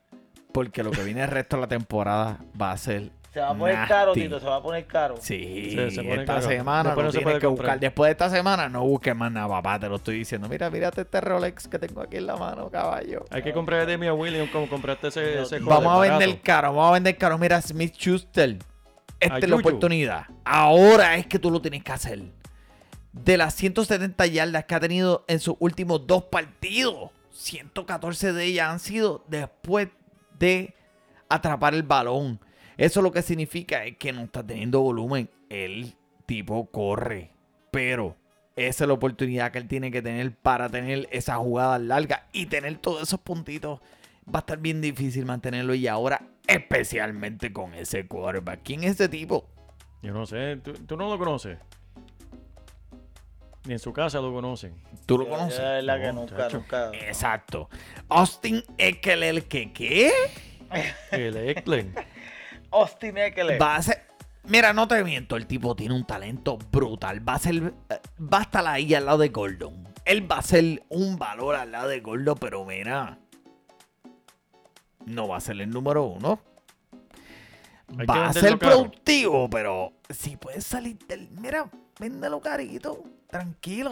Porque 0.52 0.82
lo 0.82 0.90
que 0.90 1.02
viene 1.04 1.22
el 1.22 1.28
resto 1.30 1.56
de 1.56 1.62
la 1.62 1.68
temporada 1.68 2.38
va 2.60 2.72
a 2.72 2.76
ser. 2.76 3.12
Se 3.32 3.38
va 3.40 3.50
a 3.50 3.54
poner 3.56 3.86
caro. 3.86 4.12
Tito, 4.12 4.40
se 4.40 4.46
va 4.46 4.56
a 4.56 4.62
poner 4.62 4.86
caro. 4.86 5.14
Sí, 5.20 5.70
Se- 5.74 5.90
se 5.92 6.02
pone 6.02 6.14
esta 6.22 6.34
caro. 6.34 6.48
semana 6.48 6.82
Después 6.90 6.96
no 6.96 7.02
no 7.04 7.12
se 7.12 7.18
tienes 7.18 7.24
puede 7.24 7.38
que 7.40 7.46
comprar. 7.46 7.66
buscar. 7.68 7.80
Después 7.80 8.08
de 8.08 8.12
esta 8.12 8.30
semana 8.30 8.68
no 8.68 8.82
busques 8.82 9.14
más 9.14 9.30
nada, 9.30 9.46
papá. 9.48 9.78
Te 9.78 9.88
lo 9.88 9.96
estoy 9.96 10.18
diciendo. 10.18 10.48
Mira, 10.48 10.68
mírate 10.68 11.02
este 11.02 11.20
Rolex 11.20 11.68
que 11.68 11.78
tengo 11.78 12.00
aquí 12.00 12.16
en 12.16 12.26
la 12.26 12.36
mano, 12.36 12.68
caballo. 12.70 13.24
Hay 13.30 13.42
que 13.42 13.52
comprar 13.52 13.80
a 13.80 13.86
Demian 13.86 14.18
Williams 14.18 14.50
como 14.50 14.68
compraste 14.68 15.08
ese, 15.08 15.36
No, 15.36 15.42
ese 15.42 15.58
Vamos 15.60 15.92
a 15.92 15.96
barato. 15.98 16.18
vender 16.18 16.40
caro, 16.42 16.68
vamos 16.74 16.90
a 16.90 16.92
vender 16.94 17.16
caro. 17.18 17.38
Mira, 17.38 17.62
Smith 17.62 17.94
Schuster. 17.94 18.56
Esta 19.20 19.34
A 19.34 19.38
es 19.38 19.42
la 19.44 19.56
Yuyu. 19.56 19.60
oportunidad. 19.60 20.24
Ahora 20.44 21.14
es 21.16 21.26
que 21.26 21.38
tú 21.38 21.50
lo 21.52 21.60
tienes 21.60 21.84
que 21.84 21.92
hacer. 21.92 22.20
De 23.12 23.36
las 23.36 23.54
170 23.54 24.26
yardas 24.26 24.64
que 24.64 24.74
ha 24.74 24.80
tenido 24.80 25.24
en 25.28 25.38
sus 25.40 25.54
últimos 25.60 26.04
dos 26.06 26.24
partidos, 26.24 27.10
114 27.30 28.32
de 28.32 28.44
ellas 28.44 28.70
han 28.70 28.78
sido 28.80 29.24
después 29.28 29.88
de 30.38 30.74
atrapar 31.28 31.74
el 31.74 31.82
balón. 31.84 32.40
Eso 32.80 33.02
lo 33.02 33.12
que 33.12 33.20
significa 33.20 33.84
es 33.84 33.98
que 33.98 34.10
no 34.10 34.22
está 34.22 34.42
teniendo 34.42 34.80
volumen. 34.80 35.28
El 35.50 35.92
tipo 36.24 36.70
corre. 36.70 37.30
Pero 37.70 38.16
esa 38.56 38.84
es 38.84 38.88
la 38.88 38.94
oportunidad 38.94 39.52
que 39.52 39.58
él 39.58 39.68
tiene 39.68 39.90
que 39.90 40.00
tener 40.00 40.34
para 40.34 40.70
tener 40.70 41.06
esa 41.12 41.36
jugada 41.36 41.78
larga 41.78 42.26
y 42.32 42.46
tener 42.46 42.78
todos 42.78 43.02
esos 43.02 43.20
puntitos. 43.20 43.80
Va 44.26 44.38
a 44.38 44.40
estar 44.40 44.56
bien 44.56 44.80
difícil 44.80 45.26
mantenerlo 45.26 45.74
y 45.74 45.88
ahora 45.88 46.22
especialmente 46.46 47.52
con 47.52 47.74
ese 47.74 48.06
quarterback. 48.06 48.60
¿Quién 48.64 48.82
es 48.84 48.92
ese 48.92 49.10
tipo? 49.10 49.46
Yo 50.00 50.14
no 50.14 50.24
sé, 50.24 50.56
¿tú, 50.56 50.72
tú 50.72 50.96
no 50.96 51.10
lo 51.10 51.18
conoces. 51.18 51.58
Ni 53.66 53.74
en 53.74 53.78
su 53.78 53.92
casa 53.92 54.20
lo 54.20 54.32
conocen. 54.32 54.72
¿Tú 55.04 55.18
lo 55.18 55.28
conoces? 55.28 55.58
de 55.58 55.64
verdad 55.64 56.00
que 56.00 56.06
No, 56.06 56.12
nunca, 56.14 56.36
chacho. 56.38 56.56
nunca. 56.60 56.90
Exacto. 56.94 57.68
Austin 58.08 58.64
Eckler, 58.78 59.44
¿qué 59.44 59.70
qué? 59.70 60.12
El 61.10 61.36
Eckler. 61.36 61.88
Austin 62.70 63.18
Eckler. 63.18 63.60
Va 63.60 63.76
a 63.76 63.82
ser... 63.82 64.06
Mira, 64.44 64.72
no 64.72 64.88
te 64.88 65.04
miento, 65.04 65.36
el 65.36 65.46
tipo 65.46 65.76
tiene 65.76 65.94
un 65.94 66.06
talento 66.06 66.58
brutal. 66.70 67.26
Va 67.26 67.34
a 67.34 67.38
ser... 67.38 67.74
Va 68.20 68.38
a 68.38 68.42
estar 68.42 68.66
ahí 68.66 68.94
al 68.94 69.06
lado 69.06 69.18
de 69.18 69.28
Gordon. 69.28 69.88
Él 70.04 70.30
va 70.30 70.38
a 70.38 70.42
ser 70.42 70.82
un 70.88 71.16
valor 71.16 71.56
al 71.56 71.72
lado 71.72 71.88
de 71.88 72.00
Gordon, 72.00 72.38
pero 72.38 72.64
mira... 72.64 73.18
no 75.06 75.28
va 75.28 75.36
a 75.36 75.40
ser 75.40 75.60
el 75.60 75.70
número 75.70 76.04
uno. 76.04 76.40
Hay 77.98 78.06
Va 78.06 78.28
a 78.28 78.32
ser 78.32 78.58
productivo, 78.58 79.50
pero 79.50 79.92
si 80.08 80.36
puedes 80.36 80.64
salir 80.64 80.96
del. 81.08 81.28
Mira, 81.32 81.68
véndelo 81.98 82.40
carito, 82.40 83.02
tranquilo. 83.28 83.90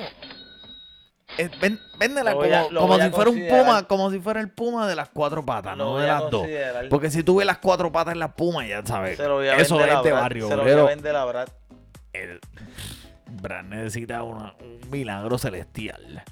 Eh, 1.38 1.48
ven- 1.60 1.78
véndela 1.98 2.32
Lo 2.32 2.80
como, 2.80 2.94
a- 2.94 3.02
si 3.04 3.10
fuera 3.10 3.30
un 3.30 3.46
puma, 3.48 3.82
como 3.86 4.10
si 4.10 4.18
fuera 4.18 4.40
el 4.40 4.50
puma 4.50 4.88
de 4.88 4.96
las 4.96 5.08
cuatro 5.08 5.44
patas, 5.44 5.76
Lo 5.76 5.84
no 5.92 5.98
de 5.98 6.06
las 6.08 6.30
dos. 6.30 6.46
Porque 6.90 7.10
si 7.10 7.22
tú 7.22 7.36
ves 7.36 7.46
las 7.46 7.58
cuatro 7.58 7.90
patas 7.92 8.12
en 8.12 8.18
la 8.18 8.34
puma, 8.34 8.66
ya 8.66 8.84
sabes. 8.84 9.16
Se 9.16 9.26
lo 9.26 9.36
voy 9.36 9.48
a 9.48 9.56
Eso 9.56 9.80
es 9.80 9.86
de 9.86 10.10
Brad, 10.10 10.20
barrio 10.22 10.48
Se 10.48 10.56
lo 10.56 10.62
voy 10.64 10.72
a 10.72 10.82
vender 10.82 11.14
a 11.16 11.24
Brad. 11.24 11.48
el 12.12 12.40
Brad 13.40 13.62
necesita 13.64 14.22
una- 14.24 14.54
un 14.60 14.90
milagro 14.90 15.38
celestial. 15.38 16.24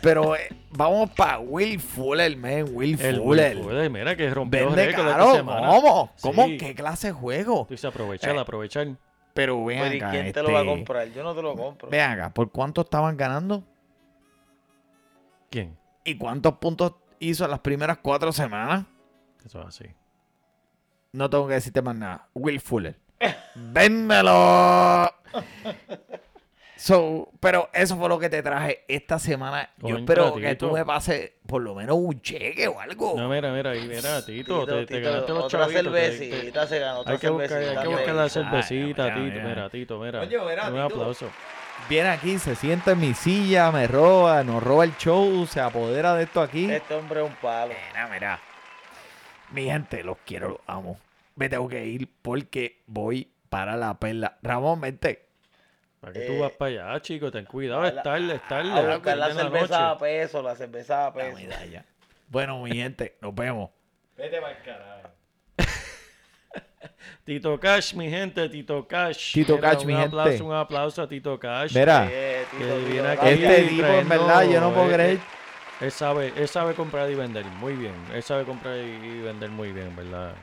Pero 0.00 0.34
eh, 0.34 0.48
vamos 0.70 1.10
para 1.10 1.38
Will 1.38 1.78
Fuller, 1.78 2.36
man. 2.36 2.64
Will 2.72 3.00
El 3.00 3.18
Fuller. 3.18 3.56
Will 3.56 3.64
Fuller, 3.64 3.90
mira 3.90 4.16
que 4.16 4.28
rompió 4.30 4.66
Vende 4.70 4.92
caro. 4.92 5.34
semana. 5.34 5.68
¿Cómo? 5.68 6.10
¿Cómo? 6.20 6.46
Sí. 6.46 6.56
¿Qué 6.56 6.74
clase 6.74 7.08
de 7.08 7.12
juego? 7.12 7.66
Tú 7.68 7.74
dices 7.74 7.84
aprovechar, 7.84 8.34
Eh, 8.34 8.40
aprovechar. 8.40 8.88
Pero 9.34 9.64
vean 9.64 9.82
Pero 9.84 9.94
¿y 9.94 9.98
acá. 9.98 10.10
quién 10.10 10.32
te 10.32 10.42
lo 10.42 10.52
va 10.52 10.58
a 10.58 10.62
este, 10.62 10.74
comprar? 10.74 11.08
Yo 11.12 11.22
no 11.22 11.34
te 11.34 11.42
lo 11.42 11.54
compro. 11.54 11.88
Vean 11.88 12.12
acá, 12.18 12.30
¿por 12.34 12.50
cuánto 12.50 12.80
estaban 12.80 13.16
ganando? 13.16 13.62
¿Quién? 15.52 15.76
¿Y 16.04 16.16
cuántos 16.16 16.54
puntos 16.54 16.94
hizo 17.20 17.44
en 17.44 17.50
las 17.50 17.60
primeras 17.60 17.98
cuatro 17.98 18.32
semanas? 18.32 18.86
Eso 19.44 19.60
es 19.60 19.66
así. 19.66 19.84
No 21.12 21.28
tengo 21.28 21.46
que 21.46 21.54
decirte 21.54 21.82
más 21.82 21.94
nada. 21.94 22.28
Will 22.34 22.58
Fuller. 22.58 22.98
¡Véndelo! 23.54 25.10
So, 26.74 27.28
pero 27.38 27.68
eso 27.72 27.96
fue 27.96 28.08
lo 28.08 28.18
que 28.18 28.28
te 28.28 28.42
traje 28.42 28.84
esta 28.88 29.20
semana. 29.20 29.70
Yo 29.78 29.98
espero 29.98 30.34
que 30.34 30.56
tú 30.56 30.72
me 30.72 30.84
pases 30.84 31.30
por 31.46 31.62
lo 31.62 31.76
menos 31.76 31.94
un 31.96 32.20
cheque 32.20 32.66
o 32.66 32.80
algo. 32.80 33.14
No, 33.16 33.28
mira, 33.28 33.52
mira, 33.52 33.70
ahí, 33.70 33.86
mira, 33.86 34.24
Tito, 34.26 34.62
Tito, 34.62 34.66
te, 34.66 34.86
te 34.86 34.96
Tito, 34.96 35.08
ganaste 35.12 35.32
los 35.32 35.44
otra 35.44 35.60
chavitos. 35.60 35.84
te- 35.84 35.90
te- 35.92 36.18
cervecita 36.18 36.66
se 36.66 36.78
ganó, 36.80 36.98
otra 37.00 37.12
Hay 37.12 37.18
que 37.20 37.28
buscar, 37.28 37.52
hay 37.58 37.64
cervecita. 37.66 37.82
que 37.82 37.86
ok. 37.88 37.94
buscar 37.94 38.14
la 38.16 38.22
Ay, 38.24 38.30
cervecita, 38.30 39.02
mira, 39.04 39.14
Tito. 39.14 39.26
mira. 39.36 39.48
Mira, 39.48 39.70
Tito, 39.70 39.98
mira. 40.00 40.20
Oye, 40.22 40.38
mira, 40.40 40.62
Un 40.64 40.72
Tito. 40.72 40.82
aplauso. 40.82 41.30
Viene 41.88 42.08
aquí, 42.08 42.38
se 42.38 42.54
sienta 42.54 42.92
en 42.92 43.00
mi 43.00 43.12
silla, 43.12 43.70
me 43.70 43.86
roba, 43.86 44.42
nos 44.44 44.62
roba 44.62 44.84
el 44.84 44.96
show, 44.96 45.46
se 45.46 45.60
apodera 45.60 46.14
de 46.14 46.24
esto 46.24 46.40
aquí. 46.40 46.70
Este 46.70 46.94
hombre 46.94 47.20
es 47.22 47.26
un 47.28 47.36
palo. 47.36 47.74
Mira, 47.90 48.08
mira. 48.08 48.40
Mi 49.50 49.64
gente, 49.64 50.02
los 50.02 50.16
quiero, 50.24 50.48
los 50.50 50.58
amo. 50.66 50.98
Me 51.36 51.48
tengo 51.48 51.68
que 51.68 51.84
ir 51.84 52.08
porque 52.22 52.80
voy 52.86 53.30
para 53.50 53.76
la 53.76 53.94
perla. 53.98 54.38
Ramón, 54.42 54.80
vente. 54.80 55.26
¿Para 56.00 56.14
qué 56.14 56.24
Eh, 56.24 56.26
tú 56.28 56.38
vas 56.40 56.52
para 56.52 56.70
allá, 56.92 57.02
chico? 57.02 57.30
Ten 57.30 57.44
cuidado, 57.44 57.84
es 57.84 58.02
tarde, 58.02 58.34
es 58.36 58.48
tarde. 58.48 58.70
A 58.72 58.94
buscar 58.96 59.18
la 59.18 59.34
cerveza 59.34 59.90
a 59.90 59.94
noche. 59.94 60.00
peso, 60.04 60.42
la 60.42 60.56
cerveza 60.56 61.06
a 61.06 61.10
La 61.10 61.14
peso. 61.14 61.36
medalla. 61.36 61.84
Bueno, 62.28 62.62
mi 62.62 62.74
gente, 62.74 63.16
nos 63.20 63.34
vemos. 63.34 63.70
Tito 67.24 67.58
Cash, 67.60 67.94
mi 67.94 68.10
gente, 68.10 68.48
Tito 68.48 68.86
Cash. 68.88 69.32
Tito 69.34 69.54
Mira, 69.56 69.70
Cash, 69.70 69.80
un 69.82 69.86
mi 69.86 69.94
aplauso, 69.94 70.30
gente. 70.30 70.42
Un 70.44 70.54
aplauso 70.54 71.02
a 71.02 71.08
Tito 71.08 71.38
Cash. 71.38 71.74
Mira, 71.74 72.08
Eh, 72.10 72.44
Tito, 72.50 72.64
Que 72.64 72.74
Tito, 72.74 72.88
viene 72.90 73.08
aquí. 73.08 73.28
este 73.28 73.62
tipo, 73.68 73.86
en 73.86 74.08
verdad, 74.08 74.42
yo 74.44 74.60
no 74.60 74.72
puedo 74.74 74.90
eh, 74.90 74.94
creer. 74.94 75.18
Él 75.80 75.90
sabe, 75.92 76.32
él 76.36 76.48
sabe 76.48 76.74
comprar 76.74 77.08
y 77.10 77.14
vender 77.14 77.44
muy 77.44 77.74
bien. 77.74 77.94
Él 78.12 78.22
sabe 78.22 78.44
comprar 78.44 78.76
y 78.76 79.20
vender 79.20 79.50
muy 79.50 79.72
bien, 79.72 79.94
¿verdad? 79.94 80.34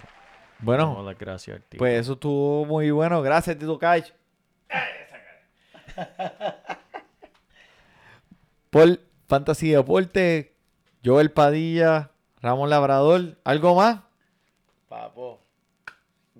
Bueno, 0.59 1.01
las 1.05 1.17
gracias 1.17 1.61
Tito. 1.69 1.79
pues 1.79 1.99
eso 1.99 2.13
estuvo 2.13 2.65
muy 2.65 2.91
bueno. 2.91 3.21
Gracias, 3.21 3.57
Tito 3.57 3.77
Cash. 3.79 4.11
Por 8.69 8.99
Fantasy 9.27 9.69
Deporte, 9.71 10.55
Joel 11.03 11.31
Padilla, 11.31 12.11
Ramón 12.41 12.69
Labrador. 12.69 13.37
¿Algo 13.43 13.75
más? 13.75 13.99
Papo, 14.87 15.38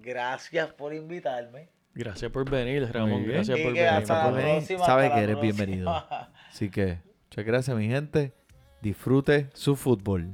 Gracias 0.02 0.74
por 0.74 0.94
invitarme. 0.94 1.70
Gracias 1.94 2.32
por 2.32 2.50
venir, 2.50 2.88
Ramón. 2.92 3.26
Gracias 3.26 3.60
por 3.60 3.74
venir. 3.74 4.80
Sabes 4.86 5.12
que 5.12 5.20
eres 5.20 5.40
bienvenido. 5.40 5.90
Así 6.50 6.70
que, 6.70 7.00
muchas 7.26 7.46
gracias, 7.46 7.78
mi 7.78 7.88
gente. 7.88 8.34
Disfrute 8.82 9.50
su 9.54 9.76
fútbol. 9.76 10.34